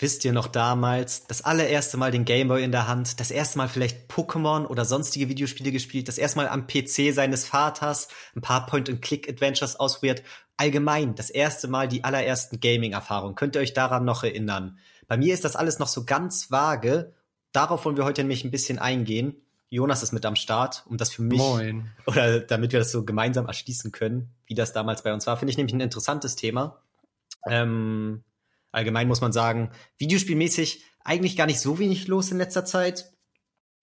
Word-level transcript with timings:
Wisst 0.00 0.24
ihr 0.24 0.32
noch 0.32 0.46
damals, 0.46 1.26
das 1.26 1.42
allererste 1.42 1.96
Mal 1.96 2.12
den 2.12 2.24
Gameboy 2.24 2.62
in 2.62 2.70
der 2.70 2.86
Hand, 2.86 3.18
das 3.18 3.32
erste 3.32 3.58
Mal 3.58 3.68
vielleicht 3.68 4.08
Pokémon 4.08 4.64
oder 4.66 4.84
sonstige 4.84 5.28
Videospiele 5.28 5.72
gespielt, 5.72 6.06
das 6.06 6.18
erste 6.18 6.38
Mal 6.38 6.48
am 6.48 6.68
PC 6.68 7.12
seines 7.12 7.44
Vaters 7.44 8.06
ein 8.36 8.40
paar 8.40 8.66
Point-and-Click-Adventures 8.66 9.74
ausprobiert, 9.74 10.22
allgemein 10.56 11.16
das 11.16 11.30
erste 11.30 11.66
Mal 11.66 11.88
die 11.88 12.04
allerersten 12.04 12.60
Gaming-Erfahrungen. 12.60 13.34
Könnt 13.34 13.56
ihr 13.56 13.60
euch 13.60 13.74
daran 13.74 14.04
noch 14.04 14.22
erinnern? 14.22 14.78
Bei 15.08 15.16
mir 15.16 15.34
ist 15.34 15.44
das 15.44 15.56
alles 15.56 15.80
noch 15.80 15.88
so 15.88 16.04
ganz 16.04 16.52
vage. 16.52 17.12
Darauf 17.50 17.84
wollen 17.84 17.96
wir 17.96 18.04
heute 18.04 18.22
nämlich 18.22 18.44
ein 18.44 18.52
bisschen 18.52 18.78
eingehen. 18.78 19.34
Jonas 19.68 20.04
ist 20.04 20.12
mit 20.12 20.24
am 20.24 20.36
Start, 20.36 20.84
um 20.88 20.96
das 20.96 21.12
für 21.12 21.22
mich 21.22 21.38
Moin. 21.38 21.90
oder 22.06 22.38
damit 22.38 22.70
wir 22.70 22.78
das 22.78 22.92
so 22.92 23.04
gemeinsam 23.04 23.46
erschließen 23.46 23.90
können, 23.90 24.30
wie 24.46 24.54
das 24.54 24.72
damals 24.72 25.02
bei 25.02 25.12
uns 25.12 25.26
war, 25.26 25.36
finde 25.36 25.50
ich 25.50 25.56
nämlich 25.56 25.74
ein 25.74 25.80
interessantes 25.80 26.36
Thema. 26.36 26.80
Ähm, 27.48 28.22
allgemein 28.72 29.08
muss 29.08 29.20
man 29.20 29.32
sagen, 29.32 29.70
videospielmäßig 29.98 30.84
eigentlich 31.04 31.36
gar 31.36 31.46
nicht 31.46 31.60
so 31.60 31.78
wenig 31.78 32.06
los 32.06 32.30
in 32.30 32.38
letzter 32.38 32.64
Zeit. 32.64 33.12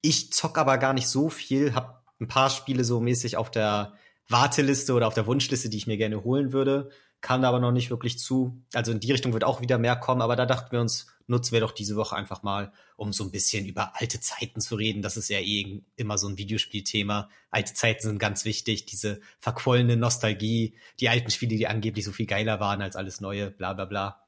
Ich 0.02 0.32
zock 0.32 0.58
aber 0.58 0.78
gar 0.78 0.94
nicht 0.94 1.08
so 1.08 1.30
viel, 1.30 1.74
hab 1.74 2.06
ein 2.20 2.28
paar 2.28 2.50
Spiele 2.50 2.84
so 2.84 3.00
mäßig 3.00 3.38
auf 3.38 3.52
der 3.52 3.94
Warteliste 4.30 4.94
oder 4.94 5.08
auf 5.08 5.14
der 5.14 5.28
Wunschliste, 5.28 5.70
die 5.70 5.78
ich 5.78 5.88
mir 5.88 5.98
gerne 5.98 6.24
holen 6.24 6.54
würde, 6.54 6.90
kam 7.22 7.42
da 7.42 7.50
aber 7.50 7.60
noch 7.60 7.72
nicht 7.72 7.90
wirklich 7.90 8.20
zu. 8.20 8.62
Also 8.74 8.92
in 8.92 9.00
die 9.00 9.12
Richtung 9.12 9.34
wird 9.34 9.44
auch 9.44 9.62
wieder 9.62 9.78
mehr 9.78 9.96
kommen, 9.96 10.22
aber 10.22 10.36
da 10.36 10.46
dachten 10.46 10.72
wir 10.72 10.82
uns, 10.82 11.08
nutzen 11.28 11.54
wir 11.54 11.60
doch 11.60 11.72
diese 11.72 11.96
Woche 11.96 12.16
einfach 12.16 12.44
mal, 12.44 12.72
um 12.98 13.14
so 13.14 13.24
ein 13.24 13.32
bisschen 13.32 13.66
über 13.66 14.00
alte 14.00 14.20
Zeiten 14.20 14.62
zu 14.62 14.76
reden. 14.76 15.02
Das 15.02 15.18
ist 15.18 15.30
ja 15.30 15.40
eh 15.40 15.82
immer 15.96 16.18
so 16.18 16.28
ein 16.28 16.38
Videospielthema. 16.38 17.30
Alte 17.50 17.74
Zeiten 17.74 18.02
sind 18.02 18.20
ganz 18.20 18.46
wichtig, 18.46 18.86
diese 18.86 19.22
verquollene 19.40 19.98
Nostalgie, 19.98 20.78
die 21.00 21.10
alten 21.10 21.32
Spiele, 21.32 21.58
die 21.58 21.68
angeblich 21.68 22.06
so 22.06 22.12
viel 22.12 22.28
geiler 22.28 22.60
waren 22.60 22.82
als 22.82 22.96
alles 22.96 23.22
Neue, 23.22 23.50
bla 23.50 23.74
bla 23.74 23.86
bla. 23.86 24.25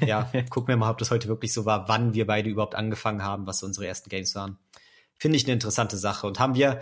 Ja, 0.06 0.30
gucken 0.50 0.68
wir 0.68 0.76
mal, 0.76 0.90
ob 0.90 0.98
das 0.98 1.10
heute 1.10 1.28
wirklich 1.28 1.52
so 1.52 1.64
war, 1.64 1.88
wann 1.88 2.14
wir 2.14 2.26
beide 2.26 2.50
überhaupt 2.50 2.74
angefangen 2.74 3.22
haben, 3.22 3.46
was 3.46 3.60
so 3.60 3.66
unsere 3.66 3.86
ersten 3.86 4.10
Games 4.10 4.34
waren. 4.34 4.58
Finde 5.18 5.36
ich 5.36 5.44
eine 5.44 5.54
interessante 5.54 5.96
Sache. 5.96 6.26
Und 6.26 6.38
haben 6.38 6.54
wir, 6.54 6.80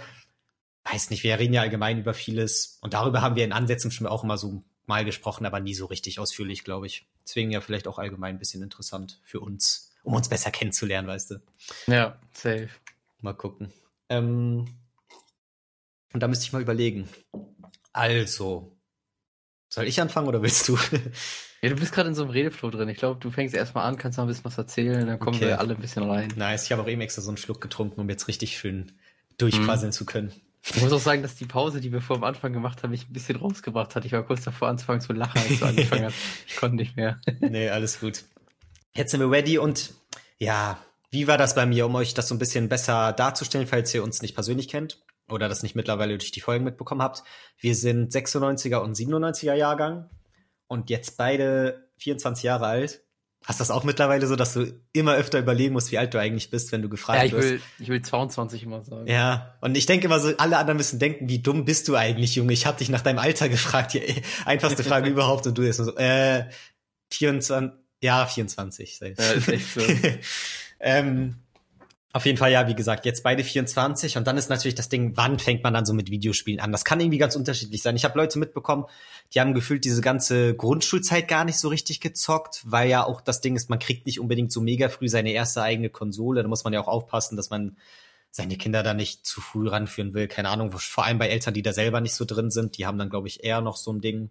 weiß 0.85 1.11
nicht, 1.11 1.23
wir 1.23 1.39
reden 1.39 1.55
ja 1.55 1.63
allgemein 1.63 1.99
über 1.99 2.15
vieles 2.15 2.79
und 2.81 2.95
darüber 2.95 3.23
haben 3.23 3.37
wir 3.37 3.45
in 3.45 3.53
Ansätzen 3.53 3.91
schon 3.91 4.07
auch 4.07 4.25
immer 4.25 4.39
so 4.39 4.65
mal 4.87 5.05
gesprochen, 5.05 5.47
aber 5.47 5.61
nie 5.61 5.75
so 5.75 5.87
richtig 5.87 6.19
ausführlich, 6.19 6.65
glaube 6.65 6.87
ich. 6.87 7.07
Deswegen 7.25 7.51
ja 7.51 7.61
vielleicht 7.61 7.89
auch 7.89 7.99
allgemein 7.99 8.37
ein 8.37 8.39
bisschen 8.39 8.63
interessant 8.63 9.21
für 9.25 9.41
uns, 9.41 9.93
um 10.03 10.15
uns 10.15 10.29
besser 10.29 10.51
kennenzulernen, 10.51 11.09
weißt 11.09 11.31
du. 11.31 11.37
Ja, 11.87 12.19
safe. 12.33 12.69
Mal 13.21 13.35
gucken. 13.35 13.73
Ähm, 14.11 14.67
und 16.13 16.21
da 16.21 16.29
müsste 16.29 16.45
ich 16.45 16.53
mal 16.53 16.63
überlegen. 16.63 17.09
Also, 17.93 18.77
soll 19.69 19.87
ich 19.87 20.01
anfangen 20.01 20.29
oder 20.29 20.43
willst 20.43 20.69
du? 20.69 20.79
Ja, 21.65 21.71
du 21.71 21.77
bist 21.77 21.93
gerade 21.93 22.11
in 22.11 22.15
so 22.15 22.23
einem 22.23 22.31
Redeflow 22.31 22.71
drin. 22.71 22.89
Ich 22.91 22.99
glaube, 22.99 23.19
du 23.21 23.31
fängst 23.31 23.55
erstmal 23.55 23.85
an, 23.87 23.97
kannst 23.97 24.19
noch 24.19 24.25
ein 24.27 24.29
bisschen 24.29 24.45
was 24.45 24.59
erzählen, 24.59 25.07
dann 25.07 25.19
kommen 25.19 25.37
Okay. 25.37 25.47
wir 25.47 25.61
alle 25.61 25.75
ein 25.75 25.81
bisschen 25.81 26.03
rein. 26.09 26.29
nice, 26.37 26.65
ich 26.65 26.73
habe 26.73 26.83
auch 26.83 26.89
eben 26.89 27.01
extra 27.01 27.23
so 27.23 27.31
einen 27.31 27.39
Schluck 27.39 27.61
getrunken, 27.63 28.01
um 28.01 28.09
jetzt 28.11 28.29
richtig 28.29 28.59
schön 28.59 28.93
durchquasseln 29.39 29.91
zu 29.91 30.05
können. 30.05 30.31
Ich 30.63 30.81
muss 30.83 30.93
auch 30.93 31.01
sagen, 31.01 31.23
dass 31.23 31.35
die 31.37 31.47
Pause, 31.47 31.81
die 31.81 31.91
wir 31.93 32.01
vor 32.01 32.17
dem 32.19 32.25
Anfang 32.25 32.53
gemacht 32.53 32.83
haben, 32.83 32.91
mich 32.91 33.09
ein 33.09 33.13
bisschen 33.13 33.37
rausgebracht 33.37 33.95
hat. 33.97 34.05
Ich 34.05 34.13
war 34.13 34.23
kurz 34.25 34.43
davor 34.45 34.69
anzufangen 34.69 35.01
zu 35.01 35.13
lachen, 35.15 35.41
als 35.41 35.59
du 35.61 35.65
angefangen 35.67 36.05
hast. 36.05 36.17
Ich 36.47 36.57
konnte 36.57 36.77
nicht 36.77 36.97
mehr. 36.97 37.19
nee, 37.41 37.69
alles 37.71 38.01
gut. 38.01 38.25
Jetzt 38.95 39.11
sind 39.11 39.21
wir 39.21 39.31
ready 39.31 39.57
und 39.59 39.93
ja, 40.39 40.79
wie 41.11 41.27
war 41.29 41.39
das 41.39 41.55
bei 41.55 41.65
mir, 41.67 41.87
um 41.87 41.95
euch 41.95 42.13
das 42.15 42.29
so 42.29 42.35
ein 42.35 42.39
bisschen 42.39 42.69
besser 42.69 43.13
darzustellen, 43.13 43.67
falls 43.67 43.93
ihr 43.95 44.03
uns 44.05 44.21
nicht 44.23 44.35
persönlich 44.35 44.69
kennt 44.69 45.01
oder 45.31 45.49
das 45.49 45.63
nicht 45.63 45.75
mittlerweile 45.77 46.19
durch 46.19 46.31
die 46.33 46.41
Folgen 46.41 46.65
mitbekommen 46.65 47.01
habt? 47.03 47.23
Wir 47.59 47.75
sind 47.75 48.13
96er 48.13 48.77
und 48.79 48.97
97er 48.97 49.55
Jahrgang 49.55 50.11
und 50.75 50.91
jetzt 50.91 51.17
beide 51.17 51.89
24 51.99 52.43
Jahre 52.45 52.67
alt. 52.67 53.01
Hast 53.47 53.61
das 53.61 53.71
auch 53.71 53.85
mittlerweile 53.85 54.27
so, 54.27 54.37
dass 54.37 54.55
du 54.55 54.73
immer 54.93 55.15
öfter 55.15 55.39
überlegen 55.39 55.75
musst, 55.75 55.93
wie 55.93 55.99
alt 55.99 56.15
du 56.15 56.19
eigentlich 56.19 56.51
bist, 56.51 56.73
wenn 56.73 56.83
du 56.83 56.89
gefragt 56.89 57.19
Ja, 57.19 57.25
ich 57.27 57.33
wirst? 57.33 57.49
will, 57.49 57.61
ich 57.79 57.89
will 57.89 58.03
22 58.03 58.63
immer 58.63 58.83
sagen. 58.83 59.07
Ja, 59.07 59.55
und 59.61 59.77
ich 59.77 59.87
denke 59.87 60.07
immer 60.07 60.19
so, 60.19 60.35
alle 60.39 60.57
anderen 60.57 60.79
müssen 60.79 60.99
denken, 60.99 61.29
wie 61.29 61.41
dumm 61.41 61.65
bist 61.65 61.87
du 61.89 61.95
eigentlich, 61.95 62.35
Junge? 62.35 62.55
Ich 62.55 62.67
habe 62.67 62.79
dich 62.79 62.89
nach 62.89 63.03
deinem 63.03 63.19
Alter 63.19 63.49
gefragt, 63.51 63.93
die 63.95 64.03
einfachste 64.47 64.83
Frage 64.83 65.11
überhaupt 65.11 65.47
und 65.47 65.57
du 65.57 65.63
jetzt 65.63 65.77
so, 65.77 65.95
äh, 65.97 66.47
24, 67.11 67.79
ja, 68.01 68.27
24. 68.27 69.01
Ja, 69.01 69.09
ist 69.09 69.49
echt 69.49 69.75
so. 69.75 69.81
ähm, 70.81 71.37
auf 72.15 72.27
jeden 72.27 72.39
Fall, 72.39 72.53
ja, 72.53 72.69
wie 72.69 72.77
gesagt, 72.77 73.07
jetzt 73.07 73.25
beide 73.25 73.43
24 73.43 74.17
und 74.17 74.27
dann 74.29 74.37
ist 74.37 74.49
natürlich 74.49 74.77
das 74.77 74.89
Ding, 74.89 75.17
wann 75.17 75.41
fängt 75.41 75.65
man 75.65 75.75
dann 75.75 75.85
so 75.85 75.93
mit 75.93 76.13
Videospielen 76.13 76.61
an? 76.61 76.71
Das 76.71 76.85
kann 76.85 77.01
irgendwie 77.01 77.19
ganz 77.19 77.35
unterschiedlich 77.35 77.83
sein. 77.83 77.97
Ich 77.97 78.05
habe 78.05 78.17
Leute 78.17 78.39
mitbekommen, 78.39 78.85
die 79.35 79.41
haben 79.41 79.53
gefühlt 79.53 79.85
diese 79.85 80.01
ganze 80.01 80.55
Grundschulzeit 80.55 81.27
gar 81.27 81.45
nicht 81.45 81.59
so 81.59 81.67
richtig 81.67 82.01
gezockt, 82.01 82.63
weil 82.67 82.89
ja 82.89 83.05
auch 83.05 83.21
das 83.21 83.41
Ding 83.41 83.57
ist, 83.57 83.69
man 83.69 83.81
kriegt 83.81 84.07
nicht 84.07 84.21
unbedingt 84.21 84.53
so 84.53 84.61
mega 84.61 84.89
früh 84.89 85.09
seine 85.09 85.33
erste 85.33 85.63
eigene 85.63 85.91
Konsole. 85.91 86.43
Da 86.43 86.49
muss 86.49 86.63
man 86.63 86.73
ja 86.73 86.81
auch 86.81 86.87
aufpassen, 86.87 87.37
dass 87.37 87.51
man 87.51 87.77
seine 88.31 88.57
Kinder 88.57 88.85
da 88.85 88.95
nicht 88.95 89.27
zu 89.27 89.41
früh 89.41 89.67
ranführen 89.67 90.15
will. 90.15 90.29
Keine 90.29 90.51
Ahnung, 90.51 90.71
vor 90.71 91.05
allem 91.05 91.19
bei 91.19 91.29
Eltern, 91.29 91.53
die 91.53 91.63
da 91.63 91.73
selber 91.73 92.01
nicht 92.01 92.15
so 92.15 92.25
drin 92.25 92.53
sind, 92.53 92.79
die 92.79 92.87
haben 92.87 92.99
dann, 92.99 93.11
glaube 93.11 93.27
ich, 93.27 93.43
eher 93.43 93.61
noch 93.61 93.77
so 93.77 93.93
ein 93.93 94.01
Ding, 94.01 94.31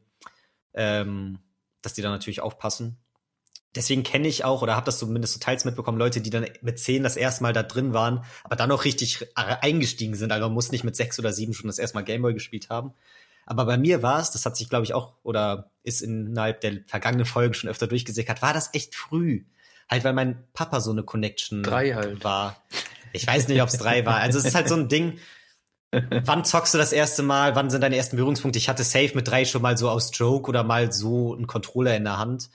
ähm, 0.73 1.39
dass 1.81 1.95
die 1.95 2.01
da 2.01 2.09
natürlich 2.09 2.39
aufpassen. 2.39 3.02
Deswegen 3.75 4.03
kenne 4.03 4.27
ich 4.27 4.45
auch 4.45 4.61
oder 4.61 4.75
habe 4.75 4.85
das 4.85 4.99
zumindest 4.99 5.33
so 5.33 5.39
teils 5.39 5.65
mitbekommen, 5.65 5.97
Leute, 5.97 6.21
die 6.21 6.29
dann 6.29 6.45
mit 6.61 6.77
zehn 6.77 7.01
das 7.01 7.15
erste 7.15 7.41
Mal 7.41 7.53
da 7.53 7.63
drin 7.63 7.93
waren, 7.93 8.23
aber 8.43 8.55
dann 8.55 8.71
auch 8.71 8.85
richtig 8.85 9.27
eingestiegen 9.35 10.15
sind. 10.15 10.31
Also 10.31 10.45
man 10.45 10.53
muss 10.53 10.71
nicht 10.71 10.83
mit 10.83 10.95
sechs 10.95 11.17
oder 11.17 11.33
sieben 11.33 11.53
schon 11.53 11.67
das 11.67 11.79
erste 11.79 11.97
Mal 11.97 12.03
Gameboy 12.03 12.33
gespielt 12.33 12.69
haben. 12.69 12.93
Aber 13.45 13.65
bei 13.65 13.77
mir 13.77 14.03
war 14.03 14.19
es, 14.19 14.31
das 14.31 14.45
hat 14.45 14.55
sich, 14.55 14.69
glaube 14.69 14.85
ich, 14.85 14.93
auch 14.93 15.15
oder 15.23 15.71
ist 15.83 16.01
innerhalb 16.01 16.61
der 16.61 16.81
vergangenen 16.87 17.25
Folgen 17.25 17.55
schon 17.55 17.69
öfter 17.69 17.87
durchgesickert, 17.87 18.41
war 18.41 18.53
das 18.53 18.69
echt 18.73 18.95
früh. 18.95 19.45
Halt, 19.89 20.03
weil 20.03 20.13
mein 20.13 20.43
Papa 20.53 20.79
so 20.79 20.91
eine 20.91 21.03
Connection 21.03 21.63
Drei 21.63 21.93
halt. 21.93 22.23
war. 22.23 22.63
Ich 23.11 23.27
weiß 23.27 23.47
nicht, 23.47 23.61
ob 23.61 23.67
es 23.69 23.77
drei 23.77 24.05
war. 24.05 24.17
Also 24.17 24.39
es 24.39 24.45
ist 24.45 24.55
halt 24.55 24.69
so 24.69 24.75
ein 24.75 24.87
Ding. 24.87 25.19
Wann 25.91 26.45
zockst 26.45 26.73
du 26.73 26.77
das 26.77 26.91
erste 26.91 27.21
Mal? 27.21 27.55
Wann 27.55 27.69
sind 27.69 27.81
deine 27.81 27.97
ersten 27.97 28.15
Berührungspunkte? 28.15 28.57
Ich 28.57 28.69
hatte 28.69 28.83
safe 28.83 29.11
mit 29.13 29.27
drei 29.27 29.45
schon 29.45 29.61
mal 29.61 29.77
so 29.77 29.89
aus 29.89 30.09
Joke 30.13 30.49
oder 30.49 30.63
mal 30.63 30.91
so 30.91 31.35
einen 31.35 31.45
Controller 31.45 31.95
in 31.95 32.05
der 32.05 32.17
Hand. 32.17 32.49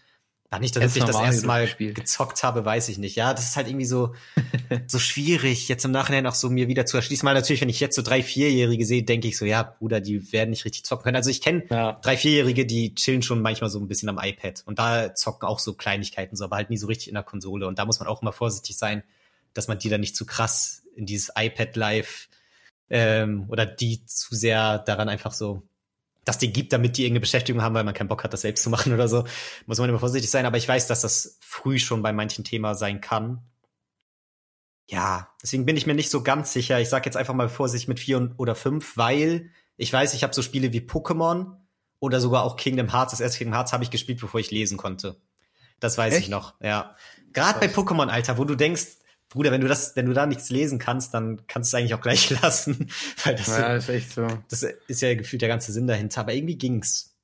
War 0.51 0.61
nicht, 0.61 0.75
dass 0.75 0.83
Erst 0.83 0.97
ich 0.97 1.05
das 1.05 1.21
erste 1.21 1.47
Mal 1.47 1.59
durchgespielt. 1.61 1.95
gezockt 1.95 2.43
habe, 2.43 2.65
weiß 2.65 2.89
ich 2.89 2.97
nicht. 2.97 3.17
Ja, 3.17 3.35
das 3.35 3.49
ist 3.51 3.57
halt 3.57 3.69
irgendwie 3.69 3.85
so, 3.85 4.15
so 4.87 4.99
schwierig, 4.99 5.69
jetzt 5.69 5.85
im 5.85 5.91
Nachhinein 5.91 6.27
auch 6.27 6.35
so 6.35 6.49
mir 6.49 6.69
wieder 6.69 6.87
zu 6.87 6.97
erschließen. 6.97 7.27
Mal 7.27 7.35
natürlich, 7.35 7.61
wenn 7.61 7.69
ich 7.69 7.81
jetzt 7.81 7.97
so 7.97 8.01
drei, 8.03 8.23
vierjährige 8.23 8.87
sehe, 8.87 9.03
denke 9.03 9.29
ich 9.29 9.37
so, 9.37 9.45
ja, 9.45 9.63
Bruder, 9.63 10.01
die 10.01 10.33
werden 10.33 10.49
nicht 10.51 10.65
richtig 10.65 10.85
zocken 10.85 11.05
können. 11.05 11.17
Also 11.17 11.29
ich 11.29 11.43
kenne 11.43 11.65
Ja. 11.69 11.99
drei, 12.01 12.17
vierjährige, 12.17 12.65
die 12.65 12.95
chillen 12.95 13.23
schon 13.23 13.43
manchmal 13.43 13.69
so 13.69 13.79
ein 13.79 13.89
bisschen 13.89 14.09
am 14.09 14.19
iPad. 14.19 14.63
Und 14.65 14.79
da 14.79 15.15
zocken 15.15 15.47
auch 15.47 15.59
so 15.59 15.75
Kleinigkeiten 15.75 16.35
so, 16.35 16.45
aber 16.45 16.57
halt 16.57 16.71
nie 16.71 16.79
so 16.79 16.87
richtig 16.87 17.09
in 17.09 17.15
der 17.15 17.25
Konsole. 17.25 17.67
Und 17.67 17.79
da 17.79 17.85
muss 17.85 17.99
man 18.01 18.09
auch 18.09 18.23
immer 18.23 18.33
vorsichtig 18.33 18.79
sein, 18.79 19.03
dass 19.53 19.69
man 19.69 19.79
die 19.79 19.91
dann 19.91 20.01
nicht 20.01 20.17
zu 20.17 20.25
krass 20.25 20.83
in 20.97 21.05
dieses 21.05 21.31
iPad 21.37 21.77
Live 21.77 22.29
ähm, 22.89 23.45
oder 23.49 23.67
die 23.67 24.03
zu 24.07 24.35
sehr 24.35 24.79
daran 24.79 25.11
einfach 25.11 25.35
so 25.35 25.63
das 26.28 26.39
Ding 26.39 26.53
gibt, 26.53 26.72
damit 26.72 26.97
die 26.97 27.03
irgendeine 27.03 27.21
Beschäftigung 27.21 27.62
haben, 27.62 27.75
weil 27.75 27.84
man 27.84 27.94
keinen 27.94 28.09
Bock 28.09 28.22
hat, 28.22 28.33
das 28.33 28.43
selbst 28.43 28.62
zu 28.62 28.71
machen 28.71 28.93
oder 28.93 29.09
so. 29.09 29.25
Muss 29.66 29.78
man 29.78 29.89
immer 29.89 29.99
vorsichtig 29.99 30.31
sein, 30.31 30.47
aber 30.47 30.59
ich 30.59 30.69
weiß, 30.69 30.87
dass 30.87 31.00
das 31.00 31.39
früh 31.41 31.78
schon 31.78 32.03
bei 32.03 32.12
manchen 32.12 32.44
Thema 32.44 32.75
sein 32.75 33.00
kann. 33.00 33.43
Ja, 34.91 35.28
deswegen 35.43 35.67
bin 35.67 35.77
ich 35.77 35.87
mir 35.87 35.94
nicht 35.94 36.11
so 36.11 36.22
ganz 36.22 36.53
sicher. 36.53 36.81
Ich 36.81 36.88
sag 36.88 37.06
jetzt 37.06 37.17
einfach 37.17 37.34
mal 37.34 37.49
Vorsicht 37.49 37.88
mit 37.88 37.99
vier 38.00 38.19
und, 38.19 38.34
oder 38.38 38.55
fünf, 38.55 38.97
weil 38.97 39.50
ich 39.77 39.93
weiß, 39.93 40.15
ich 40.15 40.22
habe 40.22 40.34
so 40.34 40.43
Spiele 40.43 40.72
wie 40.72 40.81
Pokémon 40.81 41.56
oder 41.99 42.21
sogar 42.21 42.44
auch 42.44 42.56
Kingdom 42.56 42.93
Hearts. 42.93 43.12
Das 43.12 43.21
erste 43.21 43.38
Kingdom 43.38 43.55
Hearts 43.55 43.72
habe 43.72 43.84
ich 43.84 43.91
gespielt, 43.91 44.21
bevor 44.21 44.41
ich 44.41 44.50
lesen 44.50 44.77
konnte. 44.77 45.17
Das 45.81 45.97
weiß 45.97 46.15
ich 46.15 46.25
Echt? 46.25 46.31
noch, 46.31 46.61
ja. 46.61 46.97
Gerade 47.33 47.61
bei 47.61 47.67
Pokémon, 47.67 48.09
Alter, 48.09 48.38
wo 48.38 48.44
du 48.44 48.55
denkst, 48.55 48.98
Bruder, 49.28 49.50
wenn 49.53 49.61
du 49.61 49.69
das, 49.69 49.94
wenn 49.94 50.06
du 50.06 50.15
da 50.15 50.27
nichts 50.27 50.49
lesen 50.50 50.78
kannst, 50.78 51.12
dann 51.12 51.47
kannst 51.47 51.72
du 51.72 51.77
es 51.77 51.81
eigentlich 51.81 51.94
auch 51.94 52.00
gleich 52.00 52.31
lassen. 52.43 52.89
Weil 53.25 53.34
das, 53.37 53.47
Ja, 53.49 53.75
ist 53.77 53.89
echt 53.89 54.12
so. 54.12 54.27
das 54.49 54.62
ist 54.62 55.03
ja 55.03 55.15
gefühlt 55.15 55.43
der 55.43 55.49
ganze 55.49 55.72
Sinn 55.72 55.87
dahinter. 55.87 56.20
Aber 56.23 56.32
irgendwie 56.32 56.56
ging's. 56.56 57.14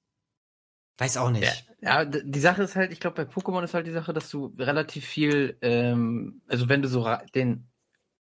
Weiß 0.98 1.16
auch 1.16 1.30
nicht. 1.30 1.66
Ja, 1.80 2.04
d- 2.04 2.22
die 2.24 2.40
Sache 2.40 2.62
ist 2.62 2.76
halt, 2.76 2.92
ich 2.92 3.00
glaube, 3.00 3.24
bei 3.24 3.30
Pokémon 3.30 3.64
ist 3.64 3.74
halt 3.74 3.86
die 3.86 3.92
Sache, 3.92 4.12
dass 4.12 4.30
du 4.30 4.54
relativ 4.58 5.04
viel, 5.04 5.56
ähm, 5.60 6.40
also 6.46 6.68
wenn 6.68 6.82
du 6.82 6.88
so 6.88 7.08
den 7.34 7.66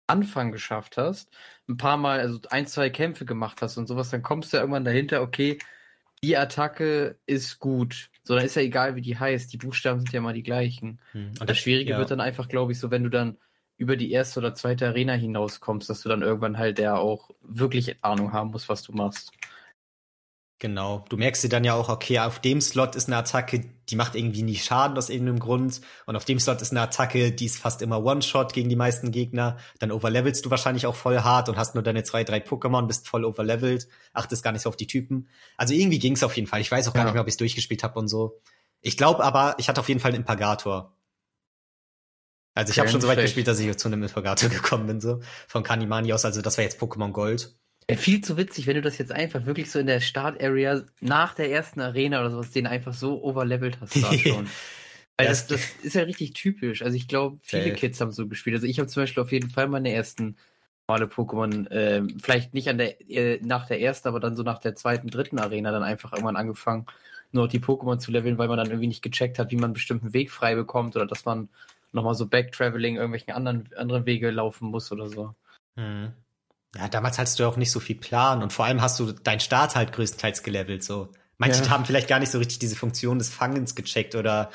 Anfang 0.09 0.53
geschafft 0.53 0.97
hast, 0.97 1.31
ein 1.69 1.77
paar 1.77 1.97
Mal, 1.97 2.21
also 2.21 2.41
ein, 2.51 2.67
zwei 2.67 2.91
Kämpfe 2.91 3.25
gemacht 3.25 3.63
hast 3.63 3.77
und 3.77 3.87
sowas, 3.87 4.11
dann 4.11 4.23
kommst 4.23 4.53
du 4.53 4.57
irgendwann 4.57 4.85
dahinter, 4.85 5.23
okay, 5.23 5.59
die 6.23 6.37
Attacke 6.37 7.19
ist 7.27 7.59
gut. 7.59 8.11
So, 8.25 8.35
dann 8.35 8.45
ist 8.45 8.57
ja 8.57 8.63
egal, 8.63 8.97
wie 8.97 9.03
die 9.03 9.19
heißt. 9.19 9.53
Die 9.53 9.59
Buchstaben 9.59 10.01
sind 10.01 10.13
ja 10.13 10.21
mal 10.21 10.33
die 10.35 10.43
gleichen. 10.43 11.01
Hm. 11.13 11.35
Und 11.39 11.49
das 11.51 11.59
Schwierige 11.59 11.93
ja. 11.93 11.99
wird 11.99 12.11
dann 12.11 12.21
einfach, 12.21 12.49
glaube 12.49 12.73
ich, 12.73 12.79
so, 12.81 12.91
wenn 12.91 13.05
du 13.05 13.11
dann 13.11 13.37
über 13.77 13.97
die 13.97 14.11
erste 14.11 14.41
oder 14.41 14.55
zweite 14.55 14.87
Arena 14.87 15.13
hinauskommst, 15.15 15.89
dass 15.91 16.03
du 16.03 16.09
dann 16.09 16.23
irgendwann 16.23 16.59
halt 16.59 16.79
der 16.79 16.99
auch 16.99 17.31
wirklich 17.43 18.03
Ahnung 18.03 18.33
haben 18.33 18.51
musst, 18.51 18.69
was 18.69 18.83
du 18.83 18.93
machst. 18.93 19.33
Genau. 20.59 21.05
Du 21.11 21.19
merkst 21.19 21.45
dir 21.45 21.51
dann 21.51 21.65
ja 21.65 21.75
auch, 21.75 21.91
okay, 21.91 22.19
auf 22.19 22.39
dem 22.39 22.63
Slot 22.63 22.97
ist 22.97 23.09
eine 23.09 23.19
Attacke, 23.19 23.61
die 23.91 23.95
macht 23.95 24.15
irgendwie 24.15 24.43
nie 24.43 24.55
Schaden 24.57 24.97
aus 24.97 25.11
irgendeinem 25.11 25.39
Grund. 25.39 25.83
Und 26.07 26.17
auf 26.17 26.25
dem 26.25 26.41
Slot 26.41 26.63
ist 26.63 26.71
eine 26.71 26.81
Attacke, 26.81 27.31
die 27.31 27.45
ist 27.45 27.59
fast 27.59 27.83
immer 27.83 28.03
One-Shot 28.03 28.55
gegen 28.55 28.71
die 28.71 28.77
meisten 28.77 29.13
Gegner. 29.13 29.59
Dann 29.81 29.93
overlevelst 29.93 30.47
du 30.47 30.51
wahrscheinlich 30.51 30.87
auch 30.87 30.95
voll 30.95 31.19
hart 31.21 31.51
und 31.51 31.59
hast 31.59 31.75
nur 31.75 31.85
deine 31.85 32.05
zwei, 32.05 32.25
drei 32.25 32.39
Pokémon, 32.39 32.87
bist 32.87 33.07
voll 33.07 33.27
overlevelt, 33.27 33.87
achtest 34.15 34.43
gar 34.43 34.53
nicht 34.53 34.63
so 34.63 34.71
auf 34.71 34.77
die 34.77 34.87
Typen. 34.87 35.29
Also 35.59 35.75
irgendwie 35.75 35.99
ging's 35.99 36.23
auf 36.25 36.35
jeden 36.35 36.49
Fall. 36.49 36.63
Ich 36.63 36.71
weiß 36.73 36.89
auch 36.89 36.95
gar 36.95 37.03
Ja. 37.03 37.05
nicht 37.05 37.15
mehr, 37.15 37.23
ob 37.23 37.29
ich's 37.29 37.37
durchgespielt 37.37 37.85
habe 37.85 37.99
und 37.99 38.09
so. 38.09 38.41
Ich 38.81 38.97
glaube 38.97 39.23
aber, 39.25 39.57
ich 39.59 39.69
hatte 39.69 39.81
auf 39.81 39.89
jeden 39.89 40.01
Fall 40.01 40.13
einen 40.13 40.23
Impagator. 40.23 40.96
Also 42.57 42.71
ich 42.73 42.79
habe 42.79 42.89
schon 42.89 43.01
so 43.01 43.07
weit 43.09 43.21
gespielt, 43.21 43.47
dass 43.47 43.61
ich 43.61 43.77
zu 43.77 43.89
einem 43.89 44.03
Interrogator 44.03 44.49
gekommen 44.51 44.87
bin, 44.87 45.01
so. 45.01 45.21
Von 45.47 45.63
Kanimani 45.63 46.13
aus, 46.13 46.25
also 46.25 46.41
das 46.43 46.57
war 46.57 46.65
jetzt 46.65 46.81
Pokémon 46.81 47.13
Gold. 47.13 47.55
Äh, 47.87 47.97
Viel 47.97 48.21
zu 48.23 48.37
witzig, 48.37 48.67
wenn 48.67 48.75
du 48.75 48.83
das 48.83 48.99
jetzt 48.99 49.13
einfach 49.13 49.47
wirklich 49.47 49.71
so 49.71 49.79
in 49.79 49.87
der 49.87 50.01
Start-Area 50.01 50.83
nach 51.01 51.35
der 51.35 51.51
ersten 51.53 51.81
Arena 51.81 52.21
oder 52.21 52.31
sowas, 52.31 52.51
den 52.51 52.67
einfach 52.67 52.95
so 52.95 53.23
overlevelt 53.23 53.79
hast 53.81 53.95
da 54.03 54.13
schon. 54.19 54.49
Weil 55.19 55.29
das, 55.29 55.47
Das- 55.47 55.61
ist 55.83 55.95
ja 55.95 56.03
richtig 56.03 56.33
typisch. 56.33 56.83
Also 56.83 56.97
ich 56.97 57.07
glaube, 57.09 57.39
viele. 57.43 57.73
Kids 57.75 58.01
haben 58.01 58.11
so 58.11 58.27
gespielt. 58.27 58.57
Also 58.57 58.67
ich 58.67 58.79
habe 58.79 58.89
zum 58.89 59.03
Beispiel 59.03 59.23
auf 59.23 59.33
jeden 59.33 59.51
Fall 59.51 59.69
meine 59.69 59.93
ersten 59.93 60.37
normale 60.89 61.07
Pokémon, 61.07 61.67
ähm, 61.71 62.17
vielleicht 62.23 62.55
nicht 62.55 62.69
an 62.69 62.79
der, 62.79 63.01
äh, 63.11 63.39
nach 63.43 63.67
der 63.67 63.81
ersten, 63.81 64.09
aber 64.09 64.21
dann 64.21 64.35
so 64.37 64.43
nach 64.43 64.59
der 64.59 64.75
zweiten, 64.75 65.09
dritten 65.09 65.39
Arena 65.39 65.73
dann 65.73 65.83
einfach 65.83 66.13
irgendwann 66.13 66.37
angefangen, 66.37 66.87
nur 67.33 67.49
die 67.49 67.59
Pokémon 67.61 67.99
zu 67.99 68.11
leveln, 68.13 68.39
weil 68.39 68.49
man 68.49 68.57
dann 68.57 68.69
irgendwie 68.69 68.87
nicht 68.87 69.03
gecheckt 69.03 69.39
hat, 69.39 69.51
wie 69.51 69.57
man 69.57 69.65
einen 69.67 69.73
bestimmten 69.75 70.13
Weg 70.13 70.31
frei 70.31 70.55
bekommt 70.55 70.95
oder 70.97 71.05
dass 71.07 71.25
man 71.25 71.49
nochmal 71.93 72.15
so 72.15 72.27
Backtraveling 72.27 72.97
irgendwelchen 72.97 73.33
anderen, 73.33 73.69
anderen 73.77 74.07
Wege 74.07 74.31
laufen 74.31 74.69
muss 74.69 74.93
oder 74.93 75.09
so. 75.09 75.35
Mhm. 75.77 76.13
Ja, 76.77 76.89
damals 76.89 77.19
hattest 77.19 77.39
du 77.39 77.45
ja 77.45 77.49
auch 77.49 77.57
nicht 77.57 77.71
so 77.71 77.81
viel 77.81 77.97
Plan 77.97 78.43
und 78.43 78.53
vor 78.53 78.65
allem 78.67 78.83
hast 78.83 78.99
du 79.01 79.13
deinen 79.13 79.41
Start 79.41 79.77
halt 79.77 79.93
größtenteils 79.93 80.43
gelevelt, 80.43 80.85
so. 80.85 81.11
Manche 81.39 81.63
Ja. 81.63 81.71
haben 81.71 81.85
vielleicht 81.85 82.09
gar 82.09 82.19
nicht 82.19 82.31
so 82.33 82.39
richtig 82.39 82.59
diese 82.59 82.77
Funktion 82.77 83.19
des 83.19 83.29
Fangens 83.31 83.75
gecheckt 83.75 84.15
oder, 84.15 84.51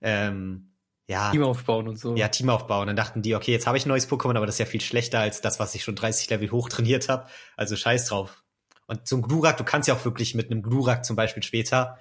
ähm, 0.00 0.70
ja. 1.06 1.30
Team 1.30 1.42
aufbauen 1.42 1.88
und 1.88 1.96
so. 1.98 2.14
ja, 2.16 2.28
Team 2.28 2.48
aufbauen. 2.48 2.86
Dann 2.86 2.96
dachten 2.96 3.22
die, 3.22 3.34
okay, 3.34 3.52
jetzt 3.52 3.66
habe 3.66 3.76
ich 3.76 3.84
ein 3.86 3.88
neues 3.90 4.08
Pokémon, 4.08 4.36
aber 4.36 4.46
das 4.46 4.54
ist 4.56 4.60
ja 4.60 4.66
viel 4.66 4.80
schlechter 4.80 5.20
als 5.20 5.40
das, 5.40 5.58
was 5.60 5.74
ich 5.74 5.84
schon 5.84 5.96
30 5.96 6.30
Level 6.30 6.50
hoch 6.50 6.68
trainiert 6.68 7.08
habe. 7.08 7.28
Also 7.56 7.76
scheiß 7.76 8.06
drauf. 8.06 8.42
Und 8.86 9.06
so 9.06 9.16
ein 9.16 9.22
Glurak, 9.22 9.56
du 9.56 9.64
kannst 9.64 9.88
ja 9.88 9.94
auch 9.94 10.04
wirklich 10.04 10.34
mit 10.34 10.50
einem 10.50 10.62
Glurak 10.62 11.04
zum 11.04 11.16
Beispiel 11.16 11.42
später 11.42 11.98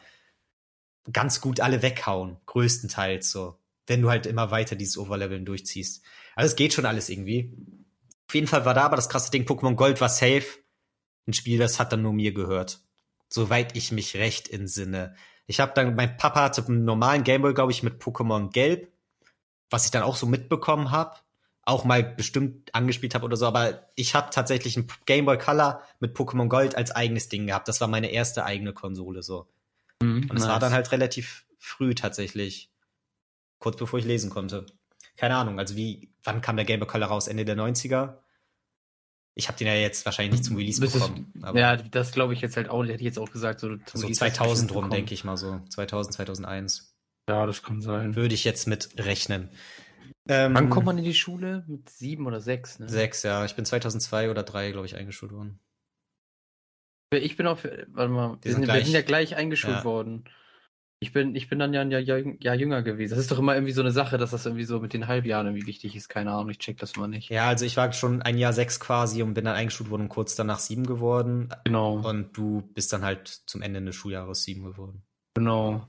ganz 1.12 1.42
gut 1.42 1.60
alle 1.60 1.82
weghauen, 1.82 2.38
größtenteils 2.46 3.30
so. 3.32 3.58
Wenn 3.88 4.02
du 4.02 4.10
halt 4.10 4.26
immer 4.26 4.52
weiter 4.52 4.76
dieses 4.76 4.98
Overleveln 4.98 5.46
durchziehst. 5.46 6.04
Also 6.36 6.52
es 6.52 6.56
geht 6.56 6.74
schon 6.74 6.86
alles 6.86 7.10
irgendwie. 7.10 7.54
Auf 8.28 8.36
jeden 8.36 8.48
Fall 8.48 8.66
war 8.66 8.74
da 8.74 8.84
aber 8.84 8.96
das 8.96 9.10
krasse 9.10 9.32
Ding, 9.32 9.44
Pokémon 9.44 9.76
Gold 9.76 10.00
war 10.02 10.10
safe. 10.10 10.46
Ein 11.28 11.34
Spiel, 11.34 11.60
das 11.60 11.80
hat 11.80 11.92
dann 11.92 12.02
nur 12.02 12.14
mir 12.14 12.34
gehört. 12.34 12.82
Soweit 13.30 13.76
ich 13.76 13.92
mich 13.92 14.16
recht 14.16 14.50
entsinne. 14.50 15.16
Ich 15.48 15.60
habe 15.60 15.74
dann, 15.76 15.96
mein 15.96 16.18
Papa 16.18 16.44
hatte 16.44 16.66
einen 16.66 16.86
normalen 16.86 17.24
Gameboy, 17.24 17.54
glaube 17.54 17.72
ich, 17.72 17.84
mit 17.84 18.02
Pokémon 18.02 18.52
Gelb 18.52 18.94
was 19.74 19.86
ich 19.86 19.92
dann 19.92 20.04
auch 20.04 20.16
so 20.16 20.28
mitbekommen 20.28 20.92
habe, 20.92 21.18
auch 21.64 21.84
mal 21.84 22.04
bestimmt 22.04 22.74
angespielt 22.76 23.16
habe 23.16 23.26
oder 23.26 23.36
so, 23.36 23.48
aber 23.48 23.90
ich 23.96 24.16
habe 24.16 24.30
tatsächlich 24.32 24.78
ein 24.78 24.88
Game 25.06 25.26
Boy 25.26 25.38
Color 25.38 25.82
mit 26.00 26.16
Pokémon 26.16 26.48
Gold 26.48 26.76
als 26.76 26.92
eigenes 26.92 27.28
Ding 27.28 27.48
gehabt. 27.48 27.68
Das 27.68 27.82
war 27.82 27.88
meine 27.88 28.12
erste 28.12 28.46
eigene 28.46 28.74
Konsole 28.74 29.24
so. 29.24 29.48
Mhm, 30.02 30.30
Und 30.30 30.38
es 30.38 30.44
war 30.44 30.54
nice. 30.54 30.60
dann 30.60 30.74
halt 30.74 30.92
relativ 30.92 31.46
früh 31.58 31.96
tatsächlich, 31.96 32.70
kurz 33.64 33.78
bevor 33.78 33.98
ich 33.98 34.06
lesen 34.06 34.30
konnte. 34.30 34.66
Keine 35.16 35.36
Ahnung, 35.38 35.58
also 35.58 35.76
wie, 35.78 36.14
wann 36.24 36.42
kam 36.42 36.58
der 36.58 36.66
Game 36.66 36.80
Boy 36.82 36.88
Color 36.90 37.08
raus? 37.08 37.28
Ende 37.28 37.46
der 37.46 37.56
90er? 37.56 38.18
Ich 39.36 39.48
habe 39.48 39.58
den 39.58 39.68
ja 39.68 39.74
jetzt 39.74 40.06
wahrscheinlich 40.06 40.34
nicht 40.34 40.44
zum 40.46 40.58
Release 40.58 40.82
Das 40.82 40.94
ist- 40.94 41.02
bekommen. 41.02 41.34
Aber 41.42 41.58
Ja, 41.60 41.76
das 41.78 42.12
glaube 42.12 42.34
ich 42.34 42.42
jetzt 42.42 42.58
halt 42.58 42.70
auch. 42.70 42.84
Hätte 42.84 42.96
ich 42.96 43.02
jetzt 43.02 43.18
auch 43.20 43.32
gesagt, 43.32 43.60
so, 43.62 43.70
so 43.94 44.08
du 44.08 44.14
2000 44.14 44.68
bestimmt 44.68 44.72
rum, 44.84 44.90
denke 44.92 45.14
ich 45.14 45.24
mal 45.24 45.38
so. 45.38 45.60
2000, 45.70 46.14
2001. 46.14 46.94
Ja, 47.30 47.46
das 47.46 47.64
kann 47.64 47.82
sein. 47.82 48.16
Würde 48.16 48.36
ich 48.36 48.44
jetzt 48.44 48.68
mit 48.68 48.90
rechnen. 48.98 49.50
Ähm, 50.28 50.54
Wann 50.54 50.70
kommt 50.70 50.86
man 50.86 50.98
in 50.98 51.04
die 51.06 51.14
Schule? 51.14 51.64
Mit 51.68 51.90
sieben 51.90 52.28
oder 52.28 52.42
sechs, 52.42 52.80
ne? 52.80 52.90
Sechs, 52.90 53.24
ja. 53.24 53.44
Ich 53.46 53.56
bin 53.56 53.66
2002 53.66 54.30
oder 54.30 54.44
drei, 54.44 54.72
glaube 54.72 54.86
ich, 54.88 54.96
eingeschult 54.96 55.32
worden. 55.32 55.60
Ich 57.14 57.38
bin 57.38 57.46
auf, 57.48 57.64
warte 57.64 58.12
mal, 58.12 58.38
wir 58.42 58.52
sind 58.52 58.54
sind, 58.54 58.62
wir 58.62 58.66
gleich. 58.74 58.86
sind 58.86 58.94
ja 58.94 59.02
gleich 59.02 59.36
eingeschult 59.36 59.78
Ja. 59.78 59.84
worden. 59.84 60.26
Ich 61.04 61.12
bin, 61.12 61.36
ich 61.36 61.50
bin 61.50 61.60
dann 61.60 61.74
ja 61.74 61.82
ein 61.82 61.92
Jahr, 61.92 62.00
Jahr, 62.02 62.56
jünger 62.56 62.82
gewesen. 62.82 63.12
Das 63.12 63.20
ist 63.20 63.30
doch 63.30 63.38
immer 63.38 63.54
irgendwie 63.56 63.74
so 63.74 63.82
eine 63.82 63.92
Sache, 63.92 64.18
dass 64.18 64.32
das 64.32 64.46
irgendwie 64.46 64.64
so 64.64 64.80
mit 64.80 64.94
den 64.94 65.08
Halbjahren 65.08 65.48
irgendwie 65.48 65.68
wichtig 65.68 65.96
ist. 65.96 66.08
Keine 66.08 66.32
Ahnung, 66.32 66.50
ich 66.50 66.60
check 66.60 66.78
das 66.78 66.96
mal 66.96 67.08
nicht. 67.08 67.30
Ja, 67.30 67.48
also 67.50 67.66
ich 67.66 67.76
war 67.78 67.92
schon 67.92 68.22
ein 68.22 68.38
Jahr 68.38 68.54
sechs 68.54 68.80
quasi 68.80 69.22
und 69.22 69.34
bin 69.34 69.44
dann 69.46 69.56
eingeschult 69.56 69.90
worden 69.90 70.04
und 70.04 70.10
kurz 70.10 70.36
danach 70.36 70.60
sieben 70.60 70.86
geworden. 70.86 71.50
Genau, 71.66 71.96
Und 71.98 72.38
du 72.38 72.62
bist 72.74 72.94
dann 72.94 73.04
halt 73.04 73.28
zum 73.46 73.62
Ende 73.62 73.82
des 73.82 73.96
Schuljahres 73.96 74.44
sieben 74.44 74.64
geworden. 74.64 75.04
genau. 75.36 75.88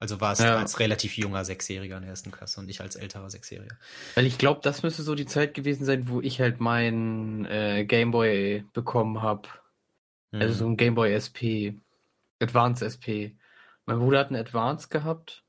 Also 0.00 0.20
warst 0.20 0.42
Ja. 0.42 0.58
als 0.58 0.78
relativ 0.78 1.16
junger 1.16 1.44
Sechsjähriger 1.44 1.96
in 1.96 2.02
der 2.02 2.10
ersten 2.10 2.30
Klasse 2.30 2.60
und 2.60 2.68
ich 2.68 2.80
als 2.80 2.94
älterer 2.94 3.30
Sechsjähriger. 3.30 3.76
Weil 4.14 4.26
ich 4.26 4.38
glaube, 4.38 4.60
das 4.62 4.84
müsste 4.84 5.02
so 5.02 5.16
die 5.16 5.26
Zeit 5.26 5.54
gewesen 5.54 5.84
sein, 5.84 6.08
wo 6.08 6.20
ich 6.20 6.40
halt 6.40 6.60
meinen 6.60 7.44
äh, 7.46 7.84
Gameboy 7.84 8.64
bekommen 8.72 9.22
habe. 9.22 9.48
Also 10.30 10.54
so 10.54 10.66
Mhm. 10.66 10.72
ein 10.72 10.76
Gameboy 10.76 11.12
SP. 11.12 11.74
Advance 12.40 12.84
SP. 12.86 13.34
Mein 13.88 14.00
Bruder 14.00 14.18
hat 14.18 14.26
einen 14.26 14.36
Advance 14.36 14.88
gehabt. 14.88 15.44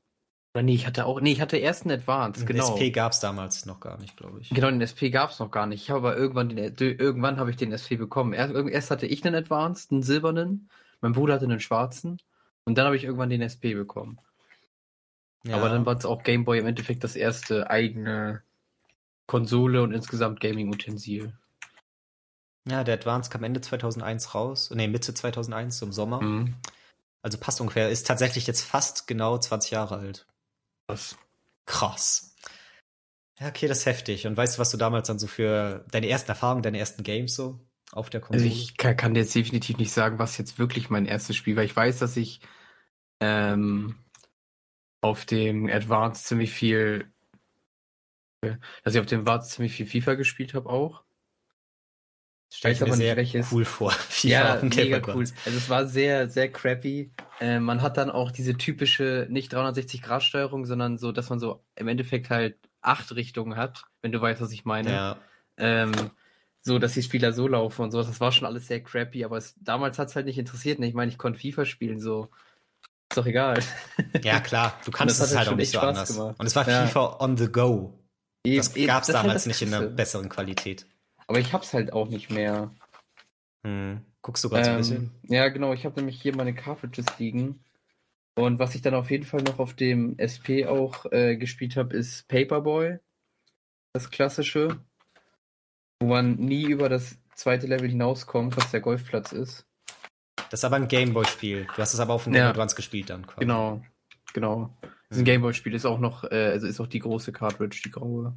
Oder 0.54 0.62
nee, 0.62 0.72
ich 0.72 0.86
hatte 0.86 1.04
auch. 1.04 1.20
Nee, 1.20 1.32
ich 1.32 1.42
hatte 1.42 1.58
erst 1.58 1.84
einen 1.84 1.92
Advance, 1.92 2.46
genau. 2.46 2.72
SP 2.72 2.88
gab's 2.90 3.20
damals 3.20 3.66
noch 3.66 3.80
gar 3.80 3.98
nicht, 3.98 4.16
glaube 4.16 4.40
ich. 4.40 4.48
Genau, 4.48 4.70
den 4.70 4.80
SP 4.80 5.12
gab 5.12 5.30
es 5.30 5.38
noch 5.38 5.50
gar 5.50 5.66
nicht. 5.66 5.82
Ich 5.82 5.90
habe 5.90 5.98
aber 5.98 6.16
irgendwann 6.16 6.48
den, 6.48 6.74
irgendwann 6.74 7.36
habe 7.36 7.50
ich 7.50 7.56
den 7.56 7.70
SP 7.76 8.00
bekommen. 8.00 8.32
Erst, 8.32 8.54
erst 8.54 8.90
hatte 8.90 9.06
ich 9.06 9.24
einen 9.26 9.34
Advanced, 9.34 9.92
einen 9.92 10.02
silbernen. 10.02 10.70
Mein 11.02 11.12
Bruder 11.12 11.34
hatte 11.34 11.44
einen 11.44 11.60
schwarzen. 11.60 12.16
Und 12.64 12.78
dann 12.78 12.86
habe 12.86 12.96
ich 12.96 13.04
irgendwann 13.04 13.28
den 13.28 13.42
SP 13.44 13.76
bekommen. 13.76 14.18
Ja. 15.44 15.56
Aber 15.56 15.68
dann 15.68 15.84
war 15.84 15.98
es 15.98 16.06
auch 16.06 16.22
Game 16.22 16.44
Boy 16.44 16.60
im 16.60 16.66
Endeffekt 16.66 17.04
das 17.04 17.16
erste 17.16 17.68
eigene 17.68 18.42
Konsole 19.26 19.82
und 19.82 19.92
insgesamt 19.92 20.40
Gaming-Utensil. 20.40 21.34
ja, 22.66 22.84
der 22.84 22.94
Advance 22.94 23.28
kam 23.28 23.44
Ende 23.44 23.60
2001 23.60 24.34
raus. 24.34 24.70
Nee, 24.74 24.88
Mitte 24.88 25.12
2001 25.12 25.82
im 25.82 25.92
Sommer. 25.92 26.22
Mhm. 26.22 26.54
Also 27.22 27.38
passt 27.38 27.60
ungefähr. 27.62 27.88
Ist 27.88 28.06
tatsächlich 28.06 28.46
jetzt 28.46 28.60
fast 28.62 29.06
genau 29.06 29.38
20 29.38 29.70
Jahre 29.70 29.96
alt. 29.98 30.26
Das. 30.86 31.16
Krass. 31.66 32.34
Ja, 33.40 33.48
okay, 33.48 33.66
das 33.68 33.78
ist 33.80 33.86
heftig. 33.86 34.26
Und 34.26 34.36
weißt 34.36 34.56
du, 34.56 34.60
was 34.60 34.70
du 34.70 34.76
damals 34.76 35.08
dann 35.08 35.18
so 35.18 35.26
für 35.26 35.84
deine 35.90 36.08
ersten 36.08 36.30
Erfahrungen, 36.30 36.62
deine 36.62 36.78
ersten 36.78 37.02
Games 37.02 37.34
so 37.34 37.58
auf 37.92 38.08
der 38.10 38.20
Also 38.32 38.44
Konsole? 38.44 38.46
ich 38.46 38.76
kann, 38.76 38.96
kann 38.96 39.14
jetzt 39.16 39.34
definitiv 39.34 39.78
nicht 39.78 39.92
sagen, 39.92 40.18
was 40.18 40.38
jetzt 40.38 40.58
wirklich 40.58 40.90
mein 40.90 41.06
erstes 41.06 41.36
Spiel 41.36 41.56
war. 41.56 41.64
Ich 41.64 41.74
weiß, 41.74 41.98
dass 41.98 42.16
ich 42.16 42.40
ähm, 43.20 43.96
auf 45.02 45.26
dem 45.26 45.66
Advance 45.68 46.24
ziemlich 46.24 46.52
viel, 46.52 47.12
dass 48.84 48.94
ich 48.94 49.00
auf 49.00 49.06
dem 49.06 49.20
Advance 49.20 49.50
ziemlich 49.50 49.72
viel 49.74 49.86
FIFA 49.86 50.14
gespielt 50.14 50.54
habe 50.54 50.68
auch. 50.68 51.04
Stell 52.52 52.72
ich 52.72 52.80
mir 52.80 52.92
sehr 52.94 53.16
welches. 53.16 53.52
cool 53.52 53.64
vor. 53.64 53.90
FIFA 54.08 54.28
ja, 54.28 54.54
auf 54.54 54.60
dem 54.60 54.70
Game 54.70 54.90
mega 54.90 55.14
cool. 55.14 55.24
Also 55.44 55.56
es 55.58 55.68
war 55.70 55.86
sehr, 55.86 56.28
sehr 56.28 56.50
crappy. 56.50 57.12
Äh, 57.40 57.60
man 57.60 57.80
hat 57.80 57.96
dann 57.96 58.10
auch 58.10 58.32
diese 58.32 58.56
typische, 58.56 59.26
nicht 59.30 59.54
360-Grad-Steuerung, 59.54 60.66
sondern 60.66 60.98
so, 60.98 61.12
dass 61.12 61.30
man 61.30 61.38
so 61.38 61.62
im 61.76 61.86
Endeffekt 61.86 62.28
halt 62.28 62.56
acht 62.82 63.14
Richtungen 63.14 63.56
hat, 63.56 63.84
wenn 64.02 64.10
du 64.10 64.20
weißt, 64.20 64.40
was 64.40 64.50
ich 64.50 64.64
meine. 64.64 64.90
Ja. 64.90 65.16
Ähm, 65.58 65.92
so, 66.62 66.78
dass 66.78 66.92
die 66.92 67.02
Spieler 67.02 67.32
so 67.32 67.46
laufen 67.46 67.82
und 67.82 67.90
sowas. 67.92 68.08
Das 68.08 68.20
war 68.20 68.32
schon 68.32 68.46
alles 68.46 68.66
sehr 68.66 68.82
crappy, 68.82 69.24
aber 69.24 69.36
es, 69.36 69.54
damals 69.60 69.98
hat 69.98 70.08
es 70.08 70.16
halt 70.16 70.26
nicht 70.26 70.38
interessiert. 70.38 70.78
Ne? 70.78 70.88
Ich 70.88 70.94
meine, 70.94 71.10
ich 71.10 71.18
konnte 71.18 71.38
FIFA 71.38 71.64
spielen, 71.64 72.00
so. 72.00 72.28
Ist 73.10 73.16
doch 73.16 73.26
egal. 73.26 73.62
ja, 74.22 74.40
klar. 74.40 74.78
Du 74.84 74.90
kannst 74.90 75.20
es 75.20 75.34
halt 75.34 75.46
schon 75.46 75.54
auch 75.54 75.58
nicht 75.58 75.70
so 75.72 75.78
Spaß 75.78 75.88
anders. 75.88 76.16
gemacht. 76.16 76.36
Und 76.38 76.46
es 76.46 76.54
war 76.56 76.68
Ja. 76.68 76.86
FIFA 76.86 77.16
on 77.20 77.36
the 77.36 77.46
go. 77.50 77.98
Das 78.44 78.68
ist 78.68 78.90
halt 78.90 79.08
damals 79.08 79.34
das 79.34 79.46
nicht 79.46 79.62
in 79.62 79.74
einer 79.74 79.86
besseren 79.86 80.28
Qualität. 80.28 80.86
Aber 81.30 81.38
ich 81.38 81.52
hab's 81.52 81.72
halt 81.74 81.92
auch 81.92 82.08
nicht 82.08 82.28
mehr. 82.28 82.72
Hm. 83.64 84.04
Guckst 84.20 84.42
du 84.42 84.48
gerade 84.48 84.64
so 84.64 84.70
ein 84.72 84.76
bisschen? 84.78 85.14
Ähm, 85.22 85.32
ja, 85.32 85.48
genau. 85.48 85.72
Ich 85.72 85.84
habe 85.84 85.94
nämlich 85.94 86.20
hier 86.20 86.34
meine 86.34 86.52
Cartridges 86.52 87.06
liegen. 87.20 87.60
Und 88.34 88.58
was 88.58 88.74
ich 88.74 88.82
dann 88.82 88.94
auf 88.94 89.12
jeden 89.12 89.24
Fall 89.24 89.42
noch 89.42 89.60
auf 89.60 89.74
dem 89.74 90.18
SP 90.18 90.66
auch 90.66 91.06
äh, 91.12 91.36
gespielt 91.36 91.76
habe, 91.76 91.96
ist 91.96 92.26
Paperboy. 92.26 92.98
Das 93.92 94.10
klassische. 94.10 94.80
Wo 96.00 96.08
man 96.08 96.34
nie 96.34 96.64
über 96.64 96.88
das 96.88 97.16
zweite 97.36 97.68
Level 97.68 97.88
hinauskommt, 97.88 98.56
was 98.56 98.72
der 98.72 98.80
Golfplatz 98.80 99.30
ist. 99.30 99.68
Das 100.50 100.60
ist 100.60 100.64
aber 100.64 100.76
ein 100.76 100.88
Gameboy-Spiel. 100.88 101.68
Du 101.76 101.80
hast 101.80 101.94
es 101.94 102.00
aber 102.00 102.14
auf 102.14 102.24
dem 102.24 102.34
Ja. 102.34 102.40
Game 102.40 102.50
Advance 102.50 102.74
gespielt 102.74 103.08
dann 103.08 103.24
quasi. 103.24 103.38
Genau. 103.38 103.80
Genau. 104.32 104.76
Das 104.82 104.90
ist 105.10 105.18
ein 105.18 105.26
Gameboy-Spiel, 105.26 105.74
ist 105.74 105.86
auch 105.86 106.00
noch, 106.00 106.24
äh, 106.24 106.50
also 106.50 106.66
ist 106.66 106.80
auch 106.80 106.88
die 106.88 106.98
große 106.98 107.30
Cartridge, 107.30 107.82
die 107.84 107.92
graue. 107.92 108.34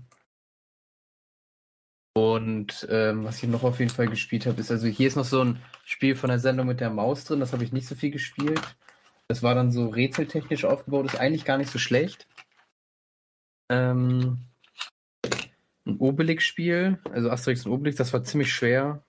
Und 2.24 2.88
ähm, 2.90 3.26
was 3.26 3.44
ich 3.44 3.50
noch 3.50 3.64
auf 3.64 3.80
jeden 3.80 3.92
Fall 3.92 4.08
gespielt 4.08 4.46
habe, 4.46 4.62
ist, 4.62 4.72
also 4.72 4.88
hier 4.88 5.08
ist 5.08 5.18
noch 5.18 5.26
so 5.26 5.44
ein 5.44 5.62
Spiel 5.84 6.16
von 6.16 6.30
der 6.30 6.40
Sendung 6.40 6.68
mit 6.68 6.80
der 6.80 6.90
Maus 6.90 7.26
drin, 7.26 7.42
das 7.42 7.52
habe 7.52 7.66
ich 7.66 7.74
nicht 7.74 7.86
so 7.86 7.96
viel 7.96 8.12
gespielt. 8.12 8.62
Das 9.28 9.44
war 9.44 9.56
dann 9.56 9.72
so 9.72 9.90
rätseltechnisch 9.90 10.64
aufgebaut, 10.64 11.08
ist 11.08 11.20
eigentlich 11.20 11.44
gar 11.44 11.58
nicht 11.58 11.70
so 11.70 11.80
schlecht. 11.80 12.28
Ähm, 13.70 14.46
ein 15.86 15.98
Obelix-Spiel, 15.98 16.98
also 17.12 17.30
Asterix 17.30 17.66
und 17.66 17.74
Obelix, 17.74 17.98
das 17.98 18.14
war 18.14 18.24
ziemlich 18.24 18.54
schwer. 18.54 19.04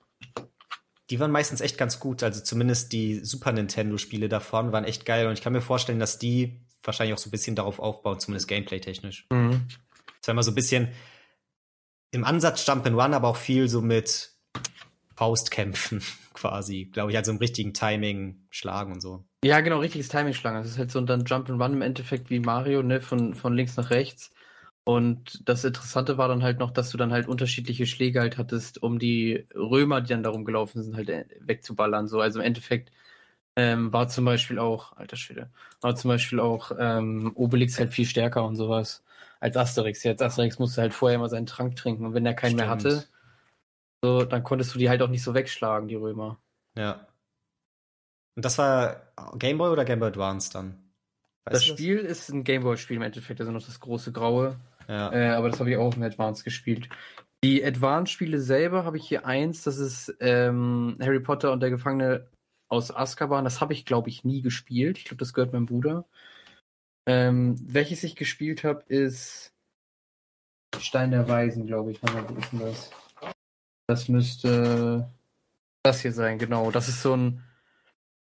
Die 1.10 1.20
waren 1.20 1.30
meistens 1.30 1.60
echt 1.60 1.78
ganz 1.78 2.00
gut. 2.00 2.24
Also 2.24 2.42
zumindest 2.42 2.92
die 2.92 3.24
Super 3.24 3.52
Nintendo-Spiele 3.52 4.28
davon 4.28 4.72
waren 4.72 4.84
echt 4.84 5.06
geil. 5.06 5.28
Und 5.28 5.34
ich 5.34 5.42
kann 5.42 5.52
mir 5.52 5.60
vorstellen, 5.60 6.00
dass 6.00 6.18
die 6.18 6.60
wahrscheinlich 6.82 7.14
auch 7.14 7.18
so 7.18 7.28
ein 7.28 7.30
bisschen 7.30 7.54
darauf 7.54 7.78
aufbauen, 7.78 8.18
zumindest 8.18 8.48
gameplay-technisch. 8.48 9.26
Mhm. 9.30 9.68
Das 10.20 10.28
war 10.28 10.32
immer 10.32 10.42
so 10.42 10.50
ein 10.50 10.56
bisschen 10.56 10.88
im 12.14 12.24
Ansatz 12.24 12.66
Jump 12.66 12.86
and 12.86 12.96
Run, 12.96 13.14
aber 13.14 13.28
auch 13.28 13.36
viel 13.36 13.68
so 13.68 13.82
mit 13.82 14.30
Faustkämpfen 15.16 16.02
quasi, 16.34 16.86
glaube 16.86 17.10
ich, 17.10 17.16
also 17.16 17.32
im 17.32 17.38
richtigen 17.38 17.74
Timing 17.74 18.46
schlagen 18.50 18.92
und 18.92 19.00
so. 19.00 19.24
Ja, 19.44 19.60
genau, 19.60 19.78
richtiges 19.78 20.08
Timing-Schlange. 20.08 20.58
Das 20.58 20.68
ist 20.68 20.78
halt 20.78 20.90
so 20.90 20.98
ein 20.98 21.06
dann 21.06 21.24
Jump 21.24 21.50
and 21.50 21.60
Run 21.60 21.74
im 21.74 21.82
Endeffekt 21.82 22.30
wie 22.30 22.40
Mario, 22.40 22.82
ne, 22.82 23.00
von, 23.00 23.34
von 23.34 23.54
links 23.54 23.76
nach 23.76 23.90
rechts. 23.90 24.30
Und 24.84 25.48
das 25.48 25.64
Interessante 25.64 26.18
war 26.18 26.28
dann 26.28 26.42
halt 26.42 26.58
noch, 26.58 26.70
dass 26.70 26.90
du 26.90 26.98
dann 26.98 27.12
halt 27.12 27.26
unterschiedliche 27.26 27.86
Schläge 27.86 28.20
halt 28.20 28.36
hattest, 28.36 28.82
um 28.82 28.98
die 28.98 29.46
Römer, 29.54 30.00
die 30.02 30.08
dann 30.08 30.22
darum 30.22 30.44
gelaufen 30.44 30.82
sind, 30.82 30.94
halt 30.94 31.08
äh, 31.08 31.24
wegzuballern. 31.40 32.06
So, 32.06 32.20
also 32.20 32.40
im 32.40 32.46
Endeffekt 32.46 32.92
ähm, 33.56 33.92
war 33.92 34.08
zum 34.08 34.24
Beispiel 34.24 34.58
auch, 34.58 34.92
alter 34.96 35.16
Schwede, 35.16 35.50
war 35.80 35.96
zum 35.96 36.08
Beispiel 36.08 36.40
auch 36.40 36.72
ähm, 36.78 37.32
Obelix 37.34 37.78
halt 37.78 37.92
viel 37.92 38.06
stärker 38.06 38.44
und 38.44 38.56
sowas 38.56 39.04
als 39.40 39.56
Asterix. 39.56 40.02
Jetzt 40.02 40.22
Asterix 40.22 40.58
musste 40.58 40.80
halt 40.80 40.94
vorher 40.94 41.18
mal 41.18 41.28
seinen 41.28 41.46
Trank 41.46 41.76
trinken 41.76 42.06
und 42.06 42.14
wenn 42.14 42.26
er 42.26 42.34
keinen 42.34 42.58
Stimmt. 42.58 42.60
mehr 42.60 42.70
hatte, 42.70 43.04
so, 44.02 44.24
dann 44.24 44.42
konntest 44.42 44.74
du 44.74 44.78
die 44.78 44.88
halt 44.88 45.02
auch 45.02 45.08
nicht 45.08 45.22
so 45.22 45.34
wegschlagen, 45.34 45.88
die 45.88 45.94
Römer. 45.94 46.38
Ja. 46.76 47.06
Und 48.36 48.44
das 48.44 48.58
war 48.58 49.12
Game 49.38 49.58
Boy 49.58 49.70
oder 49.70 49.84
Game 49.84 50.00
Boy 50.00 50.08
Advance 50.08 50.52
dann? 50.52 50.84
Weißt 51.44 51.56
das 51.56 51.64
Spiel 51.64 51.98
ist 51.98 52.30
ein 52.30 52.42
Gameboy-Spiel 52.42 52.96
im 52.96 53.02
Endeffekt, 53.02 53.40
also 53.40 53.52
noch 53.52 53.64
das 53.64 53.80
große 53.80 54.12
Graue. 54.12 54.56
Ja. 54.88 55.12
Äh, 55.12 55.30
aber 55.30 55.50
das 55.50 55.60
habe 55.60 55.70
ich 55.70 55.76
auch 55.76 55.94
im 55.94 56.02
Advance 56.02 56.42
gespielt. 56.42 56.88
Die 57.42 57.62
Advance-Spiele 57.62 58.40
selber 58.40 58.84
habe 58.84 58.96
ich 58.96 59.06
hier 59.06 59.26
eins, 59.26 59.62
das 59.62 59.76
ist 59.76 60.14
ähm, 60.20 60.96
Harry 61.00 61.20
Potter 61.20 61.52
und 61.52 61.60
der 61.60 61.68
Gefangene 61.68 62.28
aus 62.68 62.94
Azkaban. 62.94 63.44
Das 63.44 63.60
habe 63.60 63.74
ich, 63.74 63.84
glaube 63.84 64.08
ich, 64.08 64.24
nie 64.24 64.40
gespielt. 64.40 64.96
Ich 64.96 65.04
glaube, 65.04 65.18
das 65.18 65.34
gehört 65.34 65.52
meinem 65.52 65.66
Bruder. 65.66 66.06
Ähm, 67.06 67.56
welches 67.60 68.02
ich 68.04 68.16
gespielt 68.16 68.64
habe, 68.64 68.82
ist 68.88 69.52
Stein 70.78 71.10
der 71.10 71.28
Weisen, 71.28 71.66
glaube 71.66 71.90
ich. 71.90 72.02
Wo 72.02 72.38
ist 72.38 72.52
denn 72.52 72.60
das? 72.60 72.90
Das 73.86 74.08
müsste 74.08 75.10
das 75.82 76.00
hier 76.00 76.12
sein, 76.12 76.38
genau. 76.38 76.70
Das 76.70 76.88
ist 76.88 77.02
so 77.02 77.16
ein. 77.16 77.42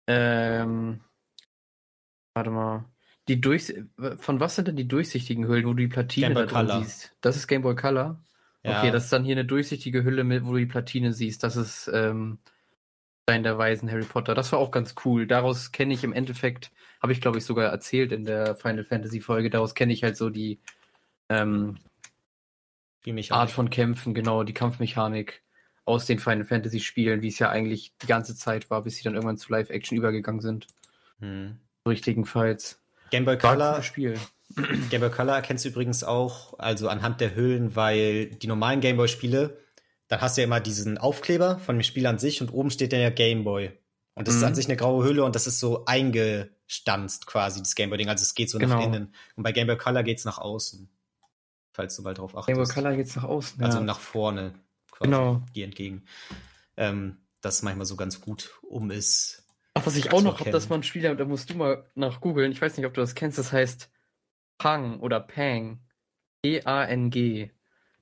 Ähm, 0.07 1.01
warte 2.33 2.49
mal. 2.51 2.85
Die 3.27 3.39
durch, 3.39 3.73
von 4.17 4.39
was 4.39 4.55
sind 4.55 4.67
denn 4.67 4.75
die 4.75 4.87
durchsichtigen 4.87 5.47
Hüllen, 5.47 5.65
wo 5.65 5.73
du 5.73 5.81
die 5.81 5.87
Platine 5.87 6.27
Game 6.27 6.33
Boy 6.33 6.47
Color. 6.47 6.81
siehst? 6.81 7.15
Das 7.21 7.35
ist 7.35 7.47
Game 7.47 7.61
Boy 7.61 7.75
Color. 7.75 8.23
Ja. 8.63 8.79
Okay, 8.79 8.91
das 8.91 9.03
ist 9.03 9.13
dann 9.13 9.23
hier 9.23 9.35
eine 9.35 9.45
durchsichtige 9.45 10.03
Hülle, 10.03 10.23
mit, 10.23 10.45
wo 10.45 10.53
du 10.53 10.57
die 10.57 10.65
Platine 10.65 11.13
siehst. 11.13 11.43
Das 11.43 11.55
ist 11.55 11.89
ähm, 11.93 12.39
Stein 13.29 13.43
der 13.43 13.59
Weisen 13.59 13.91
Harry 13.91 14.05
Potter. 14.05 14.33
Das 14.33 14.51
war 14.51 14.57
auch 14.57 14.71
ganz 14.71 14.95
cool. 15.05 15.27
Daraus 15.27 15.71
kenne 15.71 15.93
ich 15.93 16.03
im 16.03 16.13
Endeffekt, 16.13 16.71
habe 16.99 17.13
ich 17.13 17.21
glaube 17.21 17.37
ich 17.37 17.45
sogar 17.45 17.69
erzählt 17.69 18.11
in 18.11 18.25
der 18.25 18.55
Final 18.55 18.83
Fantasy 18.83 19.21
Folge, 19.21 19.51
daraus 19.51 19.75
kenne 19.75 19.93
ich 19.93 20.01
halt 20.01 20.17
so 20.17 20.31
die, 20.31 20.59
ähm, 21.29 21.77
die 23.05 23.31
Art 23.31 23.51
von 23.51 23.69
Kämpfen, 23.69 24.15
genau, 24.15 24.41
die 24.43 24.55
Kampfmechanik 24.55 25.43
aus 25.85 26.07
den 26.07 26.17
Final 26.17 26.43
Fantasy 26.43 26.79
Spielen, 26.79 27.21
wie 27.21 27.27
es 27.27 27.37
ja 27.37 27.49
eigentlich 27.49 27.93
die 28.01 28.07
ganze 28.07 28.35
Zeit 28.35 28.71
war, 28.71 28.81
bis 28.81 28.95
sie 28.95 29.03
dann 29.03 29.13
irgendwann 29.13 29.37
zu 29.37 29.51
Live-Action 29.51 29.95
übergegangen 29.95 30.41
sind. 30.41 30.65
Hm. 31.19 31.59
Richtigen 31.87 32.25
Fights. 32.25 32.81
Game 33.11 33.25
Boy 33.25 33.37
Color. 33.37 33.83
Spiel. 33.83 34.17
Game 34.89 35.01
Boy 35.01 35.11
Color 35.11 35.35
erkennst 35.35 35.65
du 35.65 35.69
übrigens 35.69 36.03
auch, 36.03 36.57
also 36.57 36.89
anhand 36.89 37.21
der 37.21 37.35
Hüllen, 37.35 37.75
weil 37.75 38.25
die 38.25 38.47
normalen 38.47 38.81
Game 38.81 38.97
Boy 38.97 39.07
Spiele, 39.07 39.55
dann 40.09 40.21
hast 40.21 40.35
du 40.35 40.41
ja 40.41 40.45
immer 40.45 40.59
diesen 40.59 40.97
Aufkleber 40.97 41.59
von 41.59 41.77
dem 41.77 41.83
Spiel 41.83 42.05
an 42.07 42.19
sich 42.19 42.41
und 42.41 42.51
oben 42.51 42.71
steht 42.71 42.91
dann 42.91 42.99
ja 42.99 43.11
Game 43.11 43.43
Boy. 43.43 43.71
Und 44.15 44.27
das 44.27 44.35
mhm. 44.35 44.41
ist 44.41 44.47
an 44.47 44.55
sich 44.55 44.65
eine 44.65 44.75
graue 44.75 45.05
Hülle 45.05 45.23
und 45.23 45.35
das 45.35 45.47
ist 45.47 45.59
so 45.59 45.85
eingestanzt 45.85 47.27
quasi, 47.27 47.59
das 47.59 47.75
Game 47.75 47.89
Boy 47.89 47.97
Ding. 47.99 48.09
Also 48.09 48.23
es 48.23 48.33
geht 48.35 48.49
so 48.49 48.57
genau. 48.57 48.77
nach 48.77 48.85
innen. 48.85 49.13
Und 49.35 49.43
bei 49.43 49.51
Game 49.51 49.67
Boy 49.67 49.77
Color 49.77 50.03
geht 50.03 50.17
es 50.17 50.25
nach 50.25 50.39
außen. 50.39 50.89
Falls 51.71 51.95
du 51.95 52.03
bald 52.03 52.17
drauf 52.17 52.35
achtest. 52.35 52.47
Game 52.47 52.57
Boy 52.57 52.67
Color 52.67 52.95
geht 52.95 53.05
es 53.05 53.15
nach 53.15 53.23
außen. 53.23 53.63
Also 53.63 53.77
ja. 53.77 53.83
nach 53.83 53.99
vorne. 53.99 54.55
Quasi, 54.91 55.09
genau. 55.09 55.43
Die 55.53 55.61
entgegen. 55.61 56.03
Ähm, 56.75 57.17
das 57.41 57.55
ist 57.55 57.61
manchmal 57.61 57.85
so 57.85 57.95
ganz 57.95 58.19
gut, 58.19 58.59
um 58.63 58.91
es 58.91 59.45
Ach, 59.75 59.85
was 59.85 59.95
ich 59.95 60.11
auch 60.11 60.21
noch 60.21 60.39
habe, 60.39 60.51
dass 60.51 60.67
man 60.67 60.83
Spieler, 60.83 61.15
da 61.15 61.23
musst 61.23 61.51
du 61.51 61.55
mal 61.55 61.85
nach 61.95 62.19
googeln. 62.19 62.51
Ich 62.51 62.61
weiß 62.61 62.75
nicht, 62.75 62.85
ob 62.85 62.93
du 62.95 63.01
das 63.01 63.15
kennst. 63.15 63.37
Das 63.37 63.53
heißt 63.53 63.89
Pang 64.57 64.99
oder 64.99 65.19
Pang. 65.19 65.79
P-A-N-G. 66.41 67.51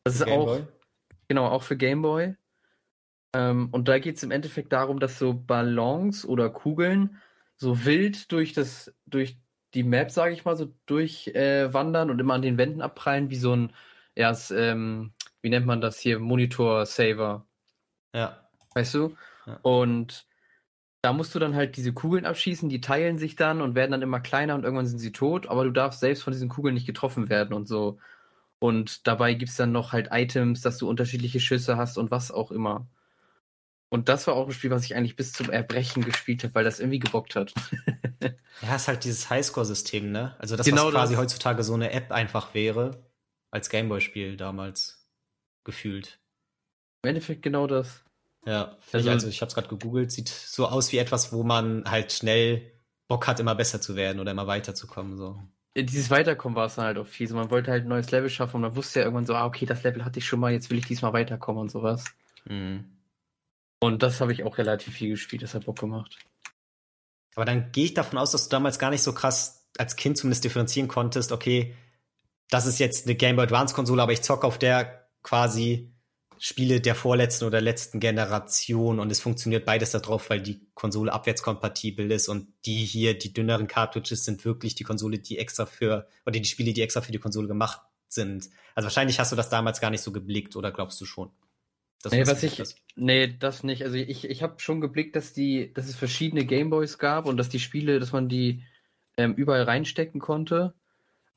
Das 0.03 0.15
ist 0.15 0.27
auch. 0.27 0.61
Genau, 1.27 1.47
auch 1.47 1.63
für 1.63 1.77
Gameboy. 1.77 2.35
Ähm, 3.33 3.69
und 3.71 3.87
da 3.87 3.99
geht 3.99 4.17
es 4.17 4.23
im 4.23 4.31
Endeffekt 4.31 4.71
darum, 4.73 4.99
dass 4.99 5.19
so 5.19 5.33
Ballons 5.33 6.25
oder 6.25 6.49
Kugeln 6.49 7.17
so 7.55 7.85
wild 7.85 8.31
durch 8.31 8.53
das, 8.53 8.93
durch 9.05 9.37
die 9.73 9.83
Map, 9.83 10.11
sage 10.11 10.33
ich 10.33 10.45
mal, 10.45 10.55
so 10.55 10.73
durchwandern 10.85 12.09
äh, 12.09 12.11
und 12.11 12.19
immer 12.19 12.35
an 12.35 12.41
den 12.41 12.57
Wänden 12.57 12.81
abprallen, 12.81 13.29
wie 13.29 13.35
so 13.35 13.55
ein, 13.55 13.73
ja, 14.15 14.35
ähm, 14.51 15.13
wie 15.41 15.49
nennt 15.49 15.65
man 15.65 15.81
das 15.81 15.99
hier, 15.99 16.19
Monitor-Saver. 16.19 17.45
Ja. 18.13 18.49
Weißt 18.73 18.93
du? 18.93 19.15
Ja. 19.45 19.59
Und 19.61 20.27
da 21.01 21.13
musst 21.13 21.35
du 21.35 21.39
dann 21.39 21.55
halt 21.55 21.77
diese 21.77 21.93
Kugeln 21.93 22.25
abschießen, 22.25 22.69
die 22.69 22.81
teilen 22.81 23.17
sich 23.17 23.35
dann 23.35 23.61
und 23.61 23.75
werden 23.75 23.91
dann 23.91 24.01
immer 24.01 24.19
kleiner 24.19 24.55
und 24.55 24.63
irgendwann 24.63 24.87
sind 24.87 24.99
sie 24.99 25.11
tot, 25.11 25.47
aber 25.47 25.63
du 25.63 25.71
darfst 25.71 25.99
selbst 25.99 26.23
von 26.23 26.33
diesen 26.33 26.49
Kugeln 26.49 26.73
nicht 26.73 26.87
getroffen 26.87 27.29
werden 27.29 27.53
und 27.53 27.67
so. 27.67 27.99
Und 28.59 29.07
dabei 29.07 29.33
gibt 29.33 29.51
es 29.51 29.57
dann 29.57 29.71
noch 29.71 29.91
halt 29.91 30.09
Items, 30.11 30.61
dass 30.61 30.77
du 30.77 30.89
unterschiedliche 30.89 31.39
Schüsse 31.39 31.77
hast 31.77 31.97
und 31.97 32.11
was 32.11 32.31
auch 32.31 32.51
immer. 32.51 32.87
Und 33.89 34.09
das 34.09 34.27
war 34.27 34.35
auch 34.35 34.47
ein 34.47 34.51
Spiel, 34.51 34.71
was 34.71 34.83
ich 34.83 34.95
eigentlich 34.95 35.15
bis 35.15 35.31
zum 35.31 35.49
Erbrechen 35.49 36.03
gespielt 36.03 36.43
habe, 36.43 36.55
weil 36.55 36.63
das 36.63 36.79
irgendwie 36.79 36.99
gebockt 36.99 37.35
hat. 37.35 37.53
ja, 38.61 38.75
ist 38.75 38.87
halt 38.87 39.03
dieses 39.03 39.29
Highscore-System, 39.29 40.11
ne? 40.11 40.35
Also 40.39 40.57
das, 40.57 40.65
genau 40.65 40.87
was 40.87 40.93
quasi 40.93 41.13
das. 41.13 41.21
heutzutage 41.21 41.63
so 41.63 41.73
eine 41.73 41.91
App 41.91 42.11
einfach 42.11 42.53
wäre, 42.53 43.07
als 43.49 43.69
Gameboy-Spiel 43.69 44.35
damals 44.35 45.07
gefühlt. 45.63 46.19
Im 47.03 47.09
Endeffekt 47.09 47.43
genau 47.43 47.67
das. 47.67 48.03
Ja, 48.45 48.77
also, 48.91 49.09
also 49.09 49.27
ich 49.27 49.41
habe 49.41 49.49
es 49.49 49.55
gerade 49.55 49.67
gegoogelt, 49.67 50.11
sieht 50.11 50.29
so 50.29 50.67
aus 50.67 50.91
wie 50.91 50.97
etwas, 50.97 51.31
wo 51.31 51.43
man 51.43 51.83
halt 51.85 52.11
schnell 52.11 52.71
Bock 53.07 53.27
hat, 53.27 53.39
immer 53.39 53.55
besser 53.55 53.81
zu 53.81 53.95
werden 53.95 54.19
oder 54.19 54.31
immer 54.31 54.47
weiterzukommen. 54.47 55.17
So. 55.17 55.41
Dieses 55.77 56.09
Weiterkommen 56.09 56.55
war 56.55 56.65
es 56.65 56.75
dann 56.75 56.85
halt 56.85 56.97
auch 56.97 57.05
viel. 57.05 57.27
So, 57.27 57.35
man 57.35 57.51
wollte 57.51 57.71
halt 57.71 57.85
ein 57.85 57.89
neues 57.89 58.09
Level 58.11 58.29
schaffen 58.29 58.57
und 58.57 58.61
man 58.63 58.75
wusste 58.75 58.99
ja 58.99 59.05
irgendwann 59.05 59.27
so, 59.27 59.35
ah, 59.35 59.45
okay, 59.45 59.65
das 59.65 59.83
Level 59.83 60.03
hatte 60.03 60.19
ich 60.19 60.25
schon 60.27 60.39
mal, 60.39 60.51
jetzt 60.51 60.69
will 60.69 60.79
ich 60.79 60.87
diesmal 60.87 61.13
weiterkommen 61.13 61.61
und 61.61 61.71
sowas. 61.71 62.05
Mhm. 62.45 62.85
Und 63.79 64.01
das 64.01 64.19
habe 64.21 64.33
ich 64.33 64.43
auch 64.43 64.57
relativ 64.57 64.95
viel 64.95 65.09
gespielt, 65.09 65.43
das 65.43 65.53
hat 65.53 65.65
Bock 65.65 65.79
gemacht. 65.79 66.17
Aber 67.35 67.45
dann 67.45 67.71
gehe 67.71 67.85
ich 67.85 67.93
davon 67.93 68.17
aus, 68.17 68.31
dass 68.31 68.45
du 68.45 68.49
damals 68.49 68.79
gar 68.79 68.89
nicht 68.89 69.03
so 69.03 69.13
krass 69.13 69.67
als 69.77 69.95
Kind 69.95 70.17
zumindest 70.17 70.43
differenzieren 70.43 70.87
konntest, 70.87 71.31
okay, 71.31 71.75
das 72.49 72.65
ist 72.65 72.79
jetzt 72.79 73.05
eine 73.05 73.15
Game 73.15 73.35
Boy 73.35 73.43
Advance 73.43 73.75
Konsole, 73.75 74.01
aber 74.01 74.13
ich 74.13 74.23
zocke 74.23 74.47
auf 74.47 74.57
der 74.57 75.07
quasi 75.21 75.93
Spiele 76.39 76.81
der 76.81 76.95
vorletzten 76.95 77.45
oder 77.45 77.61
letzten 77.61 77.99
Generation 77.99 78.99
und 78.99 79.11
es 79.11 79.19
funktioniert 79.19 79.65
beides 79.65 79.91
darauf, 79.91 80.29
weil 80.29 80.41
die 80.41 80.61
Konsole 80.73 81.11
abwärtskompatibel 81.11 82.11
ist 82.11 82.27
und 82.27 82.47
die 82.65 82.85
hier, 82.85 83.17
die 83.17 83.33
dünneren 83.33 83.67
Cartridges 83.67 84.25
sind 84.25 84.45
wirklich 84.45 84.75
die 84.75 84.83
Konsole, 84.83 85.19
die 85.19 85.37
extra 85.37 85.65
für, 85.65 86.07
oder 86.25 86.39
die 86.39 86.45
Spiele, 86.45 86.73
die 86.73 86.81
extra 86.81 87.01
für 87.01 87.11
die 87.11 87.19
Konsole 87.19 87.47
gemacht 87.47 87.81
sind. 88.07 88.49
Also 88.75 88.85
wahrscheinlich 88.85 89.19
hast 89.19 89.31
du 89.31 89.35
das 89.35 89.49
damals 89.49 89.81
gar 89.81 89.89
nicht 89.89 90.01
so 90.01 90.11
geblickt 90.11 90.55
oder 90.55 90.71
glaubst 90.71 91.01
du 91.01 91.05
schon? 91.05 91.31
Das 92.03 92.11
nee, 92.11 92.27
was 92.27 92.43
ich, 92.43 92.57
das. 92.57 92.75
nee, 92.95 93.35
das 93.39 93.63
nicht. 93.63 93.83
Also 93.83 93.95
ich, 93.95 94.29
ich 94.29 94.43
habe 94.43 94.59
schon 94.59 94.81
geblickt, 94.81 95.15
dass 95.15 95.33
die, 95.33 95.73
dass 95.73 95.87
es 95.87 95.95
verschiedene 95.95 96.45
Gameboys 96.45 96.99
gab 96.99 97.25
und 97.25 97.37
dass 97.37 97.49
die 97.49 97.59
Spiele, 97.59 97.99
dass 97.99 98.11
man 98.11 98.29
die 98.29 98.63
ähm, 99.17 99.33
überall 99.33 99.63
reinstecken 99.63 100.21
konnte. 100.21 100.75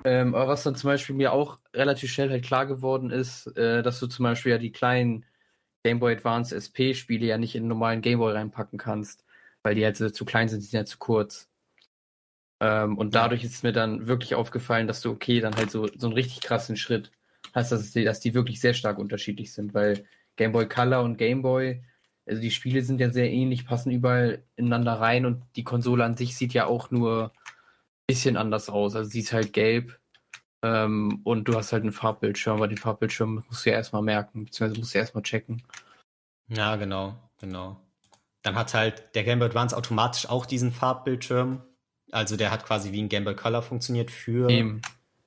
Ähm, 0.05 0.35
aber 0.35 0.49
was 0.49 0.63
dann 0.63 0.77
zum 0.77 0.89
Beispiel 0.89 1.15
mir 1.15 1.33
auch 1.33 1.59
relativ 1.75 2.11
schnell 2.11 2.31
halt 2.31 2.45
klar 2.45 2.67
geworden 2.67 3.11
ist, 3.11 3.47
äh, 3.57 3.83
dass 3.83 4.01
du 4.01 4.07
zum 4.07 4.25
Beispiel 4.25 4.53
ja 4.53 4.59
die 4.59 4.73
kleinen 4.73 5.27
Game 5.85 6.01
Boy 6.01 6.15
Advance 6.15 6.55
SP-Spiele 6.57 7.27
ja 7.27 7.39
nicht 7.39 7.55
in 7.55 7.63
einen 7.63 7.69
normalen 7.69 8.03
Game 8.03 8.19
Boy 8.19 8.33
reinpacken 8.33 8.79
kannst, 8.79 9.25
weil 9.63 9.75
die 9.75 9.85
halt 9.85 9.97
so 9.97 10.09
zu 10.11 10.25
klein 10.25 10.49
sind, 10.49 10.61
die 10.63 10.67
sind 10.67 10.81
ja 10.81 10.85
zu 10.87 10.99
kurz. 10.99 11.49
Ähm, 12.61 12.99
und 12.99 13.15
dadurch 13.15 13.45
ist 13.45 13.63
mir 13.63 13.73
dann 13.73 14.07
wirklich 14.07 14.35
aufgefallen, 14.35 14.87
dass 14.87 15.01
du, 15.01 15.11
okay, 15.11 15.41
dann 15.41 15.57
halt 15.57 15.71
so, 15.71 15.87
so 15.87 16.07
einen 16.07 16.15
richtig 16.15 16.43
krassen 16.43 16.77
Schritt 16.77 17.11
hast, 17.55 17.73
dass 17.73 17.93
die, 17.93 18.05
dass 18.05 18.21
die 18.21 18.35
wirklich 18.35 18.61
sehr 18.61 18.75
stark 18.75 18.99
unterschiedlich 18.99 19.53
sind, 19.53 19.75
weil 19.75 20.05
Game 20.37 20.53
Boy 20.53 20.69
Color 20.69 21.03
und 21.03 21.17
Game 21.17 21.43
Boy, 21.43 21.83
also 22.27 22.41
die 22.41 22.51
Spiele 22.51 22.83
sind 22.83 23.01
ja 23.01 23.11
sehr 23.11 23.31
ähnlich, 23.31 23.67
passen 23.67 23.91
überall 23.91 24.45
ineinander 24.57 24.95
rein 24.95 25.27
und 25.27 25.43
die 25.57 25.65
Konsole 25.65 26.05
an 26.05 26.17
sich 26.17 26.37
sieht 26.37 26.55
ja 26.55 26.67
auch 26.67 26.91
nur 26.91 27.33
bisschen 28.11 28.37
anders 28.37 28.69
aus. 28.69 28.97
Also 28.97 29.09
sie 29.09 29.21
ist 29.21 29.33
halt 29.33 29.53
gelb 29.53 29.99
ähm, 30.63 31.21
und 31.25 31.45
du 31.45 31.55
hast 31.55 31.73
halt 31.73 31.83
einen 31.83 31.93
Farbbildschirm, 31.93 32.57
aber 32.57 32.69
den 32.69 32.77
Farbbildschirm 32.77 33.45
musst 33.47 33.65
du 33.65 33.71
ja 33.71 33.77
erstmal 33.77 34.03
merken, 34.03 34.47
beziehungsweise 34.47 34.81
musst 34.81 34.95
du 34.95 34.99
erstmal 34.99 35.23
checken. 35.23 35.63
Ja, 36.49 36.75
genau, 36.77 37.17
genau. 37.39 37.81
Dann 38.43 38.57
hat 38.57 38.75
halt 38.75 39.15
der 39.15 39.23
Game 39.23 39.39
Boy 39.39 39.49
Advance 39.49 39.77
automatisch 39.77 40.29
auch 40.29 40.45
diesen 40.45 40.73
Farbbildschirm. 40.73 41.63
Also 42.11 42.37
der 42.37 42.51
hat 42.51 42.67
quasi 42.67 42.91
wie 42.91 43.01
ein 43.01 43.09
Game 43.09 43.25
Boy 43.25 43.37
Color 43.37 43.63
funktioniert 43.63 44.11
für 44.11 44.49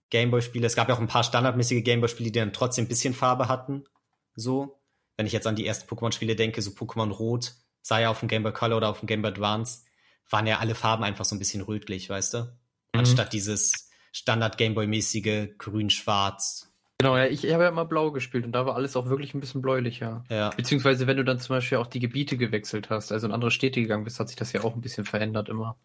Game 0.10 0.32
Boy 0.32 0.42
Spiele. 0.42 0.68
Es 0.68 0.76
gab 0.76 0.90
ja 0.90 0.96
auch 0.96 1.00
ein 1.00 1.08
paar 1.08 1.24
standardmäßige 1.24 1.84
Game 1.84 2.02
Boy 2.02 2.10
Spiele, 2.10 2.32
die 2.32 2.40
dann 2.40 2.52
trotzdem 2.52 2.86
ein 2.86 2.90
bisschen 2.90 3.14
Farbe 3.14 3.48
hatten. 3.48 3.86
So. 4.36 4.80
Wenn 5.16 5.28
ich 5.28 5.32
jetzt 5.32 5.48
an 5.48 5.56
die 5.56 5.66
ersten 5.66 5.88
Pokémon 5.88 6.12
Spiele 6.12 6.36
denke, 6.36 6.62
so 6.62 6.72
Pokémon 6.72 7.12
Rot, 7.12 7.54
sei 7.82 8.02
ja 8.02 8.10
auf 8.10 8.20
dem 8.20 8.28
Game 8.28 8.44
Boy 8.44 8.52
Color 8.52 8.78
oder 8.78 8.90
auf 8.90 9.00
dem 9.00 9.08
Game 9.08 9.22
Boy 9.22 9.32
Advance, 9.32 9.84
waren 10.30 10.48
ja 10.48 10.60
alle 10.60 10.76
Farben 10.76 11.04
einfach 11.04 11.24
so 11.24 11.36
ein 11.36 11.40
bisschen 11.40 11.62
rötlich, 11.62 12.10
weißt 12.10 12.34
du? 12.34 12.58
Mhm. 12.94 13.00
Anstatt 13.00 13.34
dieses 13.34 13.90
Standard 14.12 14.58
Gameboy-mäßige 14.58 15.58
Grün-Schwarz. 15.58 16.70
Genau, 17.00 17.18
ja, 17.18 17.26
ich, 17.26 17.44
ich 17.44 17.52
habe 17.54 17.64
ja 17.64 17.70
immer 17.70 17.86
blau 17.86 18.12
gespielt 18.12 18.46
und 18.46 18.54
da 18.54 18.66
war 18.66 18.76
alles 18.76 18.96
auch 18.96 19.08
wirklich 19.08 19.34
ein 19.34 19.40
bisschen 19.40 19.62
bläulicher. 19.62 20.24
Ja. 20.30 20.52
Beziehungsweise, 20.52 21.08
wenn 21.08 21.18
du 21.18 21.26
dann 21.26 21.40
zum 21.40 21.56
Beispiel 21.56 21.80
auch 21.80 21.88
die 21.88 22.00
Gebiete 22.00 22.38
gewechselt 22.38 22.90
hast, 22.90 23.12
also 23.12 23.28
in 23.28 23.34
andere 23.34 23.52
Städte 23.52 23.82
gegangen 23.82 24.04
bist, 24.04 24.20
hat 24.20 24.30
sich 24.30 24.38
das 24.38 24.54
ja 24.54 24.64
auch 24.64 24.76
ein 24.76 24.82
bisschen 24.82 25.04
verändert 25.04 25.50
immer. 25.50 25.78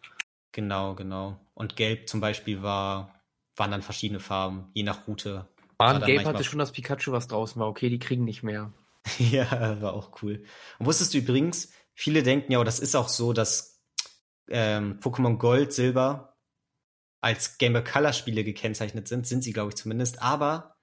Genau, 0.51 0.95
genau. 0.95 1.39
Und 1.55 1.75
gelb 1.75 2.07
zum 2.07 2.21
Beispiel 2.21 2.61
war, 2.61 3.21
waren 3.55 3.71
dann 3.71 3.81
verschiedene 3.81 4.19
Farben, 4.19 4.69
je 4.73 4.83
nach 4.83 5.07
Route 5.07 5.47
Ah, 5.79 5.97
Gelb 5.97 6.25
hatte 6.25 6.43
schon 6.43 6.59
das 6.59 6.73
Pikachu, 6.73 7.13
was 7.13 7.27
draußen 7.27 7.59
war. 7.59 7.69
Okay, 7.69 7.89
die 7.89 7.99
kriegen 7.99 8.25
nicht 8.25 8.43
mehr. 8.43 8.73
ja, 9.17 9.81
war 9.81 9.93
auch 9.93 10.21
cool. 10.21 10.43
Und 10.77 10.85
wusstest 10.85 11.13
du 11.13 11.19
übrigens, 11.19 11.71
viele 11.93 12.21
denken 12.21 12.51
ja, 12.51 12.61
das 12.63 12.79
ist 12.79 12.95
auch 12.95 13.07
so, 13.07 13.31
dass 13.31 13.81
ähm, 14.49 14.99
Pokémon 14.99 15.37
Gold, 15.37 15.71
Silber 15.71 16.37
als 17.21 17.57
Game 17.57 17.73
Boy 17.73 17.83
Color 17.83 18.13
Spiele 18.13 18.43
gekennzeichnet 18.43 19.07
sind, 19.07 19.27
sind 19.27 19.43
sie, 19.43 19.53
glaube 19.53 19.69
ich, 19.69 19.75
zumindest. 19.75 20.21
Aber 20.21 20.75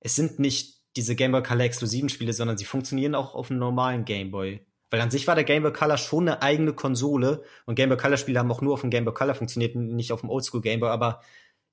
es 0.00 0.16
sind 0.16 0.38
nicht 0.38 0.80
diese 0.96 1.14
Game 1.14 1.32
Boy 1.32 1.42
Color 1.42 1.64
exklusiven 1.64 2.08
Spiele, 2.08 2.32
sondern 2.32 2.58
sie 2.58 2.64
funktionieren 2.64 3.14
auch 3.14 3.34
auf 3.34 3.50
einem 3.50 3.60
normalen 3.60 4.04
Game 4.04 4.30
Boy. 4.30 4.66
Weil 4.90 5.00
an 5.00 5.10
sich 5.10 5.26
war 5.26 5.36
der 5.36 5.44
Game 5.44 5.62
Boy 5.62 5.72
Color 5.72 5.98
schon 5.98 6.28
eine 6.28 6.42
eigene 6.42 6.72
Konsole 6.72 7.44
und 7.64 7.76
Game 7.76 7.90
Boy 7.90 7.98
Color 7.98 8.16
Spiele 8.16 8.38
haben 8.38 8.50
auch 8.50 8.60
nur 8.60 8.74
auf 8.74 8.80
dem 8.80 8.90
Game 8.90 9.04
Boy 9.04 9.14
Color 9.14 9.34
funktioniert, 9.34 9.76
nicht 9.76 10.12
auf 10.12 10.20
dem 10.20 10.30
Oldschool 10.30 10.60
Game 10.60 10.80
Boy, 10.80 10.88
aber 10.88 11.20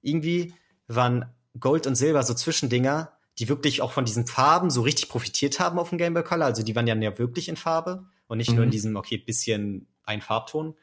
irgendwie 0.01 0.53
waren 0.87 1.33
Gold 1.59 1.87
und 1.87 1.95
Silber 1.95 2.21
so 2.23 2.33
Zwischendinger, 2.35 3.11
die 3.39 3.49
wirklich 3.49 3.81
auch 3.81 3.91
von 3.91 4.05
diesen 4.05 4.27
Farben 4.27 4.69
so 4.69 4.81
richtig 4.81 5.09
profitiert 5.09 5.59
haben 5.59 5.79
auf 5.79 5.89
dem 5.89 5.97
Game 5.97 6.13
Boy 6.13 6.23
Color. 6.23 6.45
Also 6.45 6.63
die 6.63 6.75
waren 6.75 6.87
ja, 6.87 7.17
wirklich 7.17 7.49
in 7.49 7.55
Farbe 7.55 8.05
und 8.27 8.37
nicht 8.37 8.49
mhm. 8.49 8.55
nur 8.55 8.63
in 8.63 8.69
mhm. 8.69 8.71
diesem, 8.71 8.95
okay, 8.95 9.17
bisschen 9.17 9.87
ein 10.03 10.21
Farbton. 10.21 10.75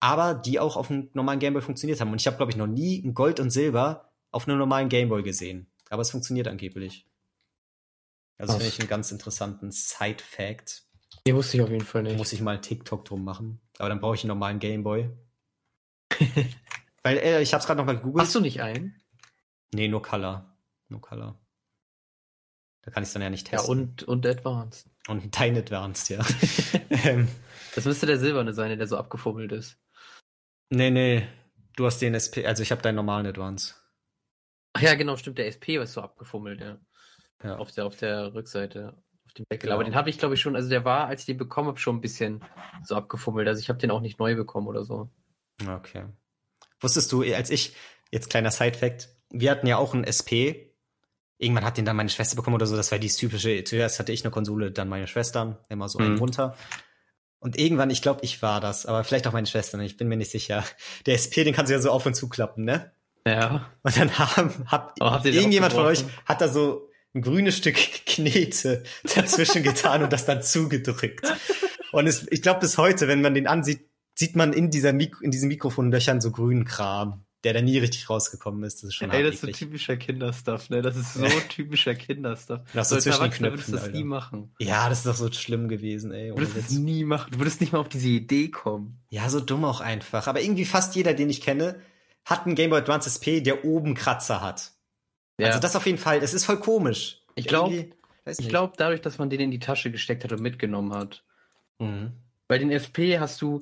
Aber 0.00 0.34
die 0.34 0.58
auch 0.58 0.76
auf 0.76 0.88
dem 0.88 1.10
normalen 1.12 1.38
Game 1.38 1.52
Boy 1.52 1.62
funktioniert 1.62 2.00
haben. 2.00 2.10
Und 2.10 2.20
ich 2.20 2.26
habe, 2.26 2.36
glaube 2.36 2.50
ich, 2.50 2.56
noch 2.56 2.66
nie 2.66 3.02
ein 3.02 3.14
Gold 3.14 3.38
und 3.38 3.50
Silber 3.50 4.10
auf 4.30 4.48
einem 4.48 4.58
normalen 4.58 4.88
Game 4.88 5.10
Boy 5.10 5.22
gesehen. 5.22 5.70
Aber 5.90 6.02
es 6.02 6.10
funktioniert 6.10 6.48
angeblich. 6.48 7.06
Also 8.38 8.54
finde 8.54 8.68
ich 8.68 8.80
einen 8.80 8.88
ganz 8.88 9.12
interessanten 9.12 9.70
Side-Fact. 9.70 10.84
Die 11.26 11.34
wusste 11.34 11.58
ich 11.58 11.62
auf 11.62 11.68
jeden 11.68 11.84
Fall 11.84 12.02
nicht. 12.02 12.16
Muss 12.16 12.32
ich 12.32 12.40
mal 12.40 12.60
TikTok 12.60 13.04
drum 13.04 13.22
machen. 13.24 13.60
Aber 13.78 13.90
dann 13.90 14.00
brauche 14.00 14.14
ich 14.14 14.22
einen 14.22 14.28
normalen 14.28 14.58
Gameboy. 14.58 15.10
Weil, 17.02 17.18
äh, 17.18 17.42
ich 17.42 17.52
hab's 17.52 17.66
gerade 17.66 17.78
noch 17.78 17.86
mal 17.86 17.96
gegoogelt. 17.96 18.22
Hast 18.22 18.34
du 18.34 18.40
nicht 18.40 18.62
einen? 18.62 19.00
Nee, 19.74 19.88
nur 19.88 20.02
Color. 20.02 20.56
Nur 20.88 21.00
Color. 21.00 21.38
Da 22.82 22.90
kann 22.90 23.02
ich 23.02 23.12
dann 23.12 23.22
ja 23.22 23.30
nicht 23.30 23.46
testen. 23.46 23.66
Ja, 23.66 23.82
und, 23.82 24.02
und 24.04 24.26
Advanced. 24.26 24.88
Und 25.08 25.38
dein 25.38 25.56
Advanced, 25.56 26.08
ja. 26.08 26.24
Ähm. 27.04 27.28
das 27.74 27.84
müsste 27.84 28.06
der 28.06 28.18
silberne 28.18 28.52
sein, 28.52 28.76
der 28.76 28.86
so 28.86 28.96
abgefummelt 28.96 29.52
ist. 29.52 29.78
Nee, 30.70 30.90
nee. 30.90 31.28
Du 31.76 31.86
hast 31.86 32.00
den 32.00 32.14
SP, 32.14 32.46
also 32.46 32.62
ich 32.62 32.70
habe 32.70 32.82
deinen 32.82 32.96
normalen 32.96 33.26
Advance. 33.26 33.74
Ach 34.72 34.82
ja, 34.82 34.94
genau, 34.94 35.16
stimmt, 35.16 35.38
der 35.38 35.46
SP 35.50 35.76
ist 35.78 35.94
so 35.94 36.00
abgefummelt, 36.00 36.60
ja. 36.60 36.78
ja. 37.42 37.56
Auf, 37.56 37.72
der, 37.72 37.86
auf 37.86 37.96
der 37.96 38.34
Rückseite 38.34 39.02
auf 39.30 39.34
dem 39.34 39.44
Deckel. 39.50 39.68
Genau. 39.68 39.74
Aber 39.74 39.84
den 39.84 39.94
habe 39.94 40.10
ich, 40.10 40.18
glaube 40.18 40.34
ich, 40.34 40.40
schon, 40.40 40.56
also 40.56 40.68
der 40.68 40.84
war, 40.84 41.06
als 41.06 41.22
ich 41.22 41.26
den 41.26 41.38
bekommen 41.38 41.68
habe, 41.68 41.78
schon 41.78 41.96
ein 41.96 42.00
bisschen 42.00 42.44
so 42.84 42.94
abgefummelt. 42.94 43.48
Also 43.48 43.60
ich 43.60 43.68
habe 43.68 43.78
den 43.78 43.90
auch 43.90 44.00
nicht 44.00 44.18
neu 44.18 44.34
bekommen 44.34 44.66
oder 44.66 44.84
so. 44.84 45.10
Okay. 45.66 46.04
Wusstest 46.80 47.12
du, 47.12 47.22
als 47.22 47.50
ich, 47.50 47.74
jetzt 48.10 48.30
kleiner 48.30 48.50
Side-Fact, 48.50 49.08
wir 49.30 49.50
hatten 49.50 49.66
ja 49.66 49.76
auch 49.76 49.94
einen 49.94 50.04
SP. 50.04 50.70
Irgendwann 51.38 51.64
hat 51.64 51.78
den 51.78 51.84
dann 51.84 51.96
meine 51.96 52.08
Schwester 52.08 52.36
bekommen 52.36 52.56
oder 52.56 52.66
so. 52.66 52.76
Das 52.76 52.92
war 52.92 52.98
die 52.98 53.08
typische, 53.08 53.64
zuerst 53.64 53.98
hatte 53.98 54.12
ich 54.12 54.24
eine 54.24 54.30
Konsole, 54.30 54.72
dann 54.72 54.88
meine 54.88 55.06
Schwestern, 55.06 55.58
immer 55.68 55.88
so 55.88 55.98
mhm. 55.98 56.04
einen 56.06 56.18
runter. 56.18 56.56
Und 57.40 57.58
irgendwann, 57.58 57.90
ich 57.90 58.02
glaube, 58.02 58.20
ich 58.22 58.42
war 58.42 58.60
das, 58.60 58.84
aber 58.86 59.02
vielleicht 59.02 59.26
auch 59.26 59.32
meine 59.32 59.46
Schwestern, 59.46 59.80
ich 59.80 59.96
bin 59.96 60.08
mir 60.08 60.16
nicht 60.16 60.30
sicher. 60.30 60.62
Der 61.06 61.14
SP, 61.16 61.42
den 61.42 61.54
kannst 61.54 61.70
du 61.70 61.74
ja 61.74 61.80
so 61.80 61.90
auf 61.90 62.04
und 62.04 62.14
zuklappen, 62.14 62.64
ne? 62.64 62.92
Ja. 63.26 63.70
Und 63.82 63.96
dann 63.96 64.18
haben, 64.18 64.52
hab, 64.66 64.94
irgendjemand 65.24 65.72
von 65.72 65.86
euch 65.86 66.04
hat 66.26 66.40
da 66.40 66.48
so 66.48 66.90
ein 67.14 67.22
grünes 67.22 67.56
Stück 67.56 67.76
Knete 68.06 68.84
dazwischen 69.14 69.62
getan 69.62 70.02
und 70.02 70.12
das 70.12 70.26
dann 70.26 70.42
zugedrückt. 70.42 71.26
Und 71.92 72.06
es, 72.06 72.26
ich 72.30 72.42
glaube, 72.42 72.60
bis 72.60 72.78
heute, 72.78 73.08
wenn 73.08 73.22
man 73.22 73.34
den 73.34 73.46
ansieht, 73.46 73.88
sieht 74.14 74.36
man 74.36 74.52
in, 74.52 74.70
dieser 74.70 74.92
Mik 74.92 75.16
in 75.22 75.30
diesen 75.30 75.48
Mikrofonlöchern 75.48 76.20
so 76.20 76.30
grünen 76.30 76.64
Kram, 76.64 77.24
der 77.44 77.54
da 77.54 77.62
nie 77.62 77.78
richtig 77.78 78.10
rausgekommen 78.10 78.62
ist. 78.64 78.82
Das 78.82 78.88
ist 78.88 78.94
schon 78.94 79.10
Ey, 79.10 79.22
das 79.22 79.36
ist 79.36 79.40
so 79.40 79.46
typischer 79.46 79.96
Kinderstuff, 79.96 80.68
ne? 80.68 80.82
Das 80.82 80.96
ist 80.96 81.14
so 81.14 81.26
typischer 81.48 81.94
Kinderstuff. 81.94 82.60
Das 82.74 82.90
so 82.90 82.98
zwischen 82.98 83.22
den 83.22 83.30
Knöpfen, 83.30 83.52
würdest 83.52 83.68
du 83.68 83.72
das 83.72 83.82
Alter. 83.84 83.96
nie 83.96 84.04
machen. 84.04 84.54
Ja, 84.58 84.88
das 84.88 84.98
ist 84.98 85.06
doch 85.06 85.14
so 85.14 85.32
schlimm 85.32 85.68
gewesen, 85.68 86.12
ey. 86.12 86.30
Du 86.30 86.36
würdest 86.36 86.56
es 86.56 86.70
nie 86.70 87.04
machen. 87.04 87.30
Du 87.32 87.38
würdest 87.38 87.60
nicht 87.60 87.72
mal 87.72 87.78
auf 87.78 87.88
diese 87.88 88.08
Idee 88.08 88.48
kommen. 88.48 89.00
Ja, 89.08 89.28
so 89.30 89.40
dumm 89.40 89.64
auch 89.64 89.80
einfach. 89.80 90.26
Aber 90.26 90.42
irgendwie 90.42 90.66
fast 90.66 90.94
jeder, 90.96 91.14
den 91.14 91.30
ich 91.30 91.40
kenne, 91.40 91.80
hat 92.24 92.44
einen 92.44 92.54
Game 92.54 92.70
Boy 92.70 92.80
Advance 92.80 93.08
SP, 93.08 93.40
der 93.40 93.64
oben 93.64 93.94
Kratzer 93.94 94.42
hat. 94.42 94.72
Ja. 95.38 95.48
Also 95.48 95.60
das 95.60 95.74
auf 95.76 95.86
jeden 95.86 95.98
Fall, 95.98 96.18
es 96.22 96.34
ist 96.34 96.44
voll 96.44 96.60
komisch. 96.60 97.22
Ich 97.34 97.46
glaube, 97.46 97.90
ich 98.26 98.48
glaube, 98.48 98.74
dadurch, 98.76 99.00
dass 99.00 99.18
man 99.18 99.30
den 99.30 99.40
in 99.40 99.50
die 99.50 99.58
Tasche 99.58 99.90
gesteckt 99.90 100.24
hat 100.24 100.32
und 100.32 100.42
mitgenommen 100.42 100.92
hat. 100.92 101.24
Mhm. 101.78 102.12
Bei 102.50 102.58
den 102.58 102.72
SP 102.74 103.14
hast 103.20 103.40
du, 103.42 103.60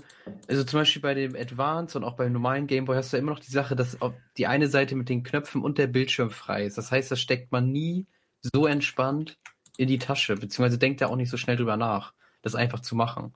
also 0.49 0.65
zum 0.65 0.81
Beispiel 0.81 1.03
bei 1.03 1.13
dem 1.13 1.37
Advance 1.37 1.99
und 1.99 2.05
auch 2.05 2.17
beim 2.17 2.33
normalen 2.33 2.67
Gameboy 2.67 2.97
hast 2.97 3.13
du 3.13 3.19
immer 3.19 3.33
noch 3.33 3.39
die 3.39 3.51
Sache, 3.51 3.77
dass 3.77 3.99
die 4.39 4.47
eine 4.47 4.69
Seite 4.69 4.97
mit 4.97 5.11
den 5.11 5.23
Knöpfen 5.23 5.61
und 5.61 5.77
der 5.77 5.89
Bildschirm 5.89 6.31
frei 6.31 6.65
ist. 6.65 6.79
Das 6.79 6.91
heißt, 6.91 7.11
das 7.11 7.21
steckt 7.21 7.53
man 7.53 7.71
nie 7.71 8.07
so 8.41 8.67
entspannt 8.67 9.37
in 9.77 9.89
die 9.89 9.99
Tasche, 9.99 10.37
beziehungsweise 10.37 10.79
denkt 10.79 11.03
er 11.03 11.11
auch 11.11 11.17
nicht 11.17 11.29
so 11.29 11.37
schnell 11.37 11.59
drüber 11.59 11.77
nach, 11.77 12.15
das 12.41 12.55
einfach 12.55 12.81
zu 12.81 12.97
machen. 12.97 13.35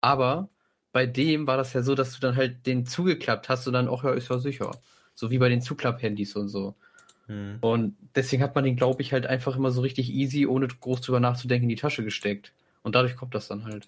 Aber 0.00 0.48
bei 0.90 1.06
dem 1.06 1.46
war 1.46 1.56
das 1.56 1.74
ja 1.74 1.82
so, 1.82 1.94
dass 1.94 2.14
du 2.14 2.18
dann 2.18 2.34
halt 2.34 2.66
den 2.66 2.84
zugeklappt 2.84 3.48
hast 3.48 3.68
und 3.68 3.74
dann 3.74 3.86
auch, 3.86 4.02
ja, 4.02 4.10
ist 4.14 4.30
ja 4.30 4.38
sicher. 4.38 4.72
So 5.14 5.30
wie 5.30 5.38
bei 5.38 5.48
den 5.48 5.62
Zuklapp-Handys 5.62 6.34
und 6.34 6.48
so. 6.48 6.74
Hm. 7.26 7.58
Und 7.60 7.96
deswegen 8.16 8.42
hat 8.42 8.56
man 8.56 8.64
den, 8.64 8.74
glaube 8.74 9.00
ich, 9.02 9.12
halt 9.12 9.26
einfach 9.28 9.54
immer 9.54 9.70
so 9.70 9.80
richtig 9.80 10.10
easy, 10.10 10.44
ohne 10.44 10.66
groß 10.66 11.02
drüber 11.02 11.20
nachzudenken, 11.20 11.66
in 11.66 11.76
die 11.76 11.80
Tasche 11.80 12.02
gesteckt. 12.02 12.52
Und 12.82 12.96
dadurch 12.96 13.14
kommt 13.14 13.36
das 13.36 13.46
dann 13.46 13.62
halt. 13.62 13.86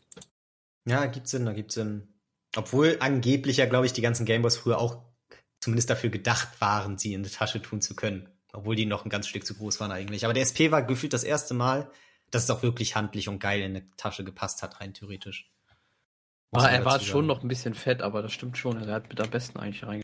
Ja, 0.87 1.07
gibt 1.07 1.29
Sinn, 1.29 1.47
da 1.47 1.53
gibt 1.53 1.73
Sinn. 1.73 2.09
Obwohl 2.57 2.97
angeblich 3.01 3.59
ja, 3.59 3.67
glaube 3.67 3.87
ich, 3.87 3.93
die 3.93 4.01
ganzen 4.01 4.27
Gameboys 4.27 4.57
früher 4.57 4.79
auch 4.79 5.05
zumindest 5.61 5.91
dafür 5.91 6.11
gedacht 6.11 6.61
waren, 6.61 6.99
sie 6.99 7.13
in 7.13 7.23
die 7.23 7.31
Tasche 7.31 7.63
tun 7.63 7.81
zu 7.81 7.95
können. 7.95 8.29
Obwohl 8.53 8.75
die 8.75 8.87
noch 8.87 9.05
ein 9.05 9.11
ganz 9.11 9.29
Stück 9.29 9.47
zu 9.47 9.55
groß 9.55 9.79
waren 9.81 9.93
eigentlich. 9.93 10.25
Aber 10.25 10.35
der 10.35 10.43
SP 10.43 10.73
war 10.73 10.83
gefühlt 10.83 11.13
das 11.13 11.23
erste 11.23 11.55
Mal, 11.55 11.91
dass 12.31 12.45
es 12.45 12.51
auch 12.51 12.63
wirklich 12.63 12.97
handlich 12.97 13.29
und 13.29 13.39
geil 13.39 13.61
in 13.61 13.77
eine 13.77 13.91
Tasche 13.97 14.25
gepasst 14.25 14.63
hat, 14.63 14.81
rein 14.81 14.95
theoretisch. 14.95 15.51
Ah, 16.53 16.67
er 16.67 16.85
war 16.85 16.99
schon 16.99 17.27
noch 17.27 17.43
ein 17.43 17.49
bisschen 17.49 17.75
fett, 17.75 18.03
aber 18.03 18.23
das 18.23 18.33
stimmt 18.33 18.59
schon. 18.59 18.83
Er 18.83 18.93
hat 18.93 19.09
mit 19.09 19.21
am 19.21 19.31
besten 19.31 19.59
eigentlich 19.59 19.83
reingegangen. 19.83 20.03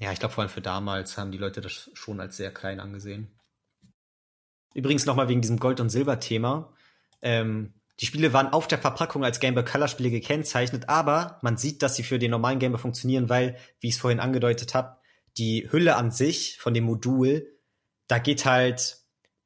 Ja, 0.00 0.10
ich 0.10 0.18
glaube, 0.18 0.34
vor 0.34 0.42
allem 0.42 0.50
für 0.50 0.60
damals 0.60 1.16
haben 1.16 1.30
die 1.30 1.38
Leute 1.38 1.60
das 1.60 1.90
schon 1.94 2.20
als 2.20 2.36
sehr 2.36 2.52
klein 2.52 2.80
angesehen. 2.80 3.38
Übrigens 4.74 5.06
nochmal 5.06 5.28
wegen 5.28 5.40
diesem 5.40 5.60
Gold- 5.60 5.78
und 5.78 5.90
Silber-Thema. 5.90 6.74
Ähm, 7.22 7.74
die 8.00 8.06
Spiele 8.06 8.32
waren 8.32 8.52
auf 8.52 8.66
der 8.66 8.78
Verpackung 8.78 9.24
als 9.24 9.40
Game 9.40 9.54
Boy 9.54 9.64
Color 9.64 9.88
Spiele 9.88 10.10
gekennzeichnet, 10.10 10.88
aber 10.88 11.38
man 11.42 11.56
sieht, 11.56 11.82
dass 11.82 11.96
sie 11.96 12.02
für 12.02 12.18
den 12.18 12.30
normalen 12.30 12.58
Game 12.58 12.72
Boy 12.72 12.80
funktionieren, 12.80 13.28
weil, 13.28 13.56
wie 13.80 13.88
ich 13.88 13.94
es 13.94 14.00
vorhin 14.00 14.20
angedeutet 14.20 14.74
habe, 14.74 14.96
die 15.36 15.68
Hülle 15.70 15.96
an 15.96 16.10
sich 16.10 16.58
von 16.58 16.74
dem 16.74 16.84
Modul, 16.84 17.46
da 18.08 18.18
geht 18.18 18.44
halt 18.44 18.98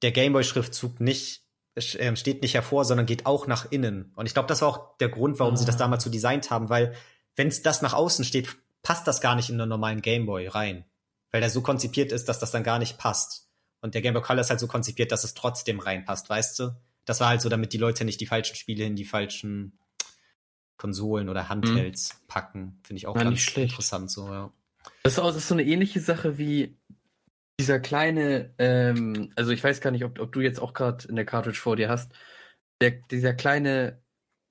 der 0.02 0.12
Game 0.12 0.32
Boy 0.32 0.44
Schriftzug 0.44 1.00
nicht 1.00 1.48
äh, 1.78 2.16
steht 2.16 2.42
nicht 2.42 2.54
hervor, 2.54 2.84
sondern 2.84 3.06
geht 3.06 3.26
auch 3.26 3.46
nach 3.46 3.70
innen. 3.70 4.12
Und 4.16 4.26
ich 4.26 4.34
glaube, 4.34 4.48
das 4.48 4.62
war 4.62 4.68
auch 4.68 4.96
der 4.98 5.08
Grund, 5.08 5.38
warum 5.38 5.54
ah. 5.54 5.56
sie 5.56 5.64
das 5.64 5.76
ah. 5.76 5.78
damals 5.78 6.04
so 6.04 6.11
designt 6.11 6.50
haben, 6.50 6.68
weil 6.68 6.94
wenn 7.37 7.48
es 7.48 7.62
das 7.62 7.82
nach 7.82 7.94
außen 7.94 8.24
steht, 8.24 8.56
passt 8.82 9.06
das 9.06 9.20
gar 9.20 9.37
nicht 9.37 9.48
in 9.48 9.61
einen 9.61 9.68
normalen 9.68 10.02
Gameboy 10.02 10.48
rein. 10.48 10.84
Weil 11.30 11.40
der 11.40 11.50
so 11.50 11.62
konzipiert 11.62 12.11
ist, 12.11 12.28
dass 12.28 12.38
das 12.38 12.50
dann 12.50 12.64
gar 12.64 12.78
nicht 12.78 12.98
passt. 12.98 13.48
Und 13.80 13.94
der 13.94 14.02
Gameboy 14.02 14.22
Color 14.22 14.40
ist 14.40 14.50
halt 14.50 14.61
so 14.61 14.66
konzipiert, 14.66 15.12
dass 15.12 15.24
es 15.24 15.34
trotzdem 15.34 15.78
reinpasst, 15.78 16.28
weißt 16.28 16.58
du? 16.58 16.70
Das 17.09 17.21
war 17.21 17.29
halt 17.29 17.40
so, 17.40 17.49
damit 17.49 17.73
die 17.73 17.79
Leute 17.79 18.05
nicht 18.05 18.21
die 18.21 18.27
falschen 18.27 18.55
Spiele 18.55 18.85
in 18.85 18.94
die 18.94 19.07
falschen 19.07 19.79
Konsolen 20.77 21.31
oder 21.31 21.49
Handhelds 21.49 22.12
mhm. 22.12 22.27
packen. 22.29 22.81
Finde 22.85 22.99
ich 22.99 23.07
auch 23.07 23.16
ja, 23.16 23.25
ganz 23.25 23.49
interessant 23.57 24.11
so, 24.11 24.29
ja. 24.29 24.53
Das 25.05 25.14
ist, 25.14 25.18
auch, 25.18 25.29
das 25.29 25.37
ist 25.37 25.49
so 25.49 25.55
eine 25.55 25.64
ähnliche 25.64 26.01
Sache 26.01 26.37
wie 26.37 26.77
dieser 27.59 27.81
kleine, 27.81 28.55
ähm, 28.59 29.33
also 29.37 29.53
ich 29.53 29.64
weiß 29.64 29.81
gar 29.81 29.90
nicht, 29.90 30.05
ob, 30.05 30.21
ob 30.21 30.33
du 30.33 30.40
jetzt 30.40 30.61
auch 30.61 30.75
gerade 30.75 31.09
in 31.09 31.16
der 31.16 31.25
Cartridge 31.25 31.59
vor 31.59 31.77
dir 31.77 31.88
hast, 31.88 32.12
der, 32.83 32.90
dieser 33.11 33.33
kleine, 33.33 34.03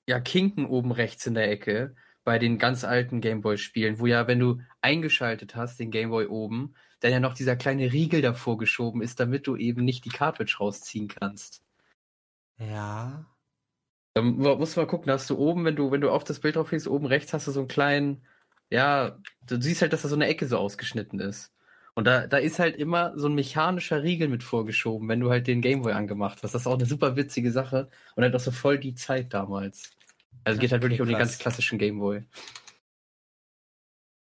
ja, 0.09 0.19
Kinken 0.19 0.65
oben 0.65 0.91
rechts 0.91 1.27
in 1.27 1.35
der 1.35 1.51
Ecke, 1.51 1.95
bei 2.23 2.39
den 2.39 2.57
ganz 2.57 2.83
alten 2.83 3.21
Gameboy-Spielen, 3.21 3.99
wo 3.99 4.07
ja, 4.07 4.27
wenn 4.27 4.39
du 4.39 4.61
eingeschaltet 4.81 5.55
hast, 5.55 5.79
den 5.79 5.91
Gameboy 5.91 6.25
oben, 6.25 6.73
dann 7.01 7.11
ja 7.11 7.19
noch 7.19 7.35
dieser 7.35 7.55
kleine 7.55 7.93
Riegel 7.93 8.23
davor 8.23 8.57
geschoben 8.57 9.03
ist, 9.03 9.19
damit 9.19 9.45
du 9.45 9.55
eben 9.55 9.85
nicht 9.85 10.05
die 10.05 10.09
Cartridge 10.09 10.57
rausziehen 10.59 11.07
kannst. 11.07 11.61
Ja. 12.57 13.25
Da 14.13 14.21
musst 14.21 14.75
du 14.75 14.79
mal 14.79 14.87
gucken, 14.87 15.07
da 15.07 15.13
hast 15.13 15.29
du 15.29 15.37
oben, 15.37 15.63
wenn 15.63 15.75
du, 15.75 15.91
wenn 15.91 16.01
du 16.01 16.09
auf 16.09 16.23
das 16.23 16.39
Bild 16.39 16.55
drauf 16.55 16.71
gehst, 16.71 16.87
oben 16.87 17.05
rechts 17.05 17.33
hast 17.33 17.47
du 17.47 17.51
so 17.51 17.59
einen 17.59 17.67
kleinen, 17.67 18.25
ja, 18.69 19.19
du 19.43 19.61
siehst 19.61 19.81
halt, 19.81 19.93
dass 19.93 20.01
da 20.01 20.07
so 20.07 20.15
eine 20.15 20.27
Ecke 20.27 20.47
so 20.47 20.57
ausgeschnitten 20.57 21.19
ist. 21.19 21.53
Und 21.93 22.05
da, 22.05 22.27
da 22.27 22.37
ist 22.37 22.59
halt 22.59 22.75
immer 22.75 23.17
so 23.17 23.27
ein 23.27 23.35
mechanischer 23.35 24.03
Riegel 24.03 24.27
mit 24.27 24.43
vorgeschoben, 24.43 25.07
wenn 25.07 25.19
du 25.19 25.29
halt 25.29 25.47
den 25.47 25.61
Gameboy 25.61 25.93
angemacht 25.93 26.43
hast. 26.43 26.53
Das 26.53 26.61
ist 26.61 26.67
auch 26.67 26.75
eine 26.75 26.85
super 26.85 27.15
witzige 27.15 27.51
Sache 27.51 27.89
und 28.15 28.23
halt 28.23 28.35
auch 28.35 28.39
so 28.39 28.51
voll 28.51 28.77
die 28.77 28.93
Zeit 28.93 29.33
damals. 29.33 29.91
Also 30.43 30.59
geht 30.59 30.71
halt 30.71 30.81
wirklich 30.81 31.01
um 31.01 31.07
den 31.07 31.17
ganz 31.17 31.39
klassischen 31.39 31.79
Gameboy. 31.79 32.23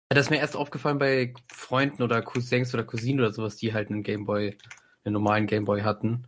Das 0.08 0.26
ist 0.26 0.30
mir 0.30 0.38
erst 0.38 0.56
aufgefallen 0.56 0.98
bei 0.98 1.34
Freunden 1.52 2.02
oder 2.02 2.22
Cousins 2.22 2.72
oder 2.72 2.84
Cousinen 2.84 3.20
oder 3.20 3.32
sowas, 3.32 3.56
die 3.56 3.74
halt 3.74 3.90
einen 3.90 4.02
Gameboy, 4.02 4.56
einen 5.04 5.12
normalen 5.12 5.46
Gameboy 5.46 5.82
hatten. 5.82 6.26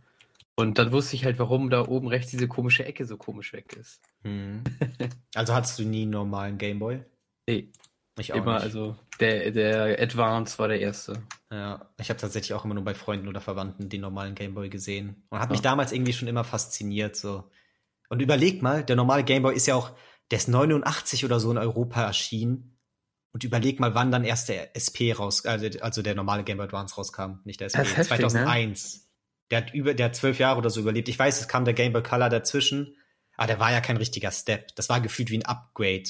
Und 0.61 0.77
dann 0.77 0.91
wusste 0.91 1.15
ich 1.15 1.25
halt, 1.25 1.39
warum 1.39 1.69
da 1.69 1.87
oben 1.87 2.07
rechts 2.07 2.31
diese 2.31 2.47
komische 2.47 2.85
Ecke 2.85 3.05
so 3.05 3.17
komisch 3.17 3.53
weg 3.53 3.73
ist. 3.73 4.01
Hm. 4.23 4.63
Also 5.35 5.53
hattest 5.53 5.79
du 5.79 5.83
nie 5.83 6.03
einen 6.03 6.11
normalen 6.11 6.57
Gameboy? 6.57 7.03
Nee. 7.47 7.71
Ich 8.19 8.33
auch 8.33 8.37
Immer, 8.37 8.55
nicht. 8.55 8.63
also 8.63 8.95
Der, 9.19 9.51
der 9.51 10.01
Advance 10.01 10.59
war 10.59 10.67
der 10.67 10.79
erste. 10.79 11.23
Ja, 11.49 11.89
ich 11.99 12.09
habe 12.09 12.19
tatsächlich 12.19 12.53
auch 12.53 12.65
immer 12.65 12.73
nur 12.73 12.83
bei 12.83 12.93
Freunden 12.93 13.27
oder 13.27 13.39
Verwandten 13.41 13.89
den 13.89 14.01
normalen 14.01 14.35
Gameboy 14.35 14.69
gesehen. 14.69 15.23
Und 15.29 15.39
hat 15.39 15.49
ja. 15.49 15.53
mich 15.53 15.61
damals 15.61 15.91
irgendwie 15.91 16.13
schon 16.13 16.27
immer 16.27 16.43
fasziniert. 16.43 17.15
So. 17.15 17.49
Und 18.09 18.21
überleg 18.21 18.61
mal, 18.61 18.83
der 18.83 18.97
normale 18.97 19.23
Gameboy 19.23 19.55
ist 19.55 19.67
ja 19.67 19.75
auch, 19.75 19.91
der 20.29 20.37
ist 20.37 20.49
89 20.49 21.25
oder 21.25 21.39
so 21.39 21.49
in 21.51 21.57
Europa 21.57 22.03
erschienen. 22.03 22.77
Und 23.33 23.45
überleg 23.45 23.79
mal, 23.79 23.95
wann 23.95 24.11
dann 24.11 24.25
erst 24.25 24.49
der 24.49 24.75
SP 24.75 25.15
raus, 25.15 25.45
also 25.45 26.01
der 26.01 26.15
normale 26.15 26.43
Game 26.43 26.57
Boy 26.57 26.65
Advance 26.65 26.95
rauskam, 26.95 27.39
nicht 27.45 27.61
der 27.61 27.67
SP. 27.71 27.79
Heftig, 27.79 28.07
2001. 28.07 28.95
Ne? 28.95 29.10
Der 29.51 29.59
hat 29.59 29.73
über, 29.73 29.93
der 29.93 30.07
hat 30.07 30.15
zwölf 30.15 30.39
Jahre 30.39 30.57
oder 30.57 30.69
so 30.69 30.79
überlebt. 30.79 31.09
Ich 31.09 31.19
weiß, 31.19 31.39
es 31.39 31.47
kam 31.47 31.65
der 31.65 31.73
Game 31.73 31.93
Boy 31.93 32.01
Color 32.01 32.29
dazwischen, 32.29 32.95
aber 33.35 33.47
der 33.47 33.59
war 33.59 33.71
ja 33.71 33.81
kein 33.81 33.97
richtiger 33.97 34.31
Step. 34.31 34.73
Das 34.75 34.89
war 34.89 35.01
gefühlt 35.01 35.29
wie 35.29 35.37
ein 35.37 35.45
Upgrade. 35.45 36.09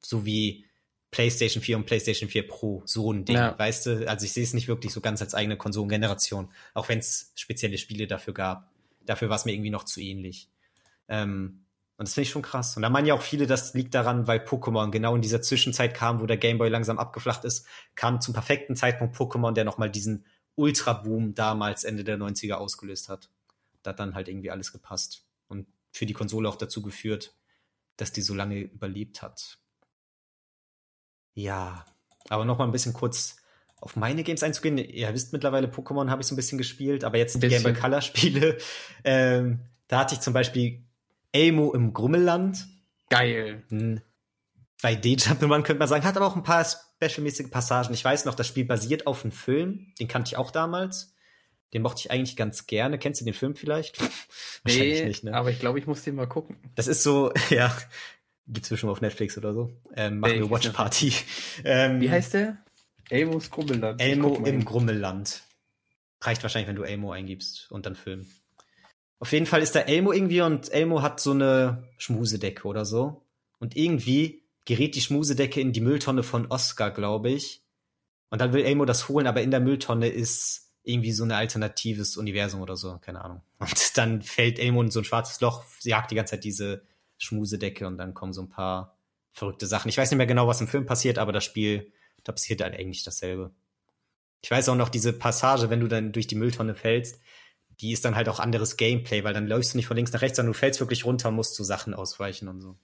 So 0.00 0.24
wie 0.26 0.66
PlayStation 1.10 1.62
4 1.62 1.76
und 1.76 1.86
PlayStation 1.86 2.28
4 2.28 2.46
Pro. 2.48 2.82
So 2.84 3.12
ein 3.12 3.24
Ding, 3.24 3.36
ja. 3.36 3.58
weißt 3.58 3.86
du? 3.86 4.08
Also 4.08 4.26
ich 4.26 4.32
sehe 4.32 4.44
es 4.44 4.54
nicht 4.54 4.68
wirklich 4.68 4.92
so 4.92 5.00
ganz 5.00 5.20
als 5.22 5.34
eigene 5.34 5.56
Konsolengeneration. 5.56 6.50
Auch 6.74 6.88
wenn 6.88 6.98
es 6.98 7.32
spezielle 7.34 7.78
Spiele 7.78 8.06
dafür 8.06 8.34
gab. 8.34 8.70
Dafür 9.04 9.28
war 9.28 9.36
es 9.36 9.44
mir 9.44 9.52
irgendwie 9.52 9.70
noch 9.70 9.84
zu 9.84 10.00
ähnlich. 10.00 10.48
Ähm, 11.08 11.64
und 11.96 12.08
das 12.08 12.14
finde 12.14 12.26
ich 12.26 12.30
schon 12.30 12.42
krass. 12.42 12.76
Und 12.76 12.82
da 12.82 12.90
meinen 12.90 13.06
ja 13.06 13.14
auch 13.14 13.22
viele, 13.22 13.46
das 13.46 13.74
liegt 13.74 13.94
daran, 13.94 14.26
weil 14.26 14.40
Pokémon 14.40 14.90
genau 14.90 15.14
in 15.14 15.22
dieser 15.22 15.42
Zwischenzeit 15.42 15.94
kam, 15.94 16.20
wo 16.20 16.26
der 16.26 16.36
Gameboy 16.36 16.68
langsam 16.68 16.98
abgeflacht 16.98 17.44
ist, 17.44 17.66
kam 17.94 18.20
zum 18.20 18.34
perfekten 18.34 18.74
Zeitpunkt 18.74 19.14
Pokémon, 19.14 19.52
der 19.52 19.64
nochmal 19.64 19.90
diesen 19.90 20.24
Ultra-Boom 20.56 21.34
damals 21.34 21.84
Ende 21.84 22.04
der 22.04 22.18
90er 22.18 22.54
ausgelöst 22.54 23.08
hat. 23.08 23.28
Da 23.82 23.90
hat 23.90 24.00
dann 24.00 24.14
halt 24.14 24.28
irgendwie 24.28 24.50
alles 24.50 24.72
gepasst. 24.72 25.24
Und 25.48 25.66
für 25.92 26.06
die 26.06 26.12
Konsole 26.12 26.48
auch 26.48 26.56
dazu 26.56 26.82
geführt, 26.82 27.34
dass 27.96 28.12
die 28.12 28.22
so 28.22 28.34
lange 28.34 28.58
überlebt 28.60 29.22
hat. 29.22 29.58
Ja, 31.34 31.84
aber 32.28 32.44
nochmal 32.44 32.68
ein 32.68 32.72
bisschen 32.72 32.92
kurz 32.92 33.36
auf 33.80 33.96
meine 33.96 34.22
Games 34.22 34.42
einzugehen. 34.42 34.78
Ihr 34.78 35.12
wisst 35.12 35.32
mittlerweile, 35.32 35.66
Pokémon 35.66 36.08
habe 36.08 36.22
ich 36.22 36.28
so 36.28 36.34
ein 36.34 36.36
bisschen 36.36 36.58
gespielt, 36.58 37.04
aber 37.04 37.18
jetzt 37.18 37.42
die 37.42 37.48
Game 37.48 37.62
Boy 37.62 37.74
Color 37.74 38.00
Spiele. 38.00 38.58
Ähm, 39.04 39.60
da 39.88 40.00
hatte 40.00 40.14
ich 40.14 40.20
zum 40.20 40.32
Beispiel 40.32 40.84
Elmo 41.32 41.74
im 41.74 41.92
Grummelland. 41.92 42.66
Geil. 43.10 43.64
2D-Jump'n'Run 44.82 45.62
könnte 45.62 45.78
man 45.78 45.88
sagen. 45.88 46.04
Hat 46.04 46.16
aber 46.16 46.26
auch 46.26 46.36
ein 46.36 46.42
paar 46.42 46.64
specialmäßige 46.64 47.50
Passagen. 47.50 47.94
Ich 47.94 48.04
weiß 48.04 48.24
noch, 48.24 48.34
das 48.34 48.46
Spiel 48.46 48.64
basiert 48.64 49.06
auf 49.06 49.24
einem 49.24 49.32
Film. 49.32 49.92
Den 50.00 50.08
kannte 50.08 50.30
ich 50.30 50.36
auch 50.36 50.50
damals. 50.50 51.14
Den 51.72 51.82
mochte 51.82 52.00
ich 52.00 52.10
eigentlich 52.10 52.36
ganz 52.36 52.66
gerne. 52.66 52.98
Kennst 52.98 53.20
du 53.20 53.24
den 53.24 53.34
Film 53.34 53.56
vielleicht? 53.56 54.00
Wahrscheinlich 54.62 55.00
nee, 55.00 55.04
nicht, 55.06 55.24
ne? 55.24 55.34
aber 55.34 55.50
ich 55.50 55.58
glaube, 55.58 55.78
ich 55.78 55.86
muss 55.86 56.02
den 56.02 56.16
mal 56.16 56.26
gucken. 56.26 56.56
Das 56.74 56.86
ist 56.86 57.02
so, 57.02 57.32
ja, 57.50 57.74
gibt's 58.46 58.68
bestimmt 58.68 58.92
auf 58.92 59.00
Netflix 59.00 59.38
oder 59.38 59.54
so. 59.54 59.70
Ähm, 59.94 60.20
machen 60.20 60.34
wir 60.34 60.50
Watch 60.50 60.68
Party. 60.70 61.12
Ähm, 61.64 62.00
Wie 62.00 62.10
heißt 62.10 62.34
der? 62.34 62.58
Elmos 63.08 63.50
Grummelland. 63.50 64.00
Elmo 64.00 64.36
im 64.44 64.64
Grummelland. 64.64 65.42
Reicht 66.20 66.42
wahrscheinlich, 66.42 66.68
wenn 66.68 66.76
du 66.76 66.82
Elmo 66.82 67.12
eingibst 67.12 67.70
und 67.70 67.86
dann 67.86 67.96
Film. 67.96 68.26
Auf 69.18 69.32
jeden 69.32 69.46
Fall 69.46 69.62
ist 69.62 69.74
da 69.74 69.80
Elmo 69.80 70.12
irgendwie 70.12 70.40
und 70.40 70.72
Elmo 70.72 71.02
hat 71.02 71.20
so 71.20 71.30
eine 71.30 71.88
Schmusedecke 71.98 72.66
oder 72.66 72.84
so. 72.84 73.24
Und 73.58 73.76
irgendwie 73.76 74.41
gerät 74.64 74.94
die 74.94 75.00
Schmusedecke 75.00 75.60
in 75.60 75.72
die 75.72 75.80
Mülltonne 75.80 76.22
von 76.22 76.46
Oscar, 76.46 76.90
glaube 76.90 77.30
ich. 77.30 77.64
Und 78.30 78.40
dann 78.40 78.52
will 78.52 78.64
Elmo 78.64 78.84
das 78.84 79.08
holen, 79.08 79.26
aber 79.26 79.42
in 79.42 79.50
der 79.50 79.60
Mülltonne 79.60 80.08
ist 80.08 80.72
irgendwie 80.84 81.12
so 81.12 81.24
ein 81.24 81.32
alternatives 81.32 82.16
Universum 82.16 82.60
oder 82.60 82.76
so, 82.76 82.98
keine 82.98 83.22
Ahnung. 83.22 83.42
Und 83.58 83.98
dann 83.98 84.22
fällt 84.22 84.58
Elmo 84.58 84.82
in 84.82 84.90
so 84.90 85.00
ein 85.00 85.04
schwarzes 85.04 85.40
Loch, 85.40 85.64
jagt 85.82 86.10
die 86.10 86.14
ganze 86.14 86.32
Zeit 86.32 86.44
diese 86.44 86.82
Schmusedecke 87.18 87.86
und 87.86 87.98
dann 87.98 88.14
kommen 88.14 88.32
so 88.32 88.42
ein 88.42 88.48
paar 88.48 88.98
verrückte 89.30 89.66
Sachen. 89.66 89.88
Ich 89.88 89.96
weiß 89.96 90.10
nicht 90.10 90.18
mehr 90.18 90.26
genau, 90.26 90.48
was 90.48 90.60
im 90.60 90.66
Film 90.66 90.86
passiert, 90.86 91.18
aber 91.18 91.30
das 91.30 91.44
Spiel, 91.44 91.92
da 92.24 92.32
passiert 92.32 92.60
halt 92.62 92.74
eigentlich 92.74 93.04
dasselbe. 93.04 93.52
Ich 94.42 94.50
weiß 94.50 94.68
auch 94.68 94.74
noch 94.74 94.88
diese 94.88 95.12
Passage, 95.12 95.70
wenn 95.70 95.78
du 95.78 95.86
dann 95.86 96.10
durch 96.10 96.26
die 96.26 96.34
Mülltonne 96.34 96.74
fällst, 96.74 97.20
die 97.80 97.92
ist 97.92 98.04
dann 98.04 98.16
halt 98.16 98.28
auch 98.28 98.40
anderes 98.40 98.76
Gameplay, 98.76 99.22
weil 99.22 99.34
dann 99.34 99.46
läufst 99.46 99.72
du 99.74 99.78
nicht 99.78 99.86
von 99.86 99.96
links 99.96 100.12
nach 100.12 100.20
rechts, 100.20 100.36
sondern 100.36 100.52
du 100.52 100.58
fällst 100.58 100.80
wirklich 100.80 101.04
runter 101.04 101.28
und 101.28 101.36
musst 101.36 101.54
zu 101.54 101.62
Sachen 101.62 101.94
ausweichen 101.94 102.48
und 102.48 102.60
so. 102.60 102.76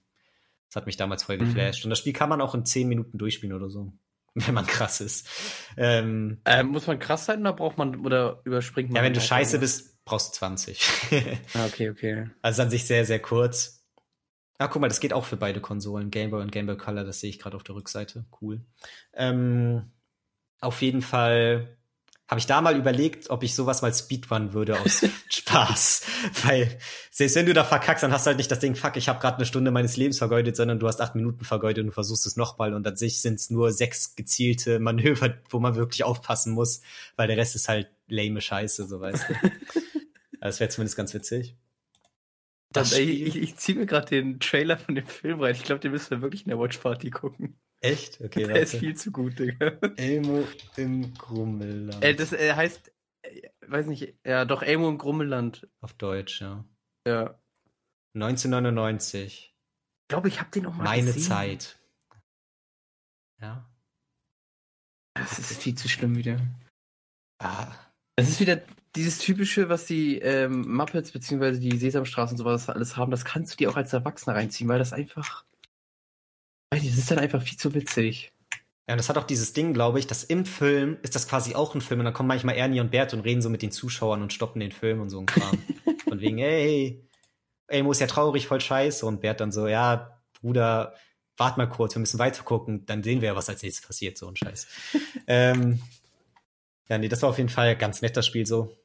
Das 0.69 0.75
hat 0.75 0.85
mich 0.85 0.97
damals 0.97 1.23
voll 1.23 1.37
mhm. 1.37 1.45
geflasht. 1.45 1.83
Mhm. 1.83 1.87
Und 1.87 1.89
das 1.89 1.99
Spiel 1.99 2.13
kann 2.13 2.29
man 2.29 2.41
auch 2.41 2.55
in 2.55 2.65
zehn 2.65 2.87
Minuten 2.87 3.17
durchspielen 3.17 3.55
oder 3.55 3.69
so. 3.69 3.91
Wenn 4.35 4.53
man 4.53 4.67
krass 4.67 5.01
ist. 5.01 5.27
Ähm, 5.75 6.39
äh, 6.45 6.63
muss 6.63 6.87
man 6.87 6.99
krass 6.99 7.25
sein 7.25 7.41
oder 7.41 7.53
braucht 7.53 7.77
man 7.77 8.05
oder 8.05 8.41
überspringt 8.45 8.89
man? 8.89 8.97
Ja, 8.97 9.03
wenn 9.03 9.13
du 9.13 9.19
scheiße 9.19 9.55
was? 9.55 9.59
bist, 9.59 10.05
brauchst 10.05 10.35
du 10.35 10.37
20. 10.37 10.87
ah, 11.55 11.65
okay, 11.65 11.89
okay. 11.89 12.29
Also 12.43 12.61
an 12.61 12.69
sich 12.69 12.85
sehr, 12.85 13.05
sehr 13.05 13.19
kurz. 13.19 13.83
Ah, 14.59 14.67
guck 14.67 14.81
mal, 14.81 14.87
das 14.87 14.99
geht 14.99 15.13
auch 15.13 15.25
für 15.25 15.35
beide 15.35 15.61
Konsolen, 15.61 16.11
Game 16.11 16.29
Boy 16.29 16.41
und 16.43 16.51
Game 16.51 16.67
Boy 16.67 16.77
Color, 16.77 17.05
das 17.05 17.21
sehe 17.21 17.29
ich 17.29 17.39
gerade 17.39 17.57
auf 17.57 17.63
der 17.63 17.75
Rückseite. 17.75 18.25
Cool. 18.39 18.61
Ähm, 19.13 19.91
auf 20.61 20.81
jeden 20.81 21.01
Fall 21.01 21.78
habe 22.29 22.39
ich 22.39 22.45
da 22.45 22.61
mal 22.61 22.77
überlegt, 22.77 23.31
ob 23.31 23.41
ich 23.41 23.55
sowas 23.55 23.81
mal 23.81 23.91
Speedrun 23.91 24.53
würde 24.53 24.79
aus 24.79 25.03
Spaß. 25.29 26.03
Weil 26.43 26.77
selbst 27.09 27.35
wenn 27.35 27.47
du 27.47 27.53
da 27.53 27.63
verkackst, 27.63 28.03
dann 28.03 28.11
hast 28.11 28.25
du 28.25 28.27
halt 28.27 28.37
nicht 28.37 28.51
das 28.51 28.59
Ding, 28.59 28.75
fuck, 28.75 28.97
ich 28.97 29.09
habe 29.09 29.19
gerade 29.19 29.37
eine 29.37 29.47
Stunde 29.47 29.71
meines 29.71 29.97
Lebens 29.97 30.19
vergeudet, 30.19 30.55
sondern 30.55 30.77
du 30.77 30.87
hast 30.87 31.01
acht 31.01 31.15
Minuten 31.15 31.43
vergeudet 31.43 31.83
und 31.83 31.91
versuchst 31.91 32.27
es 32.27 32.35
nochmal 32.35 32.75
und 32.75 32.85
an 32.85 32.95
sich 32.95 33.23
sind 33.23 33.39
es 33.39 33.49
nur 33.49 33.71
sechs 33.71 34.15
gezielte 34.15 34.79
Manöver, 34.79 35.33
wo 35.49 35.59
man 35.59 35.73
wirklich 35.73 36.03
aufpassen 36.03 36.53
muss, 36.53 36.81
weil 37.15 37.27
der 37.27 37.37
Rest 37.37 37.55
ist 37.55 37.67
halt 37.67 37.89
lame 38.07 38.41
Scheiße, 38.41 38.85
so 38.85 39.01
weißt 39.01 39.25
du. 39.27 39.33
das 40.39 40.59
wäre 40.59 40.69
zumindest 40.69 40.97
ganz 40.97 41.15
witzig. 41.15 41.55
Das 42.71 42.93
ey, 42.93 43.09
ich, 43.09 43.37
ich 43.37 43.55
ziehe 43.55 43.75
mir 43.75 43.87
gerade 43.87 44.07
den 44.07 44.39
Trailer 44.39 44.77
von 44.77 44.93
dem 44.93 45.07
Film 45.07 45.41
rein. 45.41 45.55
Ich 45.55 45.63
glaube, 45.63 45.79
den 45.79 45.91
müssen 45.91 46.11
wir 46.11 46.21
wirklich 46.21 46.43
in 46.43 46.49
der 46.49 46.59
Watch 46.59 46.77
Party 46.77 47.09
gucken. 47.09 47.59
Echt? 47.81 48.19
Okay. 48.21 48.45
Der 48.45 48.61
ist 48.61 48.75
viel 48.75 48.95
zu 48.95 49.11
gut, 49.11 49.39
Digga. 49.39 49.77
Elmo 49.95 50.45
im 50.75 51.13
Grummelland. 51.13 52.03
Äh, 52.03 52.13
das 52.13 52.33
äh, 52.33 52.53
heißt, 52.53 52.91
äh, 53.21 53.49
weiß 53.67 53.87
nicht, 53.87 54.15
ja, 54.25 54.45
doch 54.45 54.61
Elmo 54.63 54.89
im 54.89 54.97
Grummelland. 54.97 55.67
Auf 55.79 55.93
Deutsch, 55.93 56.41
ja. 56.41 56.65
Ja. 57.07 57.39
1999. 58.15 59.55
Ich 59.55 60.07
glaube, 60.09 60.27
ich 60.27 60.39
habe 60.39 60.51
den 60.51 60.65
auch 60.65 60.73
mal 60.73 60.83
Meine 60.83 61.05
gesehen. 61.05 61.23
Zeit. 61.23 61.79
Ja. 63.41 63.69
Das 65.13 65.39
ist 65.39 65.61
viel 65.61 65.75
zu 65.75 65.87
schlimm 65.87 66.15
wieder. 66.15 66.39
Ah. 67.39 67.73
Das 68.15 68.27
ist 68.27 68.39
wieder 68.41 68.61
dieses 68.95 69.19
typische, 69.19 69.69
was 69.69 69.85
die 69.85 70.17
ähm, 70.19 70.73
Muppets 70.75 71.11
bzw. 71.11 71.59
die 71.59 71.77
Sesamstraßen 71.77 72.33
und 72.33 72.37
sowas 72.37 72.69
alles 72.69 72.97
haben. 72.97 73.11
Das 73.11 73.23
kannst 73.23 73.53
du 73.53 73.57
dir 73.57 73.69
auch 73.69 73.77
als 73.77 73.93
Erwachsener 73.93 74.35
reinziehen, 74.35 74.67
weil 74.69 74.79
das 74.79 74.91
einfach 74.93 75.45
das 76.69 76.97
ist 76.97 77.11
dann 77.11 77.19
einfach 77.19 77.41
viel 77.41 77.57
zu 77.57 77.73
witzig. 77.73 78.31
Ja, 78.87 78.93
und 78.93 78.97
das 78.97 79.09
hat 79.09 79.17
auch 79.17 79.23
dieses 79.23 79.53
Ding, 79.53 79.73
glaube 79.73 79.99
ich, 79.99 80.07
dass 80.07 80.23
im 80.23 80.45
Film 80.45 80.97
ist 81.03 81.15
das 81.15 81.27
quasi 81.27 81.53
auch 81.53 81.75
ein 81.75 81.81
Film 81.81 81.99
und 81.99 82.05
dann 82.05 82.13
kommen 82.13 82.27
manchmal 82.27 82.55
Ernie 82.55 82.79
und 82.79 82.89
Bert 82.91 83.13
und 83.13 83.21
reden 83.21 83.41
so 83.41 83.49
mit 83.49 83.61
den 83.61 83.71
Zuschauern 83.71 84.21
und 84.21 84.33
stoppen 84.33 84.59
den 84.59 84.71
Film 84.71 84.99
und 84.99 85.09
so 85.09 85.19
ein 85.19 85.27
Kram. 85.27 85.57
Von 86.07 86.19
wegen, 86.19 86.39
ey, 86.39 87.07
ey, 87.67 87.83
muss 87.83 87.99
ja 87.99 88.07
traurig, 88.07 88.47
voll 88.47 88.61
scheiße. 88.61 89.05
Und 89.05 89.21
Bert 89.21 89.41
dann 89.41 89.51
so, 89.51 89.67
ja, 89.67 90.19
Bruder, 90.41 90.95
wart 91.37 91.57
mal 91.57 91.69
kurz, 91.69 91.95
wir 91.95 91.99
müssen 91.99 92.19
weiter 92.19 92.43
gucken, 92.43 92.85
dann 92.85 93.03
sehen 93.03 93.21
wir, 93.21 93.35
was 93.35 93.49
als 93.49 93.61
nächstes 93.61 93.85
passiert, 93.85 94.17
so 94.17 94.27
ein 94.27 94.35
Scheiß. 94.35 94.67
ähm, 95.27 95.81
ja, 96.87 96.97
nee, 96.97 97.07
das 97.07 97.21
war 97.21 97.29
auf 97.29 97.37
jeden 97.37 97.49
Fall 97.49 97.69
ein 97.69 97.77
ganz 97.77 98.01
netter 98.01 98.23
Spiel 98.23 98.45
so. 98.45 98.75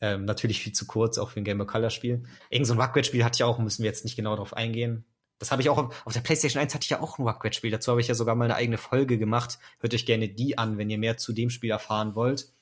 Ähm, 0.00 0.24
natürlich 0.24 0.62
viel 0.62 0.72
zu 0.72 0.86
kurz, 0.86 1.18
auch 1.18 1.30
für 1.30 1.40
ein 1.40 1.44
Game 1.44 1.60
of 1.60 1.66
Color 1.66 1.90
Spiel. 1.90 2.22
Irgend 2.50 2.68
so 2.68 2.74
ein 2.74 2.80
Rugby-Spiel 2.80 3.24
hatte 3.24 3.36
ich 3.36 3.42
auch, 3.42 3.58
müssen 3.58 3.82
wir 3.82 3.90
jetzt 3.90 4.04
nicht 4.04 4.14
genau 4.14 4.36
darauf 4.36 4.54
eingehen. 4.54 5.04
Das 5.38 5.52
habe 5.52 5.62
ich 5.62 5.68
auch 5.68 5.92
auf 6.04 6.12
der 6.12 6.20
PlayStation 6.20 6.60
1 6.60 6.74
hatte 6.74 6.84
ich 6.84 6.90
ja 6.90 7.00
auch 7.00 7.18
ein 7.18 7.26
Rugrat-Spiel. 7.26 7.70
Dazu 7.70 7.92
habe 7.92 8.00
ich 8.00 8.08
ja 8.08 8.14
sogar 8.14 8.34
mal 8.34 8.46
eine 8.46 8.56
eigene 8.56 8.78
Folge 8.78 9.18
gemacht. 9.18 9.58
Hört 9.78 9.94
euch 9.94 10.04
gerne 10.04 10.28
die 10.28 10.58
an, 10.58 10.78
wenn 10.78 10.90
ihr 10.90 10.98
mehr 10.98 11.16
zu 11.16 11.32
dem 11.32 11.50
Spiel 11.50 11.70
erfahren 11.70 12.14
wollt. 12.14 12.52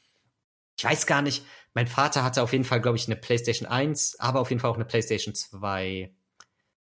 Ich 0.79 0.85
weiß 0.85 1.07
gar 1.07 1.23
nicht. 1.23 1.45
Mein 1.73 1.87
Vater 1.87 2.23
hatte 2.23 2.43
auf 2.43 2.53
jeden 2.53 2.65
Fall, 2.65 2.83
glaube 2.83 2.99
ich, 2.99 3.07
eine 3.07 3.17
PlayStation 3.17 3.67
1, 3.67 4.21
aber 4.21 4.41
auf 4.41 4.51
jeden 4.51 4.61
Fall 4.61 4.71
auch 4.71 4.77
eine 4.77 4.85
PlayStation 4.85 5.35
2. 5.35 6.13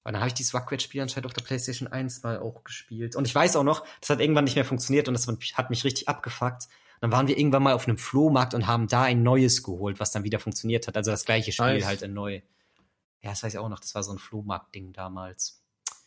Und 0.04 0.12
dann 0.12 0.20
habe 0.20 0.28
ich 0.28 0.34
dieses 0.34 0.54
Rugrat-Spiel 0.54 1.00
anscheinend 1.00 1.26
auf 1.26 1.32
der 1.32 1.42
PlayStation 1.42 1.88
1 1.88 2.22
mal 2.22 2.38
auch 2.38 2.64
gespielt. 2.64 3.16
Und 3.16 3.26
ich 3.26 3.34
weiß 3.34 3.56
auch 3.56 3.64
noch, 3.64 3.84
das 4.00 4.10
hat 4.10 4.20
irgendwann 4.20 4.44
nicht 4.44 4.56
mehr 4.56 4.64
funktioniert 4.64 5.08
und 5.08 5.14
das 5.14 5.26
hat 5.54 5.70
mich 5.70 5.84
richtig 5.84 6.08
abgefuckt. 6.08 6.68
Dann 7.00 7.10
waren 7.10 7.26
wir 7.26 7.36
irgendwann 7.36 7.64
mal 7.64 7.74
auf 7.74 7.88
einem 7.88 7.98
Flohmarkt 7.98 8.54
und 8.54 8.68
haben 8.68 8.86
da 8.86 9.02
ein 9.02 9.24
neues 9.24 9.64
geholt, 9.64 9.98
was 9.98 10.12
dann 10.12 10.22
wieder 10.22 10.38
funktioniert 10.38 10.86
hat. 10.86 10.96
Also 10.96 11.10
das 11.10 11.24
gleiche 11.24 11.50
Spiel 11.50 11.74
nice. 11.74 11.84
halt 11.84 12.02
in 12.02 12.14
neu. 12.14 12.42
Ja, 13.22 13.30
das 13.30 13.42
weiß 13.42 13.54
ich 13.54 13.58
auch 13.58 13.68
noch. 13.68 13.80
Das 13.80 13.94
war 13.94 14.02
so 14.02 14.12
ein 14.12 14.18
Flohmarkt-Ding 14.18 14.92
damals. 14.92 15.61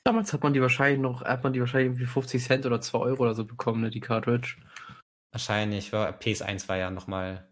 Damals 0.05 0.31
hat 0.33 0.43
man 0.43 0.53
die 0.53 0.61
wahrscheinlich 0.61 1.01
noch, 1.01 1.23
hat 1.23 1.43
man 1.43 1.51
die 1.51 1.59
wahrscheinlich 1.59 1.87
irgendwie 1.87 2.05
50 2.05 2.43
Cent 2.43 2.65
oder 2.67 2.79
2 2.79 2.99
Euro 2.99 3.23
oder 3.23 3.33
so 3.33 3.43
bekommen, 3.43 3.81
ne, 3.81 3.89
die 3.89 4.01
Cartridge. 4.01 4.57
Wahrscheinlich, 5.31 5.91
war, 5.91 6.11
PS1 6.11 6.69
war 6.69 6.77
ja 6.77 6.91
nochmal. 6.91 7.49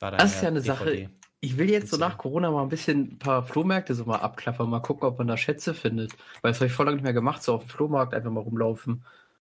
Das 0.00 0.34
ist 0.34 0.42
ja 0.42 0.48
eine 0.48 0.60
DVD. 0.60 1.04
Sache. 1.04 1.10
Ich 1.40 1.58
will 1.58 1.70
jetzt 1.70 1.90
so 1.90 1.96
nach 1.96 2.18
Corona 2.18 2.50
mal 2.50 2.62
ein 2.62 2.68
bisschen 2.68 3.12
ein 3.12 3.18
paar 3.18 3.44
Flohmärkte 3.44 3.94
so 3.94 4.04
mal 4.04 4.18
abklappern, 4.18 4.68
mal 4.68 4.80
gucken, 4.80 5.06
ob 5.06 5.18
man 5.18 5.28
da 5.28 5.36
Schätze 5.36 5.74
findet. 5.74 6.12
Weil 6.42 6.50
das 6.50 6.58
habe 6.58 6.66
ich 6.66 6.72
voll 6.72 6.86
lange 6.86 6.96
nicht 6.96 7.04
mehr 7.04 7.12
gemacht, 7.12 7.42
so 7.42 7.54
auf 7.54 7.62
dem 7.62 7.70
Flohmarkt 7.70 8.14
einfach 8.14 8.30
mal 8.30 8.40
rumlaufen, 8.40 9.04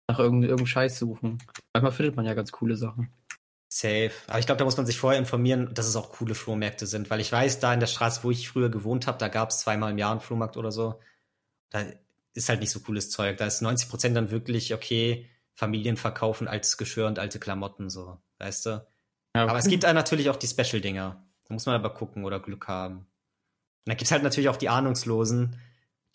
nach 0.08 0.18
irgendeinem 0.18 0.50
irgendein 0.50 0.66
Scheiß 0.66 0.98
suchen. 0.98 1.38
Manchmal 1.74 1.92
findet 1.92 2.16
man 2.16 2.24
ja 2.24 2.32
ganz 2.32 2.52
coole 2.52 2.76
Sachen. 2.76 3.12
Safe. 3.72 4.12
Aber 4.28 4.38
ich 4.38 4.46
glaube, 4.46 4.58
da 4.58 4.64
muss 4.64 4.78
man 4.78 4.86
sich 4.86 4.98
vorher 4.98 5.20
informieren, 5.20 5.74
dass 5.74 5.86
es 5.86 5.94
auch 5.94 6.10
coole 6.10 6.34
Flohmärkte 6.34 6.86
sind. 6.86 7.10
Weil 7.10 7.20
ich 7.20 7.30
weiß, 7.30 7.60
da 7.60 7.74
in 7.74 7.80
der 7.80 7.86
Straße, 7.86 8.24
wo 8.24 8.30
ich 8.30 8.48
früher 8.48 8.70
gewohnt 8.70 9.06
habe, 9.06 9.18
da 9.18 9.28
gab 9.28 9.50
es 9.50 9.58
zweimal 9.58 9.92
im 9.92 9.98
Jahr 9.98 10.10
einen 10.10 10.20
Flohmarkt 10.20 10.56
oder 10.56 10.72
so. 10.72 11.00
Da 11.70 11.84
ist 12.34 12.48
halt 12.48 12.60
nicht 12.60 12.70
so 12.70 12.80
cooles 12.80 13.10
Zeug. 13.10 13.36
Da 13.38 13.46
ist 13.46 13.62
90 13.62 13.88
Prozent 13.88 14.16
dann 14.16 14.30
wirklich, 14.30 14.74
okay, 14.74 15.28
Familien 15.54 15.96
verkaufen 15.96 16.48
als 16.48 16.76
Geschirr 16.76 17.06
und 17.06 17.18
alte 17.18 17.38
Klamotten, 17.38 17.90
so, 17.90 18.18
weißt 18.38 18.66
du? 18.66 18.86
Ja, 19.36 19.46
Aber 19.46 19.58
es 19.58 19.68
gibt 19.68 19.84
dann 19.84 19.94
natürlich 19.94 20.30
auch 20.30 20.36
die 20.36 20.46
Special-Dinger. 20.46 21.24
Da 21.44 21.54
muss 21.54 21.66
man 21.66 21.74
aber 21.74 21.94
gucken 21.94 22.24
oder 22.24 22.40
Glück 22.40 22.68
haben. 22.68 22.98
Und 22.98 23.06
dann 23.86 23.96
gibt's 23.96 24.12
halt 24.12 24.22
natürlich 24.22 24.48
auch 24.48 24.56
die 24.56 24.68
Ahnungslosen, 24.68 25.60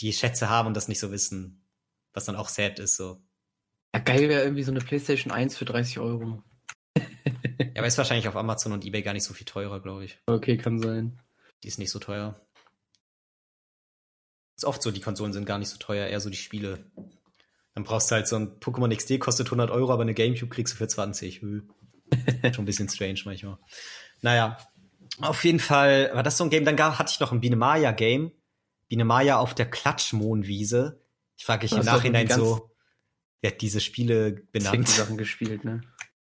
die 0.01 0.13
Schätze 0.13 0.49
haben 0.49 0.67
und 0.67 0.73
das 0.75 0.87
nicht 0.87 0.99
so 0.99 1.11
wissen. 1.11 1.61
Was 2.13 2.25
dann 2.25 2.35
auch 2.35 2.49
sad 2.49 2.79
ist, 2.79 2.95
so. 2.95 3.21
ja, 3.93 3.99
geil 3.99 4.29
wäre 4.29 4.43
irgendwie 4.43 4.63
so 4.63 4.71
eine 4.71 4.79
PlayStation 4.79 5.33
1 5.33 5.57
für 5.57 5.65
30 5.65 5.99
Euro. 5.99 6.43
Ja, 6.95 7.81
aber 7.81 7.87
ist 7.87 7.97
wahrscheinlich 7.97 8.27
auf 8.27 8.35
Amazon 8.35 8.71
und 8.71 8.85
Ebay 8.85 9.01
gar 9.01 9.13
nicht 9.13 9.23
so 9.23 9.33
viel 9.33 9.45
teurer, 9.45 9.81
glaube 9.81 10.05
ich. 10.05 10.17
Okay, 10.27 10.57
kann 10.57 10.79
sein. 10.79 11.19
Die 11.63 11.67
ist 11.67 11.77
nicht 11.77 11.91
so 11.91 11.99
teuer. 11.99 12.39
Ist 14.55 14.65
oft 14.65 14.81
so, 14.81 14.91
die 14.91 15.01
Konsolen 15.01 15.33
sind 15.33 15.45
gar 15.45 15.59
nicht 15.59 15.69
so 15.69 15.77
teuer, 15.77 16.07
eher 16.07 16.19
so 16.19 16.29
die 16.29 16.37
Spiele. 16.37 16.85
Dann 17.73 17.83
brauchst 17.83 18.09
du 18.09 18.15
halt 18.15 18.27
so 18.27 18.37
ein 18.37 18.59
Pokémon 18.59 18.95
XD, 18.95 19.19
kostet 19.19 19.47
100 19.47 19.69
Euro, 19.69 19.91
aber 19.91 20.03
eine 20.03 20.13
Gamecube 20.13 20.53
kriegst 20.53 20.73
du 20.73 20.77
für 20.77 20.87
20. 20.87 21.41
Hö. 21.41 21.61
Schon 22.53 22.63
ein 22.63 22.65
bisschen 22.65 22.87
strange 22.87 23.19
manchmal. 23.25 23.57
Naja, 24.21 24.57
auf 25.19 25.43
jeden 25.43 25.59
Fall 25.59 26.11
war 26.13 26.23
das 26.23 26.37
so 26.37 26.43
ein 26.43 26.49
Game. 26.49 26.65
Dann 26.65 26.75
gab, 26.75 26.97
hatte 26.99 27.11
ich 27.11 27.19
noch 27.19 27.31
ein 27.31 27.41
Biene 27.41 27.55
Maya 27.55 27.91
Game. 27.91 28.31
Biene 28.87 29.05
Maya 29.05 29.39
auf 29.39 29.53
der 29.53 29.69
Klatschmohnwiese. 29.69 31.01
Ich 31.37 31.45
frage 31.45 31.65
mich 31.65 31.73
im 31.73 31.83
Nachhinein 31.83 32.27
die 32.27 32.33
so, 32.33 32.71
wer 33.41 33.51
hat 33.51 33.61
diese 33.61 33.81
Spiele 33.81 34.31
benannt? 34.51 34.87
Sachen 34.87 35.17
gespielt, 35.17 35.65
ne? 35.65 35.81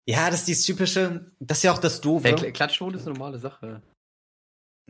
Ja, 0.07 0.31
das 0.31 0.41
ist 0.41 0.49
dieses 0.49 0.67
typische, 0.67 1.31
das 1.41 1.59
ist 1.59 1.63
ja 1.65 1.73
auch 1.73 1.79
das 1.79 2.01
Doofe. 2.01 2.25
Der 2.25 2.35
Kl 2.35 2.53
Klatschmond 2.53 2.97
ist 2.97 3.07
eine 3.07 3.17
normale 3.17 3.39
Sache. 3.39 3.83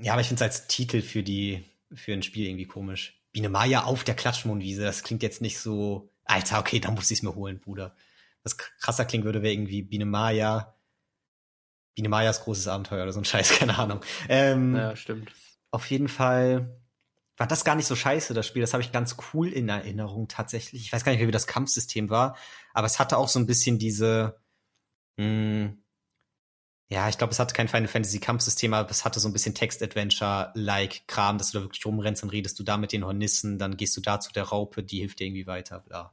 Ja, 0.00 0.12
aber 0.12 0.22
ich 0.22 0.28
finde 0.28 0.44
es 0.44 0.50
als 0.50 0.66
Titel 0.66 1.02
für 1.02 1.22
die, 1.22 1.64
für 1.94 2.12
ein 2.12 2.22
Spiel 2.22 2.46
irgendwie 2.48 2.66
komisch. 2.66 3.23
Biene 3.34 3.48
Maya 3.48 3.82
auf 3.82 4.04
der 4.04 4.14
Klatschmohnwiese, 4.14 4.84
das 4.84 5.02
klingt 5.02 5.22
jetzt 5.24 5.42
nicht 5.42 5.58
so, 5.58 6.08
Alter, 6.24 6.60
okay, 6.60 6.78
dann 6.78 6.94
muss 6.94 7.10
ich 7.10 7.18
es 7.18 7.22
mir 7.24 7.34
holen, 7.34 7.58
Bruder. 7.58 7.96
Was 8.44 8.56
krasser 8.56 9.04
klingen 9.04 9.24
würde, 9.24 9.42
wäre 9.42 9.52
irgendwie 9.52 9.82
Biene 9.82 10.06
Maya, 10.06 10.78
Biene 11.96 12.08
Mayas 12.08 12.44
großes 12.44 12.68
Abenteuer 12.68 13.02
oder 13.02 13.12
so 13.12 13.20
ein 13.20 13.24
Scheiß, 13.24 13.48
keine 13.58 13.76
Ahnung. 13.76 14.00
Ähm, 14.28 14.76
Ja, 14.76 14.94
stimmt. 14.94 15.32
Auf 15.72 15.90
jeden 15.90 16.06
Fall 16.06 16.80
war 17.36 17.48
das 17.48 17.64
gar 17.64 17.74
nicht 17.74 17.88
so 17.88 17.96
scheiße, 17.96 18.34
das 18.34 18.46
Spiel. 18.46 18.62
Das 18.62 18.72
habe 18.72 18.84
ich 18.84 18.92
ganz 18.92 19.16
cool 19.32 19.48
in 19.48 19.68
Erinnerung 19.68 20.28
tatsächlich. 20.28 20.82
Ich 20.82 20.92
weiß 20.92 21.02
gar 21.02 21.10
nicht, 21.10 21.18
mehr, 21.18 21.26
wie 21.26 21.32
das 21.32 21.48
Kampfsystem 21.48 22.10
war, 22.10 22.36
aber 22.72 22.86
es 22.86 23.00
hatte 23.00 23.16
auch 23.18 23.28
so 23.28 23.40
ein 23.40 23.46
bisschen 23.46 23.80
diese, 23.80 24.40
mh, 25.16 25.72
ja, 26.94 27.08
ich 27.08 27.18
glaube, 27.18 27.32
es 27.32 27.40
hatte 27.40 27.54
kein 27.54 27.66
Final 27.66 27.88
Fantasy 27.88 28.20
Kampfsystem, 28.20 28.72
aber 28.72 28.88
es 28.88 29.04
hatte 29.04 29.18
so 29.18 29.28
ein 29.28 29.32
bisschen 29.32 29.52
Text-Adventure-like 29.52 31.08
Kram, 31.08 31.38
dass 31.38 31.50
du 31.50 31.58
da 31.58 31.64
wirklich 31.64 31.84
rumrennst, 31.84 32.22
dann 32.22 32.30
redest 32.30 32.56
du 32.56 32.62
da 32.62 32.76
mit 32.76 32.92
den 32.92 33.04
Hornissen, 33.04 33.58
dann 33.58 33.76
gehst 33.76 33.96
du 33.96 34.00
da 34.00 34.20
zu 34.20 34.32
der 34.32 34.44
Raupe, 34.44 34.84
die 34.84 35.00
hilft 35.00 35.18
dir 35.18 35.26
irgendwie 35.26 35.48
weiter, 35.48 35.80
bla. 35.80 36.12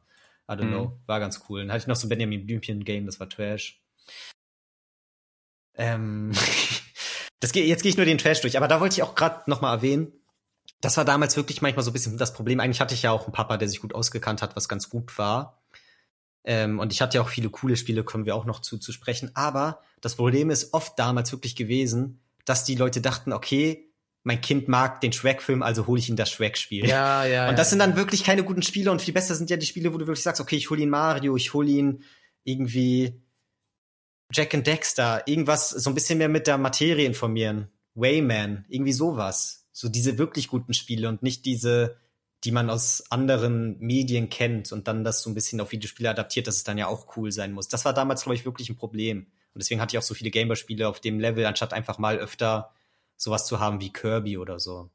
I 0.50 0.54
don't 0.54 0.65
Mhm. 0.65 0.72
know. 0.72 1.00
War 1.06 1.20
ganz 1.20 1.44
cool. 1.48 1.62
Dann 1.62 1.72
hatte 1.72 1.84
ich 1.84 1.88
noch 1.88 1.96
so 1.96 2.08
ein 2.08 2.10
Benjamin 2.10 2.48
Blümchen-Game, 2.48 3.06
das 3.06 3.20
war 3.20 3.30
Trash. 3.30 3.80
Ähm, 5.76 6.32
das 7.39 7.52
geht, 7.52 7.67
jetzt 7.67 7.84
gehe 7.84 7.91
ich 7.91 7.98
nur 7.98 8.08
den 8.08 8.17
Trash 8.17 8.41
durch, 8.41 8.58
aber 8.58 8.67
da 8.67 8.82
wollte 8.82 8.94
ich 8.94 9.04
auch 9.04 9.13
gerade 9.13 9.48
noch 9.50 9.62
mal 9.62 9.72
erwähnen, 9.74 10.12
das 10.82 10.98
war 10.98 11.06
damals 11.06 11.38
wirklich 11.38 11.62
manchmal 11.62 11.86
so 11.86 11.91
ein 11.91 11.94
bisschen 11.94 12.17
das 12.17 12.34
Problem. 12.34 12.60
Eigentlich 12.60 12.82
hatte 12.82 12.96
ich 12.96 13.04
ja 13.04 13.12
auch 13.12 13.26
einen 13.26 13.34
Papa, 13.34 13.58
der 13.58 13.70
sich 13.70 13.82
gut 13.82 13.94
ausgekannt 13.94 14.41
hat, 14.41 14.56
was 14.56 14.67
ganz 14.67 14.89
gut 14.89 15.15
war. 15.20 15.62
Ähm, 16.43 16.80
und 16.80 16.91
ich 16.91 17.01
hatte 17.01 17.17
ja 17.17 17.21
auch 17.21 17.30
viele 17.30 17.49
coole 17.49 17.77
Spiele, 17.77 18.04
kommen 18.04 18.25
wir 18.25 18.36
auch 18.36 18.45
noch 18.45 18.62
zu, 18.62 18.77
zu 18.77 18.91
sprechen. 18.91 19.32
Aber 19.36 19.82
das 20.01 20.15
Problem 20.15 20.49
ist 20.49 20.73
oft 20.73 20.97
damals 20.97 21.32
wirklich 21.32 21.56
gewesen, 21.56 22.19
dass 22.45 22.63
die 22.63 22.75
Leute 22.75 23.01
dachten, 23.01 23.34
okay, 23.34 23.91
mein 24.23 24.41
Kind 24.41 24.67
mag 24.67 25.01
den 25.01 25.13
Shrek-Film, 25.13 25.63
also 25.63 25.88
hole 25.88 25.99
ich 25.99 26.10
ihm 26.10 26.15
das 26.15 26.30
Shrek-Spiel. 26.32 26.86
Ja, 26.86 27.25
ja. 27.25 27.49
Und 27.49 27.58
das 27.58 27.67
ja. 27.67 27.69
sind 27.71 27.80
dann 27.80 27.95
wirklich 27.95 28.23
keine 28.23 28.43
guten 28.43 28.62
Spiele 28.62 28.91
und 28.91 29.01
viel 29.01 29.13
besser 29.13 29.36
sind 29.36 29.49
ja 29.49 29.58
die 29.58 29.65
Spiele, 29.65 29.93
wo 29.93 29.97
du 29.97 30.06
wirklich 30.08 30.23
sagst, 30.23 30.41
okay, 30.41 30.56
ich 30.56 30.69
hole 30.69 30.82
ihn 30.82 30.89
Mario, 30.89 31.36
ich 31.36 31.54
hole 31.54 31.69
ihn 31.69 32.04
irgendwie 32.43 33.21
Jack 34.32 34.54
and 34.54 34.65
Dexter, 34.65 35.27
irgendwas 35.27 35.69
so 35.69 35.89
ein 35.89 35.95
bisschen 35.95 36.19
mehr 36.19 36.30
mit 36.30 36.47
der 36.47 36.58
Materie 36.58 37.06
informieren. 37.06 37.69
Wayman, 37.95 38.65
irgendwie 38.69 38.93
sowas. 38.93 39.67
So 39.71 39.89
diese 39.89 40.17
wirklich 40.17 40.47
guten 40.47 40.73
Spiele 40.73 41.10
und 41.10 41.23
nicht 41.23 41.45
diese, 41.45 41.97
die 42.43 42.51
man 42.51 42.69
aus 42.69 43.04
anderen 43.12 43.77
Medien 43.80 44.30
kennt 44.30 44.71
und 44.71 44.88
dann 44.88 45.04
das 45.04 45.21
so 45.21 45.30
ein 45.30 45.36
bisschen 45.36 45.62
auf 45.62 45.71
Videospiele 45.71 46.10
adaptiert, 46.10 46.47
dass 46.47 46.56
es 46.56 46.63
dann 46.63 46.77
ja 46.77 46.88
auch 46.88 47.15
cool 47.15 47.32
sein 47.32 47.51
muss. 47.51 47.67
Das 47.67 47.86
war 47.86 47.93
damals, 47.93 48.23
glaube 48.23 48.36
ich, 48.36 48.45
wirklich 48.45 48.69
ein 48.69 48.77
Problem. 48.77 49.27
Und 49.54 49.62
deswegen 49.62 49.82
hatte 49.82 49.95
ich 49.95 49.99
auch 49.99 50.08
so 50.08 50.13
viele 50.13 50.32
Gameboy-Spiele 50.32 50.88
auf 50.88 50.99
dem 50.99 51.19
Level, 51.19 51.45
anstatt 51.45 51.73
einfach 51.73 51.97
mal 51.97 52.17
öfter 52.17 52.73
sowas 53.17 53.45
zu 53.45 53.60
haben 53.60 53.80
wie 53.82 53.93
Kirby 53.93 54.38
oder 54.38 54.60
so 54.60 54.89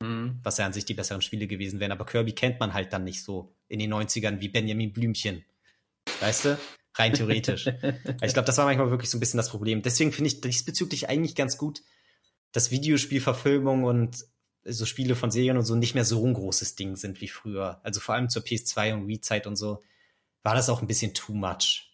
Mhm. 0.00 0.38
was 0.44 0.58
ja 0.58 0.66
an 0.66 0.72
sich 0.72 0.84
die 0.84 0.94
besseren 0.94 1.22
Spiele 1.22 1.46
gewesen 1.46 1.80
wären. 1.80 1.92
Aber 1.92 2.06
Kirby 2.06 2.32
kennt 2.32 2.60
man 2.60 2.72
halt 2.72 2.92
dann 2.92 3.04
nicht 3.04 3.22
so 3.22 3.52
in 3.68 3.78
den 3.78 3.92
90ern 3.92 4.40
wie 4.40 4.48
Benjamin 4.48 4.92
Blümchen. 4.92 5.44
Weißt 6.20 6.44
du? 6.44 6.58
Rein 6.94 7.12
theoretisch. 7.12 7.66
ich 8.22 8.32
glaube, 8.32 8.46
das 8.46 8.58
war 8.58 8.64
manchmal 8.64 8.90
wirklich 8.90 9.10
so 9.10 9.16
ein 9.16 9.20
bisschen 9.20 9.38
das 9.38 9.50
Problem. 9.50 9.82
Deswegen 9.82 10.12
finde 10.12 10.28
ich 10.28 10.40
diesbezüglich 10.40 11.08
eigentlich 11.08 11.34
ganz 11.34 11.58
gut, 11.58 11.82
dass 12.52 12.70
Videospielverfilmung 12.70 13.84
und 13.84 14.24
so 14.68 14.86
Spiele 14.86 15.14
von 15.16 15.30
Serien 15.30 15.56
und 15.56 15.64
so 15.64 15.74
nicht 15.74 15.94
mehr 15.94 16.04
so 16.04 16.24
ein 16.26 16.34
großes 16.34 16.74
Ding 16.76 16.96
sind 16.96 17.20
wie 17.20 17.28
früher. 17.28 17.80
Also 17.82 18.00
vor 18.00 18.14
allem 18.14 18.28
zur 18.28 18.42
PS2 18.42 18.94
und 18.94 19.08
Wii-Zeit 19.08 19.46
und 19.46 19.56
so 19.56 19.82
war 20.42 20.54
das 20.54 20.68
auch 20.68 20.80
ein 20.80 20.86
bisschen 20.86 21.14
too 21.14 21.34
much. 21.34 21.84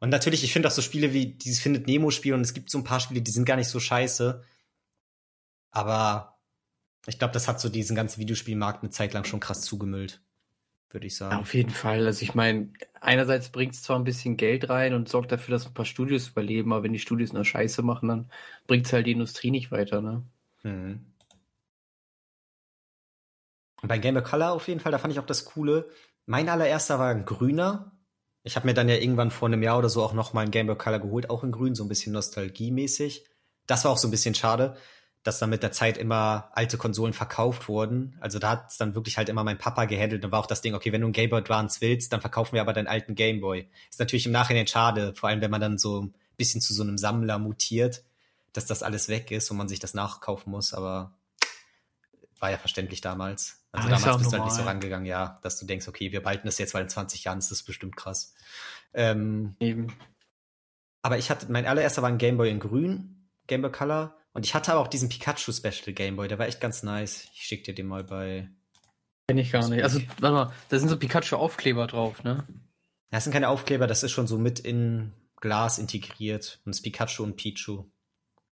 Und 0.00 0.10
natürlich, 0.10 0.42
ich 0.42 0.52
finde 0.52 0.68
auch 0.68 0.72
so 0.72 0.82
Spiele 0.82 1.12
wie 1.12 1.26
dieses 1.26 1.60
Findet 1.60 1.86
Nemo-Spiel 1.86 2.34
und 2.34 2.40
es 2.40 2.54
gibt 2.54 2.70
so 2.70 2.78
ein 2.78 2.84
paar 2.84 3.00
Spiele, 3.00 3.22
die 3.22 3.30
sind 3.30 3.44
gar 3.44 3.56
nicht 3.56 3.68
so 3.68 3.78
scheiße. 3.78 4.42
Aber 5.70 6.38
ich 7.06 7.18
glaube, 7.18 7.32
das 7.34 7.48
hat 7.48 7.60
so 7.60 7.68
diesen 7.68 7.96
ganzen 7.96 8.20
Videospielmarkt 8.20 8.82
eine 8.82 8.90
Zeit 8.90 9.12
lang 9.14 9.24
schon 9.24 9.40
krass 9.40 9.62
zugemüllt, 9.62 10.20
würde 10.90 11.06
ich 11.06 11.14
Ja, 11.14 11.18
sagen. 11.30 11.40
auf 11.40 11.54
jeden 11.54 11.70
Fall. 11.70 12.06
Also 12.06 12.22
ich 12.22 12.34
meine, 12.34 12.72
einerseits 13.00 13.50
bringt 13.50 13.74
es 13.74 13.82
zwar 13.82 13.98
ein 13.98 14.04
bisschen 14.04 14.36
Geld 14.36 14.68
rein 14.68 14.94
und 14.94 15.08
sorgt 15.08 15.32
dafür, 15.32 15.52
dass 15.52 15.66
ein 15.66 15.74
paar 15.74 15.84
Studios 15.86 16.28
überleben, 16.28 16.72
aber 16.72 16.82
wenn 16.84 16.92
die 16.92 16.98
Studios 16.98 17.32
nur 17.32 17.44
Scheiße 17.44 17.82
machen, 17.82 18.08
dann 18.08 18.30
bringt 18.66 18.86
es 18.86 18.92
halt 18.92 19.06
die 19.06 19.12
Industrie 19.12 19.50
nicht 19.50 19.70
weiter, 19.72 20.00
ne? 20.00 20.22
Mhm. 20.64 21.00
Und 23.82 23.88
bei 23.88 23.98
Game 23.98 24.14
Boy 24.14 24.22
Color 24.22 24.52
auf 24.52 24.68
jeden 24.68 24.80
Fall, 24.80 24.92
da 24.92 24.98
fand 24.98 25.12
ich 25.12 25.20
auch 25.20 25.26
das 25.26 25.44
Coole. 25.44 25.88
Mein 26.24 26.48
allererster 26.48 26.98
war 26.98 27.10
ein 27.10 27.24
grüner. 27.24 27.92
Ich 28.44 28.56
habe 28.56 28.66
mir 28.66 28.74
dann 28.74 28.88
ja 28.88 28.96
irgendwann 28.96 29.30
vor 29.30 29.48
einem 29.48 29.62
Jahr 29.62 29.78
oder 29.78 29.88
so 29.88 30.02
auch 30.02 30.12
noch 30.12 30.32
mal 30.32 30.42
ein 30.42 30.50
Game 30.50 30.68
Boy 30.68 30.76
Color 30.76 31.00
geholt, 31.00 31.30
auch 31.30 31.42
in 31.42 31.52
grün, 31.52 31.74
so 31.74 31.84
ein 31.84 31.88
bisschen 31.88 32.12
nostalgiemäßig. 32.12 33.26
Das 33.66 33.84
war 33.84 33.90
auch 33.90 33.98
so 33.98 34.08
ein 34.08 34.12
bisschen 34.12 34.34
schade, 34.34 34.76
dass 35.24 35.38
dann 35.38 35.50
mit 35.50 35.62
der 35.62 35.72
Zeit 35.72 35.98
immer 35.98 36.50
alte 36.52 36.78
Konsolen 36.78 37.12
verkauft 37.12 37.68
wurden. 37.68 38.16
Also 38.20 38.38
da 38.38 38.50
hat 38.50 38.70
es 38.70 38.78
dann 38.78 38.94
wirklich 38.94 39.18
halt 39.18 39.28
immer 39.28 39.44
mein 39.44 39.58
Papa 39.58 39.84
gehandelt. 39.84 40.24
Und 40.24 40.32
war 40.32 40.40
auch 40.40 40.46
das 40.46 40.62
Ding, 40.62 40.74
okay, 40.74 40.92
wenn 40.92 41.00
du 41.00 41.06
einen 41.08 41.12
Game 41.12 41.30
Boy 41.30 41.40
Advance 41.40 41.80
willst, 41.80 42.12
dann 42.12 42.20
verkaufen 42.20 42.54
wir 42.54 42.60
aber 42.60 42.72
deinen 42.72 42.88
alten 42.88 43.14
Game 43.14 43.40
Boy. 43.40 43.68
Ist 43.90 44.00
natürlich 44.00 44.26
im 44.26 44.32
Nachhinein 44.32 44.66
schade, 44.66 45.14
vor 45.14 45.28
allem 45.28 45.40
wenn 45.40 45.50
man 45.50 45.60
dann 45.60 45.78
so 45.78 46.02
ein 46.02 46.14
bisschen 46.36 46.60
zu 46.60 46.72
so 46.72 46.82
einem 46.82 46.98
Sammler 46.98 47.38
mutiert, 47.38 48.04
dass 48.52 48.66
das 48.66 48.82
alles 48.82 49.08
weg 49.08 49.30
ist 49.30 49.50
und 49.50 49.56
man 49.56 49.68
sich 49.68 49.80
das 49.80 49.94
nachkaufen 49.94 50.50
muss, 50.50 50.74
aber 50.74 51.14
war 52.38 52.50
ja 52.50 52.58
verständlich 52.58 53.00
damals. 53.00 53.61
Also 53.72 53.88
Ah, 53.88 53.90
damals 53.98 54.18
bist 54.18 54.32
du 54.32 54.36
halt 54.36 54.44
nicht 54.44 54.52
so 54.52 54.58
normal. 54.58 54.74
rangegangen, 54.74 55.06
ja, 55.06 55.38
dass 55.42 55.58
du 55.58 55.64
denkst, 55.66 55.88
okay, 55.88 56.12
wir 56.12 56.22
behalten 56.22 56.46
das 56.46 56.58
jetzt, 56.58 56.74
weil 56.74 56.82
in 56.82 56.88
20 56.90 57.24
Jahren 57.24 57.38
ist 57.38 57.50
das 57.50 57.62
bestimmt 57.62 57.96
krass. 57.96 58.34
Ähm, 58.92 59.56
Eben. 59.60 59.94
aber 61.02 61.16
ich 61.18 61.30
hatte, 61.30 61.50
mein 61.50 61.66
allererster 61.66 62.02
war 62.02 62.10
ein 62.10 62.18
Game 62.18 62.36
Boy 62.36 62.50
in 62.50 62.60
grün, 62.60 63.28
Game 63.46 63.62
Boy 63.62 63.72
Color. 63.72 64.16
Und 64.34 64.44
ich 64.46 64.54
hatte 64.54 64.72
aber 64.72 64.80
auch 64.80 64.88
diesen 64.88 65.08
Pikachu 65.08 65.52
Special 65.52 65.92
Game 65.94 66.16
Boy, 66.16 66.28
der 66.28 66.38
war 66.38 66.46
echt 66.46 66.60
ganz 66.60 66.82
nice. 66.82 67.28
Ich 67.34 67.42
schick 67.44 67.64
dir 67.64 67.74
den 67.74 67.86
mal 67.86 68.04
bei. 68.04 68.48
Kenn 69.28 69.38
ich 69.38 69.52
gar 69.52 69.66
nicht. 69.68 69.82
Also, 69.82 70.00
warte 70.20 70.34
mal, 70.34 70.52
da 70.68 70.78
sind 70.78 70.88
so 70.88 70.98
Pikachu-Aufkleber 70.98 71.86
drauf, 71.86 72.24
ne? 72.24 72.46
Das 73.10 73.24
sind 73.24 73.32
keine 73.32 73.48
Aufkleber, 73.48 73.86
das 73.86 74.02
ist 74.02 74.10
schon 74.12 74.26
so 74.26 74.38
mit 74.38 74.58
in 74.58 75.12
Glas 75.40 75.78
integriert. 75.78 76.60
Und 76.64 76.70
es 76.72 76.78
ist 76.78 76.82
Pikachu 76.82 77.22
und 77.22 77.36
Pichu. 77.36 77.84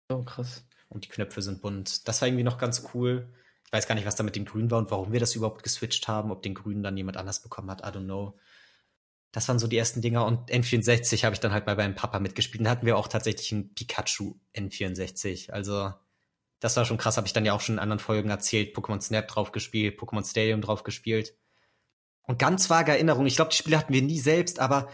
So 0.09 0.23
krass. 0.23 0.65
Und 0.89 1.05
die 1.05 1.09
Knöpfe 1.09 1.41
sind 1.41 1.61
bunt. 1.61 2.07
Das 2.07 2.21
war 2.21 2.27
irgendwie 2.27 2.43
noch 2.43 2.57
ganz 2.57 2.89
cool. 2.93 3.27
Ich 3.69 3.73
weiß 3.73 3.87
gar 3.87 3.93
nicht, 3.93 4.07
was 4.07 4.15
da 4.15 4.23
mit 4.23 4.35
dem 4.35 4.45
Grün 4.45 4.71
war 4.71 4.79
und 4.79 4.89
warum 4.89 5.11
wir 5.11 5.19
das 5.19 5.35
überhaupt 5.35 5.61
geswitcht 5.61 6.07
haben. 6.07 6.31
Ob 6.31 6.41
den 6.41 6.55
Grünen 6.55 6.81
dann 6.81 6.97
jemand 6.97 7.17
anders 7.17 7.43
bekommen 7.43 7.69
hat, 7.69 7.81
I 7.81 7.95
don't 7.95 8.05
know. 8.05 8.35
Das 9.31 9.47
waren 9.47 9.59
so 9.59 9.67
die 9.67 9.77
ersten 9.77 10.01
Dinger. 10.01 10.25
Und 10.25 10.49
N64 10.49 11.23
habe 11.23 11.35
ich 11.35 11.39
dann 11.39 11.51
halt 11.51 11.67
mal 11.67 11.75
beim 11.75 11.93
Papa 11.93 12.19
mitgespielt. 12.19 12.65
Da 12.65 12.71
hatten 12.71 12.87
wir 12.87 12.97
auch 12.97 13.07
tatsächlich 13.07 13.51
einen 13.51 13.75
Pikachu 13.75 14.39
N64. 14.55 15.51
Also, 15.51 15.93
das 16.59 16.77
war 16.77 16.85
schon 16.85 16.97
krass. 16.97 17.17
Habe 17.17 17.27
ich 17.27 17.33
dann 17.33 17.45
ja 17.45 17.53
auch 17.53 17.61
schon 17.61 17.75
in 17.75 17.79
anderen 17.79 17.99
Folgen 17.99 18.31
erzählt. 18.31 18.75
Pokémon 18.75 19.01
Snap 19.01 19.27
drauf 19.27 19.51
gespielt, 19.51 19.99
Pokémon 19.99 20.27
Stadium 20.27 20.61
drauf 20.61 20.81
gespielt. 20.81 21.37
Und 22.23 22.39
ganz 22.39 22.71
vage 22.71 22.93
Erinnerung. 22.93 23.27
Ich 23.27 23.35
glaube, 23.35 23.51
die 23.51 23.57
Spiele 23.57 23.77
hatten 23.77 23.93
wir 23.93 24.01
nie 24.01 24.19
selbst, 24.19 24.59
aber 24.59 24.89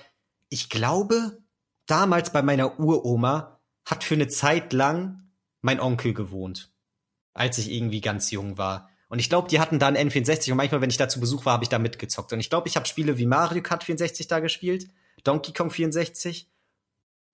ich 0.50 0.70
glaube, 0.70 1.42
damals 1.86 2.34
bei 2.34 2.42
meiner 2.42 2.78
Uroma 2.78 3.62
hat 3.86 4.04
für 4.04 4.16
eine 4.16 4.28
Zeit 4.28 4.74
lang 4.74 5.32
mein 5.62 5.80
Onkel 5.80 6.14
gewohnt, 6.14 6.75
als 7.36 7.60
ich 7.60 7.72
irgendwie 7.72 8.02
ganz 8.02 8.32
jung 8.32 8.58
war. 8.58 8.90
Und 9.08 9.20
ich 9.20 9.30
glaube, 9.30 9.48
die 9.48 9.60
hatten 9.60 9.78
da 9.78 9.88
einen 9.88 10.10
N64 10.10 10.50
und 10.50 10.58
manchmal, 10.58 10.82
wenn 10.82 10.90
ich 10.90 10.98
da 10.98 11.08
zu 11.08 11.20
Besuch 11.20 11.46
war, 11.46 11.54
habe 11.54 11.64
ich 11.64 11.70
da 11.70 11.78
mitgezockt. 11.78 12.34
Und 12.34 12.40
ich 12.40 12.50
glaube, 12.50 12.68
ich 12.68 12.76
habe 12.76 12.88
Spiele 12.88 13.20
wie 13.20 13.28
Mario 13.28 13.62
Kart 13.62 13.84
64 13.84 14.28
da 14.28 14.40
gespielt, 14.40 14.90
Donkey 15.24 15.54
Kong 15.54 15.70
64 15.70 16.50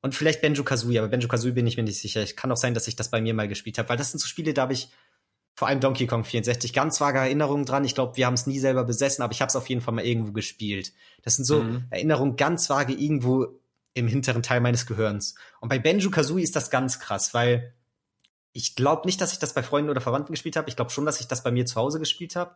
und 0.02 0.14
vielleicht 0.14 0.42
Benjo 0.42 0.64
Kazooie. 0.64 1.00
Aber 1.00 1.08
Benjo 1.08 1.30
Kazooie 1.30 1.54
bin 1.54 1.68
ich 1.68 1.78
mir 1.78 1.84
nicht 1.84 2.00
sicher. 2.00 2.22
Ich 2.24 2.36
kann 2.36 2.52
auch 2.52 2.58
sein, 2.58 2.74
dass 2.74 2.88
ich 2.88 2.98
das 2.98 3.10
bei 3.10 3.22
mir 3.22 3.34
mal 3.34 3.48
gespielt 3.48 3.78
habe, 3.78 3.88
weil 3.88 3.98
das 3.98 4.12
sind 4.12 4.20
so 4.20 4.28
Spiele, 4.28 4.54
da 4.54 4.64
habe 4.64 4.74
ich 4.74 4.90
vor 5.54 5.68
allem 5.68 5.80
Donkey 5.80 6.08
Kong 6.08 6.24
64. 6.24 6.74
Ganz 6.74 7.00
vage 7.00 7.20
Erinnerungen 7.20 7.66
dran. 7.66 7.86
Ich 7.86 7.96
glaube, 7.96 8.18
wir 8.18 8.26
haben 8.26 8.34
es 8.34 8.48
nie 8.48 8.60
selber 8.60 8.84
besessen, 8.84 9.22
aber 9.22 9.32
ich 9.32 9.42
habe 9.42 9.50
es 9.50 9.56
auf 9.56 9.70
jeden 9.70 9.82
Fall 9.82 9.94
mal 9.94 10.06
irgendwo 10.06 10.32
gespielt. 10.32 10.94
Das 11.22 11.36
sind 11.36 11.46
so 11.46 11.62
mhm. 11.64 11.86
Erinnerungen 11.90 12.36
ganz 12.36 12.70
vage 12.70 12.94
irgendwo 12.94 13.60
im 13.94 14.08
hinteren 14.08 14.42
Teil 14.42 14.62
meines 14.62 14.86
Gehirns. 14.86 15.36
Und 15.60 15.70
bei 15.70 15.78
Benjo 15.78 16.10
Kazooie 16.10 16.44
ist 16.44 16.56
das 16.56 16.72
ganz 16.72 17.00
krass, 17.00 17.34
weil 17.34 17.74
ich 18.54 18.76
glaube 18.76 19.06
nicht, 19.06 19.22
dass 19.22 19.34
ich 19.34 19.40
das 19.40 19.54
bei 19.54 19.64
Freunden 19.64 19.90
oder 19.90 20.02
Verwandten 20.02 20.34
gespielt 20.34 20.56
habe. 20.56 20.70
Ich 20.70 20.76
glaube 20.76 20.92
schon, 20.92 21.06
dass 21.06 21.20
ich 21.22 21.28
das 21.28 21.44
bei 21.44 21.52
mir 21.52 21.66
zu 21.66 21.76
Hause 21.76 22.00
gespielt 22.00 22.36
habe. 22.36 22.56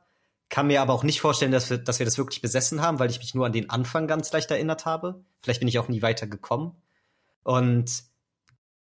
Kann 0.50 0.68
mir 0.68 0.82
aber 0.82 0.94
auch 0.94 1.04
nicht 1.04 1.22
vorstellen, 1.22 1.52
dass 1.52 1.70
wir, 1.70 1.78
dass 1.78 2.00
wir 2.00 2.06
das 2.06 2.18
wirklich 2.18 2.42
besessen 2.42 2.82
haben, 2.82 3.00
weil 3.00 3.10
ich 3.10 3.20
mich 3.20 3.34
nur 3.34 3.46
an 3.46 3.54
den 3.54 3.70
Anfang 3.70 4.08
ganz 4.08 4.32
leicht 4.32 4.52
erinnert 4.52 4.86
habe. 4.86 5.24
Vielleicht 5.42 5.60
bin 5.60 5.68
ich 5.68 5.80
auch 5.80 5.88
nie 5.88 6.02
weiter 6.02 6.28
gekommen. 6.28 6.76
Und 7.44 8.04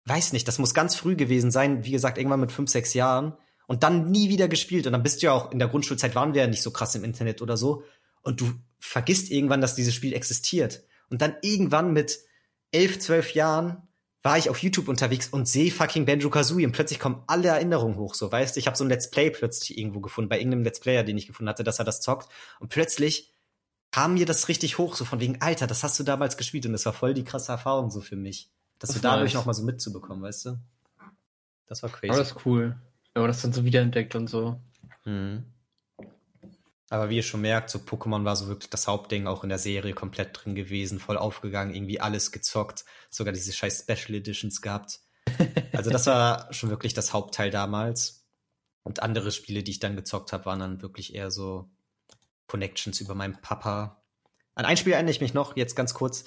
weiß 0.04 0.32
nicht, 0.32 0.46
das 0.48 0.58
muss 0.58 0.74
ganz 0.74 0.94
früh 0.94 1.16
gewesen 1.16 1.50
sein, 1.50 1.84
wie 1.84 1.92
gesagt, 1.92 2.18
irgendwann 2.18 2.40
mit 2.40 2.52
fünf, 2.52 2.70
sechs 2.70 2.92
Jahren. 2.94 3.36
Und 3.66 3.82
dann 3.82 4.10
nie 4.10 4.28
wieder 4.28 4.48
gespielt. 4.48 4.86
Und 4.86 4.92
dann 4.92 5.02
bist 5.02 5.22
du 5.22 5.26
ja 5.26 5.32
auch, 5.32 5.50
in 5.50 5.58
der 5.58 5.68
Grundschulzeit 5.68 6.14
waren 6.14 6.34
wir 6.34 6.42
ja 6.42 6.48
nicht 6.48 6.62
so 6.62 6.70
krass 6.70 6.94
im 6.94 7.04
Internet 7.04 7.40
oder 7.40 7.56
so. 7.56 7.84
Und 8.22 8.40
du 8.40 8.52
vergisst 8.78 9.30
irgendwann, 9.30 9.60
dass 9.60 9.74
dieses 9.74 9.94
Spiel 9.94 10.12
existiert. 10.12 10.84
Und 11.08 11.22
dann 11.22 11.36
irgendwann 11.42 11.92
mit 11.92 12.18
elf, 12.70 12.98
zwölf 12.98 13.34
Jahren 13.34 13.85
war 14.26 14.36
ich 14.36 14.50
auf 14.50 14.58
YouTube 14.58 14.88
unterwegs 14.88 15.28
und 15.28 15.46
sehe 15.46 15.70
fucking 15.70 16.04
Benjo 16.04 16.30
Kazooie 16.30 16.66
und 16.66 16.72
plötzlich 16.72 16.98
kommen 16.98 17.22
alle 17.28 17.46
Erinnerungen 17.46 17.96
hoch, 17.96 18.14
so 18.14 18.32
weißt 18.32 18.56
du, 18.56 18.58
ich 18.58 18.66
habe 18.66 18.76
so 18.76 18.82
ein 18.82 18.90
Let's 18.90 19.08
Play 19.08 19.30
plötzlich 19.30 19.78
irgendwo 19.78 20.00
gefunden, 20.00 20.28
bei 20.28 20.38
irgendeinem 20.38 20.64
Let's 20.64 20.80
Player, 20.80 21.04
den 21.04 21.16
ich 21.16 21.28
gefunden 21.28 21.48
hatte, 21.48 21.62
dass 21.62 21.78
er 21.78 21.84
das 21.84 22.00
zockt 22.00 22.28
und 22.58 22.68
plötzlich 22.68 23.32
kam 23.92 24.14
mir 24.14 24.26
das 24.26 24.48
richtig 24.48 24.78
hoch, 24.78 24.96
so 24.96 25.04
von 25.04 25.20
wegen, 25.20 25.40
Alter, 25.42 25.68
das 25.68 25.84
hast 25.84 25.96
du 26.00 26.02
damals 26.02 26.36
gespielt 26.36 26.66
und 26.66 26.72
das 26.72 26.84
war 26.84 26.92
voll 26.92 27.14
die 27.14 27.22
krasse 27.22 27.52
Erfahrung 27.52 27.88
so 27.88 28.00
für 28.00 28.16
mich, 28.16 28.50
das, 28.80 28.88
das 28.88 28.96
so 28.96 29.02
dadurch 29.02 29.32
nice. 29.32 29.34
noch 29.34 29.46
mal 29.46 29.54
so 29.54 29.62
mitzubekommen, 29.62 30.24
weißt 30.24 30.46
du? 30.46 30.58
Das 31.68 31.84
war 31.84 31.90
crazy. 31.90 32.10
Aber 32.10 32.18
das 32.18 32.32
ist 32.32 32.44
cool, 32.44 32.76
wenn 33.14 33.22
man 33.22 33.30
das 33.30 33.42
dann 33.42 33.52
so 33.52 33.64
wiederentdeckt 33.64 34.16
und 34.16 34.26
so. 34.26 34.60
Mhm. 35.04 35.44
Aber 36.88 37.10
wie 37.10 37.16
ihr 37.16 37.22
schon 37.22 37.40
merkt, 37.40 37.70
so 37.70 37.78
Pokémon 37.78 38.24
war 38.24 38.36
so 38.36 38.46
wirklich 38.46 38.70
das 38.70 38.86
Hauptding 38.86 39.26
auch 39.26 39.42
in 39.42 39.48
der 39.48 39.58
Serie 39.58 39.92
komplett 39.92 40.30
drin 40.32 40.54
gewesen, 40.54 41.00
voll 41.00 41.16
aufgegangen, 41.16 41.74
irgendwie 41.74 42.00
alles 42.00 42.30
gezockt, 42.30 42.84
sogar 43.10 43.32
diese 43.32 43.52
scheiß 43.52 43.82
Special 43.82 44.14
Editions 44.14 44.62
gehabt. 44.62 45.00
Also 45.72 45.90
das 45.90 46.06
war 46.06 46.46
schon 46.52 46.70
wirklich 46.70 46.94
das 46.94 47.12
Hauptteil 47.12 47.50
damals. 47.50 48.24
Und 48.84 49.02
andere 49.02 49.32
Spiele, 49.32 49.64
die 49.64 49.72
ich 49.72 49.80
dann 49.80 49.96
gezockt 49.96 50.32
habe, 50.32 50.46
waren 50.46 50.60
dann 50.60 50.82
wirklich 50.82 51.12
eher 51.12 51.32
so 51.32 51.68
Connections 52.46 53.00
über 53.00 53.16
meinen 53.16 53.40
Papa. 53.42 54.04
An 54.54 54.64
ein 54.64 54.76
Spiel 54.76 54.92
erinnere 54.92 55.10
ich 55.10 55.20
mich 55.20 55.34
noch, 55.34 55.56
jetzt 55.56 55.74
ganz 55.74 55.92
kurz. 55.92 56.24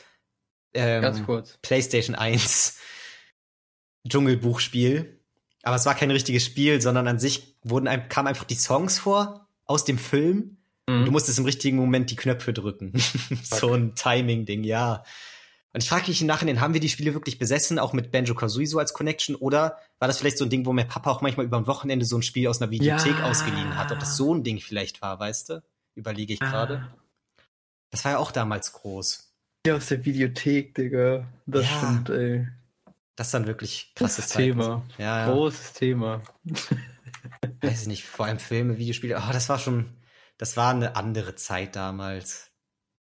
Ähm, 0.73 1.01
ganz 1.01 1.23
kurz. 1.25 1.57
PlayStation 1.61 2.15
1 2.15 2.77
Dschungelbuchspiel. 4.07 5.21
Aber 5.63 5.77
es 5.77 5.85
war 5.85 5.95
kein 5.95 6.11
richtiges 6.11 6.43
Spiel, 6.43 6.81
sondern 6.81 7.07
an 7.07 7.19
sich 7.19 7.57
wurden 7.63 7.87
einem, 7.87 8.09
kamen 8.09 8.27
einfach 8.27 8.43
die 8.43 8.55
Songs 8.55 8.99
vor 8.99 9.48
aus 9.69 9.85
dem 9.85 9.99
Film. 9.99 10.57
Mhm. 10.87 11.05
Du 11.05 11.11
musstest 11.11 11.37
im 11.37 11.45
richtigen 11.45 11.77
Moment 11.77 12.09
die 12.09 12.15
Knöpfe 12.15 12.51
drücken. 12.51 12.91
so 13.43 13.73
ein 13.73 13.93
Timing-Ding, 13.95 14.63
ja. 14.63 15.03
Und 15.71 15.83
ich 15.83 15.89
frage 15.89 16.07
mich 16.07 16.19
im 16.21 16.27
Nachhinein, 16.27 16.59
haben 16.59 16.73
wir 16.73 16.81
die 16.81 16.89
Spiele 16.89 17.13
wirklich 17.13 17.37
besessen, 17.37 17.77
auch 17.77 17.93
mit 17.93 18.11
Banjo 18.11 18.33
Kazooie 18.33 18.65
so 18.65 18.79
als 18.79 18.93
Connection? 18.93 19.35
Oder 19.35 19.77
war 19.99 20.07
das 20.07 20.17
vielleicht 20.17 20.39
so 20.39 20.45
ein 20.45 20.49
Ding, 20.49 20.65
wo 20.65 20.73
mein 20.73 20.87
Papa 20.87 21.11
auch 21.11 21.21
manchmal 21.21 21.45
über 21.45 21.57
ein 21.57 21.67
Wochenende 21.67 22.05
so 22.05 22.17
ein 22.17 22.23
Spiel 22.23 22.47
aus 22.47 22.59
einer 22.59 22.71
Videothek 22.71 23.19
ja. 23.19 23.25
ausgeliehen 23.25 23.77
hat? 23.77 23.91
Ob 23.91 23.99
das 23.99 24.17
so 24.17 24.33
ein 24.33 24.43
Ding 24.43 24.59
vielleicht 24.59 25.03
war, 25.03 25.19
weißt 25.19 25.49
du? 25.49 25.63
Überlege 25.93 26.33
ich 26.33 26.39
gerade. 26.39 26.89
Ah. 26.89 26.97
Das 27.91 28.03
war 28.05 28.13
ja 28.13 28.17
auch 28.17 28.31
damals 28.31 28.73
groß. 28.73 29.31
Ja, 29.67 29.75
aus 29.75 29.87
der 29.87 30.03
Videothek, 30.03 30.73
Digga. 30.73 31.27
Das 31.45 31.65
ja. 31.65 31.77
stimmt, 31.77 32.09
ey. 32.09 32.47
Das 33.15 33.27
ist 33.27 33.33
dann 33.33 33.45
wirklich 33.45 33.91
krasses 33.95 34.29
Thema. 34.29 34.83
Ja, 34.97 35.27
ja. 35.27 35.31
Großes 35.31 35.73
Thema 35.73 36.23
weiß 37.61 37.83
ich 37.83 37.87
nicht, 37.87 38.05
vor 38.05 38.25
allem 38.25 38.39
Filme, 38.39 38.77
Videospiele, 38.77 39.17
oh, 39.17 39.31
das 39.31 39.49
war 39.49 39.59
schon, 39.59 39.97
das 40.37 40.57
war 40.57 40.71
eine 40.71 40.95
andere 40.95 41.35
Zeit 41.35 41.75
damals. 41.75 42.51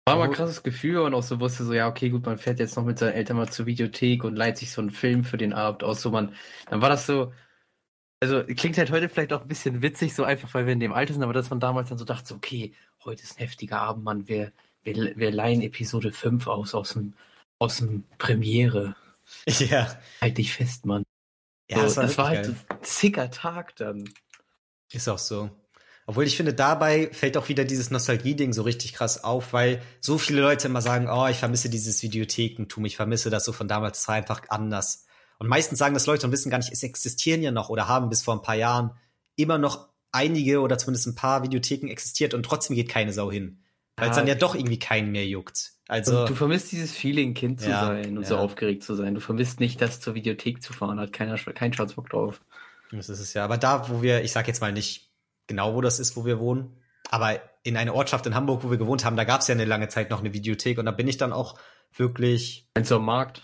War 0.05 0.15
aber 0.15 0.25
ein 0.25 0.31
krasses 0.31 0.63
Gefühl 0.63 0.99
und 0.99 1.13
auch 1.13 1.23
so 1.23 1.39
wusste 1.39 1.65
so, 1.65 1.73
ja, 1.73 1.87
okay, 1.87 2.09
gut, 2.09 2.25
man 2.25 2.37
fährt 2.37 2.59
jetzt 2.59 2.77
noch 2.77 2.85
mit 2.85 2.97
seinen 2.97 3.13
Eltern 3.13 3.37
mal 3.37 3.49
zur 3.49 3.65
Videothek 3.65 4.23
und 4.23 4.35
leiht 4.35 4.57
sich 4.57 4.71
so 4.71 4.81
einen 4.81 4.91
Film 4.91 5.23
für 5.23 5.37
den 5.37 5.53
Abend 5.53 5.83
aus, 5.83 6.01
so 6.01 6.11
man, 6.11 6.33
dann 6.69 6.81
war 6.81 6.89
das 6.89 7.05
so, 7.05 7.33
also 8.21 8.43
klingt 8.43 8.77
halt 8.77 8.91
heute 8.91 9.09
vielleicht 9.09 9.33
auch 9.33 9.41
ein 9.41 9.47
bisschen 9.47 9.81
witzig, 9.81 10.15
so 10.15 10.23
einfach, 10.23 10.53
weil 10.53 10.65
wir 10.65 10.73
in 10.73 10.79
dem 10.79 10.93
Alter 10.93 11.13
sind, 11.13 11.23
aber 11.23 11.33
dass 11.33 11.49
man 11.49 11.59
damals 11.59 11.89
dann 11.89 11.97
so 11.97 12.05
dachte, 12.05 12.27
so, 12.27 12.35
okay, 12.35 12.73
heute 13.03 13.23
ist 13.23 13.37
ein 13.37 13.39
heftiger 13.39 13.81
Abend, 13.81 14.03
Mann, 14.03 14.27
wir, 14.27 14.51
wir, 14.83 14.95
wir 15.17 15.31
leihen 15.31 15.61
Episode 15.61 16.11
5 16.11 16.47
aus, 16.47 16.73
aus 16.73 16.93
dem, 16.93 17.13
aus 17.59 17.77
dem 17.77 18.03
Premiere. 18.17 18.95
Ja. 19.45 19.99
Halt 20.21 20.37
dich 20.37 20.53
fest, 20.53 20.85
Mann. 20.85 21.03
Ja, 21.69 21.79
so, 21.79 21.83
das 21.83 21.97
war, 21.97 22.03
das 22.03 22.17
war 22.17 22.27
halt 22.29 22.47
ein 22.47 22.77
zicker 22.81 23.29
Tag 23.29 23.75
dann. 23.75 24.09
Ist 24.91 25.07
auch 25.07 25.17
so. 25.17 25.49
Obwohl 26.05 26.23
ich 26.23 26.37
finde, 26.37 26.53
dabei 26.53 27.09
fällt 27.11 27.35
auch 27.35 27.49
wieder 27.49 27.65
dieses 27.65 27.91
Nostalgie-Ding 27.91 28.53
so 28.53 28.61
richtig 28.61 28.93
krass 28.93 29.25
auf, 29.25 29.51
weil 29.51 29.81
so 29.99 30.17
viele 30.17 30.41
Leute 30.41 30.67
immer 30.67 30.81
sagen, 30.81 31.09
oh, 31.09 31.27
ich 31.27 31.37
vermisse 31.37 31.69
dieses 31.69 32.01
Videothekentum, 32.01 32.85
ich 32.85 32.95
vermisse 32.95 33.29
das 33.29 33.43
so 33.43 33.51
von 33.51 33.67
damals, 33.67 33.99
es 33.99 34.07
war 34.07 34.15
einfach 34.15 34.41
anders. 34.47 35.05
Und 35.37 35.47
meistens 35.47 35.79
sagen 35.79 35.93
das 35.93 36.05
Leute 36.05 36.25
und 36.25 36.31
wissen 36.31 36.49
gar 36.49 36.59
nicht, 36.59 36.71
es 36.71 36.81
existieren 36.83 37.43
ja 37.43 37.51
noch 37.51 37.69
oder 37.69 37.89
haben 37.89 38.07
bis 38.07 38.23
vor 38.23 38.33
ein 38.33 38.41
paar 38.41 38.55
Jahren 38.55 38.91
immer 39.35 39.57
noch 39.57 39.89
einige 40.13 40.61
oder 40.61 40.77
zumindest 40.77 41.07
ein 41.07 41.15
paar 41.15 41.43
Videotheken 41.43 41.89
existiert 41.89 42.33
und 42.33 42.43
trotzdem 42.43 42.75
geht 42.75 42.89
keine 42.89 43.11
Sau 43.11 43.29
hin. 43.29 43.63
Weil 43.97 44.11
es 44.11 44.15
dann 44.15 44.27
ja 44.27 44.35
doch 44.35 44.53
irgendwie 44.53 44.79
keinen 44.79 45.11
mehr 45.11 45.25
juckt. 45.25 45.73
Also, 45.87 46.25
du 46.27 46.35
vermisst 46.35 46.71
dieses 46.71 46.91
Feeling, 46.91 47.33
Kind 47.33 47.61
zu 47.61 47.69
ja, 47.69 47.87
sein 47.87 48.15
und 48.17 48.23
ja. 48.23 48.29
so 48.29 48.37
aufgeregt 48.37 48.83
zu 48.83 48.93
sein. 48.93 49.15
Du 49.15 49.21
vermisst 49.21 49.59
nicht, 49.59 49.81
das 49.81 49.99
zur 49.99 50.13
Videothek 50.13 50.61
zu 50.61 50.71
fahren, 50.71 50.99
hat 50.99 51.13
keiner 51.13 51.37
keinen 51.37 51.73
Schatzbock 51.73 52.09
drauf. 52.09 52.41
Das 52.91 53.09
ist 53.09 53.19
es 53.19 53.33
ja. 53.33 53.43
Aber 53.43 53.57
da, 53.57 53.89
wo 53.89 54.01
wir, 54.01 54.23
ich 54.23 54.31
sag 54.31 54.47
jetzt 54.47 54.61
mal 54.61 54.71
nicht 54.71 55.11
genau, 55.47 55.73
wo 55.73 55.81
das 55.81 55.99
ist, 55.99 56.15
wo 56.15 56.25
wir 56.25 56.39
wohnen, 56.39 56.81
aber 57.09 57.39
in 57.63 57.77
einer 57.77 57.93
Ortschaft 57.93 58.25
in 58.25 58.35
Hamburg, 58.35 58.63
wo 58.63 58.69
wir 58.69 58.77
gewohnt 58.77 59.05
haben, 59.05 59.17
da 59.17 59.23
gab 59.23 59.41
es 59.41 59.47
ja 59.47 59.55
eine 59.55 59.65
lange 59.65 59.87
Zeit 59.89 60.09
noch 60.09 60.19
eine 60.19 60.33
Videothek 60.33 60.77
und 60.77 60.85
da 60.85 60.91
bin 60.91 61.07
ich 61.07 61.17
dann 61.17 61.33
auch 61.33 61.57
wirklich. 61.95 62.69
Meinst 62.75 62.91
du 62.91 62.95
am 62.95 63.05
Markt? 63.05 63.41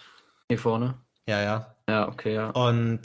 Hier 0.48 0.60
vorne? 0.60 0.96
Ja, 1.28 1.42
ja. 1.42 1.76
Ja, 1.88 2.08
okay, 2.08 2.34
ja. 2.34 2.50
Und 2.50 3.02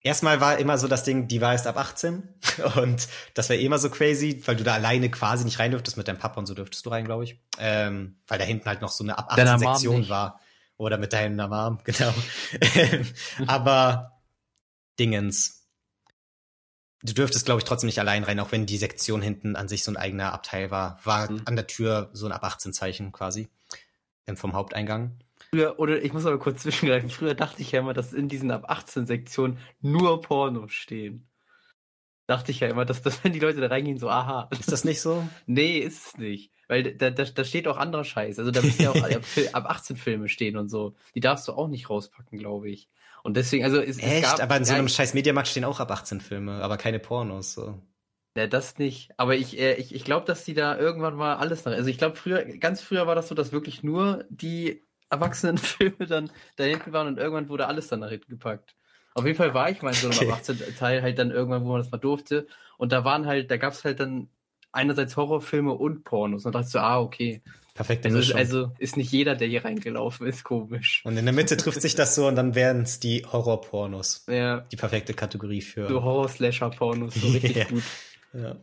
erstmal 0.00 0.40
war 0.40 0.58
immer 0.58 0.78
so 0.78 0.88
das 0.88 1.04
Ding, 1.04 1.28
die 1.28 1.40
war 1.40 1.52
erst 1.52 1.66
ab 1.66 1.76
18 1.76 2.28
und 2.76 3.08
das 3.34 3.48
war 3.48 3.56
eh 3.56 3.64
immer 3.64 3.78
so 3.78 3.90
crazy, 3.90 4.42
weil 4.46 4.56
du 4.56 4.64
da 4.64 4.74
alleine 4.74 5.10
quasi 5.10 5.44
nicht 5.44 5.58
rein 5.58 5.70
dürftest, 5.70 5.96
mit 5.96 6.08
deinem 6.08 6.18
Papa 6.18 6.38
und 6.38 6.46
so 6.46 6.54
dürftest 6.54 6.84
du 6.86 6.90
rein, 6.90 7.04
glaube 7.04 7.24
ich. 7.24 7.40
Ähm, 7.58 8.18
weil 8.26 8.38
da 8.38 8.44
hinten 8.44 8.66
halt 8.66 8.80
noch 8.80 8.90
so 8.90 9.04
eine 9.04 9.18
ab 9.18 9.28
18 9.30 9.58
Sektion 9.58 10.08
war. 10.08 10.40
Oder 10.78 10.98
mit 10.98 11.12
deiner 11.12 11.48
Mom, 11.48 11.78
genau. 11.84 12.12
Aber 13.46 14.15
Dingens. 14.98 15.68
Du 17.02 17.12
dürftest, 17.12 17.46
glaube 17.46 17.60
ich, 17.60 17.64
trotzdem 17.64 17.86
nicht 17.86 18.00
allein 18.00 18.24
rein, 18.24 18.40
auch 18.40 18.52
wenn 18.52 18.66
die 18.66 18.78
Sektion 18.78 19.22
hinten 19.22 19.54
an 19.54 19.68
sich 19.68 19.84
so 19.84 19.92
ein 19.92 19.96
eigener 19.96 20.32
Abteil 20.32 20.70
war. 20.70 20.98
War 21.04 21.30
mhm. 21.30 21.42
an 21.44 21.56
der 21.56 21.66
Tür 21.66 22.10
so 22.12 22.26
ein 22.26 22.32
ab 22.32 22.42
18 22.42 22.72
Zeichen 22.72 23.12
quasi 23.12 23.48
ähm, 24.26 24.36
vom 24.36 24.54
Haupteingang. 24.54 25.18
Früher, 25.50 25.78
oder 25.78 26.02
ich 26.02 26.12
muss 26.12 26.26
aber 26.26 26.38
kurz 26.38 26.62
zwischengreifen. 26.62 27.10
Früher 27.10 27.34
dachte 27.34 27.62
ich 27.62 27.72
ja 27.72 27.80
immer, 27.80 27.94
dass 27.94 28.12
in 28.12 28.28
diesen 28.28 28.50
ab 28.50 28.64
18 28.68 29.06
Sektionen 29.06 29.58
nur 29.80 30.20
Pornos 30.20 30.72
stehen. 30.72 31.28
Dachte 32.26 32.50
ich 32.50 32.58
ja 32.60 32.68
immer, 32.68 32.84
dass, 32.84 33.02
dass 33.02 33.22
wenn 33.22 33.32
die 33.32 33.38
Leute 33.38 33.60
da 33.60 33.68
reingehen, 33.68 33.98
so, 33.98 34.10
aha. 34.10 34.48
Ist 34.50 34.72
das 34.72 34.84
nicht 34.84 35.00
so? 35.00 35.26
nee, 35.46 35.78
ist 35.78 36.06
es 36.06 36.18
nicht. 36.18 36.50
Weil 36.66 36.96
da, 36.96 37.10
da, 37.10 37.24
da 37.24 37.44
steht 37.44 37.68
auch 37.68 37.76
anderer 37.76 38.02
Scheiß. 38.02 38.40
Also 38.40 38.50
da 38.50 38.62
müssen 38.62 38.82
ja 38.82 38.90
auch 38.90 38.96
ab 39.52 39.66
18 39.66 39.96
Filme 39.96 40.28
stehen 40.28 40.56
und 40.56 40.68
so. 40.68 40.96
Die 41.14 41.20
darfst 41.20 41.46
du 41.46 41.52
auch 41.52 41.68
nicht 41.68 41.88
rauspacken, 41.88 42.38
glaube 42.38 42.68
ich. 42.68 42.88
Und 43.26 43.36
deswegen, 43.36 43.64
also 43.64 43.80
es, 43.80 43.98
Echt? 43.98 44.22
Es 44.22 44.22
gab, 44.22 44.40
aber 44.40 44.56
in 44.56 44.64
so 44.64 44.72
einem 44.72 44.86
ja, 44.86 44.94
scheiß 44.94 45.12
Mediamarkt 45.14 45.48
stehen 45.48 45.64
auch 45.64 45.80
ab 45.80 45.90
18 45.90 46.20
Filme, 46.20 46.62
aber 46.62 46.76
keine 46.76 47.00
Pornos. 47.00 47.54
So. 47.54 47.82
Ja, 48.36 48.46
das 48.46 48.78
nicht. 48.78 49.10
Aber 49.16 49.34
ich, 49.34 49.58
äh, 49.58 49.74
ich, 49.74 49.92
ich 49.92 50.04
glaube, 50.04 50.26
dass 50.26 50.44
die 50.44 50.54
da 50.54 50.78
irgendwann 50.78 51.16
mal 51.16 51.34
alles 51.34 51.64
nach. 51.64 51.72
Also 51.72 51.90
ich 51.90 51.98
glaube, 51.98 52.14
früher, 52.14 52.44
ganz 52.44 52.82
früher 52.82 53.08
war 53.08 53.16
das 53.16 53.26
so, 53.26 53.34
dass 53.34 53.50
wirklich 53.50 53.82
nur 53.82 54.24
die 54.28 54.86
Erwachsenenfilme 55.10 56.06
dann 56.08 56.30
da 56.54 56.62
hinten 56.62 56.92
waren 56.92 57.08
und 57.08 57.18
irgendwann 57.18 57.48
wurde 57.48 57.66
alles 57.66 57.88
dann 57.88 57.98
nach 57.98 58.10
hinten 58.10 58.30
gepackt. 58.30 58.76
Auf 59.14 59.26
jeden 59.26 59.36
Fall 59.36 59.54
war 59.54 59.70
ich 59.70 59.82
mal 59.82 59.90
in 59.90 59.96
so 59.96 60.08
einem 60.08 60.18
okay. 60.30 60.32
18 60.32 60.76
Teil 60.76 61.02
halt 61.02 61.18
dann 61.18 61.32
irgendwann, 61.32 61.64
wo 61.64 61.72
man 61.72 61.80
das 61.80 61.90
mal 61.90 61.98
durfte. 61.98 62.46
Und 62.78 62.92
da 62.92 63.04
waren 63.04 63.26
halt, 63.26 63.50
da 63.50 63.56
gab 63.56 63.72
es 63.72 63.84
halt 63.84 63.98
dann 63.98 64.28
einerseits 64.70 65.16
Horrorfilme 65.16 65.72
und 65.72 66.04
Pornos. 66.04 66.46
Und 66.46 66.54
da 66.54 66.60
dachte 66.60 66.68
ich 66.68 66.72
so, 66.74 66.78
ah, 66.78 67.00
okay. 67.00 67.42
Perfekt. 67.76 68.06
Also, 68.06 68.34
also, 68.34 68.72
ist 68.78 68.96
nicht 68.96 69.12
jeder, 69.12 69.34
der 69.34 69.48
hier 69.48 69.64
reingelaufen 69.64 70.26
ist, 70.26 70.44
komisch. 70.44 71.02
Und 71.04 71.18
in 71.18 71.26
der 71.26 71.34
Mitte 71.34 71.58
trifft 71.58 71.82
sich 71.82 71.94
das 71.94 72.14
so 72.14 72.26
und 72.26 72.34
dann 72.34 72.54
wären 72.54 72.80
es 72.80 73.00
die 73.00 73.26
Horror-Pornos. 73.30 74.24
Ja. 74.28 74.60
Die 74.72 74.76
perfekte 74.76 75.12
Kategorie 75.12 75.60
für. 75.60 75.86
So 75.86 76.02
Horror-Slasher-Pornos, 76.02 77.14
so 77.14 77.28
richtig 77.28 77.56
ja. 77.56 77.64
gut. 77.64 77.82
Ja. 78.32 78.56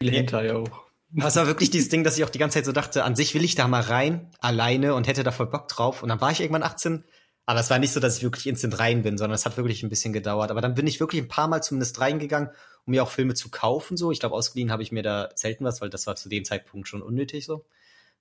Viel 0.00 0.10
Hentai 0.10 0.54
auch. 0.54 0.86
Das 1.10 1.36
war 1.36 1.46
wirklich 1.46 1.70
dieses 1.70 1.90
Ding, 1.90 2.02
dass 2.02 2.16
ich 2.16 2.24
auch 2.24 2.30
die 2.30 2.38
ganze 2.38 2.54
Zeit 2.58 2.64
so 2.64 2.72
dachte, 2.72 3.04
an 3.04 3.14
sich 3.14 3.34
will 3.34 3.44
ich 3.44 3.56
da 3.56 3.68
mal 3.68 3.82
rein, 3.82 4.30
alleine 4.40 4.94
und 4.94 5.06
hätte 5.06 5.22
da 5.22 5.32
voll 5.32 5.46
Bock 5.46 5.68
drauf. 5.68 6.02
Und 6.02 6.08
dann 6.08 6.20
war 6.22 6.30
ich 6.30 6.40
irgendwann 6.40 6.62
18, 6.62 7.04
aber 7.44 7.60
es 7.60 7.68
war 7.68 7.78
nicht 7.78 7.92
so, 7.92 8.00
dass 8.00 8.16
ich 8.16 8.22
wirklich 8.22 8.46
instant 8.46 8.78
rein 8.78 9.02
bin, 9.02 9.18
sondern 9.18 9.34
es 9.34 9.44
hat 9.44 9.58
wirklich 9.58 9.82
ein 9.82 9.90
bisschen 9.90 10.14
gedauert. 10.14 10.50
Aber 10.50 10.62
dann 10.62 10.74
bin 10.74 10.86
ich 10.86 10.98
wirklich 10.98 11.20
ein 11.20 11.28
paar 11.28 11.46
Mal 11.46 11.62
zumindest 11.62 12.00
reingegangen, 12.00 12.48
um 12.86 12.90
mir 12.92 13.02
auch 13.02 13.10
Filme 13.10 13.34
zu 13.34 13.50
kaufen. 13.50 13.98
So, 13.98 14.10
ich 14.10 14.20
glaube, 14.20 14.34
ausgeliehen 14.34 14.72
habe 14.72 14.82
ich 14.82 14.92
mir 14.92 15.02
da 15.02 15.28
selten 15.34 15.64
was, 15.64 15.82
weil 15.82 15.90
das 15.90 16.06
war 16.06 16.16
zu 16.16 16.30
dem 16.30 16.44
Zeitpunkt 16.44 16.88
schon 16.88 17.02
unnötig 17.02 17.44
so. 17.44 17.66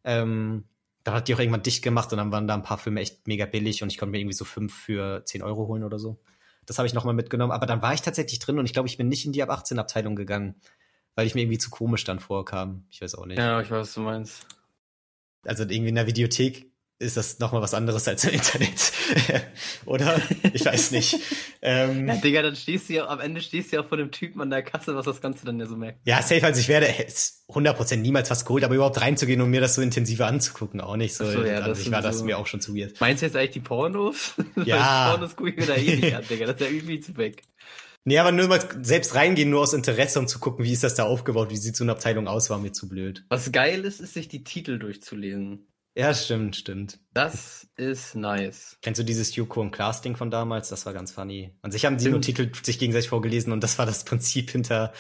Ähm, 0.04 0.66
dann 1.04 1.14
hat 1.14 1.28
die 1.28 1.36
auch 1.36 1.40
irgendwann 1.40 1.64
dicht 1.64 1.84
gemacht 1.84 2.12
und 2.12 2.18
dann 2.18 2.32
waren 2.32 2.48
da 2.48 2.56
ein 2.56 2.64
paar 2.64 2.80
Filme 2.80 3.00
echt 3.00 3.28
mega 3.28 3.46
billig 3.46 3.84
und 3.84 3.92
ich 3.92 3.98
konnte 3.98 4.12
mir 4.12 4.20
irgendwie 4.20 4.36
so 4.36 4.46
fünf 4.46 4.76
für 4.76 5.24
zehn 5.26 5.44
Euro 5.44 5.68
holen 5.68 5.84
oder 5.84 6.00
so. 6.00 6.20
Das 6.66 6.80
habe 6.80 6.88
ich 6.88 6.96
nochmal 6.96 7.14
mitgenommen. 7.14 7.52
Aber 7.52 7.68
dann 7.68 7.82
war 7.82 7.94
ich 7.94 8.02
tatsächlich 8.02 8.40
drin 8.40 8.58
und 8.58 8.66
ich 8.66 8.74
glaube, 8.74 8.88
ich 8.88 8.98
bin 8.98 9.08
nicht 9.08 9.26
in 9.26 9.32
die 9.32 9.44
ab 9.44 9.52
18 9.52 9.78
Abteilung 9.78 10.16
gegangen, 10.16 10.56
weil 11.14 11.28
ich 11.28 11.36
mir 11.36 11.42
irgendwie 11.42 11.60
zu 11.60 11.70
komisch 11.70 12.04
dann 12.04 12.20
vorkam. 12.20 12.86
Ich 12.90 13.02
weiß 13.02 13.16
auch 13.16 13.28
nicht. 13.28 13.38
Ja, 13.38 13.62
ich 13.62 13.70
weiß, 13.70 13.82
was 13.82 13.94
du 13.94 14.02
meinst. 14.02 14.48
Also 15.44 15.64
irgendwie 15.64 15.90
in 15.90 15.96
der 15.96 16.08
Videothek 16.08 16.72
ist 16.98 17.18
das 17.18 17.40
nochmal 17.40 17.62
was 17.62 17.74
anderes 17.74 18.08
als 18.08 18.24
im 18.24 18.32
Internet. 18.32 18.94
Oder? 19.86 20.22
Ich 20.54 20.66
weiß 20.66 20.92
nicht. 20.92 21.20
ähm, 21.62 22.08
ja, 22.08 22.16
Digga, 22.16 22.42
dann 22.42 22.56
stehst 22.56 22.88
du 22.88 22.94
ja, 22.94 23.08
am 23.08 23.20
Ende 23.20 23.42
stehst 23.42 23.72
du 23.72 23.76
ja 23.76 23.84
vor 23.84 23.98
dem 23.98 24.12
Typen 24.12 24.40
an 24.42 24.50
der 24.50 24.64
Kasse, 24.64 24.96
was 24.96 25.06
das 25.06 25.20
Ganze 25.20 25.46
dann 25.46 25.60
ja 25.60 25.66
so 25.66 25.76
merkt. 25.76 26.00
Ja, 26.06 26.22
safe, 26.22 26.44
also 26.46 26.60
ich 26.62 26.70
werde 26.70 26.88
100% 26.88 27.98
niemals 27.98 28.30
was 28.30 28.46
geholt, 28.46 28.64
aber 28.64 28.76
überhaupt 28.76 29.02
reinzugehen 29.02 29.42
und 29.42 29.50
mir 29.50 29.60
das 29.60 29.76
so 29.76 29.82
intensiver 29.82 30.28
anzugucken, 30.28 30.80
auch 30.80 30.96
nicht 30.96 31.16
so. 31.16 31.30
so 31.30 31.44
ja, 31.44 31.68
das 31.68 31.82
ich 31.82 31.92
war 31.92 32.02
so 32.02 32.08
das 32.08 32.24
mir 32.24 32.38
auch 32.38 32.48
schon 32.48 32.62
zu 32.62 32.74
weird. 32.76 33.00
Meinst 33.02 33.22
du 33.22 33.26
jetzt 33.26 33.36
eigentlich 33.36 33.52
die 33.52 33.60
Pornos? 33.62 34.36
Ja. 34.64 35.12
Pornos 35.12 35.36
gucke 35.36 35.50
ich 35.50 35.58
mir 35.58 35.66
da 35.66 35.76
eh 35.76 35.96
nicht 35.98 36.16
an, 36.16 36.24
Digga, 36.30 36.46
das 36.46 36.56
ist 36.56 36.62
ja 36.62 36.68
irgendwie 36.68 37.00
zu 37.02 37.18
weg. 37.18 37.44
Nee, 38.06 38.20
aber 38.20 38.32
nur 38.32 38.48
mal 38.48 38.62
selbst 38.84 39.16
reingehen, 39.16 39.50
nur 39.50 39.62
aus 39.62 39.74
Interesse, 39.74 40.20
um 40.20 40.28
zu 40.28 40.40
gucken, 40.40 40.64
wie 40.64 40.72
ist 40.72 40.84
das 40.84 40.96
da 40.96 41.04
aufgebaut, 41.06 41.50
wie 41.50 41.58
sieht 41.58 41.76
so 41.76 41.84
eine 41.84 41.92
Abteilung 41.92 42.28
aus, 42.28 42.50
war 42.50 42.60
mir 42.60 42.72
zu 42.72 42.88
blöd. 42.88 43.26
Was 43.30 43.52
geil 43.52 43.84
ist, 43.84 44.00
ist 44.00 44.14
sich 44.14 44.28
die 44.28 44.44
Titel 44.44 44.78
durchzulesen. 44.78 45.68
Ja, 45.96 46.14
stimmt, 46.14 46.58
stimmt. 46.58 47.00
Das 47.14 47.70
ist 47.78 48.16
nice. 48.16 48.78
Kennst 48.82 49.00
du 49.00 49.06
dieses 49.06 49.36
Yuko 49.36 49.62
und 49.62 49.72
Klaas 49.72 50.02
Ding 50.02 50.18
von 50.18 50.30
damals? 50.30 50.68
Das 50.68 50.86
war 50.86 50.94
ganz 50.94 51.12
funny. 51.12 51.56
An 51.62 51.72
sich 51.72 51.86
haben 51.86 51.98
sie 52.00 52.10
nur 52.10 52.22
Titel 52.22 52.52
sich 52.64 52.80
gegenseitig 52.80 53.10
vorgelesen 53.10 53.54
und 53.54 53.64
das 53.64 53.80
war 53.80 53.86
das 53.86 54.04
Prinzip 54.06 54.52
hinter 54.52 54.92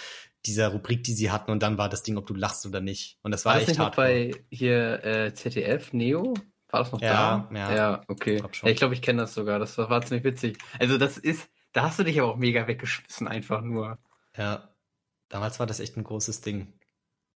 dieser 0.45 0.69
Rubrik, 0.69 1.03
die 1.03 1.13
sie 1.13 1.31
hatten 1.31 1.51
und 1.51 1.61
dann 1.63 1.77
war 1.77 1.89
das 1.89 2.03
Ding, 2.03 2.17
ob 2.17 2.27
du 2.27 2.33
lachst 2.33 2.65
oder 2.65 2.79
nicht. 2.79 3.17
Und 3.23 3.31
das 3.31 3.43
war, 3.45 3.53
war 3.53 3.59
das 3.59 3.69
echt 3.69 3.79
hart. 3.79 3.95
bei 3.95 4.31
hier 4.49 5.03
äh, 5.03 5.33
ZDF 5.33 5.91
Neo 5.91 6.33
war 6.69 6.83
das 6.83 6.91
noch 6.91 7.01
ja, 7.01 7.47
da? 7.51 7.57
Ja, 7.57 7.75
ja, 7.75 8.01
okay. 8.07 8.37
Ja, 8.37 8.69
ich 8.69 8.77
glaube, 8.77 8.93
ich 8.93 9.01
kenne 9.01 9.21
das 9.21 9.33
sogar. 9.33 9.59
Das 9.59 9.77
war, 9.77 9.89
war 9.89 10.01
ziemlich 10.01 10.23
witzig. 10.23 10.57
Also 10.79 10.97
das 10.97 11.17
ist, 11.17 11.49
da 11.73 11.83
hast 11.83 11.99
du 11.99 12.03
dich 12.03 12.19
aber 12.19 12.31
auch 12.31 12.37
mega 12.37 12.67
weggeschmissen 12.67 13.27
einfach 13.27 13.61
nur. 13.61 13.97
Ja, 14.37 14.75
damals 15.29 15.59
war 15.59 15.67
das 15.67 15.79
echt 15.79 15.97
ein 15.97 16.03
großes 16.03 16.41
Ding. 16.41 16.73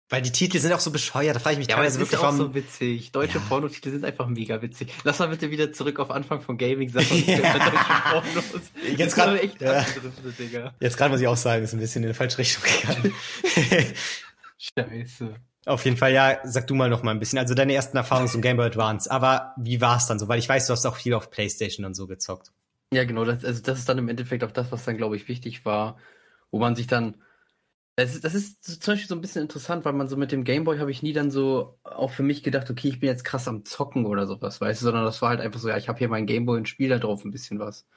Weil 0.07 0.21
die 0.21 0.31
Titel 0.31 0.59
sind 0.59 0.71
auch 0.71 0.79
so 0.79 0.91
bescheuert, 0.91 1.35
da 1.35 1.39
frage 1.39 1.53
ich 1.53 1.59
mich 1.59 1.67
ja, 1.67 1.77
teilweise 1.77 1.99
wirklich, 1.99 2.21
warum... 2.21 2.37
so 2.37 2.53
witzig. 2.53 3.11
Deutsche 3.11 3.39
ja. 3.39 3.43
Pornotitel 3.49 3.89
sind 3.89 4.05
einfach 4.05 4.27
mega 4.27 4.61
witzig. 4.61 4.93
Lass 5.03 5.17
mal 5.17 5.29
bitte 5.29 5.49
wieder 5.49 5.73
zurück 5.73 5.99
auf 5.99 6.11
Anfang 6.11 6.41
von 6.41 6.59
Gaming 6.59 6.89
ja. 6.93 8.23
Jetzt 8.95 9.15
gerade 9.15 9.49
ja. 9.59 10.71
Jetzt 10.79 10.97
gerade 10.97 11.09
muss 11.09 11.21
ich 11.21 11.27
auch 11.27 11.35
sagen, 11.35 11.63
ist 11.63 11.73
ein 11.73 11.79
bisschen 11.79 12.03
in 12.03 12.09
die 12.09 12.13
falsche 12.13 12.37
Richtung 12.37 12.63
gegangen. 12.63 13.13
Scheiße. 14.57 15.35
Auf 15.65 15.83
jeden 15.83 15.97
Fall, 15.97 16.13
ja, 16.13 16.37
sag 16.43 16.67
du 16.67 16.75
mal 16.75 16.89
noch 16.89 17.01
mal 17.01 17.09
ein 17.09 17.19
bisschen. 17.19 17.39
Also 17.39 17.55
deine 17.55 17.73
ersten 17.73 17.97
Erfahrungen 17.97 18.27
zum 18.27 18.43
Game 18.43 18.57
Boy 18.57 18.67
Advance. 18.67 19.09
Aber 19.09 19.53
wie 19.57 19.81
war 19.81 19.97
es 19.97 20.05
dann 20.05 20.19
so? 20.19 20.27
Weil 20.27 20.37
ich 20.37 20.47
weiß, 20.47 20.67
du 20.67 20.73
hast 20.73 20.85
auch 20.85 20.95
viel 20.95 21.15
auf 21.15 21.31
Playstation 21.31 21.83
und 21.83 21.95
so 21.95 22.05
gezockt. 22.05 22.51
Ja, 22.93 23.03
genau. 23.05 23.25
Das, 23.25 23.43
also 23.43 23.63
das 23.63 23.79
ist 23.79 23.89
dann 23.89 23.97
im 23.97 24.07
Endeffekt 24.07 24.43
auch 24.43 24.51
das, 24.51 24.71
was 24.71 24.85
dann, 24.85 24.97
glaube 24.97 25.15
ich, 25.15 25.27
wichtig 25.27 25.65
war. 25.65 25.97
Wo 26.51 26.59
man 26.59 26.75
sich 26.75 26.85
dann 26.85 27.15
das 27.95 28.13
ist, 28.15 28.23
das 28.25 28.33
ist 28.35 28.83
zum 28.83 28.93
Beispiel 28.93 29.07
so 29.07 29.15
ein 29.15 29.21
bisschen 29.21 29.41
interessant, 29.43 29.85
weil 29.85 29.93
man 29.93 30.07
so 30.09 30.17
mit 30.17 30.31
dem 30.31 30.43
Gameboy 30.43 30.79
habe 30.79 30.91
ich 30.91 31.01
nie 31.01 31.13
dann 31.13 31.31
so 31.31 31.79
auch 31.83 32.11
für 32.11 32.23
mich 32.23 32.43
gedacht, 32.43 32.69
okay, 32.69 32.89
ich 32.89 32.99
bin 32.99 33.07
jetzt 33.07 33.23
krass 33.23 33.47
am 33.47 33.63
Zocken 33.63 34.05
oder 34.05 34.27
sowas, 34.27 34.59
weißt 34.59 34.81
du, 34.81 34.85
sondern 34.85 35.05
das 35.05 35.21
war 35.21 35.29
halt 35.29 35.39
einfach 35.41 35.59
so, 35.59 35.69
ja, 35.69 35.77
ich 35.77 35.87
habe 35.87 35.99
hier 35.99 36.09
meinen 36.09 36.25
Gameboy 36.27 36.57
und 36.57 36.67
spiele 36.67 36.95
da 36.95 36.99
drauf 36.99 37.23
ein 37.23 37.31
bisschen 37.31 37.59
was. 37.59 37.87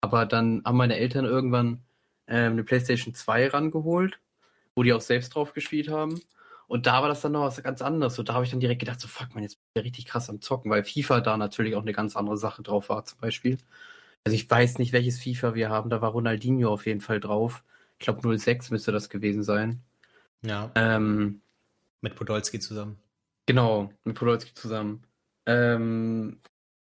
Aber 0.00 0.26
dann 0.26 0.62
haben 0.64 0.76
meine 0.78 0.96
Eltern 0.98 1.24
irgendwann 1.24 1.84
ähm, 2.28 2.52
eine 2.54 2.64
PlayStation 2.64 3.14
2 3.14 3.48
rangeholt, 3.48 4.20
wo 4.76 4.82
die 4.82 4.92
auch 4.92 5.00
selbst 5.02 5.34
drauf 5.34 5.54
gespielt 5.54 5.88
haben. 5.88 6.20
Und 6.68 6.86
da 6.86 7.02
war 7.02 7.08
das 7.08 7.20
dann 7.22 7.32
noch 7.32 7.42
was 7.42 7.62
ganz 7.62 7.82
anderes. 7.82 8.14
So, 8.16 8.22
da 8.22 8.34
habe 8.34 8.44
ich 8.44 8.50
dann 8.50 8.60
direkt 8.60 8.80
gedacht, 8.80 9.00
so 9.00 9.08
fuck 9.08 9.34
man, 9.34 9.42
jetzt 9.44 9.58
bin 9.74 9.82
ich 9.82 9.86
richtig 9.86 10.06
krass 10.06 10.30
am 10.30 10.40
Zocken, 10.42 10.70
weil 10.70 10.84
FIFA 10.84 11.20
da 11.20 11.36
natürlich 11.36 11.76
auch 11.76 11.82
eine 11.82 11.92
ganz 11.92 12.16
andere 12.16 12.36
Sache 12.38 12.62
drauf 12.62 12.88
war, 12.88 13.04
zum 13.04 13.20
Beispiel. 13.20 13.58
Also 14.24 14.34
ich 14.36 14.48
weiß 14.50 14.78
nicht, 14.78 14.92
welches 14.92 15.22
FIFA 15.22 15.54
wir 15.54 15.70
haben, 15.70 15.90
da 15.90 16.00
war 16.00 16.10
Ronaldinho 16.12 16.72
auf 16.72 16.86
jeden 16.86 17.00
Fall 17.00 17.20
drauf. 17.20 17.64
Ich 18.04 18.06
glaube 18.06 18.38
06 18.38 18.70
müsste 18.70 18.92
das 18.92 19.08
gewesen 19.08 19.42
sein. 19.42 19.82
Ja. 20.42 20.70
Ähm, 20.74 21.40
mit 22.02 22.14
Podolski 22.14 22.60
zusammen. 22.60 22.98
Genau, 23.46 23.90
mit 24.04 24.14
Podolski 24.18 24.52
zusammen. 24.52 25.06
Ähm, 25.46 26.38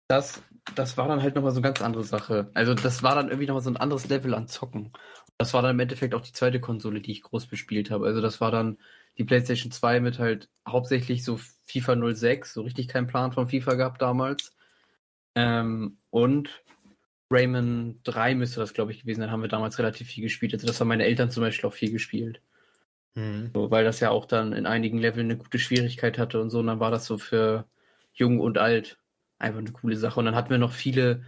das, 0.07 0.41
das 0.73 0.97
war 0.97 1.07
dann 1.07 1.21
halt 1.21 1.35
nochmal 1.35 1.51
so 1.51 1.57
eine 1.57 1.65
ganz 1.67 1.79
andere 1.83 2.03
Sache. 2.03 2.49
Also 2.55 2.73
das 2.73 3.03
war 3.03 3.13
dann 3.13 3.27
irgendwie 3.27 3.45
nochmal 3.45 3.61
so 3.61 3.69
ein 3.69 3.77
anderes 3.77 4.09
Level 4.09 4.33
an 4.33 4.47
Zocken. 4.47 4.91
Das 5.37 5.53
war 5.53 5.61
dann 5.61 5.75
im 5.75 5.79
Endeffekt 5.79 6.15
auch 6.15 6.21
die 6.21 6.33
zweite 6.33 6.59
Konsole, 6.59 7.01
die 7.01 7.11
ich 7.11 7.21
groß 7.21 7.45
bespielt 7.45 7.91
habe. 7.91 8.07
Also 8.07 8.19
das 8.19 8.41
war 8.41 8.49
dann 8.49 8.79
die 9.19 9.23
PlayStation 9.23 9.71
2 9.71 9.99
mit 9.99 10.17
halt 10.17 10.49
hauptsächlich 10.67 11.23
so 11.23 11.39
FIFA 11.67 12.15
06, 12.15 12.51
so 12.55 12.63
richtig 12.63 12.87
keinen 12.87 13.05
Plan 13.05 13.31
von 13.31 13.47
FIFA 13.47 13.75
gehabt 13.75 14.01
damals. 14.01 14.55
Ähm, 15.35 15.99
und 16.09 16.63
Rayman 17.31 17.99
3 18.03 18.35
müsste 18.35 18.59
das, 18.59 18.73
glaube 18.73 18.91
ich, 18.91 19.01
gewesen 19.01 19.21
sein, 19.21 19.31
haben 19.31 19.41
wir 19.41 19.49
damals 19.49 19.79
relativ 19.79 20.07
viel 20.07 20.23
gespielt. 20.23 20.53
Also 20.53 20.67
das 20.67 20.79
haben 20.79 20.89
meine 20.89 21.05
Eltern 21.05 21.31
zum 21.31 21.41
Beispiel 21.41 21.67
auch 21.69 21.73
viel 21.73 21.91
gespielt. 21.91 22.41
Mhm. 23.15 23.51
So, 23.53 23.71
weil 23.71 23.83
das 23.83 23.99
ja 23.99 24.09
auch 24.09 24.25
dann 24.25 24.53
in 24.53 24.65
einigen 24.65 24.97
Leveln 24.97 25.27
eine 25.27 25.37
gute 25.37 25.59
Schwierigkeit 25.59 26.17
hatte 26.17 26.41
und 26.41 26.49
so. 26.49 26.59
Und 26.59 26.67
dann 26.67 26.79
war 26.79 26.91
das 26.91 27.05
so 27.05 27.17
für 27.17 27.65
jung 28.13 28.39
und 28.39 28.57
alt 28.57 28.99
einfach 29.39 29.59
eine 29.59 29.71
coole 29.71 29.95
Sache. 29.95 30.19
Und 30.19 30.25
dann 30.25 30.35
hatten 30.35 30.49
wir 30.49 30.57
noch 30.57 30.73
viele 30.73 31.23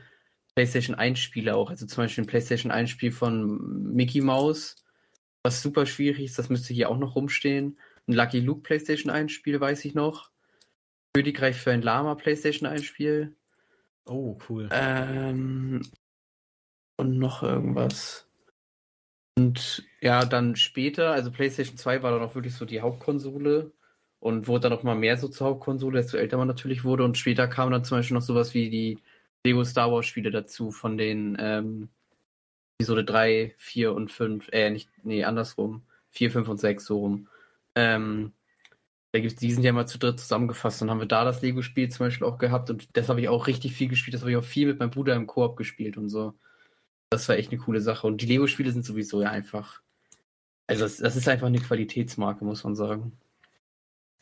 PlayStation 0.55 0.95
1 0.95 1.19
Spiele 1.19 1.55
auch. 1.55 1.69
Also 1.69 1.85
zum 1.85 2.03
Beispiel 2.03 2.23
ein 2.23 2.27
PlayStation 2.27 2.71
1 2.71 2.89
Spiel 2.89 3.11
von 3.11 3.93
Mickey 3.93 4.21
Mouse, 4.21 4.83
was 5.43 5.61
super 5.61 5.85
schwierig 5.85 6.25
ist. 6.25 6.37
Das 6.37 6.49
müsste 6.49 6.73
hier 6.73 6.89
auch 6.89 6.97
noch 6.97 7.15
rumstehen. 7.15 7.79
Ein 8.07 8.13
Lucky 8.13 8.39
Luke 8.39 8.61
PlayStation 8.61 9.11
1 9.11 9.31
Spiel 9.31 9.59
weiß 9.59 9.85
ich 9.85 9.93
noch. 9.93 10.29
Königreich 11.13 11.55
für 11.55 11.71
ein 11.71 11.81
Lama 11.81 12.15
PlayStation 12.15 12.67
1 12.67 12.85
Spiel. 12.85 13.35
Oh, 14.05 14.37
cool. 14.49 14.69
Ähm, 14.71 15.81
und 16.97 17.17
noch 17.17 17.43
irgendwas. 17.43 18.27
Und 19.37 19.83
ja, 20.01 20.25
dann 20.25 20.55
später, 20.55 21.11
also 21.11 21.31
PlayStation 21.31 21.77
2 21.77 22.03
war 22.03 22.11
dann 22.11 22.21
auch 22.21 22.35
wirklich 22.35 22.55
so 22.55 22.65
die 22.65 22.81
Hauptkonsole 22.81 23.71
und 24.19 24.47
wurde 24.47 24.69
dann 24.69 24.77
auch 24.77 24.83
mal 24.83 24.95
mehr 24.95 25.17
so 25.17 25.27
zur 25.27 25.47
Hauptkonsole, 25.47 26.01
desto 26.01 26.17
älter 26.17 26.37
man 26.37 26.47
natürlich 26.47 26.83
wurde. 26.83 27.03
Und 27.03 27.17
später 27.17 27.47
kam 27.47 27.71
dann 27.71 27.83
zum 27.83 27.97
Beispiel 27.97 28.15
noch 28.15 28.21
sowas 28.21 28.53
wie 28.53 28.69
die 28.69 28.99
Lego 29.45 29.63
Star 29.63 29.91
Wars 29.91 30.05
Spiele 30.05 30.31
dazu 30.31 30.71
von 30.71 30.97
den 30.97 31.35
ähm, 31.39 31.89
Episode 32.79 33.03
3, 33.03 33.53
4 33.57 33.93
und 33.93 34.11
5, 34.11 34.49
äh, 34.51 34.69
nicht, 34.69 34.89
nee, 35.03 35.23
andersrum. 35.23 35.83
4, 36.11 36.31
5 36.31 36.47
und 36.49 36.59
6 36.59 36.85
so 36.85 36.99
rum. 36.99 37.27
Ähm, 37.75 38.33
da 39.13 39.19
gibt's, 39.19 39.35
die 39.35 39.53
sind 39.53 39.63
ja 39.63 39.71
mal 39.71 39.87
zu 39.87 39.99
dritt 39.99 40.19
zusammengefasst 40.19 40.81
und 40.81 40.89
haben 40.89 40.99
wir 40.99 41.05
da 41.05 41.23
das 41.23 41.43
Lego-Spiel 41.43 41.87
zum 41.89 42.07
Beispiel 42.07 42.25
auch 42.25 42.39
gehabt 42.39 42.71
und 42.71 42.97
das 42.97 43.09
habe 43.09 43.21
ich 43.21 43.29
auch 43.29 43.45
richtig 43.45 43.73
viel 43.73 43.87
gespielt. 43.87 44.15
Das 44.15 44.21
habe 44.21 44.31
ich 44.31 44.37
auch 44.37 44.43
viel 44.43 44.65
mit 44.65 44.79
meinem 44.79 44.89
Bruder 44.89 45.15
im 45.15 45.27
Koop 45.27 45.55
gespielt 45.55 45.97
und 45.97 46.09
so. 46.09 46.33
Das 47.11 47.29
war 47.29 47.35
echt 47.37 47.51
eine 47.51 47.61
coole 47.61 47.79
Sache. 47.79 48.07
Und 48.07 48.21
die 48.21 48.25
Lego-Spiele 48.25 48.71
sind 48.71 48.83
sowieso 48.83 49.21
ja 49.21 49.29
einfach. 49.29 49.81
Also, 50.65 50.85
das, 50.85 50.97
das 50.97 51.15
ist 51.15 51.27
einfach 51.27 51.45
eine 51.45 51.59
Qualitätsmarke, 51.59 52.43
muss 52.43 52.63
man 52.63 52.75
sagen. 52.75 53.19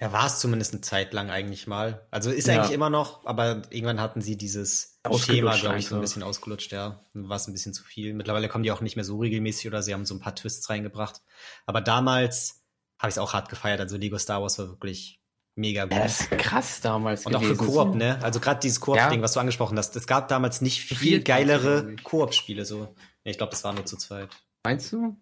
Ja, 0.02 0.12
war 0.12 0.26
es 0.26 0.39
zumindest 0.39 0.74
eine 0.74 0.82
Zeit 0.82 1.14
lang 1.14 1.30
eigentlich 1.30 1.68
mal. 1.68 2.06
Also 2.12 2.30
ist 2.30 2.48
ja. 2.48 2.56
eigentlich 2.56 2.74
immer 2.74 2.89
noch, 2.89 3.26
aber 3.26 3.62
irgendwann 3.70 4.02
hatten 4.02 4.20
sie 4.20 4.36
dieses 4.36 5.00
Schema, 5.20 5.56
glaube 5.56 5.78
ich, 5.78 5.88
so 5.88 5.96
ein 5.96 6.02
bisschen 6.02 6.24
ausgelutscht, 6.24 6.74
ja. 6.74 7.06
War 7.14 7.38
es 7.38 7.48
ein 7.48 7.54
bisschen 7.54 7.74
zu 7.74 7.86
viel. 7.86 8.14
Mittlerweile 8.14 8.50
kommen 8.50 8.64
die 8.64 8.72
auch 8.72 8.82
nicht 8.82 8.98
mehr 8.98 9.06
so 9.06 9.20
regelmäßig 9.20 9.68
oder 9.68 9.82
sie 9.82 9.94
haben 9.94 10.06
so 10.06 10.16
ein 10.16 10.20
paar 10.20 10.36
Twists 10.36 10.70
reingebracht. 10.70 11.22
Aber 11.66 11.80
damals 11.80 12.61
habe 13.02 13.10
ich 13.10 13.16
es 13.16 13.18
auch 13.18 13.34
hart 13.34 13.49
gefeiert. 13.49 13.80
Also 13.80 13.97
Lego 13.97 14.18
Star 14.20 14.41
Wars 14.41 14.60
war 14.60 14.70
wirklich 14.70 15.20
mega 15.56 15.86
gut. 15.86 15.93
Das 15.97 16.22
ist 16.22 16.32
krass 16.32 16.82
damals 16.82 17.26
Und 17.26 17.34
gewesen. 17.34 17.60
auch 17.60 17.66
für 17.66 17.72
Koop, 17.72 17.95
ne? 17.95 18.20
Also 18.22 18.39
gerade 18.39 18.60
dieses 18.60 18.80
Koop-Ding, 18.80 19.20
ja. 19.20 19.22
was 19.22 19.34
du 19.34 19.39
angesprochen 19.39 19.78
hast. 19.78 19.95
Es 19.95 20.06
gab 20.08 20.28
damals 20.28 20.62
nicht 20.62 20.82
viel, 20.82 20.97
viel 20.97 21.24
geilere 21.24 21.95
Koop-Spiele. 22.04 22.64
So. 22.64 22.93
Ich 23.24 23.38
glaube, 23.38 23.52
das 23.52 23.64
war 23.64 23.74
nur 23.74 23.86
zu 23.86 23.97
zweit. 23.97 24.30
Meinst 24.64 24.93
du? 24.93 25.18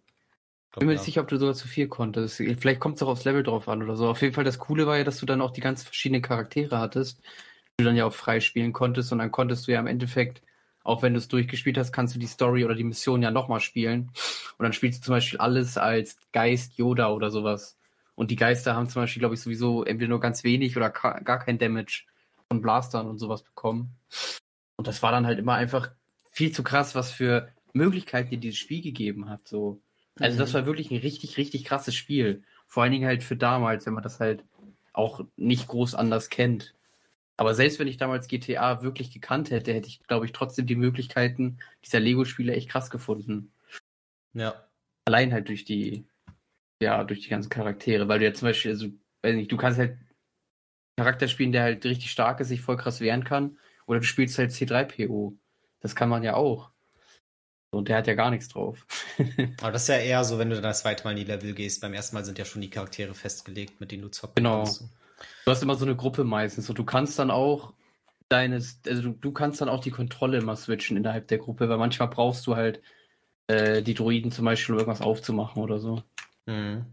Ich 0.72 0.80
bin 0.80 0.88
mir 0.88 0.94
nicht 0.94 1.04
sicher, 1.04 1.22
ob 1.22 1.28
du 1.28 1.38
sogar 1.38 1.56
zu 1.56 1.68
viel 1.68 1.88
konntest. 1.88 2.36
Vielleicht 2.36 2.80
kommt 2.80 2.98
es 2.98 3.02
auch 3.02 3.08
aufs 3.08 3.26
Level 3.26 3.44
drauf 3.44 3.68
an 3.68 3.82
oder 3.82 3.96
so. 3.96 4.08
Auf 4.08 4.22
jeden 4.22 4.36
Fall, 4.36 4.44
das 4.44 4.60
Coole 4.60 4.86
war 4.86 4.98
ja, 4.98 5.04
dass 5.04 5.18
du 5.18 5.26
dann 5.26 5.42
auch 5.42 5.52
die 5.52 5.62
ganz 5.62 5.82
verschiedenen 5.84 6.22
Charaktere 6.22 6.78
hattest, 6.78 7.20
die 7.20 7.84
du 7.84 7.86
dann 7.86 7.96
ja 7.96 8.06
auch 8.06 8.14
frei 8.14 8.40
spielen 8.40 8.72
konntest. 8.72 9.12
Und 9.12 9.18
dann 9.18 9.32
konntest 9.32 9.68
du 9.68 9.72
ja 9.72 9.80
im 9.80 9.88
Endeffekt, 9.88 10.44
auch 10.90 11.04
wenn 11.04 11.14
du 11.14 11.20
es 11.20 11.28
durchgespielt 11.28 11.78
hast, 11.78 11.92
kannst 11.92 12.16
du 12.16 12.20
die 12.20 12.26
Story 12.28 12.66
oder 12.66 12.74
die 12.74 12.84
Mission 12.84 13.22
ja 13.22 13.30
nochmal 13.30 13.60
spielen. 13.60 14.12
Und 14.58 14.64
dann 14.64 14.74
spielst 14.74 15.02
du 15.02 15.06
zum 15.06 15.16
Beispiel 15.16 15.40
alles 15.40 15.78
als 15.78 16.18
Geist 16.32 16.78
Yoda 16.78 17.12
oder 17.12 17.30
sowas. 17.30 17.78
Und 18.16 18.32
die 18.32 18.36
Geister 18.36 18.76
haben 18.76 18.90
zum 18.90 19.04
Beispiel, 19.04 19.20
glaube 19.20 19.36
ich, 19.36 19.42
sowieso 19.42 19.84
entweder 19.84 20.10
nur 20.10 20.20
ganz 20.20 20.44
wenig 20.44 20.76
oder 20.76 20.90
gar 20.90 21.40
kein 21.40 21.60
Damage 21.60 22.06
von 22.48 22.62
Blastern 22.62 23.08
und 23.08 23.20
sowas 23.20 23.44
bekommen. 23.44 23.96
Und 24.78 24.88
das 24.88 25.04
war 25.04 25.12
dann 25.12 25.28
halt 25.28 25.38
immer 25.38 25.54
einfach 25.54 25.92
viel 26.32 26.52
zu 26.52 26.64
krass, 26.64 26.96
was 26.96 27.12
für 27.12 27.50
Möglichkeiten 27.72 28.32
dir 28.32 28.40
dieses 28.40 28.58
Spiel 28.58 28.82
gegeben 28.82 29.30
hat. 29.30 29.48
So. 29.48 29.80
Also 30.20 30.36
mhm. 30.36 30.40
das 30.40 30.54
war 30.56 30.66
wirklich 30.66 30.90
ein 30.90 30.98
richtig, 30.98 31.38
richtig 31.38 31.66
krasses 31.66 31.94
Spiel. 31.94 32.44
Vor 32.68 32.82
allen 32.82 32.92
Dingen 32.92 33.08
halt 33.08 33.24
für 33.24 33.36
damals, 33.36 33.86
wenn 33.86 33.94
man 33.94 34.04
das 34.04 34.20
halt 34.20 34.44
auch 34.94 35.22
nicht 35.38 35.68
groß 35.68 35.94
anders 35.94 36.30
kennt. 36.30 36.74
Aber 37.40 37.54
selbst 37.54 37.80
wenn 37.80 37.88
ich 37.88 37.98
damals 37.98 38.28
GTA 38.28 38.84
wirklich 38.84 39.12
gekannt 39.12 39.50
hätte, 39.50 39.74
hätte 39.74 39.88
ich, 39.88 40.04
glaube 40.08 40.26
ich, 40.26 40.34
trotzdem 40.34 40.66
die 40.66 40.76
Möglichkeiten 40.76 41.60
dieser 41.86 42.00
Lego-Spiele 42.00 42.54
echt 42.54 42.70
krass 42.70 42.90
gefunden. 42.90 43.52
Ja. 44.34 44.68
Allein 45.06 45.32
halt 45.32 45.48
durch 45.48 45.64
die 45.64 46.06
ja, 46.82 47.04
durch 47.04 47.22
die 47.22 47.30
ganzen 47.30 47.50
Charaktere, 47.50 48.08
weil 48.08 48.20
du 48.20 48.26
ja 48.26 48.34
zum 48.34 48.48
Beispiel, 48.48 48.72
also, 48.72 48.88
weiß 49.22 49.36
nicht, 49.36 49.52
du 49.52 49.58
kannst 49.58 49.80
halt 49.80 49.98
Charakter 50.98 51.28
spielen, 51.28 51.52
der 51.52 51.64
halt 51.64 51.86
richtig 51.86 52.12
stark 52.12 52.40
ist, 52.40 52.50
sich 52.50 52.62
voll 52.62 52.78
krass 52.78 53.02
wehren 53.02 53.24
kann, 53.24 53.58
oder 53.86 54.00
du 54.00 54.06
spielst 54.06 54.38
halt 54.38 54.52
C3PO. 54.52 55.34
Das 55.82 55.96
kann 55.96 56.10
man 56.10 56.24
ja 56.24 56.36
auch. 56.36 56.72
Und 57.72 57.88
der 57.88 57.98
hat 57.98 58.08
ja 58.08 58.16
gar 58.16 58.32
nichts 58.32 58.48
drauf. 58.48 58.86
Aber 59.62 59.72
das 59.72 59.84
ist 59.84 59.90
ja 59.90 59.98
eher 59.98 60.24
so, 60.24 60.40
wenn 60.40 60.50
du 60.50 60.56
dann 60.56 60.64
das 60.64 60.82
zweite 60.82 61.04
Mal 61.04 61.12
in 61.12 61.18
die 61.18 61.24
Level 61.24 61.54
gehst. 61.54 61.82
Beim 61.82 61.94
ersten 61.94 62.16
Mal 62.16 62.26
sind 62.26 62.40
ja 62.40 62.46
schon 62.46 62.62
die 62.62 62.70
Charaktere 62.70 63.14
festgelegt, 63.14 63.80
mit 63.80 63.92
denen 63.92 64.04
du 64.04 64.10
zocken 64.10 64.36
genau. 64.36 64.64
kannst. 64.64 64.90
Du 65.46 65.52
hast 65.52 65.64
immer 65.64 65.76
so 65.76 65.86
eine 65.86 65.96
Gruppe 65.96 66.24
meistens 66.24 66.70
und 66.70 66.78
du 66.78 66.84
kannst 66.84 67.18
dann 67.20 67.32
auch 67.32 67.74
deines, 68.30 68.80
also 68.88 69.02
du, 69.02 69.10
du 69.12 69.32
kannst 69.32 69.62
dann 69.62 69.70
auch 69.70 69.82
die 69.82 69.92
Kontrolle 69.92 70.38
immer 70.38 70.56
switchen 70.56 70.98
innerhalb 70.98 71.28
der 71.28 71.40
Gruppe, 71.40 71.68
weil 71.68 71.78
manchmal 71.78 72.10
brauchst 72.10 72.46
du 72.48 72.56
halt 72.56 72.82
äh, 73.48 73.82
die 73.82 73.96
Droiden 73.96 74.32
zum 74.32 74.46
Beispiel, 74.46 74.76
um 74.76 74.80
irgendwas 74.80 75.02
aufzumachen 75.02 75.62
oder 75.62 75.80
so. 75.80 76.04
Mhm. 76.46 76.86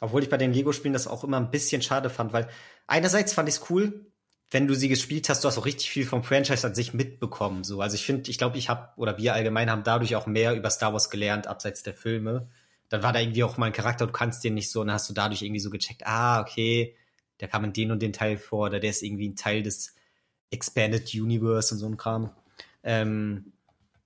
Obwohl 0.00 0.22
ich 0.22 0.28
bei 0.28 0.36
den 0.36 0.52
Lego-Spielen 0.52 0.92
das 0.92 1.06
auch 1.06 1.24
immer 1.24 1.38
ein 1.38 1.50
bisschen 1.50 1.80
schade 1.80 2.10
fand, 2.10 2.32
weil 2.32 2.48
einerseits 2.86 3.32
fand 3.32 3.48
ich 3.48 3.54
es 3.56 3.70
cool, 3.70 4.06
wenn 4.50 4.66
du 4.66 4.74
sie 4.74 4.88
gespielt 4.88 5.28
hast, 5.28 5.42
du 5.42 5.48
hast 5.48 5.56
auch 5.56 5.66
richtig 5.66 5.90
viel 5.90 6.04
vom 6.04 6.22
Franchise 6.22 6.66
an 6.66 6.74
sich 6.74 6.92
mitbekommen. 6.94 7.64
So, 7.64 7.80
also 7.80 7.94
ich 7.94 8.04
finde, 8.04 8.30
ich 8.30 8.38
glaube, 8.38 8.58
ich 8.58 8.68
habe 8.68 8.90
oder 8.96 9.16
wir 9.18 9.34
allgemein 9.34 9.70
haben 9.70 9.84
dadurch 9.84 10.14
auch 10.16 10.26
mehr 10.26 10.54
über 10.54 10.70
Star 10.70 10.92
Wars 10.92 11.10
gelernt 11.10 11.46
abseits 11.46 11.82
der 11.82 11.94
Filme. 11.94 12.48
Dann 12.94 13.02
war 13.02 13.12
da 13.12 13.18
irgendwie 13.18 13.42
auch 13.42 13.56
mal 13.56 13.66
ein 13.66 13.72
Charakter, 13.72 14.06
du 14.06 14.12
kannst 14.12 14.44
den 14.44 14.54
nicht 14.54 14.70
so, 14.70 14.80
und 14.80 14.86
dann 14.86 14.94
hast 14.94 15.10
du 15.10 15.14
dadurch 15.14 15.42
irgendwie 15.42 15.58
so 15.58 15.68
gecheckt, 15.68 16.06
ah, 16.06 16.40
okay, 16.40 16.94
der 17.40 17.48
kam 17.48 17.64
in 17.64 17.72
den 17.72 17.90
und 17.90 18.00
den 18.00 18.12
Teil 18.12 18.38
vor, 18.38 18.66
oder 18.66 18.78
der 18.78 18.90
ist 18.90 19.02
irgendwie 19.02 19.28
ein 19.28 19.34
Teil 19.34 19.64
des 19.64 19.96
Expanded 20.52 21.12
Universe 21.12 21.74
und 21.74 21.80
so 21.80 21.88
ein 21.88 21.96
Kram. 21.96 22.30
Ähm, 22.84 23.52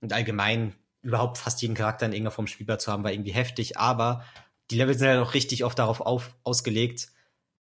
und 0.01 0.11
allgemein 0.11 0.73
überhaupt 1.03 1.37
fast 1.37 1.61
jeden 1.61 1.75
Charakter 1.75 2.07
in 2.07 2.13
irgendeiner 2.13 2.31
Form 2.31 2.47
spielbar 2.47 2.79
zu 2.79 2.91
haben, 2.91 3.03
war 3.03 3.11
irgendwie 3.11 3.31
heftig, 3.31 3.77
aber 3.77 4.25
die 4.71 4.77
Level 4.77 4.97
sind 4.97 5.07
halt 5.07 5.19
auch 5.19 5.35
richtig 5.35 5.63
oft 5.63 5.77
darauf 5.77 6.01
auf, 6.01 6.35
ausgelegt, 6.43 7.09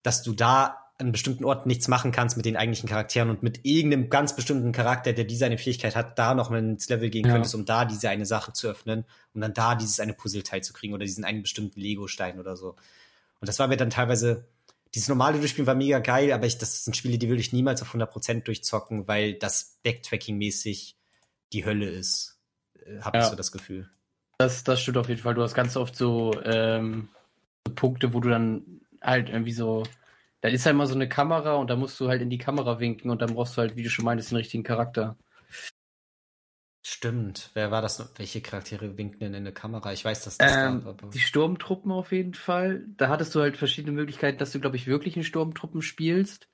dass 0.02 0.24
du 0.24 0.32
da 0.32 0.83
an 0.98 1.10
bestimmten 1.10 1.44
Orten 1.44 1.68
nichts 1.68 1.88
machen 1.88 2.12
kannst 2.12 2.36
mit 2.36 2.46
den 2.46 2.56
eigentlichen 2.56 2.88
Charakteren 2.88 3.28
und 3.28 3.42
mit 3.42 3.64
irgendeinem 3.64 4.10
ganz 4.10 4.36
bestimmten 4.36 4.70
Charakter, 4.70 5.12
der 5.12 5.24
diese 5.24 5.44
eine 5.44 5.58
Fähigkeit 5.58 5.96
hat, 5.96 6.18
da 6.18 6.34
noch 6.34 6.50
mal 6.50 6.60
ins 6.60 6.88
Level 6.88 7.10
gehen 7.10 7.26
ja. 7.26 7.32
könntest, 7.32 7.54
um 7.54 7.64
da 7.64 7.84
diese 7.84 8.08
eine 8.10 8.26
Sache 8.26 8.52
zu 8.52 8.68
öffnen, 8.68 9.04
um 9.34 9.40
dann 9.40 9.54
da 9.54 9.74
dieses 9.74 9.98
eine 9.98 10.14
Puzzleteil 10.14 10.62
zu 10.62 10.72
kriegen 10.72 10.94
oder 10.94 11.04
diesen 11.04 11.24
einen 11.24 11.42
bestimmten 11.42 11.80
Lego-Stein 11.80 12.38
oder 12.38 12.56
so. 12.56 12.76
Und 13.40 13.48
das 13.48 13.58
war 13.58 13.66
mir 13.66 13.76
dann 13.76 13.90
teilweise, 13.90 14.46
dieses 14.94 15.08
normale 15.08 15.38
Durchspielen 15.38 15.66
war 15.66 15.74
mega 15.74 15.98
geil, 15.98 16.32
aber 16.32 16.46
ich, 16.46 16.58
das 16.58 16.84
sind 16.84 16.96
Spiele, 16.96 17.18
die 17.18 17.28
will 17.28 17.40
ich 17.40 17.52
niemals 17.52 17.82
auf 17.82 17.92
100% 17.92 18.44
durchzocken, 18.44 19.08
weil 19.08 19.34
das 19.34 19.78
Backtracking-mäßig 19.84 20.94
die 21.52 21.64
Hölle 21.64 21.88
ist. 21.88 22.38
Äh, 22.86 23.00
Habe 23.00 23.18
ja. 23.18 23.24
ich 23.24 23.30
so 23.30 23.36
das 23.36 23.50
Gefühl. 23.50 23.90
Das, 24.38 24.62
das 24.62 24.80
stimmt 24.80 24.98
auf 24.98 25.08
jeden 25.08 25.20
Fall. 25.20 25.34
Du 25.34 25.42
hast 25.42 25.54
ganz 25.54 25.76
oft 25.76 25.96
so, 25.96 26.40
ähm, 26.44 27.08
so 27.66 27.74
Punkte, 27.74 28.14
wo 28.14 28.20
du 28.20 28.28
dann 28.28 28.80
halt 29.02 29.28
irgendwie 29.28 29.52
so 29.52 29.82
da 30.44 30.50
ist 30.50 30.66
ja 30.66 30.72
immer 30.72 30.86
so 30.86 30.94
eine 30.94 31.08
Kamera 31.08 31.54
und 31.54 31.70
da 31.70 31.76
musst 31.76 31.98
du 31.98 32.08
halt 32.08 32.20
in 32.20 32.28
die 32.28 32.36
Kamera 32.36 32.78
winken 32.78 33.10
und 33.10 33.22
dann 33.22 33.32
brauchst 33.32 33.56
du 33.56 33.62
halt, 33.62 33.76
wie 33.76 33.82
du 33.82 33.88
schon 33.88 34.04
meintest, 34.04 34.30
den 34.30 34.36
richtigen 34.36 34.62
Charakter. 34.62 35.16
Stimmt. 36.86 37.50
Wer 37.54 37.70
war 37.70 37.80
das? 37.80 38.12
Welche 38.18 38.42
Charaktere 38.42 38.98
winken 38.98 39.20
denn 39.20 39.32
in 39.32 39.36
eine 39.36 39.52
Kamera? 39.52 39.94
Ich 39.94 40.04
weiß, 40.04 40.22
dass 40.22 40.36
das 40.36 40.52
ähm, 40.54 40.84
gab, 40.84 41.02
aber... 41.02 41.10
Die 41.12 41.18
Sturmtruppen 41.18 41.90
auf 41.90 42.12
jeden 42.12 42.34
Fall. 42.34 42.84
Da 42.98 43.08
hattest 43.08 43.34
du 43.34 43.40
halt 43.40 43.56
verschiedene 43.56 43.96
Möglichkeiten, 43.96 44.36
dass 44.36 44.52
du, 44.52 44.60
glaube 44.60 44.76
ich, 44.76 44.86
wirklich 44.86 45.16
in 45.16 45.24
Sturmtruppen 45.24 45.80
spielst. 45.80 46.50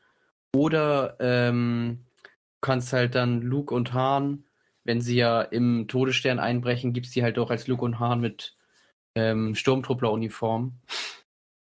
Oder 0.55 1.17
ähm, 1.19 2.05
du 2.23 2.31
kannst 2.61 2.93
halt 2.93 3.17
dann 3.17 3.43
Luke 3.43 3.75
und 3.75 3.93
Hahn, 3.93 4.45
wenn 4.85 5.01
sie 5.01 5.17
ja 5.17 5.43
im 5.43 5.89
Todesstern 5.89 6.39
einbrechen, 6.39 6.93
gibst 6.93 7.17
die 7.17 7.25
halt 7.25 7.41
auch 7.41 7.51
als 7.51 7.67
Luke 7.67 7.85
und 7.85 7.99
Hahn 7.99 8.21
mit 8.21 8.57
ähm, 9.17 9.57
Sturmtruppler-Uniform. 9.57 10.79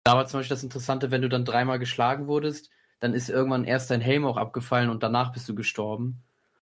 Da 0.09 0.17
war 0.17 0.25
zum 0.25 0.39
Beispiel 0.39 0.55
das 0.55 0.63
Interessante, 0.63 1.11
wenn 1.11 1.21
du 1.21 1.29
dann 1.29 1.45
dreimal 1.45 1.77
geschlagen 1.77 2.27
wurdest, 2.27 2.71
dann 2.99 3.13
ist 3.13 3.29
irgendwann 3.29 3.63
erst 3.63 3.91
dein 3.91 4.01
Helm 4.01 4.25
auch 4.25 4.37
abgefallen 4.37 4.89
und 4.89 5.03
danach 5.03 5.31
bist 5.31 5.47
du 5.47 5.53
gestorben. 5.53 6.23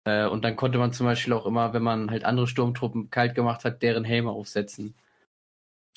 Äh, 0.04 0.26
und 0.26 0.44
dann 0.44 0.56
konnte 0.56 0.78
man 0.78 0.92
zum 0.92 1.06
Beispiel 1.06 1.32
auch 1.32 1.46
immer, 1.46 1.72
wenn 1.72 1.82
man 1.82 2.10
halt 2.10 2.24
andere 2.24 2.48
Sturmtruppen 2.48 3.10
kalt 3.10 3.36
gemacht 3.36 3.64
hat, 3.64 3.82
deren 3.82 4.02
Helme 4.02 4.30
aufsetzen. 4.30 4.94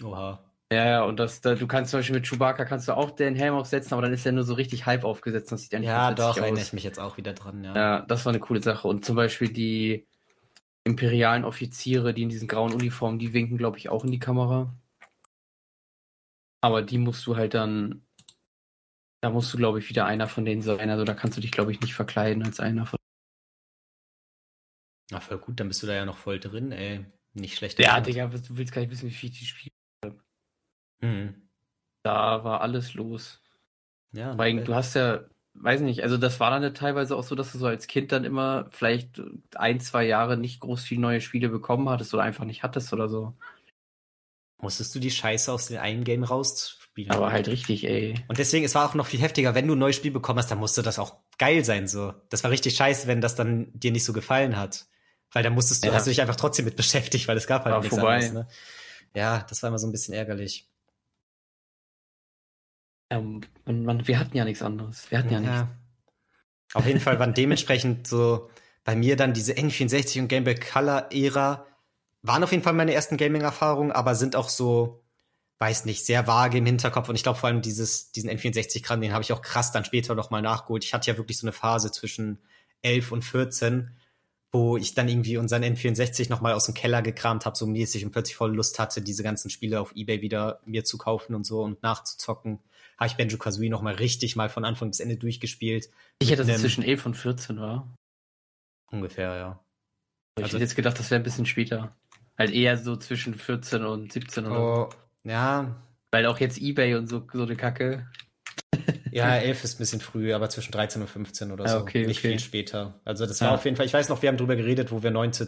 Oha. 0.03 0.43
Ja, 0.71 0.85
ja, 0.85 1.03
und 1.03 1.19
das, 1.19 1.41
da, 1.41 1.55
du 1.55 1.65
kannst 1.65 1.89
zum 1.89 1.99
Beispiel 1.99 2.15
mit 2.15 2.27
Chewbacca 2.27 2.65
kannst 2.65 2.87
du 2.87 2.95
auch 2.95 3.11
den 3.11 3.35
Helm 3.35 3.55
aufsetzen, 3.55 3.93
aber 3.93 4.03
dann 4.03 4.13
ist 4.13 4.25
er 4.25 4.31
nur 4.31 4.43
so 4.43 4.53
richtig 4.53 4.85
halb 4.85 5.03
aufgesetzt. 5.03 5.51
Das 5.51 5.61
sieht 5.63 5.73
ja, 5.73 5.81
ja 5.81 6.11
doch, 6.13 6.37
erinnere 6.37 6.61
ich 6.61 6.73
mich 6.73 6.83
jetzt 6.83 6.99
auch 6.99 7.17
wieder 7.17 7.33
dran, 7.33 7.63
ja. 7.63 7.75
Ja, 7.75 8.01
das 8.01 8.25
war 8.25 8.31
eine 8.31 8.39
coole 8.39 8.61
Sache. 8.61 8.87
Und 8.87 9.05
zum 9.05 9.15
Beispiel 9.15 9.51
die 9.51 10.05
imperialen 10.83 11.45
Offiziere, 11.45 12.13
die 12.13 12.23
in 12.23 12.29
diesen 12.29 12.47
grauen 12.47 12.73
Uniformen, 12.73 13.17
die 13.17 13.33
winken, 13.33 13.57
glaube 13.57 13.77
ich, 13.77 13.89
auch 13.89 14.03
in 14.03 14.11
die 14.11 14.19
Kamera. 14.19 14.73
Aber 16.63 16.81
die 16.81 16.97
musst 16.97 17.27
du 17.27 17.35
halt 17.35 17.55
dann, 17.55 18.05
da 19.21 19.29
musst 19.29 19.53
du, 19.53 19.57
glaube 19.57 19.79
ich, 19.79 19.89
wieder 19.89 20.05
einer 20.05 20.27
von 20.27 20.45
denen 20.45 20.61
sein. 20.61 20.89
Also 20.89 21.03
da 21.03 21.13
kannst 21.13 21.35
du 21.35 21.41
dich, 21.41 21.51
glaube 21.51 21.73
ich, 21.73 21.81
nicht 21.81 21.93
verkleiden 21.93 22.41
als 22.41 22.61
einer 22.61 22.85
von. 22.85 22.97
Na, 25.11 25.19
voll 25.19 25.39
gut, 25.39 25.59
dann 25.59 25.67
bist 25.67 25.83
du 25.83 25.87
da 25.87 25.93
ja 25.93 26.05
noch 26.05 26.15
voll 26.15 26.39
drin, 26.39 26.71
ey. 26.71 27.05
Nicht 27.33 27.57
schlecht. 27.57 27.79
Ja, 27.79 27.99
Digga, 27.99 28.27
du 28.27 28.57
willst 28.57 28.71
gar 28.71 28.81
nicht 28.81 28.91
wissen, 28.91 29.09
wie 29.09 29.13
viel 29.13 29.29
ich 29.29 29.39
die 29.39 29.45
spiele. 29.45 29.73
Mhm. 31.01 31.49
Da 32.01 32.45
war 32.45 32.61
alles 32.61 32.93
los. 32.93 33.41
Ja. 34.13 34.37
Weil 34.37 34.63
du 34.63 34.73
hast 34.73 34.93
ja, 34.93 35.25
weiß 35.55 35.81
nicht, 35.81 36.01
also 36.01 36.15
das 36.15 36.39
war 36.39 36.49
dann 36.49 36.63
ja 36.63 36.69
teilweise 36.69 37.17
auch 37.17 37.23
so, 37.23 37.35
dass 37.35 37.51
du 37.51 37.57
so 37.57 37.67
als 37.67 37.87
Kind 37.87 38.13
dann 38.13 38.23
immer 38.23 38.67
vielleicht 38.69 39.21
ein, 39.55 39.81
zwei 39.81 40.05
Jahre 40.05 40.37
nicht 40.37 40.61
groß 40.61 40.85
viel 40.85 40.99
neue 40.99 41.19
Spiele 41.19 41.49
bekommen 41.49 41.89
hattest 41.89 42.13
oder 42.13 42.23
einfach 42.23 42.45
nicht 42.45 42.63
hattest 42.63 42.93
oder 42.93 43.09
so 43.09 43.35
musstest 44.63 44.95
du 44.95 44.99
die 44.99 45.11
Scheiße 45.11 45.51
aus 45.51 45.67
dem 45.67 45.79
einen 45.79 46.03
Game 46.03 46.23
rausspielen. 46.23 47.11
Aber 47.11 47.31
halt 47.31 47.47
richtig, 47.47 47.83
ey. 47.85 48.15
Und 48.27 48.39
deswegen, 48.39 48.65
es 48.65 48.73
war 48.73 48.89
auch 48.89 48.95
noch 48.95 49.05
viel 49.05 49.21
heftiger, 49.21 49.53
wenn 49.53 49.67
du 49.67 49.75
ein 49.75 49.79
neues 49.79 49.95
Spiel 49.95 50.11
bekommen 50.11 50.39
hast, 50.39 50.49
dann 50.49 50.57
musste 50.57 50.81
das 50.81 50.97
auch 50.97 51.17
geil 51.37 51.63
sein, 51.63 51.87
so. 51.87 52.13
Das 52.29 52.43
war 52.43 52.49
richtig 52.49 52.75
scheiße, 52.75 53.05
wenn 53.05 53.21
das 53.21 53.35
dann 53.35 53.71
dir 53.73 53.91
nicht 53.91 54.05
so 54.05 54.13
gefallen 54.13 54.57
hat. 54.57 54.87
Weil 55.31 55.43
dann 55.43 55.53
musstest 55.53 55.83
du, 55.83 55.87
ja. 55.87 55.93
hast 55.93 56.07
du 56.07 56.09
dich 56.11 56.21
einfach 56.21 56.35
trotzdem 56.35 56.65
mit 56.65 56.75
beschäftigt, 56.77 57.27
weil 57.27 57.37
es 57.37 57.45
gab 57.45 57.65
halt 57.65 57.73
war 57.73 57.81
nichts 57.81 57.95
vorbei. 57.95 58.15
anderes, 58.15 58.33
ne? 58.33 58.47
Ja, 59.15 59.45
das 59.47 59.61
war 59.61 59.67
immer 59.67 59.77
so 59.77 59.87
ein 59.87 59.91
bisschen 59.91 60.15
ärgerlich. 60.15 60.67
Ähm, 63.11 63.41
man, 63.65 63.83
man, 63.83 64.07
wir 64.07 64.17
hatten 64.17 64.35
ja 64.35 64.43
nichts 64.43 64.63
anderes. 64.63 65.11
Wir 65.11 65.19
hatten 65.19 65.31
ja, 65.31 65.39
ja 65.39 65.61
nichts. 65.61 65.67
Auf 66.73 66.87
jeden 66.87 66.99
Fall 66.99 67.19
waren 67.19 67.35
dementsprechend 67.35 68.07
so 68.07 68.49
bei 68.83 68.95
mir 68.95 69.15
dann 69.15 69.33
diese 69.33 69.53
N64 69.53 70.21
und 70.21 70.27
Game 70.27 70.43
Boy 70.43 70.55
Color 70.55 71.09
Ära 71.11 71.65
waren 72.23 72.43
auf 72.43 72.51
jeden 72.51 72.63
Fall 72.63 72.73
meine 72.73 72.93
ersten 72.93 73.17
Gaming-Erfahrungen, 73.17 73.91
aber 73.91 74.15
sind 74.15 74.35
auch 74.35 74.49
so, 74.49 75.03
weiß 75.59 75.85
nicht, 75.85 76.05
sehr 76.05 76.25
vage 76.25 76.57
im 76.57 76.65
Hinterkopf. 76.65 77.09
Und 77.09 77.15
ich 77.15 77.23
glaube 77.23 77.37
vor 77.37 77.49
allem 77.49 77.61
dieses, 77.61 78.11
diesen 78.11 78.29
N64-Kram, 78.29 79.01
den 79.01 79.13
habe 79.13 79.23
ich 79.23 79.33
auch 79.33 79.41
krass 79.41 79.71
dann 79.71 79.85
später 79.85 80.15
noch 80.15 80.31
mal 80.31 80.41
nachgeholt. 80.41 80.83
Ich 80.83 80.93
hatte 80.93 81.11
ja 81.11 81.17
wirklich 81.17 81.37
so 81.37 81.45
eine 81.45 81.51
Phase 81.53 81.91
zwischen 81.91 82.39
11 82.81 83.11
und 83.11 83.21
14, 83.23 83.91
wo 84.51 84.77
ich 84.77 84.93
dann 84.93 85.09
irgendwie 85.09 85.37
unseren 85.37 85.63
N64 85.63 86.29
noch 86.29 86.39
mal 86.39 86.53
aus 86.53 86.65
dem 86.65 86.73
Keller 86.73 87.01
gekramt 87.01 87.45
habe, 87.45 87.57
so 87.57 87.67
mäßig 87.67 88.05
und 88.05 88.11
plötzlich 88.11 88.35
voll 88.35 88.55
Lust 88.55 88.79
hatte, 88.79 89.01
diese 89.01 89.23
ganzen 89.23 89.49
Spiele 89.49 89.81
auf 89.81 89.93
Ebay 89.95 90.21
wieder 90.21 90.61
mir 90.65 90.85
zu 90.85 90.97
kaufen 90.97 91.35
und 91.35 91.45
so 91.45 91.61
und 91.61 91.83
nachzuzocken. 91.83 92.59
Habe 92.97 93.07
ich 93.07 93.15
Benjo 93.15 93.37
Kazooie 93.37 93.69
noch 93.69 93.81
mal 93.81 93.95
richtig 93.95 94.35
mal 94.35 94.49
von 94.49 94.63
Anfang 94.63 94.89
bis 94.89 94.99
Ende 94.99 95.17
durchgespielt. 95.17 95.89
Ich 96.19 96.29
hätte, 96.29 96.45
dass 96.45 96.55
es 96.55 96.61
zwischen 96.61 96.83
11 96.83 97.05
und 97.05 97.15
14 97.15 97.59
war. 97.59 97.93
Ungefähr, 98.91 99.35
ja. 99.35 99.59
Ich 100.37 100.43
also, 100.43 100.55
hätte 100.55 100.63
jetzt 100.63 100.75
gedacht, 100.75 100.99
das 100.99 101.09
wäre 101.11 101.19
ein 101.19 101.23
bisschen 101.23 101.45
später. 101.45 101.95
Halt 102.37 102.51
eher 102.51 102.77
so 102.77 102.95
zwischen 102.95 103.35
14 103.35 103.85
und 103.85 104.11
17 104.11 104.45
oder 104.45 104.59
oh, 104.59 104.89
so. 104.91 105.29
Ja. 105.29 105.75
Weil 106.11 106.25
auch 106.25 106.39
jetzt 106.39 106.57
Ebay 106.59 106.95
und 106.95 107.07
so, 107.07 107.27
so 107.31 107.43
eine 107.43 107.55
Kacke. 107.55 108.07
Ja, 109.11 109.35
11 109.35 109.63
ist 109.63 109.75
ein 109.75 109.77
bisschen 109.77 110.01
früh, 110.01 110.33
aber 110.33 110.49
zwischen 110.49 110.71
13 110.71 111.01
und 111.01 111.07
15 111.07 111.51
oder 111.51 111.67
so. 111.67 111.77
okay, 111.77 112.07
Nicht 112.07 112.19
okay. 112.19 112.29
viel 112.29 112.39
später. 112.39 112.99
Also 113.05 113.27
das 113.27 113.39
war 113.41 113.49
ja. 113.49 113.53
auf 113.53 113.63
jeden 113.63 113.77
Fall, 113.77 113.85
ich 113.85 113.93
weiß 113.93 114.09
noch, 114.09 114.21
wir 114.21 114.29
haben 114.29 114.37
drüber 114.37 114.55
geredet, 114.55 114.91
wo 114.91 115.03
wir 115.03 115.11
19. 115.11 115.47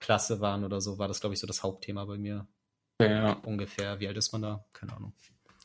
Klasse 0.00 0.40
waren 0.40 0.64
oder 0.64 0.80
so, 0.80 0.98
war 0.98 1.08
das, 1.08 1.20
glaube 1.20 1.34
ich, 1.34 1.40
so 1.40 1.46
das 1.46 1.62
Hauptthema 1.62 2.04
bei 2.04 2.18
mir. 2.18 2.46
Ja. 3.00 3.34
Ungefähr. 3.44 4.00
Wie 4.00 4.08
alt 4.08 4.16
ist 4.16 4.32
man 4.32 4.42
da? 4.42 4.64
Keine 4.72 4.96
Ahnung. 4.96 5.12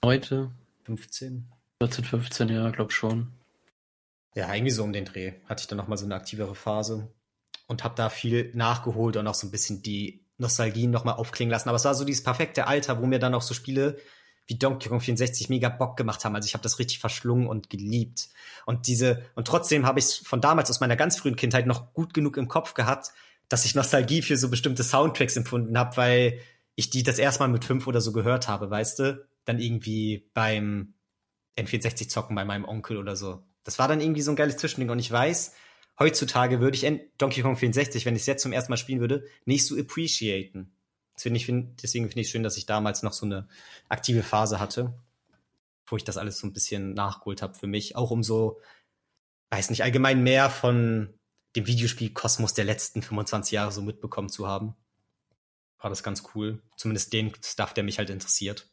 Heute? 0.03 0.51
15? 0.84 1.47
14, 1.82 2.05
15, 2.05 2.49
ja, 2.49 2.70
glaub 2.70 2.91
schon. 2.91 3.34
Ja, 4.36 4.53
irgendwie 4.53 4.72
so 4.72 4.84
um 4.84 4.93
den 4.93 5.05
Dreh. 5.05 5.34
Hatte 5.45 5.61
ich 5.61 5.68
dann 5.68 5.78
nochmal 5.78 5.97
so 5.97 6.05
eine 6.05 6.15
aktivere 6.15 6.55
Phase 6.55 7.11
und 7.68 7.84
habe 7.84 7.95
da 7.95 8.09
viel 8.09 8.51
nachgeholt 8.53 9.18
und 9.18 9.28
auch 9.28 9.34
so 9.34 9.47
ein 9.47 9.51
bisschen 9.51 9.82
die 9.82 10.24
Nostalgien 10.38 10.92
nochmal 10.92 11.16
aufklingen 11.16 11.52
lassen. 11.52 11.70
Aber 11.70 11.76
es 11.76 11.86
war 11.86 11.96
so 11.96 12.06
dieses 12.06 12.24
perfekte 12.24 12.68
Alter, 12.68 13.02
wo 13.02 13.06
mir 13.06 13.20
dann 13.20 13.34
auch 13.34 13.42
so 13.42 13.54
Spiele 13.54 13.98
wie 14.48 14.58
Donkey 14.58 14.88
Kong 14.88 15.02
64 15.02 15.50
mega 15.50 15.68
Bock 15.70 15.98
gemacht 15.98 16.24
haben. 16.24 16.36
Also 16.36 16.48
ich 16.48 16.54
habe 16.54 16.64
das 16.64 16.80
richtig 16.80 17.00
verschlungen 17.00 17.48
und 17.48 17.70
geliebt. 17.70 18.30
Und 18.66 18.88
diese, 18.88 19.24
und 19.36 19.46
trotzdem 19.46 19.86
habe 19.86 20.00
ich 20.00 20.06
es 20.06 20.16
von 20.16 20.40
damals 20.40 20.70
aus 20.70 20.80
meiner 20.80 20.96
ganz 20.96 21.18
frühen 21.18 21.36
Kindheit 21.36 21.68
noch 21.68 21.94
gut 21.94 22.14
genug 22.14 22.38
im 22.38 22.48
Kopf 22.48 22.74
gehabt, 22.74 23.12
dass 23.50 23.66
ich 23.66 23.76
Nostalgie 23.76 24.22
für 24.22 24.38
so 24.38 24.50
bestimmte 24.50 24.84
Soundtracks 24.84 25.36
empfunden 25.36 25.78
habe, 25.78 25.98
weil 25.98 26.40
ich 26.76 26.90
die 26.90 27.04
das 27.04 27.20
erstmal 27.20 27.50
mit 27.50 27.66
fünf 27.66 27.88
oder 27.88 28.00
so 28.02 28.14
gehört 28.14 28.48
habe, 28.48 28.70
weißt 28.70 29.00
du? 29.00 29.28
Dann 29.46 29.60
irgendwie 29.60 30.30
beim 30.34 30.94
N64 31.58 32.08
zocken 32.08 32.36
bei 32.36 32.46
meinem 32.46 32.66
Onkel 32.66 32.98
oder 32.98 33.16
so. 33.16 33.44
Das 33.64 33.80
war 33.80 33.88
dann 33.88 34.00
irgendwie 34.00 34.22
so 34.22 34.32
ein 34.32 34.38
geiles 34.38 34.58
Zwischending. 34.58 34.90
Und 34.90 35.00
ich 35.00 35.12
weiß, 35.12 35.54
heutzutage 36.00 36.60
würde 36.60 36.78
ich 36.78 36.86
Donkey 37.18 37.41
Kong 37.41 37.58
64, 37.58 38.06
wenn 38.06 38.16
ich 38.16 38.22
es 38.22 38.28
jetzt 38.28 38.43
zum 38.43 38.54
ersten 38.54 38.72
Mal 38.72 38.78
spielen 38.78 39.00
würde, 39.00 39.26
nicht 39.45 39.66
so 39.66 39.78
appreciaten. 39.78 40.72
Deswegen, 41.16 41.76
finde 41.76 42.20
ich 42.20 42.30
schön, 42.30 42.43
dass 42.43 42.58
ich 42.58 42.68
damals 42.68 43.02
noch 43.02 43.14
so 43.14 43.26
eine 43.26 43.48
aktive 43.89 44.22
Phase 44.22 44.60
hatte, 44.60 44.93
wo 45.88 45.98
ich 45.98 46.04
das 46.04 46.18
alles 46.18 46.38
so 46.38 46.45
ein 46.45 46.54
bisschen 46.54 46.93
nachgeholt 46.93 47.41
habe 47.41 47.56
für 47.56 47.66
mich, 47.66 47.95
auch 47.95 48.12
um 48.12 48.22
so, 48.22 48.62
weiß 49.50 49.72
nicht, 49.72 49.84
allgemein 49.84 50.22
mehr 50.22 50.50
von 50.50 51.14
dem 51.56 51.66
Videospiel 51.66 52.12
Kosmos 52.12 52.54
der 52.54 52.66
letzten 52.66 53.02
25 53.02 53.52
Jahre 53.54 53.72
so 53.72 53.82
mitbekommen 53.82 54.30
zu 54.30 54.48
haben. 54.48 54.76
war 55.80 55.89
das 55.89 56.04
ganz 56.04 56.24
cool. 56.36 56.62
Zumindest 56.76 57.14
den 57.14 57.34
Stuff, 57.43 57.74
der 57.74 57.84
mich 57.84 57.98
halt 57.98 58.12
interessiert. 58.12 58.70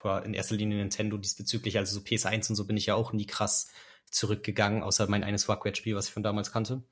War 0.00 0.24
in 0.24 0.34
erster 0.34 0.56
Linie 0.56 0.78
Nintendo 0.78 1.16
diesbezüglich, 1.16 1.78
also 1.78 1.98
so 1.98 2.04
PS1 2.04 2.50
und 2.50 2.56
so 2.56 2.66
bin 2.66 2.76
ich 2.76 2.86
ja 2.86 2.94
auch 2.94 3.12
nie 3.12 3.26
krass 3.26 3.68
zurückgegangen, 4.10 4.82
außer 4.82 5.08
mein 5.08 5.24
eines 5.24 5.48
Wackwet-Spiel, 5.48 5.94
was 5.94 6.08
ich 6.08 6.12
von 6.12 6.22
damals 6.22 6.52
kannte. 6.52 6.82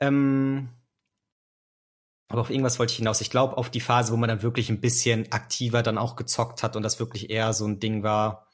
Ähm, 0.00 0.68
aber 2.28 2.40
auf 2.40 2.50
irgendwas 2.50 2.78
wollte 2.78 2.92
ich 2.92 2.96
hinaus. 2.96 3.20
Ich 3.20 3.30
glaube, 3.30 3.58
auf 3.58 3.70
die 3.70 3.80
Phase, 3.80 4.12
wo 4.12 4.16
man 4.16 4.28
dann 4.28 4.42
wirklich 4.42 4.70
ein 4.70 4.80
bisschen 4.80 5.30
aktiver 5.32 5.82
dann 5.82 5.98
auch 5.98 6.16
gezockt 6.16 6.62
hat 6.62 6.76
und 6.76 6.82
das 6.82 6.98
wirklich 6.98 7.28
eher 7.30 7.52
so 7.52 7.66
ein 7.66 7.78
Ding 7.78 8.02
war, 8.02 8.48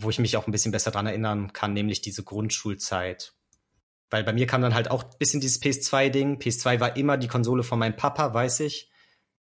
wo 0.00 0.10
ich 0.10 0.18
mich 0.18 0.36
auch 0.36 0.46
ein 0.46 0.52
bisschen 0.52 0.72
besser 0.72 0.90
dran 0.90 1.06
erinnern 1.06 1.52
kann, 1.52 1.72
nämlich 1.72 2.02
diese 2.02 2.22
Grundschulzeit. 2.22 3.34
Weil 4.10 4.22
bei 4.22 4.32
mir 4.32 4.46
kam 4.46 4.60
dann 4.60 4.74
halt 4.74 4.90
auch 4.90 5.02
ein 5.02 5.18
bisschen 5.18 5.40
dieses 5.40 5.62
PS2-Ding. 5.62 6.38
PS2 6.38 6.78
war 6.78 6.96
immer 6.96 7.16
die 7.16 7.28
Konsole 7.28 7.62
von 7.62 7.78
meinem 7.78 7.96
Papa, 7.96 8.34
weiß 8.34 8.60
ich. 8.60 8.90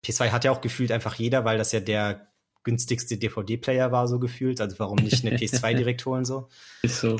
PS2 0.05 0.31
hat 0.31 0.45
ja 0.45 0.51
auch 0.51 0.61
gefühlt 0.61 0.91
einfach 0.91 1.15
jeder, 1.17 1.45
weil 1.45 1.59
das 1.59 1.73
ja 1.73 1.81
der 1.81 2.33
günstigste 2.67 3.17
DVD-Player 3.17 3.93
war, 3.93 4.09
so 4.09 4.19
gefühlt. 4.19 4.61
Also 4.61 4.79
warum 4.79 4.99
nicht 4.99 5.25
eine 5.25 5.37
PS2 5.39 5.75
direkt 5.75 6.05
holen 6.05 6.27
so? 6.27 6.49
Ist 6.83 7.01
so. 7.01 7.17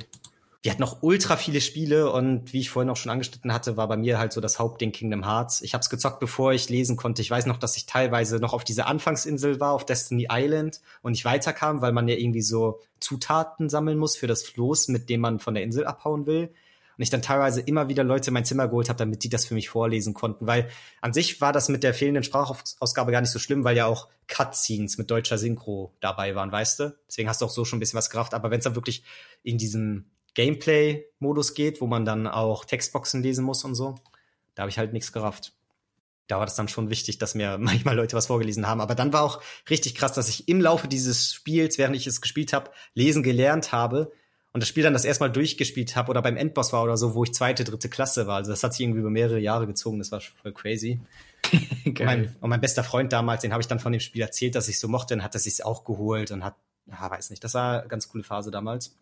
Wir 0.63 0.73
hatten 0.73 0.83
noch 0.83 1.03
ultra 1.03 1.37
viele 1.37 1.61
Spiele 1.61 2.11
und 2.11 2.53
wie 2.53 2.59
ich 2.59 2.71
vorhin 2.71 2.91
auch 2.91 2.97
schon 2.97 3.13
angeschnitten 3.13 3.53
hatte, 3.53 3.77
war 3.77 3.87
bei 3.87 3.97
mir 3.97 4.19
halt 4.19 4.33
so 4.33 4.41
das 4.41 4.59
Hauptding 4.59 4.91
Kingdom 4.91 5.25
Hearts. 5.25 5.63
Ich 5.63 5.75
habe 5.75 5.83
es 5.83 5.91
gezockt, 5.91 6.19
bevor 6.19 6.53
ich 6.53 6.69
lesen 6.69 6.97
konnte. 6.97 7.23
Ich 7.23 7.31
weiß 7.31 7.47
noch, 7.47 7.57
dass 7.57 7.77
ich 7.77 7.87
teilweise 7.87 8.41
noch 8.41 8.53
auf 8.53 8.65
dieser 8.65 8.89
Anfangsinsel 8.89 9.61
war, 9.61 9.73
auf 9.73 9.87
Destiny 9.87 10.27
Island 10.29 10.81
und 11.03 11.13
nicht 11.13 11.25
weiterkam, 11.25 11.83
weil 11.83 11.93
man 11.93 12.09
ja 12.09 12.17
irgendwie 12.17 12.43
so 12.43 12.81
Zutaten 12.99 13.69
sammeln 13.69 13.97
muss 13.97 14.17
für 14.17 14.27
das 14.27 14.43
Floß, 14.43 14.89
mit 14.89 15.09
dem 15.09 15.21
man 15.21 15.39
von 15.39 15.55
der 15.55 15.63
Insel 15.63 15.87
abhauen 15.87 16.27
will 16.27 16.51
und 16.97 17.03
ich 17.03 17.11
dann 17.11 17.23
teilweise 17.23 17.61
immer 17.61 17.89
wieder 17.89 18.05
Leute 18.05 18.29
in 18.29 18.35
mein 18.35 18.45
Zimmer 18.45 18.69
geholt 18.69 18.89
habe, 18.89 18.99
damit 18.99 19.23
die 19.23 19.29
das 19.29 19.45
für 19.45 19.55
mich 19.55 19.69
vorlesen 19.69 20.15
konnten, 20.15 20.47
weil 20.47 20.69
an 21.01 21.13
sich 21.13 21.41
war 21.41 21.53
das 21.53 21.69
mit 21.69 21.83
der 21.83 21.95
fehlenden 21.95 22.23
Sprachausgabe 22.23 23.13
gar 23.13 23.21
nicht 23.21 23.31
so 23.31 23.39
schlimm, 23.39 23.65
weil 23.65 23.77
ja 23.77 23.87
auch 23.87 24.09
Cutscenes 24.29 24.97
mit 24.99 25.11
deutscher 25.11 25.39
Synchro 25.39 25.95
dabei 26.01 26.35
waren, 26.35 26.51
weißt 26.51 26.81
du? 26.81 26.99
Deswegen 27.07 27.29
hast 27.29 27.41
du 27.41 27.45
auch 27.45 27.51
so 27.51 27.65
schon 27.65 27.79
ein 27.79 27.81
bisschen 27.81 27.99
was 27.99 28.11
gerafft, 28.11 28.35
aber 28.35 28.51
wenn 28.51 28.59
es 28.59 28.65
dann 28.65 28.77
wirklich 28.77 29.05
in 29.43 29.59
diesem 29.59 30.07
Gameplay-Modus 30.35 31.55
geht, 31.55 31.81
wo 31.81 31.87
man 31.87 32.05
dann 32.05 32.27
auch 32.27 32.65
Textboxen 32.65 33.23
lesen 33.23 33.45
muss 33.45 33.65
und 33.65 33.75
so, 33.75 33.97
da 34.55 34.63
habe 34.63 34.71
ich 34.71 34.79
halt 34.79 34.93
nichts 34.93 35.13
gerafft. 35.13 35.53
Da 36.29 36.39
war 36.39 36.47
das 36.47 36.57
dann 36.57 36.69
schon 36.69 36.91
wichtig, 36.91 37.19
dass 37.19 37.35
mir 37.35 37.59
manchmal 37.61 37.97
Leute 37.97 38.17
was 38.17 38.27
vorgelesen 38.27 38.67
haben. 38.67 38.81
Aber 38.81 38.95
dann 38.95 39.13
war 39.13 39.23
auch 39.23 39.43
richtig 39.69 39.95
krass, 39.95 40.13
dass 40.13 40.29
ich 40.29 40.49
im 40.49 40.61
Laufe 40.61 40.89
dieses 40.89 41.33
Spiels, 41.33 41.79
während 41.79 41.97
ich 41.97 42.07
es 42.07 42.21
gespielt 42.21 42.53
habe, 42.53 42.71
lesen 42.95 43.23
gelernt 43.23 43.73
habe, 43.73 44.13
und 44.57 44.61
das 44.61 44.71
Spiel 44.71 44.85
dann 44.85 44.95
das 44.95 45.05
erstmal 45.05 45.31
durchgespielt 45.31 45.97
habe 45.97 46.09
oder 46.09 46.23
beim 46.23 46.39
Endboss 46.39 46.73
war 46.73 46.83
oder 46.83 46.97
so, 46.97 47.15
wo 47.15 47.25
ich 47.25 47.35
zweite, 47.35 47.63
dritte 47.63 47.91
Klasse 47.91 48.27
war. 48.27 48.37
Also 48.37 48.53
das 48.53 48.65
hat 48.65 48.73
sich 48.73 48.81
irgendwie 48.81 49.01
über 49.01 49.11
mehrere 49.11 49.39
Jahre 49.39 49.67
gezogen, 49.67 49.99
das 49.99 50.13
war 50.13 50.23
voll 50.23 50.55
crazy. 50.55 50.99
und, 51.85 52.01
mein, 52.01 52.35
und 52.41 52.49
mein 52.49 52.63
bester 52.63 52.83
Freund 52.83 53.13
damals, 53.13 53.43
den 53.43 53.53
habe 53.53 53.61
ich 53.61 53.67
dann 53.67 53.81
von 53.81 53.93
dem 53.93 54.01
Spiel 54.01 54.23
erzählt, 54.23 54.55
dass 54.55 54.69
ich 54.69 54.81
so 54.81 54.89
mochte, 54.89 55.15
dann 55.15 55.23
hat 55.23 55.35
er 55.35 55.41
sich 55.41 55.63
auch 55.63 55.85
geholt 55.85 56.31
und 56.31 56.43
hat, 56.43 56.55
ja, 56.87 57.11
weiß 57.11 57.29
nicht, 57.29 57.45
das 57.45 57.53
war 57.53 57.81
eine 57.81 57.89
ganz 57.89 58.09
coole 58.09 58.25
Phase 58.25 58.51
damals. 58.51 58.97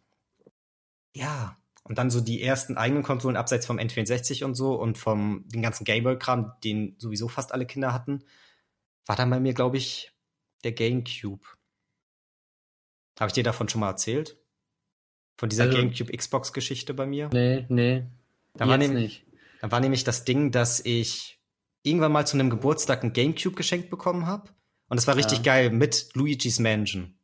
Ja, 1.14 1.56
und 1.84 1.98
dann 1.98 2.10
so 2.10 2.20
die 2.20 2.42
ersten 2.42 2.76
eigenen 2.76 3.04
Konsolen 3.04 3.36
abseits 3.36 3.64
vom 3.64 3.78
N64 3.78 4.42
und 4.44 4.56
so 4.56 4.74
und 4.74 4.98
vom 4.98 5.44
den 5.46 5.62
ganzen 5.62 5.84
Gameboy-Kram, 5.84 6.54
den 6.64 6.96
sowieso 6.98 7.28
fast 7.28 7.52
alle 7.52 7.64
Kinder 7.64 7.92
hatten, 7.92 8.24
war 9.06 9.14
dann 9.14 9.30
bei 9.30 9.38
mir, 9.38 9.54
glaube 9.54 9.76
ich, 9.76 10.10
der 10.64 10.72
GameCube. 10.72 11.46
Habe 13.20 13.28
ich 13.28 13.34
dir 13.34 13.44
davon 13.44 13.68
schon 13.68 13.82
mal 13.82 13.90
erzählt? 13.90 14.36
Von 15.36 15.48
dieser 15.48 15.64
also, 15.64 15.76
GameCube 15.76 16.16
Xbox 16.16 16.52
Geschichte 16.52 16.94
bei 16.94 17.06
mir? 17.06 17.30
Nee, 17.32 17.66
nee. 17.68 18.04
Da 18.54 18.68
war, 18.68 18.78
nämlich, 18.78 19.26
da 19.60 19.70
war 19.70 19.80
nämlich 19.80 20.04
das 20.04 20.24
Ding, 20.24 20.52
dass 20.52 20.80
ich 20.84 21.40
irgendwann 21.82 22.12
mal 22.12 22.26
zu 22.26 22.36
einem 22.36 22.50
Geburtstag 22.50 23.02
ein 23.02 23.12
GameCube 23.12 23.56
geschenkt 23.56 23.90
bekommen 23.90 24.26
habe. 24.26 24.50
Und 24.88 24.98
es 24.98 25.06
war 25.06 25.16
richtig 25.16 25.38
ja. 25.38 25.44
geil 25.44 25.70
mit 25.70 26.10
Luigi's 26.14 26.60
Mansion. 26.60 27.14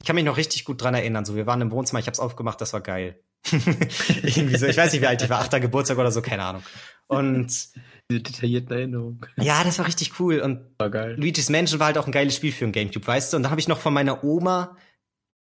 Ich 0.00 0.06
kann 0.06 0.16
mich 0.16 0.24
noch 0.24 0.36
richtig 0.36 0.64
gut 0.64 0.82
dran 0.82 0.94
erinnern. 0.94 1.24
So, 1.24 1.36
wir 1.36 1.46
waren 1.46 1.60
im 1.62 1.70
Wohnzimmer, 1.70 2.00
ich 2.00 2.06
hab's 2.06 2.20
aufgemacht, 2.20 2.60
das 2.60 2.72
war 2.74 2.82
geil. 2.82 3.18
Irgendwie 3.50 4.56
so, 4.56 4.66
ich 4.66 4.76
weiß 4.76 4.92
nicht, 4.92 5.02
wie 5.02 5.06
alt 5.06 5.22
ich 5.22 5.30
war, 5.30 5.40
achter 5.40 5.60
Geburtstag 5.60 5.98
oder 5.98 6.10
so, 6.12 6.20
keine 6.20 6.44
Ahnung. 6.44 6.62
Und 7.06 7.46
diese 8.10 8.20
detaillierten 8.20 8.76
Erinnerungen. 8.76 9.20
Ja, 9.36 9.64
das 9.64 9.78
war 9.78 9.86
richtig 9.86 10.20
cool. 10.20 10.40
Und 10.40 10.60
war 10.78 10.90
geil. 10.90 11.16
Luigi's 11.18 11.48
Mansion 11.48 11.80
war 11.80 11.86
halt 11.86 11.98
auch 11.98 12.06
ein 12.06 12.12
geiles 12.12 12.36
Spiel 12.36 12.52
für 12.52 12.66
ein 12.66 12.72
Gamecube, 12.72 13.06
weißt 13.06 13.32
du? 13.32 13.38
Und 13.38 13.44
dann 13.44 13.50
habe 13.50 13.60
ich 13.60 13.68
noch 13.68 13.78
von 13.78 13.94
meiner 13.94 14.22
Oma 14.22 14.76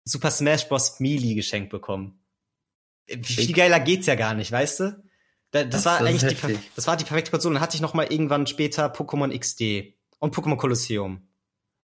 Super 0.05 0.31
Smash 0.31 0.69
Bros. 0.69 1.01
Melee 1.01 1.35
geschenkt 1.35 1.71
bekommen. 1.71 2.21
Wie 3.07 3.23
viel 3.23 3.55
geiler 3.55 3.81
geht's 3.81 4.07
ja 4.07 4.15
gar 4.15 4.35
nicht, 4.35 4.51
weißt 4.51 4.81
du? 4.81 5.05
Das, 5.51 5.69
das 5.69 5.85
war 5.85 6.01
eigentlich 6.01 6.37
die, 6.37 6.59
das 6.75 6.87
war 6.87 6.97
die 6.97 7.05
perfekte 7.05 7.31
Konsole. 7.31 7.55
Dann 7.55 7.63
hatte 7.63 7.77
ich 7.77 7.81
noch 7.81 7.95
mal 7.95 8.11
irgendwann 8.11 8.47
später 8.47 8.93
Pokémon 8.93 9.37
XD 9.39 9.95
und 10.19 10.35
Pokémon 10.35 10.57
Colosseum. 10.57 11.29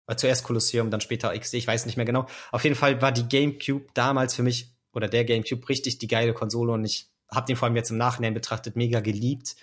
War 0.05 0.17
zuerst 0.17 0.43
Colosseum, 0.43 0.91
dann 0.91 0.99
später 0.99 1.37
XD, 1.37 1.53
ich 1.55 1.67
weiß 1.67 1.85
nicht 1.85 1.95
mehr 1.95 2.05
genau. 2.05 2.27
Auf 2.51 2.63
jeden 2.65 2.75
Fall 2.75 3.01
war 3.01 3.13
die 3.13 3.27
GameCube 3.27 3.85
damals 3.93 4.33
für 4.35 4.43
mich 4.43 4.75
oder 4.91 5.07
der 5.07 5.23
GameCube 5.23 5.69
richtig 5.69 5.97
die 5.97 6.07
geile 6.07 6.33
Konsole 6.33 6.73
und 6.73 6.83
ich 6.83 7.09
habe 7.31 7.45
den 7.45 7.55
vor 7.55 7.67
allem 7.67 7.77
jetzt 7.77 7.89
im 7.89 7.97
Nachhinein 7.97 8.33
betrachtet 8.33 8.75
mega 8.75 8.99
geliebt. 8.99 9.55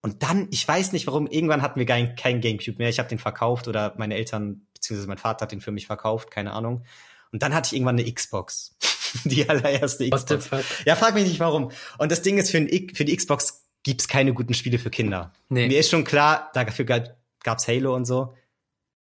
Und 0.00 0.22
dann, 0.22 0.48
ich 0.50 0.66
weiß 0.66 0.92
nicht 0.92 1.06
warum, 1.06 1.26
irgendwann 1.26 1.60
hatten 1.60 1.78
wir 1.78 1.86
kein, 1.86 2.14
kein 2.14 2.40
GameCube 2.40 2.78
mehr. 2.78 2.88
Ich 2.88 2.98
habe 2.98 3.08
den 3.08 3.18
verkauft 3.18 3.68
oder 3.68 3.94
meine 3.98 4.14
Eltern 4.14 4.66
beziehungsweise 4.72 5.08
mein 5.08 5.18
Vater 5.18 5.42
hat 5.42 5.52
den 5.52 5.60
für 5.60 5.72
mich 5.72 5.86
verkauft, 5.86 6.30
keine 6.30 6.52
Ahnung. 6.52 6.84
Und 7.32 7.42
dann 7.42 7.54
hatte 7.54 7.68
ich 7.68 7.72
irgendwann 7.74 7.98
eine 7.98 8.12
Xbox. 8.12 8.76
die 9.24 9.48
allererste 9.48 10.08
Xbox. 10.08 10.48
Ja, 10.84 10.96
frag 10.96 11.14
mich 11.14 11.26
nicht 11.26 11.40
warum. 11.40 11.70
Und 11.98 12.12
das 12.12 12.22
Ding 12.22 12.38
ist, 12.38 12.50
für, 12.50 12.58
ein, 12.58 12.68
für 12.94 13.04
die 13.04 13.16
Xbox 13.16 13.64
gibt's 13.82 14.08
keine 14.08 14.32
guten 14.34 14.54
Spiele 14.54 14.78
für 14.78 14.90
Kinder. 14.90 15.32
Nee. 15.48 15.68
Mir 15.68 15.80
ist 15.80 15.90
schon 15.90 16.04
klar, 16.04 16.50
dafür 16.54 16.84
gab's 16.84 17.68
Halo 17.68 17.94
und 17.94 18.04
so. 18.04 18.34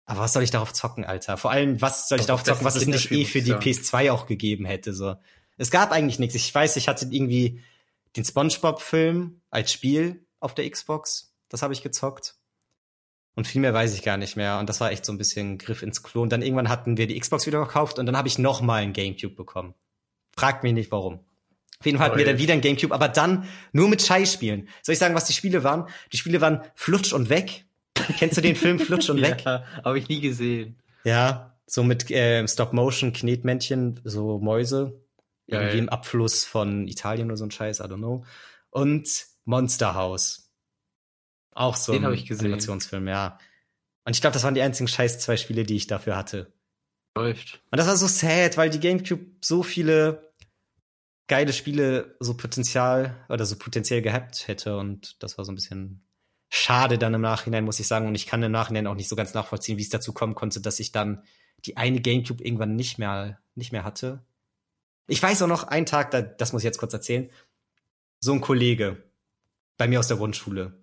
Aber 0.06 0.20
was 0.20 0.32
soll 0.32 0.42
ich 0.42 0.50
darauf 0.50 0.72
zocken, 0.72 1.04
Alter? 1.04 1.36
Vor 1.36 1.50
allem, 1.50 1.82
was 1.82 2.08
soll 2.08 2.18
ich 2.18 2.26
darauf 2.26 2.42
zocken, 2.42 2.64
was 2.64 2.76
es 2.76 2.86
nicht 2.86 3.10
eh 3.10 3.26
für 3.26 3.42
die 3.42 3.52
PS2 3.52 4.10
auch 4.10 4.26
gegeben 4.26 4.64
hätte, 4.64 4.94
so. 4.94 5.16
Es 5.58 5.70
gab 5.70 5.90
eigentlich 5.90 6.18
nichts. 6.18 6.34
Ich 6.36 6.54
weiß, 6.54 6.76
ich 6.76 6.88
hatte 6.88 7.06
irgendwie 7.10 7.62
den 8.16 8.24
SpongeBob-Film 8.24 9.42
als 9.50 9.72
Spiel 9.72 10.24
auf 10.40 10.54
der 10.54 10.70
Xbox. 10.70 11.34
Das 11.48 11.62
habe 11.62 11.74
ich 11.74 11.82
gezockt. 11.82 12.37
Und 13.38 13.46
viel 13.46 13.60
mehr 13.60 13.72
weiß 13.72 13.94
ich 13.94 14.02
gar 14.02 14.16
nicht 14.16 14.34
mehr. 14.34 14.58
Und 14.58 14.68
das 14.68 14.80
war 14.80 14.90
echt 14.90 15.04
so 15.04 15.12
ein 15.12 15.16
bisschen 15.16 15.58
Griff 15.58 15.84
ins 15.84 16.02
Klo. 16.02 16.22
Und 16.22 16.32
dann 16.32 16.42
irgendwann 16.42 16.68
hatten 16.68 16.96
wir 16.96 17.06
die 17.06 17.16
Xbox 17.16 17.46
wieder 17.46 17.60
gekauft 17.60 18.00
und 18.00 18.06
dann 18.06 18.16
habe 18.16 18.26
ich 18.26 18.36
noch 18.36 18.62
mal 18.62 18.82
ein 18.82 18.92
Gamecube 18.92 19.36
bekommen. 19.36 19.74
Fragt 20.36 20.64
mich 20.64 20.72
nicht 20.72 20.90
warum. 20.90 21.20
Auf 21.78 21.86
jeden 21.86 21.98
Fall 21.98 22.08
hatten 22.08 22.18
wir 22.18 22.24
dann 22.24 22.38
wieder 22.38 22.52
ein 22.54 22.60
Gamecube, 22.60 22.92
aber 22.92 23.06
dann 23.06 23.48
nur 23.70 23.88
mit 23.88 24.02
Scheißspielen. 24.02 24.68
Soll 24.82 24.94
ich 24.94 24.98
sagen, 24.98 25.14
was 25.14 25.26
die 25.26 25.34
Spiele 25.34 25.62
waren? 25.62 25.88
Die 26.12 26.16
Spiele 26.16 26.40
waren 26.40 26.62
Flutsch 26.74 27.12
und 27.12 27.28
weg. 27.28 27.64
Kennst 28.18 28.36
du 28.36 28.40
den 28.40 28.56
Film 28.56 28.78
Flutsch 28.80 29.08
und 29.08 29.22
weg? 29.22 29.44
ja, 29.46 29.62
habe 29.84 30.00
ich 30.00 30.08
nie 30.08 30.20
gesehen. 30.20 30.76
Ja, 31.04 31.54
so 31.64 31.84
mit 31.84 32.10
äh, 32.10 32.44
Stop-Motion 32.48 33.12
Knetmännchen, 33.12 34.00
so 34.02 34.40
Mäuse. 34.40 35.00
Geil. 35.46 35.60
Irgendwie 35.60 35.78
im 35.78 35.88
Abfluss 35.90 36.44
von 36.44 36.88
Italien 36.88 37.28
oder 37.28 37.36
so 37.36 37.44
ein 37.44 37.52
Scheiß, 37.52 37.78
I 37.78 37.84
don't 37.84 37.98
know. 37.98 38.24
Und 38.70 39.26
Monster 39.44 39.94
House. 39.94 40.47
Auch 41.58 41.74
so 41.74 41.92
Den 41.92 42.04
ein 42.04 42.14
ich 42.14 42.24
gesehen. 42.24 42.46
Animationsfilm, 42.46 43.08
ja. 43.08 43.36
Und 44.04 44.14
ich 44.14 44.20
glaube, 44.20 44.34
das 44.34 44.44
waren 44.44 44.54
die 44.54 44.62
einzigen 44.62 44.86
scheiß 44.86 45.18
zwei 45.18 45.36
Spiele, 45.36 45.64
die 45.64 45.74
ich 45.74 45.88
dafür 45.88 46.16
hatte. 46.16 46.52
Läuft. 47.16 47.60
Und 47.72 47.78
das 47.78 47.88
war 47.88 47.96
so 47.96 48.06
sad, 48.06 48.56
weil 48.56 48.70
die 48.70 48.78
GameCube 48.78 49.26
so 49.42 49.64
viele 49.64 50.32
geile 51.26 51.52
Spiele 51.52 52.16
so 52.20 52.36
Potenzial 52.36 53.26
oder 53.28 53.44
so 53.44 53.56
potenziell 53.56 54.02
gehabt 54.02 54.46
hätte 54.46 54.78
und 54.78 55.22
das 55.22 55.36
war 55.36 55.44
so 55.44 55.50
ein 55.50 55.56
bisschen 55.56 56.06
schade 56.48 56.96
dann 56.96 57.12
im 57.12 57.20
Nachhinein, 57.20 57.64
muss 57.64 57.80
ich 57.80 57.88
sagen. 57.88 58.06
Und 58.06 58.14
ich 58.14 58.26
kann 58.26 58.42
im 58.42 58.52
Nachhinein 58.52 58.86
auch 58.86 58.94
nicht 58.94 59.08
so 59.08 59.16
ganz 59.16 59.34
nachvollziehen, 59.34 59.78
wie 59.78 59.82
es 59.82 59.90
dazu 59.90 60.12
kommen 60.12 60.36
konnte, 60.36 60.60
dass 60.60 60.78
ich 60.78 60.92
dann 60.92 61.24
die 61.64 61.76
eine 61.76 62.00
GameCube 62.00 62.42
irgendwann 62.42 62.76
nicht 62.76 62.98
mehr, 62.98 63.40
nicht 63.56 63.72
mehr 63.72 63.82
hatte. 63.82 64.24
Ich 65.08 65.20
weiß 65.20 65.42
auch 65.42 65.48
noch 65.48 65.64
einen 65.64 65.86
Tag, 65.86 66.12
da, 66.12 66.22
das 66.22 66.52
muss 66.52 66.62
ich 66.62 66.66
jetzt 66.66 66.78
kurz 66.78 66.92
erzählen, 66.92 67.30
so 68.20 68.32
ein 68.32 68.40
Kollege 68.40 69.02
bei 69.76 69.88
mir 69.88 69.98
aus 69.98 70.08
der 70.08 70.18
Grundschule, 70.18 70.77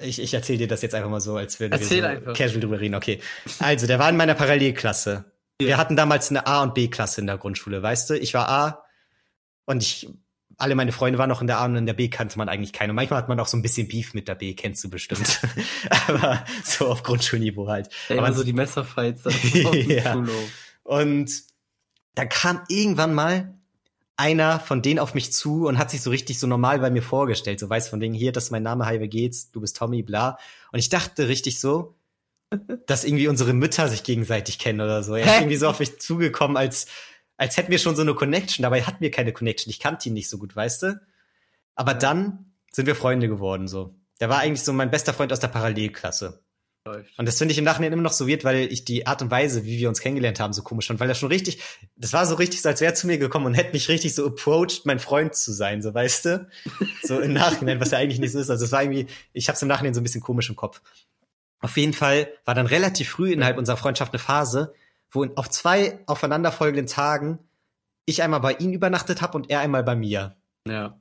ich, 0.00 0.20
ich 0.20 0.34
erzähle 0.34 0.58
dir 0.58 0.68
das 0.68 0.82
jetzt 0.82 0.94
einfach 0.94 1.08
mal 1.08 1.20
so, 1.20 1.36
als 1.36 1.58
würden 1.58 1.72
Erzähl 1.72 2.02
wir 2.02 2.10
so 2.10 2.16
einfach. 2.16 2.34
casual 2.34 2.60
drüber 2.60 2.80
reden. 2.80 2.94
Okay. 2.94 3.20
Also, 3.58 3.86
der 3.86 3.98
war 3.98 4.10
in 4.10 4.16
meiner 4.16 4.34
Parallelklasse. 4.34 5.24
Ja. 5.60 5.68
Wir 5.68 5.76
hatten 5.78 5.96
damals 5.96 6.30
eine 6.30 6.46
A- 6.46 6.62
und 6.62 6.74
B-Klasse 6.74 7.20
in 7.22 7.26
der 7.26 7.38
Grundschule, 7.38 7.82
weißt 7.82 8.10
du? 8.10 8.18
Ich 8.18 8.34
war 8.34 8.48
A 8.48 8.84
und 9.64 9.82
ich, 9.82 10.08
alle 10.58 10.74
meine 10.74 10.92
Freunde 10.92 11.18
waren 11.18 11.30
noch 11.30 11.40
in 11.40 11.46
der 11.46 11.58
A 11.58 11.64
und 11.64 11.76
in 11.76 11.86
der 11.86 11.94
B 11.94 12.08
kannte 12.08 12.36
man 12.36 12.48
eigentlich 12.50 12.74
keinen. 12.74 12.90
Und 12.90 12.96
manchmal 12.96 13.20
hat 13.20 13.28
man 13.28 13.40
auch 13.40 13.46
so 13.46 13.56
ein 13.56 13.62
bisschen 13.62 13.88
Beef 13.88 14.12
mit 14.12 14.28
der 14.28 14.34
B, 14.34 14.54
kennst 14.54 14.84
du 14.84 14.90
bestimmt. 14.90 15.40
Aber 16.08 16.44
so 16.62 16.88
auf 16.88 17.02
Grundschulniveau 17.02 17.68
halt. 17.68 17.88
Ja, 18.10 18.18
Aber 18.18 18.32
so 18.34 18.44
die 18.44 18.52
Messerfights. 18.52 19.24
ja. 19.72 20.22
Und 20.82 21.30
da 22.14 22.24
kam 22.26 22.62
irgendwann 22.68 23.14
mal 23.14 23.54
einer 24.16 24.60
von 24.60 24.82
denen 24.82 24.98
auf 24.98 25.14
mich 25.14 25.32
zu 25.32 25.66
und 25.66 25.78
hat 25.78 25.90
sich 25.90 26.02
so 26.02 26.10
richtig 26.10 26.38
so 26.38 26.46
normal 26.46 26.78
bei 26.78 26.90
mir 26.90 27.02
vorgestellt. 27.02 27.60
So 27.60 27.68
weiß 27.68 27.88
von 27.88 28.00
wegen, 28.00 28.14
hier, 28.14 28.32
das 28.32 28.44
ist 28.44 28.50
mein 28.50 28.62
Name, 28.62 28.86
hi, 28.86 29.00
wie 29.00 29.08
geht's? 29.08 29.50
Du 29.50 29.60
bist 29.60 29.76
Tommy, 29.76 30.02
bla. 30.02 30.38
Und 30.72 30.78
ich 30.78 30.88
dachte 30.88 31.28
richtig 31.28 31.60
so, 31.60 31.94
dass 32.86 33.04
irgendwie 33.04 33.28
unsere 33.28 33.52
Mütter 33.52 33.88
sich 33.88 34.04
gegenseitig 34.04 34.58
kennen 34.58 34.80
oder 34.80 35.02
so. 35.02 35.14
Er 35.14 35.26
ist 35.26 35.40
irgendwie 35.40 35.56
so 35.56 35.68
auf 35.68 35.80
mich 35.80 36.00
zugekommen, 36.00 36.56
als, 36.56 36.86
als 37.36 37.56
hätten 37.56 37.70
wir 37.70 37.78
schon 37.78 37.96
so 37.96 38.02
eine 38.02 38.14
Connection. 38.14 38.62
Dabei 38.62 38.82
hatten 38.82 39.00
wir 39.00 39.10
keine 39.10 39.32
Connection. 39.32 39.70
Ich 39.70 39.80
kannte 39.80 40.08
ihn 40.08 40.14
nicht 40.14 40.28
so 40.28 40.38
gut, 40.38 40.56
weißt 40.56 40.84
du? 40.84 41.00
Aber 41.74 41.92
dann 41.92 42.52
sind 42.72 42.86
wir 42.86 42.96
Freunde 42.96 43.28
geworden, 43.28 43.68
so. 43.68 43.94
Der 44.20 44.30
war 44.30 44.38
eigentlich 44.38 44.62
so 44.62 44.72
mein 44.72 44.90
bester 44.90 45.12
Freund 45.12 45.32
aus 45.32 45.40
der 45.40 45.48
Parallelklasse. 45.48 46.42
Läuft. 46.86 47.18
Und 47.18 47.26
das 47.26 47.38
finde 47.38 47.52
ich 47.52 47.58
im 47.58 47.64
Nachhinein 47.64 47.92
immer 47.92 48.02
noch 48.02 48.12
so 48.12 48.28
weird, 48.28 48.44
weil 48.44 48.72
ich 48.72 48.84
die 48.84 49.06
Art 49.06 49.20
und 49.20 49.30
Weise, 49.30 49.64
wie 49.64 49.78
wir 49.78 49.88
uns 49.88 50.00
kennengelernt 50.00 50.40
haben, 50.40 50.52
so 50.52 50.62
komisch 50.62 50.86
fand, 50.86 51.00
weil 51.00 51.08
er 51.08 51.14
schon 51.14 51.28
richtig, 51.28 51.60
das 51.96 52.12
war 52.12 52.24
so 52.26 52.36
richtig, 52.36 52.62
so 52.62 52.68
als 52.68 52.80
wäre 52.80 52.92
er 52.92 52.94
zu 52.94 53.06
mir 53.06 53.18
gekommen 53.18 53.46
und 53.46 53.54
hätte 53.54 53.72
mich 53.72 53.88
richtig 53.88 54.14
so 54.14 54.26
approached, 54.26 54.86
mein 54.86 54.98
Freund 54.98 55.34
zu 55.34 55.52
sein, 55.52 55.82
so 55.82 55.92
weißt 55.92 56.24
du? 56.24 56.48
So 57.02 57.20
im 57.20 57.32
Nachhinein, 57.32 57.80
was 57.80 57.90
ja 57.90 57.98
eigentlich 57.98 58.20
nicht 58.20 58.32
so 58.32 58.38
ist. 58.38 58.50
Also 58.50 58.64
es 58.64 58.72
war 58.72 58.82
irgendwie, 58.82 59.06
ich 59.32 59.48
habe 59.48 59.56
es 59.56 59.62
im 59.62 59.68
Nachhinein 59.68 59.94
so 59.94 60.00
ein 60.00 60.04
bisschen 60.04 60.20
komisch 60.20 60.48
im 60.48 60.56
Kopf. 60.56 60.80
Auf 61.60 61.76
jeden 61.76 61.92
Fall 61.92 62.28
war 62.44 62.54
dann 62.54 62.66
relativ 62.66 63.10
früh 63.10 63.32
innerhalb 63.32 63.58
unserer 63.58 63.76
Freundschaft 63.76 64.12
eine 64.12 64.20
Phase, 64.20 64.72
wo 65.10 65.26
auf 65.34 65.50
zwei 65.50 65.98
aufeinanderfolgenden 66.06 66.86
Tagen 66.86 67.38
ich 68.04 68.22
einmal 68.22 68.40
bei 68.40 68.52
ihm 68.52 68.72
übernachtet 68.72 69.22
habe 69.22 69.36
und 69.36 69.50
er 69.50 69.60
einmal 69.60 69.82
bei 69.82 69.96
mir. 69.96 70.36
Ja. 70.68 71.00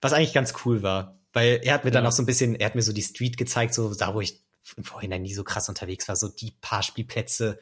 Was 0.00 0.12
eigentlich 0.12 0.32
ganz 0.32 0.54
cool 0.64 0.82
war. 0.82 1.18
Weil 1.32 1.60
er 1.62 1.74
hat 1.74 1.84
mir 1.84 1.92
dann 1.92 2.06
auch 2.06 2.12
so 2.12 2.22
ein 2.22 2.26
bisschen, 2.26 2.56
er 2.56 2.66
hat 2.66 2.74
mir 2.74 2.82
so 2.82 2.92
die 2.92 3.02
Street 3.02 3.36
gezeigt, 3.36 3.74
so 3.74 3.94
da, 3.94 4.14
wo 4.14 4.20
ich 4.20 4.40
im 4.76 4.84
Vorhinein 4.84 5.22
nie 5.22 5.34
so 5.34 5.44
krass 5.44 5.68
unterwegs 5.68 6.08
war, 6.08 6.16
so 6.16 6.28
die 6.28 6.52
paar 6.60 6.82
Spielplätze, 6.82 7.58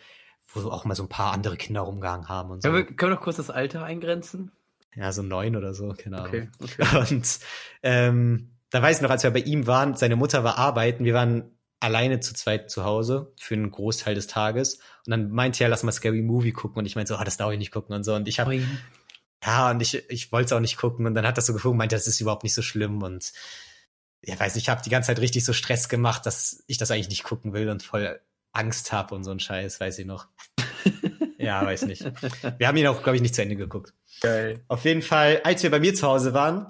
wo 0.48 0.68
auch 0.70 0.84
mal 0.84 0.94
so 0.94 1.04
ein 1.04 1.08
paar 1.08 1.32
andere 1.32 1.56
Kinder 1.56 1.82
rumgegangen 1.82 2.28
haben 2.28 2.50
und 2.50 2.62
so. 2.62 2.68
Können 2.68 2.86
wir, 2.86 2.96
können 2.96 3.12
wir 3.12 3.16
noch 3.16 3.22
kurz 3.22 3.36
das 3.36 3.50
Alter 3.50 3.84
eingrenzen? 3.84 4.52
Ja, 4.94 5.12
so 5.12 5.22
neun 5.22 5.56
oder 5.56 5.74
so, 5.74 5.94
genau. 5.96 6.24
Okay, 6.24 6.48
okay. 6.60 7.06
Und 7.10 7.38
ähm, 7.82 8.50
da 8.70 8.82
weiß 8.82 8.96
ich 8.96 9.02
noch, 9.02 9.10
als 9.10 9.22
wir 9.22 9.30
bei 9.30 9.40
ihm 9.40 9.66
waren, 9.66 9.94
seine 9.94 10.16
Mutter 10.16 10.42
war 10.44 10.58
arbeiten, 10.58 11.04
wir 11.04 11.14
waren 11.14 11.52
alleine 11.80 12.20
zu 12.20 12.34
zweit 12.34 12.70
zu 12.70 12.84
Hause 12.84 13.32
für 13.38 13.54
einen 13.54 13.70
Großteil 13.70 14.14
des 14.14 14.26
Tages. 14.26 14.80
Und 15.06 15.10
dann 15.10 15.30
meinte 15.30 15.62
er, 15.62 15.70
lass 15.70 15.84
mal 15.84 15.92
Scary 15.92 16.22
Movie 16.22 16.52
gucken. 16.52 16.80
Und 16.80 16.86
ich 16.86 16.96
meinte 16.96 17.12
so, 17.12 17.16
ah, 17.16 17.24
das 17.24 17.36
darf 17.36 17.52
ich 17.52 17.58
nicht 17.58 17.70
gucken 17.70 17.94
und 17.94 18.02
so. 18.02 18.14
Und 18.14 18.26
ich 18.26 18.40
habe, 18.40 18.60
ja, 19.44 19.70
und 19.70 19.80
ich, 19.80 20.10
ich 20.10 20.32
wollte 20.32 20.46
es 20.46 20.52
auch 20.52 20.60
nicht 20.60 20.76
gucken. 20.76 21.06
Und 21.06 21.14
dann 21.14 21.26
hat 21.26 21.38
das 21.38 21.46
so 21.46 21.52
gefunden, 21.52 21.78
meinte, 21.78 21.94
das 21.94 22.08
ist 22.08 22.20
überhaupt 22.20 22.42
nicht 22.42 22.54
so 22.54 22.62
schlimm. 22.62 23.02
Und 23.02 23.32
ja, 24.24 24.38
weiß 24.38 24.54
nicht, 24.54 24.64
ich 24.64 24.68
habe 24.68 24.82
die 24.82 24.90
ganze 24.90 25.08
Zeit 25.08 25.20
richtig 25.20 25.44
so 25.44 25.52
Stress 25.52 25.88
gemacht, 25.88 26.26
dass 26.26 26.62
ich 26.66 26.78
das 26.78 26.90
eigentlich 26.90 27.08
nicht 27.08 27.24
gucken 27.24 27.52
will 27.52 27.68
und 27.68 27.82
voll 27.82 28.20
Angst 28.52 28.92
habe 28.92 29.14
und 29.14 29.24
so 29.24 29.30
ein 29.30 29.40
Scheiß, 29.40 29.80
weiß 29.80 29.98
ich 29.98 30.06
noch. 30.06 30.26
ja, 31.38 31.64
weiß 31.64 31.86
nicht. 31.86 32.04
Wir 32.58 32.68
haben 32.68 32.76
ihn 32.76 32.86
auch, 32.86 33.02
glaube 33.02 33.16
ich, 33.16 33.22
nicht 33.22 33.34
zu 33.34 33.42
Ende 33.42 33.56
geguckt. 33.56 33.94
Geil. 34.20 34.64
Auf 34.68 34.84
jeden 34.84 35.02
Fall, 35.02 35.40
als 35.44 35.62
wir 35.62 35.70
bei 35.70 35.80
mir 35.80 35.94
zu 35.94 36.06
Hause 36.06 36.34
waren, 36.34 36.66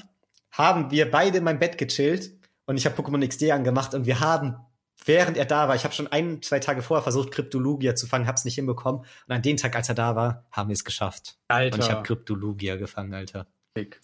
haben 0.51 0.91
wir 0.91 1.11
beide 1.11 1.39
in 1.39 1.45
meinem 1.45 1.59
Bett 1.59 1.79
gechillt 1.79 2.33
und 2.67 2.77
ich 2.77 2.85
habe 2.85 3.01
Pokémon 3.01 3.27
XD 3.27 3.51
angemacht 3.53 3.95
und 3.95 4.07
wir 4.07 4.21
haben, 4.21 4.57
während 5.05 5.37
er 5.37 5.47
da 5.47 5.69
war, 5.69 5.77
ich 5.77 5.85
habe 5.85 5.95
schon 5.95 6.09
ein, 6.09 6.43
zwei 6.43 6.59
Tage 6.59 6.83
vorher 6.83 7.03
versucht, 7.03 7.31
Kryptolugia 7.31 7.95
zu 7.95 8.07
fangen, 8.07 8.27
hab's 8.27 8.45
nicht 8.45 8.57
hinbekommen 8.57 9.03
und 9.03 9.35
an 9.35 9.43
dem 9.43 9.57
Tag, 9.57 9.75
als 9.77 9.89
er 9.89 9.95
da 9.95 10.17
war, 10.17 10.47
haben 10.51 10.69
wir 10.69 10.75
es 10.75 10.85
geschafft. 10.85 11.39
Alter. 11.49 11.77
Und 11.77 11.85
ich 11.85 11.91
habe 11.91 12.03
Kryptolugia 12.03 12.77
gefangen, 12.77 13.15
Alter. 13.15 13.47
Dick. 13.77 14.01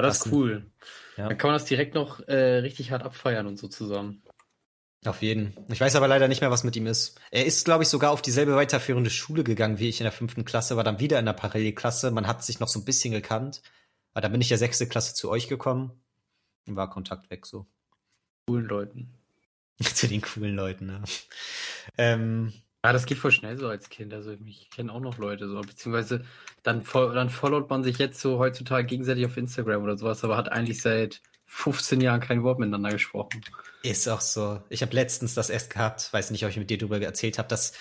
Aber 0.00 0.08
das 0.08 0.24
ist 0.24 0.32
cool. 0.32 0.66
Ja. 1.16 1.28
Dann 1.28 1.36
kann 1.36 1.48
man 1.50 1.58
das 1.58 1.66
direkt 1.66 1.94
noch 1.94 2.26
äh, 2.26 2.58
richtig 2.58 2.90
hart 2.90 3.02
abfeiern 3.02 3.46
und 3.46 3.58
so 3.58 3.68
zusammen. 3.68 4.22
Auf 5.04 5.22
jeden. 5.22 5.54
Ich 5.68 5.80
weiß 5.80 5.96
aber 5.96 6.08
leider 6.08 6.28
nicht 6.28 6.40
mehr, 6.40 6.50
was 6.50 6.64
mit 6.64 6.76
ihm 6.76 6.86
ist. 6.86 7.18
Er 7.30 7.46
ist, 7.46 7.64
glaube 7.64 7.82
ich, 7.82 7.88
sogar 7.88 8.10
auf 8.10 8.22
dieselbe 8.22 8.56
weiterführende 8.56 9.10
Schule 9.10 9.44
gegangen 9.44 9.78
wie 9.78 9.88
ich 9.88 10.00
in 10.00 10.04
der 10.04 10.12
fünften 10.12 10.44
Klasse, 10.44 10.76
war 10.76 10.84
dann 10.84 11.00
wieder 11.00 11.18
in 11.18 11.26
der 11.26 11.32
Parallelklasse. 11.32 12.10
Man 12.10 12.26
hat 12.26 12.44
sich 12.44 12.60
noch 12.60 12.68
so 12.68 12.78
ein 12.78 12.84
bisschen 12.84 13.12
gekannt. 13.12 13.62
Aber 14.12 14.22
dann 14.22 14.32
bin 14.32 14.40
ich 14.40 14.50
ja 14.50 14.56
sechste 14.56 14.88
Klasse 14.88 15.14
zu 15.14 15.30
euch 15.30 15.48
gekommen 15.48 15.92
und 16.66 16.76
war 16.76 16.90
Kontakt 16.90 17.30
weg 17.30 17.46
so. 17.46 17.66
Coolen 18.46 18.66
Leuten. 18.66 19.14
zu 19.82 20.08
den 20.08 20.20
coolen 20.20 20.56
Leuten, 20.56 20.86
ne? 20.86 21.02
Ähm, 21.96 22.52
Ja, 22.84 22.94
das 22.94 23.04
geht 23.04 23.18
voll 23.18 23.30
schnell 23.30 23.58
so 23.58 23.68
als 23.68 23.90
Kind. 23.90 24.14
Also 24.14 24.34
ich 24.46 24.70
kenne 24.70 24.92
auch 24.92 25.00
noch 25.00 25.18
Leute 25.18 25.48
so, 25.48 25.60
beziehungsweise 25.60 26.24
dann, 26.62 26.82
dann 26.92 27.28
followt 27.28 27.68
man 27.68 27.84
sich 27.84 27.98
jetzt 27.98 28.20
so 28.20 28.38
heutzutage 28.38 28.86
gegenseitig 28.86 29.26
auf 29.26 29.36
Instagram 29.36 29.82
oder 29.82 29.98
sowas, 29.98 30.24
aber 30.24 30.36
hat 30.36 30.50
eigentlich 30.50 30.80
seit 30.80 31.20
15 31.46 32.00
Jahren 32.00 32.20
kein 32.20 32.42
Wort 32.42 32.58
miteinander 32.58 32.90
gesprochen. 32.90 33.42
Ist 33.82 34.08
auch 34.08 34.22
so. 34.22 34.62
Ich 34.70 34.80
habe 34.82 34.94
letztens 34.94 35.34
das 35.34 35.50
erst 35.50 35.70
gehabt, 35.70 36.10
weiß 36.12 36.30
nicht, 36.30 36.44
ob 36.44 36.50
ich 36.50 36.56
mit 36.56 36.70
dir 36.70 36.78
darüber 36.78 37.00
erzählt 37.00 37.38
habe, 37.38 37.48
dass 37.48 37.72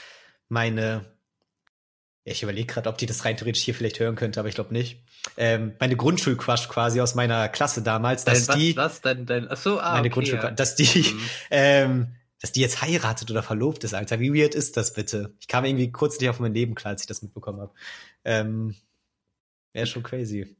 meine, 0.49 1.05
ja, 2.25 2.33
ich 2.33 2.43
überlege 2.43 2.73
gerade, 2.73 2.89
ob 2.89 2.97
die 2.97 3.05
das 3.05 3.23
rein 3.23 3.37
theoretisch 3.37 3.63
hier 3.63 3.75
vielleicht 3.75 3.99
hören 4.01 4.15
könnte, 4.15 4.39
aber 4.39 4.49
ich 4.49 4.55
glaube 4.55 4.73
nicht. 4.73 5.03
Ähm, 5.37 5.75
meine 5.79 5.95
Grundschulquash 5.95 6.67
quasi 6.67 6.99
aus 6.99 7.15
meiner 7.15 7.47
Klasse 7.47 7.83
damals, 7.83 8.25
dass 8.25 8.47
Dein, 8.47 8.59
die, 8.59 8.75
was, 8.75 8.85
was, 8.85 9.01
dein, 9.01 9.25
dein, 9.25 9.49
ach 9.49 9.57
so, 9.57 9.79
ah, 9.79 9.91
meine 9.93 10.07
okay, 10.07 10.09
Grundschul, 10.09 10.39
ja. 10.39 10.51
dass 10.51 10.75
die, 10.75 11.13
Mhm. 11.13 11.29
ähm, 11.51 12.15
dass 12.41 12.51
die 12.51 12.61
jetzt 12.61 12.81
heiratet 12.81 13.29
oder 13.31 13.43
verlobt 13.43 13.83
ist, 13.83 13.93
Alter. 13.93 14.19
Wie 14.19 14.33
weird 14.33 14.55
ist 14.55 14.77
das 14.77 14.93
bitte? 14.93 15.35
Ich 15.39 15.47
kam 15.47 15.65
irgendwie 15.65 15.91
kurz 15.91 16.19
nicht 16.19 16.29
auf 16.29 16.39
mein 16.39 16.53
Leben 16.53 16.75
klar, 16.75 16.91
als 16.91 17.01
ich 17.01 17.07
das 17.07 17.21
mitbekommen 17.21 17.59
habe. 17.61 17.73
Ähm, 18.23 18.75
Wäre 19.73 19.87
schon 19.87 20.03
crazy. 20.03 20.55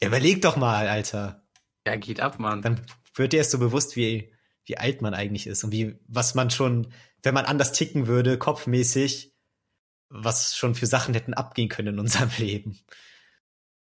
Ja, 0.00 0.08
überleg 0.08 0.42
doch 0.42 0.56
mal, 0.56 0.88
Alter. 0.88 1.46
Ja, 1.86 1.96
geht 1.96 2.20
ab, 2.20 2.38
Mann. 2.38 2.62
Dann 2.62 2.80
wird 3.14 3.32
dir 3.32 3.38
erst 3.38 3.50
so 3.50 3.58
bewusst, 3.58 3.94
wie, 3.96 4.32
wie 4.64 4.78
alt 4.78 5.02
man 5.02 5.14
eigentlich 5.14 5.46
ist 5.46 5.64
und 5.64 5.72
wie, 5.72 5.98
was 6.08 6.34
man 6.34 6.50
schon, 6.50 6.92
wenn 7.22 7.34
man 7.34 7.44
anders 7.44 7.72
ticken 7.72 8.06
würde, 8.06 8.38
kopfmäßig, 8.38 9.34
was 10.08 10.56
schon 10.56 10.74
für 10.74 10.86
Sachen 10.86 11.14
hätten 11.14 11.34
abgehen 11.34 11.68
können 11.68 11.94
in 11.94 12.00
unserem 12.00 12.30
Leben. 12.38 12.78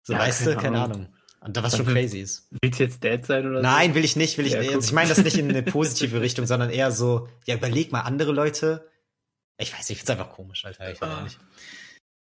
So, 0.03 0.13
Ja, 0.13 0.19
weißt 0.19 0.45
du, 0.47 0.55
keine 0.57 0.81
Ahnung. 0.81 1.01
Ahnung. 1.01 1.15
Und 1.43 1.57
da 1.57 1.63
was 1.63 1.75
schon 1.75 1.87
crazy 1.87 2.19
ist. 2.19 2.47
Willst 2.61 2.79
du 2.79 2.83
jetzt 2.83 3.03
Dad 3.03 3.25
sein 3.25 3.47
oder 3.47 3.61
Nein, 3.61 3.95
will 3.95 4.05
ich 4.05 4.15
nicht, 4.15 4.37
will 4.37 4.45
ich 4.45 4.53
Ja, 4.53 4.59
nicht. 4.59 4.73
Also 4.75 4.85
ich 4.87 4.93
meine 4.93 5.09
das 5.09 5.23
nicht 5.23 5.37
in 5.37 5.49
eine 5.49 5.63
positive 5.63 6.21
Richtung, 6.21 6.45
sondern 6.45 6.69
eher 6.69 6.91
so, 6.91 7.27
ja, 7.45 7.55
überleg 7.55 7.91
mal 7.91 8.01
andere 8.01 8.31
Leute. 8.31 8.87
Ich 9.57 9.71
weiß 9.73 9.79
nicht, 9.79 9.91
ich 9.91 9.97
find's 9.97 10.09
einfach 10.11 10.29
komisch, 10.29 10.65
Alter. 10.65 10.91
Ich 10.91 11.01
weiß 11.01 11.09
Ah. 11.09 11.23
nicht. 11.23 11.39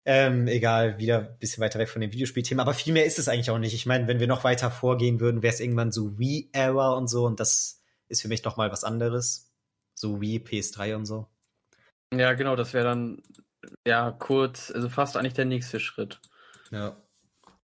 Ähm, 0.06 0.48
egal, 0.48 0.98
wieder 0.98 1.18
ein 1.18 1.38
bisschen 1.38 1.62
weiter 1.62 1.78
weg 1.78 1.90
von 1.90 2.00
dem 2.00 2.12
Videospielthema, 2.12 2.62
aber 2.62 2.72
viel 2.72 2.94
mehr 2.94 3.04
ist 3.04 3.18
es 3.18 3.28
eigentlich 3.28 3.50
auch 3.50 3.58
nicht. 3.58 3.74
Ich 3.74 3.84
meine, 3.84 4.08
wenn 4.08 4.18
wir 4.20 4.26
noch 4.26 4.44
weiter 4.44 4.70
vorgehen 4.70 5.20
würden, 5.20 5.42
wäre 5.42 5.52
es 5.52 5.60
irgendwann 5.60 5.92
so 5.92 6.18
Wii-Era 6.18 6.92
und 6.94 7.06
so 7.08 7.26
und 7.26 7.38
das 7.38 7.82
ist 8.08 8.22
für 8.22 8.28
mich 8.28 8.42
noch 8.44 8.56
mal 8.56 8.72
was 8.72 8.84
anderes. 8.84 9.52
So 9.94 10.20
Wii, 10.22 10.38
PS3 10.38 10.96
und 10.96 11.04
so. 11.04 11.28
so? 12.10 12.18
Ja, 12.18 12.32
genau, 12.32 12.56
das 12.56 12.72
wäre 12.72 12.84
dann, 12.86 13.22
ja, 13.86 14.10
kurz, 14.12 14.70
also 14.70 14.88
fast 14.88 15.18
eigentlich 15.18 15.34
der 15.34 15.44
nächste 15.44 15.78
Schritt. 15.78 16.18
Ja. 16.70 16.96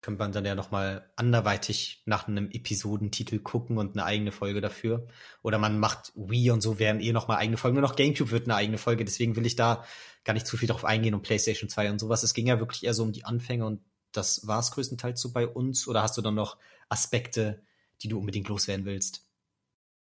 Könnte 0.06 0.20
man 0.20 0.32
dann 0.32 0.46
ja 0.46 0.54
noch 0.54 0.70
mal 0.70 1.10
anderweitig 1.16 2.04
nach 2.06 2.28
einem 2.28 2.52
Episodentitel 2.52 3.40
gucken 3.40 3.80
und 3.80 3.94
eine 3.94 4.06
eigene 4.06 4.32
Folge 4.32 4.62
dafür. 4.62 5.08
Oder 5.42 5.58
man 5.58 5.80
macht 5.80 6.12
Wii 6.14 6.52
und 6.52 6.62
so 6.62 6.78
wären 6.78 7.00
eh 7.00 7.12
noch 7.12 7.28
mal 7.28 7.38
eigene 7.38 7.58
Folgen. 7.58 7.74
Nur 7.74 7.82
noch 7.82 7.96
Gamecube 7.96 8.30
wird 8.30 8.46
eine 8.46 8.54
eigene 8.54 8.78
Folge. 8.78 9.04
Deswegen 9.04 9.36
will 9.36 9.48
ich 9.48 9.56
da 9.56 9.84
gar 10.24 10.34
nicht 10.34 10.46
zu 10.46 10.58
viel 10.58 10.68
drauf 10.68 10.86
eingehen 10.86 11.16
und 11.16 11.24
PlayStation 11.24 11.72
2 11.72 11.90
und 11.90 11.98
sowas. 11.98 12.22
Es 12.22 12.36
ging 12.36 12.46
ja 12.46 12.60
wirklich 12.60 12.84
eher 12.84 12.94
so 12.94 13.02
um 13.02 13.14
die 13.14 13.26
Anfänge 13.26 13.66
und 13.66 13.82
das 14.12 14.46
war 14.46 14.60
es 14.60 14.70
größtenteils 14.70 15.20
so 15.20 15.34
bei 15.34 15.48
uns. 15.48 15.88
Oder 15.88 16.04
hast 16.04 16.16
du 16.18 16.22
dann 16.22 16.36
noch 16.36 16.60
Aspekte, 16.88 17.64
die 18.04 18.08
du 18.08 18.20
unbedingt 18.20 18.48
loswerden 18.48 18.86
willst? 18.86 19.26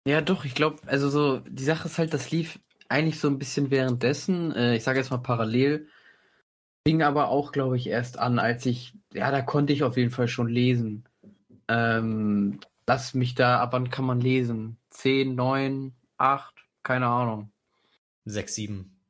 Ja, 0.04 0.20
doch, 0.20 0.44
ich 0.44 0.56
glaube, 0.56 0.80
also 0.86 1.08
so, 1.10 1.38
die 1.48 1.62
Sache 1.62 1.86
ist 1.86 1.98
halt, 1.98 2.12
das 2.12 2.32
lief 2.32 2.58
eigentlich 2.88 3.20
so 3.20 3.28
ein 3.28 3.38
bisschen 3.38 3.70
währenddessen, 3.70 4.50
äh, 4.50 4.74
ich 4.74 4.82
sage 4.82 4.98
jetzt 4.98 5.12
mal 5.12 5.18
parallel, 5.18 5.86
fing 6.86 7.02
aber 7.02 7.30
auch, 7.30 7.50
glaube 7.50 7.76
ich, 7.76 7.88
erst 7.88 8.16
an, 8.16 8.38
als 8.38 8.64
ich, 8.64 8.94
ja, 9.12 9.32
da 9.32 9.42
konnte 9.42 9.72
ich 9.72 9.82
auf 9.82 9.96
jeden 9.96 10.12
Fall 10.12 10.28
schon 10.28 10.46
lesen. 10.48 11.04
Ähm, 11.66 12.60
lass 12.86 13.12
mich 13.12 13.34
da, 13.34 13.58
ab 13.60 13.72
wann 13.72 13.90
kann 13.90 14.04
man 14.04 14.20
lesen? 14.20 14.78
Zehn, 14.90 15.34
neun, 15.34 15.96
acht, 16.16 16.54
keine 16.84 17.06
Ahnung. 17.08 17.50
6, 18.24 18.54
7. 18.54 19.00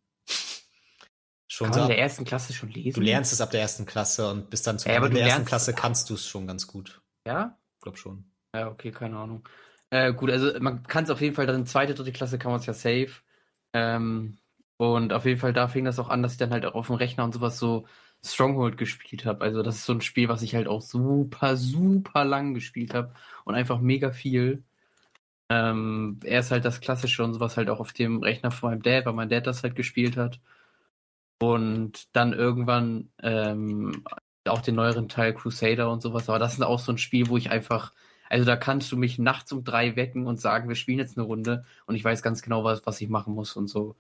Schon 1.49 1.67
Kann 1.67 1.71
man 1.73 1.79
in 1.81 1.85
ab- 1.85 1.97
der 1.97 1.99
ersten 1.99 2.25
Klasse 2.25 2.55
schon 2.55 2.71
lesen? 2.71 2.95
Du 2.95 3.01
lernst 3.03 3.35
es 3.35 3.43
ab 3.43 3.51
der 3.51 3.61
ersten 3.61 3.85
Klasse 3.85 4.31
und 4.31 4.49
bis 4.49 4.63
dann 4.63 4.79
zum 4.79 4.91
Ja, 4.91 4.97
aber 4.97 5.11
der 5.11 5.23
ersten 5.23 5.45
Klasse 5.45 5.75
kannst 5.75 6.09
du 6.09 6.15
es 6.15 6.27
schon 6.27 6.47
ganz 6.47 6.67
gut. 6.67 7.03
Ja? 7.27 7.59
Glaub 7.83 7.99
schon. 7.99 8.25
Ja, 8.55 8.69
okay, 8.71 8.91
keine 8.91 9.19
Ahnung. 9.19 9.47
Äh, 9.91 10.15
gut, 10.15 10.31
also 10.31 10.59
man 10.61 10.83
kann 10.83 11.05
es 11.05 11.11
auf 11.11 11.21
jeden 11.21 11.35
Fall, 11.35 11.47
dann 11.47 11.57
in 11.57 11.67
zweite, 11.67 11.95
dritte 11.95 12.13
Klasse 12.13 12.39
kann 12.39 12.53
man 12.53 12.61
es 12.61 12.67
ja 12.67 12.73
safe. 12.73 13.13
Ähm, 13.75 14.39
und 14.77 15.13
auf 15.13 15.25
jeden 15.25 15.41
Fall 15.41 15.53
da 15.53 15.69
fing 15.69 15.85
das 15.85 15.99
auch 15.99 16.09
an, 16.09 16.23
dass 16.23 16.33
ich 16.33 16.39
dann 16.39 16.51
halt 16.51 16.67
auch 16.67 16.75
auf 16.75 16.87
dem 16.89 16.97
Rechner 16.97 17.25
und 17.25 17.33
sowas 17.33 17.59
so 17.59 17.87
Stronghold 18.25 18.77
gespielt 18.77 19.25
habe. 19.25 19.43
Also 19.45 19.63
das 19.63 19.77
ist 19.77 19.87
so 19.87 19.93
ein 19.95 20.01
Spiel, 20.01 20.29
was 20.29 20.43
ich 20.43 20.55
halt 20.55 20.69
auch 20.69 20.83
super, 20.83 21.57
super 21.57 22.25
lang 22.25 22.55
gespielt 22.55 22.95
habe 22.95 23.15
und 23.45 23.55
einfach 23.55 23.81
mega 23.81 24.11
viel. 24.13 24.65
Ähm, 25.51 26.21
er 26.25 26.41
ist 26.41 26.51
halt 26.53 26.65
das 26.65 26.81
Klassische 26.81 27.25
und 27.25 27.35
sowas 27.35 27.57
halt 27.57 27.71
auch 27.71 27.81
auf 27.81 27.93
dem 27.93 28.23
Rechner 28.23 28.51
von 28.53 28.71
meinem 28.71 28.83
Dad, 28.83 29.07
weil 29.07 29.15
mein 29.15 29.29
Dad 29.31 29.47
das 29.47 29.63
halt 29.63 29.77
gespielt 29.77 30.17
hat. 30.17 30.41
Und 31.39 32.15
dann 32.17 32.33
irgendwann 32.33 33.11
ähm, 33.23 34.05
auch 34.47 34.63
den 34.63 34.75
neueren 34.77 35.09
Teil 35.09 35.35
Crusader 35.35 35.91
und 35.91 36.01
sowas. 36.03 36.29
Aber 36.29 36.39
das 36.39 36.55
ist 36.55 36.63
auch 36.63 36.79
so 36.79 36.93
ein 36.93 36.99
Spiel, 36.99 37.29
wo 37.29 37.37
ich 37.37 37.51
einfach, 37.51 37.93
also 38.31 38.45
da 38.45 38.57
kannst 38.57 38.91
du 38.93 38.97
mich 38.97 39.19
nachts 39.19 39.53
um 39.53 39.65
drei 39.65 39.97
wecken 39.97 40.27
und 40.27 40.41
sagen, 40.41 40.69
wir 40.69 40.77
spielen 40.77 40.99
jetzt 40.99 41.19
eine 41.19 41.27
Runde 41.27 41.65
und 41.87 41.95
ich 41.95 42.05
weiß 42.05 42.23
ganz 42.23 42.43
genau, 42.43 42.65
was, 42.65 42.87
was 42.87 43.01
ich 43.01 43.09
machen 43.09 43.35
muss 43.35 43.55
und 43.57 43.69
so. 43.69 43.97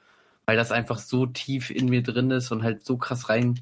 Weil 0.47 0.57
das 0.57 0.73
einfach 0.73 0.99
so 0.99 1.27
tief 1.27 1.71
in 1.71 1.89
mir 1.89 2.03
drin 2.03 2.31
ist 2.31 2.53
und 2.53 2.63
halt 2.63 2.87
so 2.87 2.97
krass 2.97 3.29
rein, 3.29 3.61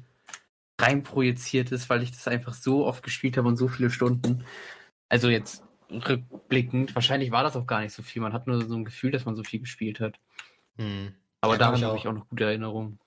rein 0.79 1.03
projiziert 1.03 1.71
ist, 1.71 1.89
weil 1.89 2.03
ich 2.03 2.11
das 2.11 2.27
einfach 2.27 2.53
so 2.53 2.85
oft 2.85 3.03
gespielt 3.03 3.37
habe 3.37 3.47
und 3.47 3.57
so 3.57 3.67
viele 3.67 3.89
Stunden. 3.89 4.45
Also 5.09 5.29
jetzt 5.29 5.63
rückblickend, 5.89 6.95
wahrscheinlich 6.95 7.31
war 7.31 7.43
das 7.43 7.55
auch 7.55 7.67
gar 7.67 7.81
nicht 7.81 7.93
so 7.93 8.03
viel. 8.03 8.21
Man 8.21 8.33
hat 8.33 8.47
nur 8.47 8.63
so 8.65 8.75
ein 8.75 8.85
Gefühl, 8.85 9.11
dass 9.11 9.25
man 9.25 9.35
so 9.35 9.43
viel 9.43 9.59
gespielt 9.59 9.99
hat. 9.99 10.19
Hm. 10.77 11.13
Aber 11.41 11.53
Ja, 11.53 11.57
glaub 11.57 11.59
daran 11.59 11.79
ich 11.79 11.85
habe 11.85 11.97
ich 11.97 12.07
auch 12.07 12.13
noch 12.13 12.29
gute 12.29 12.45
Erinnerungen. 12.45 12.99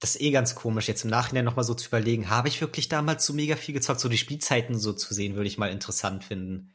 Das 0.00 0.14
ist 0.14 0.22
eh 0.22 0.30
ganz 0.30 0.54
komisch, 0.54 0.88
jetzt 0.88 1.04
im 1.04 1.10
Nachhinein 1.10 1.44
nochmal 1.44 1.64
so 1.64 1.74
zu 1.74 1.88
überlegen, 1.88 2.30
habe 2.30 2.48
ich 2.48 2.60
wirklich 2.60 2.88
damals 2.88 3.26
so 3.26 3.34
mega 3.34 3.54
viel 3.54 3.74
gezockt? 3.74 4.00
So 4.00 4.08
die 4.08 4.16
Spielzeiten 4.16 4.78
so 4.78 4.94
zu 4.94 5.12
sehen, 5.12 5.34
würde 5.36 5.48
ich 5.48 5.58
mal 5.58 5.70
interessant 5.70 6.24
finden. 6.24 6.72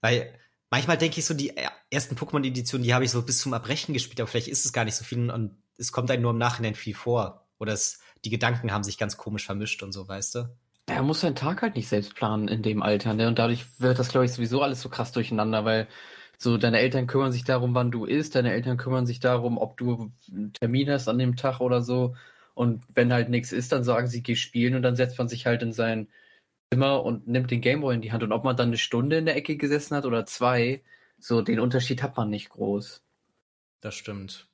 Weil 0.00 0.34
manchmal 0.70 0.98
denke 0.98 1.18
ich 1.18 1.26
so, 1.26 1.34
die 1.34 1.52
ersten 1.90 2.16
Pokémon-Editionen, 2.16 2.84
die 2.84 2.94
habe 2.94 3.04
ich 3.04 3.10
so 3.10 3.22
bis 3.22 3.38
zum 3.38 3.52
Erbrechen 3.52 3.92
gespielt, 3.92 4.20
aber 4.20 4.28
vielleicht 4.28 4.48
ist 4.48 4.64
es 4.64 4.72
gar 4.72 4.84
nicht 4.84 4.96
so 4.96 5.04
viel 5.04 5.30
und 5.30 5.56
es 5.78 5.92
kommt 5.92 6.10
einem 6.10 6.22
nur 6.22 6.32
im 6.32 6.38
Nachhinein 6.38 6.74
viel 6.74 6.94
vor. 6.94 7.46
Oder 7.58 7.72
es, 7.72 8.00
die 8.24 8.30
Gedanken 8.30 8.72
haben 8.72 8.84
sich 8.84 8.98
ganz 8.98 9.16
komisch 9.16 9.46
vermischt 9.46 9.82
und 9.82 9.92
so, 9.92 10.06
weißt 10.08 10.34
du? 10.34 10.48
Er 10.86 11.02
muss 11.02 11.20
seinen 11.20 11.36
Tag 11.36 11.62
halt 11.62 11.76
nicht 11.76 11.88
selbst 11.88 12.14
planen 12.14 12.48
in 12.48 12.62
dem 12.62 12.82
Alter, 12.82 13.14
ne? 13.14 13.26
Und 13.26 13.38
dadurch 13.38 13.64
wird 13.78 13.98
das, 13.98 14.08
glaube 14.08 14.26
ich, 14.26 14.32
sowieso 14.32 14.60
alles 14.62 14.82
so 14.82 14.88
krass 14.88 15.12
durcheinander, 15.12 15.64
weil 15.64 15.88
so 16.36 16.58
deine 16.58 16.78
Eltern 16.78 17.06
kümmern 17.06 17.32
sich 17.32 17.44
darum, 17.44 17.74
wann 17.74 17.90
du 17.90 18.04
isst, 18.04 18.34
deine 18.34 18.52
Eltern 18.52 18.76
kümmern 18.76 19.06
sich 19.06 19.20
darum, 19.20 19.56
ob 19.56 19.76
du 19.78 20.12
einen 20.30 20.52
Termin 20.52 20.90
hast 20.90 21.08
an 21.08 21.18
dem 21.18 21.36
Tag 21.36 21.60
oder 21.60 21.80
so. 21.80 22.16
Und 22.54 22.84
wenn 22.92 23.12
halt 23.12 23.30
nichts 23.30 23.50
ist, 23.50 23.72
dann 23.72 23.82
sagen 23.82 24.08
sie, 24.08 24.22
geh 24.22 24.36
spielen 24.36 24.74
und 24.74 24.82
dann 24.82 24.96
setzt 24.96 25.18
man 25.18 25.28
sich 25.28 25.46
halt 25.46 25.62
in 25.62 25.72
sein 25.72 26.08
Zimmer 26.74 27.04
und 27.04 27.28
nimmt 27.28 27.52
den 27.52 27.60
Gameboy 27.60 27.94
in 27.94 28.00
die 28.00 28.10
Hand. 28.10 28.24
Und 28.24 28.32
ob 28.32 28.42
man 28.42 28.56
dann 28.56 28.68
eine 28.68 28.78
Stunde 28.78 29.16
in 29.16 29.26
der 29.26 29.36
Ecke 29.36 29.56
gesessen 29.56 29.96
hat 29.96 30.06
oder 30.06 30.26
zwei, 30.26 30.82
so 31.20 31.40
den 31.40 31.60
Unterschied 31.60 32.02
hat 32.02 32.16
man 32.16 32.30
nicht 32.30 32.48
groß. 32.50 33.00
Das 33.80 33.94
stimmt. 33.94 34.48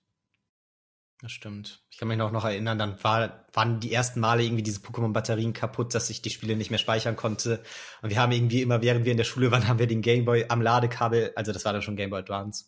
Das 1.22 1.32
stimmt. 1.32 1.82
Ich 1.90 1.96
kann 1.96 2.08
mich 2.08 2.18
noch, 2.18 2.30
noch 2.30 2.44
erinnern, 2.44 2.78
dann 2.78 3.02
war, 3.02 3.46
waren 3.54 3.80
die 3.80 3.92
ersten 3.92 4.20
Male 4.20 4.42
irgendwie 4.42 4.62
diese 4.62 4.80
Pokémon-Batterien 4.80 5.54
kaputt, 5.54 5.94
dass 5.94 6.10
ich 6.10 6.20
die 6.20 6.30
Spiele 6.30 6.56
nicht 6.56 6.70
mehr 6.70 6.78
speichern 6.78 7.16
konnte. 7.16 7.62
Und 8.02 8.10
wir 8.10 8.20
haben 8.20 8.32
irgendwie 8.32 8.60
immer, 8.60 8.82
während 8.82 9.06
wir 9.06 9.12
in 9.12 9.18
der 9.18 9.24
Schule 9.24 9.50
waren, 9.50 9.66
haben 9.68 9.78
wir 9.78 9.86
den 9.86 10.02
Gameboy 10.02 10.46
am 10.48 10.60
Ladekabel, 10.60 11.32
also 11.36 11.52
das 11.52 11.64
war 11.64 11.72
dann 11.72 11.82
schon 11.82 11.96
Gameboy 11.96 12.20
Advance, 12.20 12.66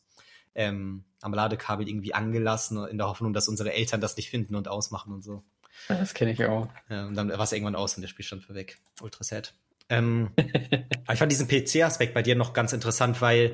ähm, 0.55 1.05
am 1.21 1.35
Ladekabel 1.35 1.89
irgendwie 1.89 2.15
angelassen, 2.15 2.87
in 2.87 2.97
der 2.97 3.09
Hoffnung, 3.09 3.35
dass 3.35 3.49
unsere 3.49 3.75
Eltern 3.75 4.01
das 4.01 4.17
nicht 4.17 4.31
finden 4.31 4.55
und 4.55 4.69
ausmachen 4.69 5.13
und 5.13 5.23
so. 5.23 5.45
Das 5.89 6.15
kenne 6.15 6.33
ich 6.33 6.45
auch. 6.45 6.69
Ja, 6.89 7.07
und 7.07 7.15
dann 7.15 7.31
war 7.31 7.41
es 7.41 7.53
irgendwann 7.53 7.77
aus 7.77 7.97
und 7.97 8.03
der 8.03 8.09
Spielstand 8.09 8.49
war 8.49 8.57
weg. 8.57 8.79
Ultra 9.01 9.25
sad. 9.25 9.55
Ähm, 9.89 10.31
aber 10.37 11.13
ich 11.13 11.19
fand 11.19 11.33
diesen 11.33 11.49
PC-Aspekt 11.49 12.15
bei 12.15 12.23
dir 12.23 12.35
noch 12.35 12.53
ganz 12.53 12.73
interessant, 12.73 13.21
weil 13.21 13.53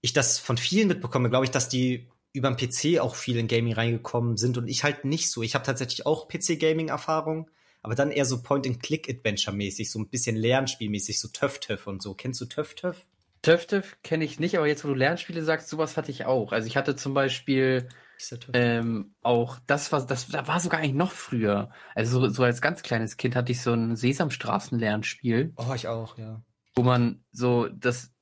ich 0.00 0.12
das 0.12 0.38
von 0.38 0.56
vielen 0.56 0.88
mitbekomme, 0.88 1.30
glaube 1.30 1.44
ich, 1.44 1.50
dass 1.50 1.68
die 1.68 2.08
über 2.32 2.50
den 2.50 2.56
PC 2.56 3.00
auch 3.00 3.14
viel 3.14 3.38
in 3.38 3.48
Gaming 3.48 3.74
reingekommen 3.74 4.36
sind 4.36 4.58
und 4.58 4.68
ich 4.68 4.82
halt 4.82 5.04
nicht 5.04 5.30
so. 5.30 5.42
Ich 5.42 5.54
habe 5.54 5.64
tatsächlich 5.64 6.04
auch 6.04 6.28
PC-Gaming-Erfahrung, 6.28 7.50
aber 7.80 7.94
dann 7.94 8.10
eher 8.10 8.24
so 8.24 8.42
Point-and-Click-Adventure-mäßig, 8.42 9.90
so 9.90 10.00
ein 10.00 10.08
bisschen 10.08 10.36
Lernspielmäßig, 10.36 11.20
so 11.20 11.28
Töff-Töff 11.28 11.86
und 11.86 12.02
so. 12.02 12.14
Kennst 12.14 12.40
du 12.40 12.46
Töff-Töff? 12.46 13.06
Töff-Töff 13.42 13.98
kenne 14.02 14.24
ich 14.24 14.40
nicht, 14.40 14.56
aber 14.56 14.66
jetzt, 14.66 14.84
wo 14.84 14.88
du 14.88 14.94
Lernspiele 14.94 15.44
sagst, 15.44 15.68
sowas 15.68 15.96
hatte 15.96 16.10
ich 16.10 16.24
auch. 16.24 16.52
Also 16.52 16.66
ich 16.66 16.76
hatte 16.76 16.96
zum 16.96 17.14
Beispiel 17.14 17.88
ähm, 18.52 19.14
auch, 19.22 19.58
das 19.66 19.92
war, 19.92 20.06
das, 20.06 20.28
da 20.28 20.46
war 20.46 20.60
sogar 20.60 20.80
eigentlich 20.80 20.94
noch 20.94 21.12
früher. 21.12 21.70
Also 21.94 22.20
so, 22.20 22.28
so 22.28 22.42
als 22.42 22.60
ganz 22.60 22.82
kleines 22.82 23.16
Kind 23.16 23.36
hatte 23.36 23.52
ich 23.52 23.60
so 23.60 23.72
ein 23.72 23.96
Sesamstraßen-Lernspiel. 23.96 25.52
Oh, 25.56 25.72
ich 25.74 25.88
auch, 25.88 26.16
ja. 26.18 26.42
Wo 26.74 26.82
man 26.82 27.24
so 27.32 27.68
das 27.68 28.14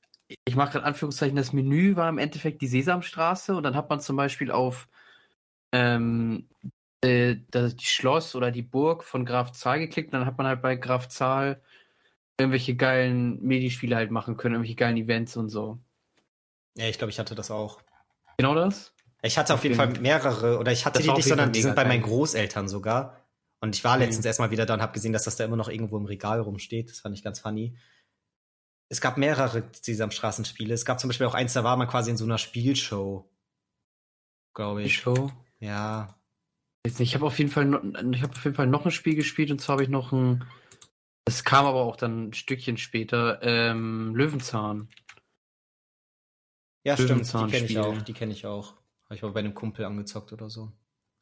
ich 0.45 0.55
mache 0.55 0.73
gerade 0.73 0.85
Anführungszeichen, 0.85 1.35
das 1.35 1.53
Menü 1.53 1.95
war 1.95 2.09
im 2.09 2.17
Endeffekt 2.17 2.61
die 2.61 2.67
Sesamstraße 2.67 3.55
und 3.55 3.63
dann 3.63 3.75
hat 3.75 3.89
man 3.89 3.99
zum 3.99 4.15
Beispiel 4.15 4.51
auf 4.51 4.87
ähm, 5.71 6.47
äh, 7.01 7.37
das 7.49 7.81
Schloss 7.81 8.35
oder 8.35 8.51
die 8.51 8.61
Burg 8.61 9.03
von 9.03 9.25
Graf 9.25 9.51
Zahl 9.51 9.79
geklickt 9.79 10.13
und 10.13 10.19
dann 10.19 10.27
hat 10.27 10.37
man 10.37 10.47
halt 10.47 10.61
bei 10.61 10.75
Graf 10.75 11.07
Zahl 11.07 11.61
irgendwelche 12.37 12.75
geilen 12.75 13.41
Medispiele 13.41 13.95
halt 13.95 14.11
machen 14.11 14.37
können, 14.37 14.55
irgendwelche 14.55 14.75
geilen 14.75 14.97
Events 14.97 15.37
und 15.37 15.49
so. 15.49 15.79
Ja, 16.75 16.87
ich 16.87 16.97
glaube, 16.97 17.11
ich 17.11 17.19
hatte 17.19 17.35
das 17.35 17.51
auch. 17.51 17.81
Genau 18.37 18.55
das? 18.55 18.93
Ich 19.23 19.37
hatte 19.37 19.53
auf 19.53 19.63
jeden 19.63 19.75
Fall 19.75 19.89
mehrere, 19.99 20.59
oder 20.59 20.71
ich 20.71 20.85
hatte 20.85 21.01
die 21.01 21.09
nicht, 21.11 21.27
sondern 21.27 21.51
die 21.51 21.61
sind 21.61 21.75
bei 21.75 21.85
meinen 21.85 22.03
Großeltern 22.03 22.67
sogar. 22.67 23.25
Und 23.61 23.75
ich 23.75 23.83
war 23.83 23.97
letztens 23.97 24.25
mhm. 24.25 24.27
erstmal 24.27 24.51
wieder 24.51 24.65
da 24.65 24.73
und 24.73 24.81
habe 24.81 24.93
gesehen, 24.93 25.13
dass 25.13 25.23
das 25.23 25.37
da 25.37 25.45
immer 25.45 25.55
noch 25.55 25.69
irgendwo 25.69 25.97
im 25.97 26.05
Regal 26.05 26.41
rumsteht. 26.41 26.89
Das 26.89 26.99
fand 26.99 27.17
ich 27.17 27.23
ganz 27.23 27.39
funny 27.39 27.77
es 28.93 29.01
gab 29.01 29.17
mehrere 29.17 29.63
Sesamstraßenspiele. 29.71 30.73
Es 30.73 30.85
gab 30.85 30.99
zum 30.99 31.07
Beispiel 31.07 31.25
auch 31.25 31.33
eins, 31.33 31.53
da 31.53 31.63
war 31.63 31.75
man 31.77 31.87
quasi 31.87 32.11
in 32.11 32.17
so 32.17 32.25
einer 32.25 32.37
Spielshow. 32.37 33.27
Glaube 34.53 34.83
ich. 34.83 34.97
Show? 34.97 35.31
Ja. 35.59 36.15
Ich 36.85 37.15
habe 37.15 37.25
auf 37.25 37.39
jeden 37.39 37.49
Fall 37.49 37.65
noch, 37.65 37.83
ich 37.83 38.21
habe 38.21 38.33
auf 38.33 38.43
jeden 38.43 38.55
Fall 38.55 38.67
noch 38.67 38.85
ein 38.85 38.91
Spiel 38.91 39.15
gespielt 39.15 39.49
und 39.49 39.59
zwar 39.59 39.73
habe 39.73 39.83
ich 39.83 39.89
noch 39.89 40.11
ein. 40.11 40.45
Es 41.25 41.43
kam 41.43 41.65
aber 41.65 41.81
auch 41.81 41.95
dann 41.95 42.27
ein 42.27 42.33
Stückchen 42.33 42.77
später. 42.77 43.41
Ähm, 43.41 44.15
Löwenzahn. 44.15 44.89
Ja, 46.85 46.95
stimmt. 46.95 47.33
Die 47.33 47.47
kenne 47.47 47.65
ich 47.65 47.79
auch. 47.79 48.01
Die 48.01 48.13
kenne 48.13 48.33
ich 48.33 48.45
auch. 48.45 48.75
Habe 49.13 49.17
ich 49.17 49.21
mal 49.21 49.31
bei 49.31 49.41
einem 49.41 49.53
Kumpel 49.53 49.85
angezockt 49.85 50.33
oder 50.33 50.49
so. 50.49 50.71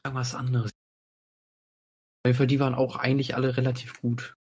Irgendwas 0.06 0.34
anderes. 0.34 0.72
Fall, 2.24 2.48
die 2.48 2.62
waren 2.62 2.74
auch 2.74 2.96
eigentlich 2.96 3.36
alle 3.36 3.58
relativ 3.58 4.00
gut. 4.00 4.38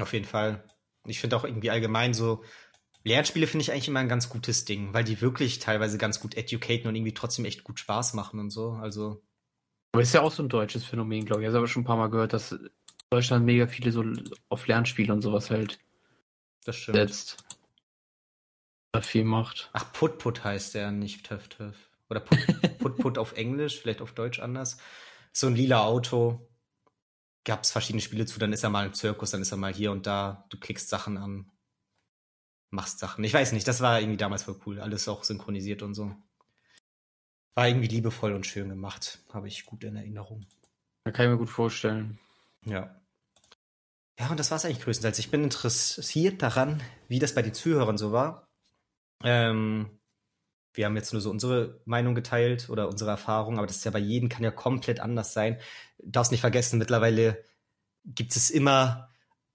Auf 0.00 0.14
jeden 0.14 0.24
Fall. 0.24 0.64
Ich 1.04 1.20
finde 1.20 1.36
auch 1.36 1.44
irgendwie 1.44 1.68
allgemein 1.68 2.14
so, 2.14 2.42
Lernspiele 3.04 3.46
finde 3.46 3.60
ich 3.64 3.72
eigentlich 3.72 3.88
immer 3.88 4.00
ein 4.00 4.08
ganz 4.08 4.30
gutes 4.30 4.64
Ding, 4.64 4.94
weil 4.94 5.04
die 5.04 5.20
wirklich 5.20 5.58
teilweise 5.58 5.98
ganz 5.98 6.18
gut 6.18 6.34
educaten 6.34 6.88
und 6.88 6.94
irgendwie 6.96 7.12
trotzdem 7.12 7.44
echt 7.44 7.62
gut 7.62 7.78
Spaß 7.78 8.14
machen 8.14 8.40
und 8.40 8.48
so. 8.48 8.70
Also. 8.70 9.22
Aber 9.92 10.00
ist 10.00 10.14
ja 10.14 10.22
auch 10.22 10.32
so 10.32 10.42
ein 10.42 10.48
deutsches 10.48 10.86
Phänomen, 10.86 11.26
glaube 11.26 11.42
ich. 11.42 11.48
Ich 11.50 11.54
habe 11.54 11.68
schon 11.68 11.82
ein 11.82 11.86
paar 11.86 11.98
Mal 11.98 12.08
gehört, 12.08 12.32
dass 12.32 12.58
Deutschland 13.10 13.44
mega 13.44 13.66
viele 13.66 13.92
so 13.92 14.02
auf 14.48 14.66
Lernspiele 14.66 15.12
und 15.12 15.20
sowas 15.20 15.50
halt 15.50 15.78
das 16.64 16.76
stimmt. 16.76 16.96
setzt. 16.96 17.44
Viel 19.00 19.24
macht. 19.24 19.70
Ach, 19.72 19.92
Put 19.92 20.18
Put 20.18 20.44
heißt 20.44 20.74
der, 20.74 20.90
nicht 20.90 21.24
Töff 21.24 21.48
Töff. 21.48 21.76
Oder 22.10 22.20
Put 22.20 22.38
Put, 22.78 22.98
Put 22.98 23.18
auf 23.18 23.32
Englisch, 23.32 23.80
vielleicht 23.80 24.02
auf 24.02 24.12
Deutsch 24.12 24.38
anders. 24.38 24.76
So 25.32 25.46
ein 25.46 25.56
lila 25.56 25.84
Auto 25.84 26.46
gab 27.44 27.64
es 27.64 27.72
verschiedene 27.72 28.02
Spiele 28.02 28.26
zu, 28.26 28.38
dann 28.38 28.52
ist 28.52 28.62
er 28.62 28.70
mal 28.70 28.86
im 28.86 28.92
Zirkus, 28.92 29.30
dann 29.30 29.42
ist 29.42 29.50
er 29.50 29.56
mal 29.56 29.72
hier 29.72 29.92
und 29.92 30.06
da, 30.06 30.46
du 30.50 30.58
klickst 30.58 30.88
Sachen 30.88 31.16
an, 31.16 31.50
machst 32.70 32.98
Sachen. 32.98 33.24
Ich 33.24 33.34
weiß 33.34 33.52
nicht, 33.52 33.66
das 33.66 33.80
war 33.80 34.00
irgendwie 34.00 34.18
damals 34.18 34.44
voll 34.44 34.60
cool, 34.66 34.80
alles 34.80 35.08
auch 35.08 35.24
synchronisiert 35.24 35.82
und 35.82 35.94
so. 35.94 36.14
War 37.54 37.68
irgendwie 37.68 37.88
liebevoll 37.88 38.34
und 38.34 38.46
schön 38.46 38.68
gemacht, 38.68 39.18
habe 39.32 39.48
ich 39.48 39.66
gut 39.66 39.84
in 39.84 39.96
Erinnerung. 39.96 40.46
Da 41.04 41.10
kann 41.10 41.26
ich 41.26 41.32
mir 41.32 41.38
gut 41.38 41.50
vorstellen. 41.50 42.18
Ja. 42.64 42.98
Ja, 44.18 44.30
und 44.30 44.38
das 44.38 44.50
war 44.50 44.56
es 44.56 44.64
eigentlich 44.64 44.82
größtenteils. 44.82 45.18
Ich 45.18 45.30
bin 45.30 45.42
interessiert 45.42 46.42
daran, 46.42 46.80
wie 47.08 47.18
das 47.18 47.34
bei 47.34 47.42
den 47.42 47.54
Zuhörern 47.54 47.98
so 47.98 48.12
war. 48.12 48.46
Ähm, 49.24 49.90
wir 50.74 50.86
haben 50.86 50.96
jetzt 50.96 51.12
nur 51.12 51.20
so 51.20 51.30
unsere 51.30 51.80
Meinung 51.84 52.14
geteilt 52.14 52.68
oder 52.70 52.88
unsere 52.88 53.10
Erfahrung, 53.10 53.58
aber 53.58 53.66
das 53.66 53.76
ist 53.76 53.84
ja 53.84 53.90
bei 53.90 53.98
jedem 53.98 54.28
kann 54.28 54.42
ja 54.42 54.50
komplett 54.50 55.00
anders 55.00 55.32
sein. 55.32 55.58
Du 55.98 56.10
darfst 56.10 56.32
nicht 56.32 56.40
vergessen, 56.40 56.78
mittlerweile 56.78 57.44
gibt 58.04 58.34
es 58.34 58.50
immer, 58.50 59.10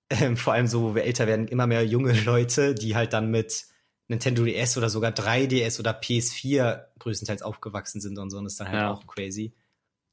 ähm, 0.10 0.38
vor 0.38 0.54
allem 0.54 0.68
so, 0.68 0.84
wo 0.84 0.96
wir 0.96 1.04
älter 1.04 1.28
werden, 1.28 1.48
immer 1.48 1.68
mehr 1.68 1.86
junge 1.86 2.14
Leute, 2.22 2.76
die 2.76 2.96
halt 2.96 3.14
dann 3.14 3.32
mit 3.32 3.66
Nintendo 4.08 4.46
DS 4.46 4.78
oder 4.78 4.90
sogar 4.90 5.12
3DS 5.12 5.80
oder 5.80 5.92
PS4 5.92 6.86
größtenteils 7.00 7.42
aufgewachsen 7.42 8.00
sind 8.00 8.18
und 8.18 8.30
so, 8.30 8.38
und 8.38 8.46
das 8.46 8.54
ist 8.54 8.60
dann 8.60 8.70
halt 8.70 8.78
ja. 8.78 8.92
auch 8.92 9.06
crazy. 9.08 9.54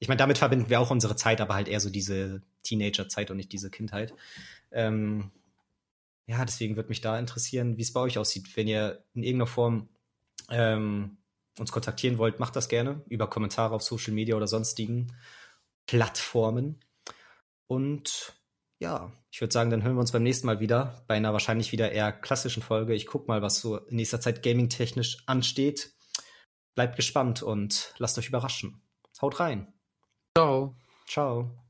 Ich 0.00 0.08
meine, 0.08 0.18
damit 0.18 0.38
verbinden 0.38 0.68
wir 0.68 0.80
auch 0.80 0.90
unsere 0.90 1.16
Zeit, 1.16 1.40
aber 1.40 1.54
halt 1.54 1.68
eher 1.68 1.80
so 1.80 1.90
diese 1.90 2.42
Teenager-Zeit 2.64 3.30
und 3.30 3.36
nicht 3.36 3.52
diese 3.52 3.70
Kindheit. 3.70 4.12
Ähm, 4.72 5.30
ja, 6.26 6.44
deswegen 6.44 6.76
würde 6.76 6.88
mich 6.88 7.00
da 7.00 7.18
interessieren, 7.18 7.76
wie 7.76 7.82
es 7.82 7.92
bei 7.92 8.00
euch 8.00 8.18
aussieht, 8.18 8.56
wenn 8.56 8.68
ihr 8.68 9.04
in 9.14 9.22
irgendeiner 9.22 9.46
Form 9.46 9.88
ähm, 10.50 11.18
uns 11.58 11.70
kontaktieren 11.70 12.18
wollt, 12.18 12.40
macht 12.40 12.56
das 12.56 12.68
gerne 12.68 13.02
über 13.08 13.28
Kommentare 13.28 13.74
auf 13.74 13.82
Social 13.82 14.12
Media 14.12 14.34
oder 14.34 14.46
sonstigen 14.46 15.12
Plattformen. 15.86 16.80
Und 17.66 18.34
ja, 18.80 19.12
ich 19.30 19.40
würde 19.40 19.52
sagen, 19.52 19.70
dann 19.70 19.82
hören 19.82 19.96
wir 19.96 20.00
uns 20.00 20.12
beim 20.12 20.22
nächsten 20.22 20.46
Mal 20.46 20.60
wieder 20.60 21.04
bei 21.06 21.14
einer 21.14 21.32
wahrscheinlich 21.32 21.72
wieder 21.72 21.92
eher 21.92 22.12
klassischen 22.12 22.62
Folge. 22.62 22.94
Ich 22.94 23.06
gucke 23.06 23.28
mal, 23.28 23.42
was 23.42 23.60
so 23.60 23.78
in 23.78 23.96
nächster 23.96 24.20
Zeit 24.20 24.42
gaming-technisch 24.42 25.22
ansteht. 25.26 25.92
Bleibt 26.74 26.96
gespannt 26.96 27.42
und 27.42 27.94
lasst 27.98 28.18
euch 28.18 28.28
überraschen. 28.28 28.82
Haut 29.20 29.38
rein. 29.40 29.72
Ciao. 30.36 30.76
Ciao. 31.06 31.63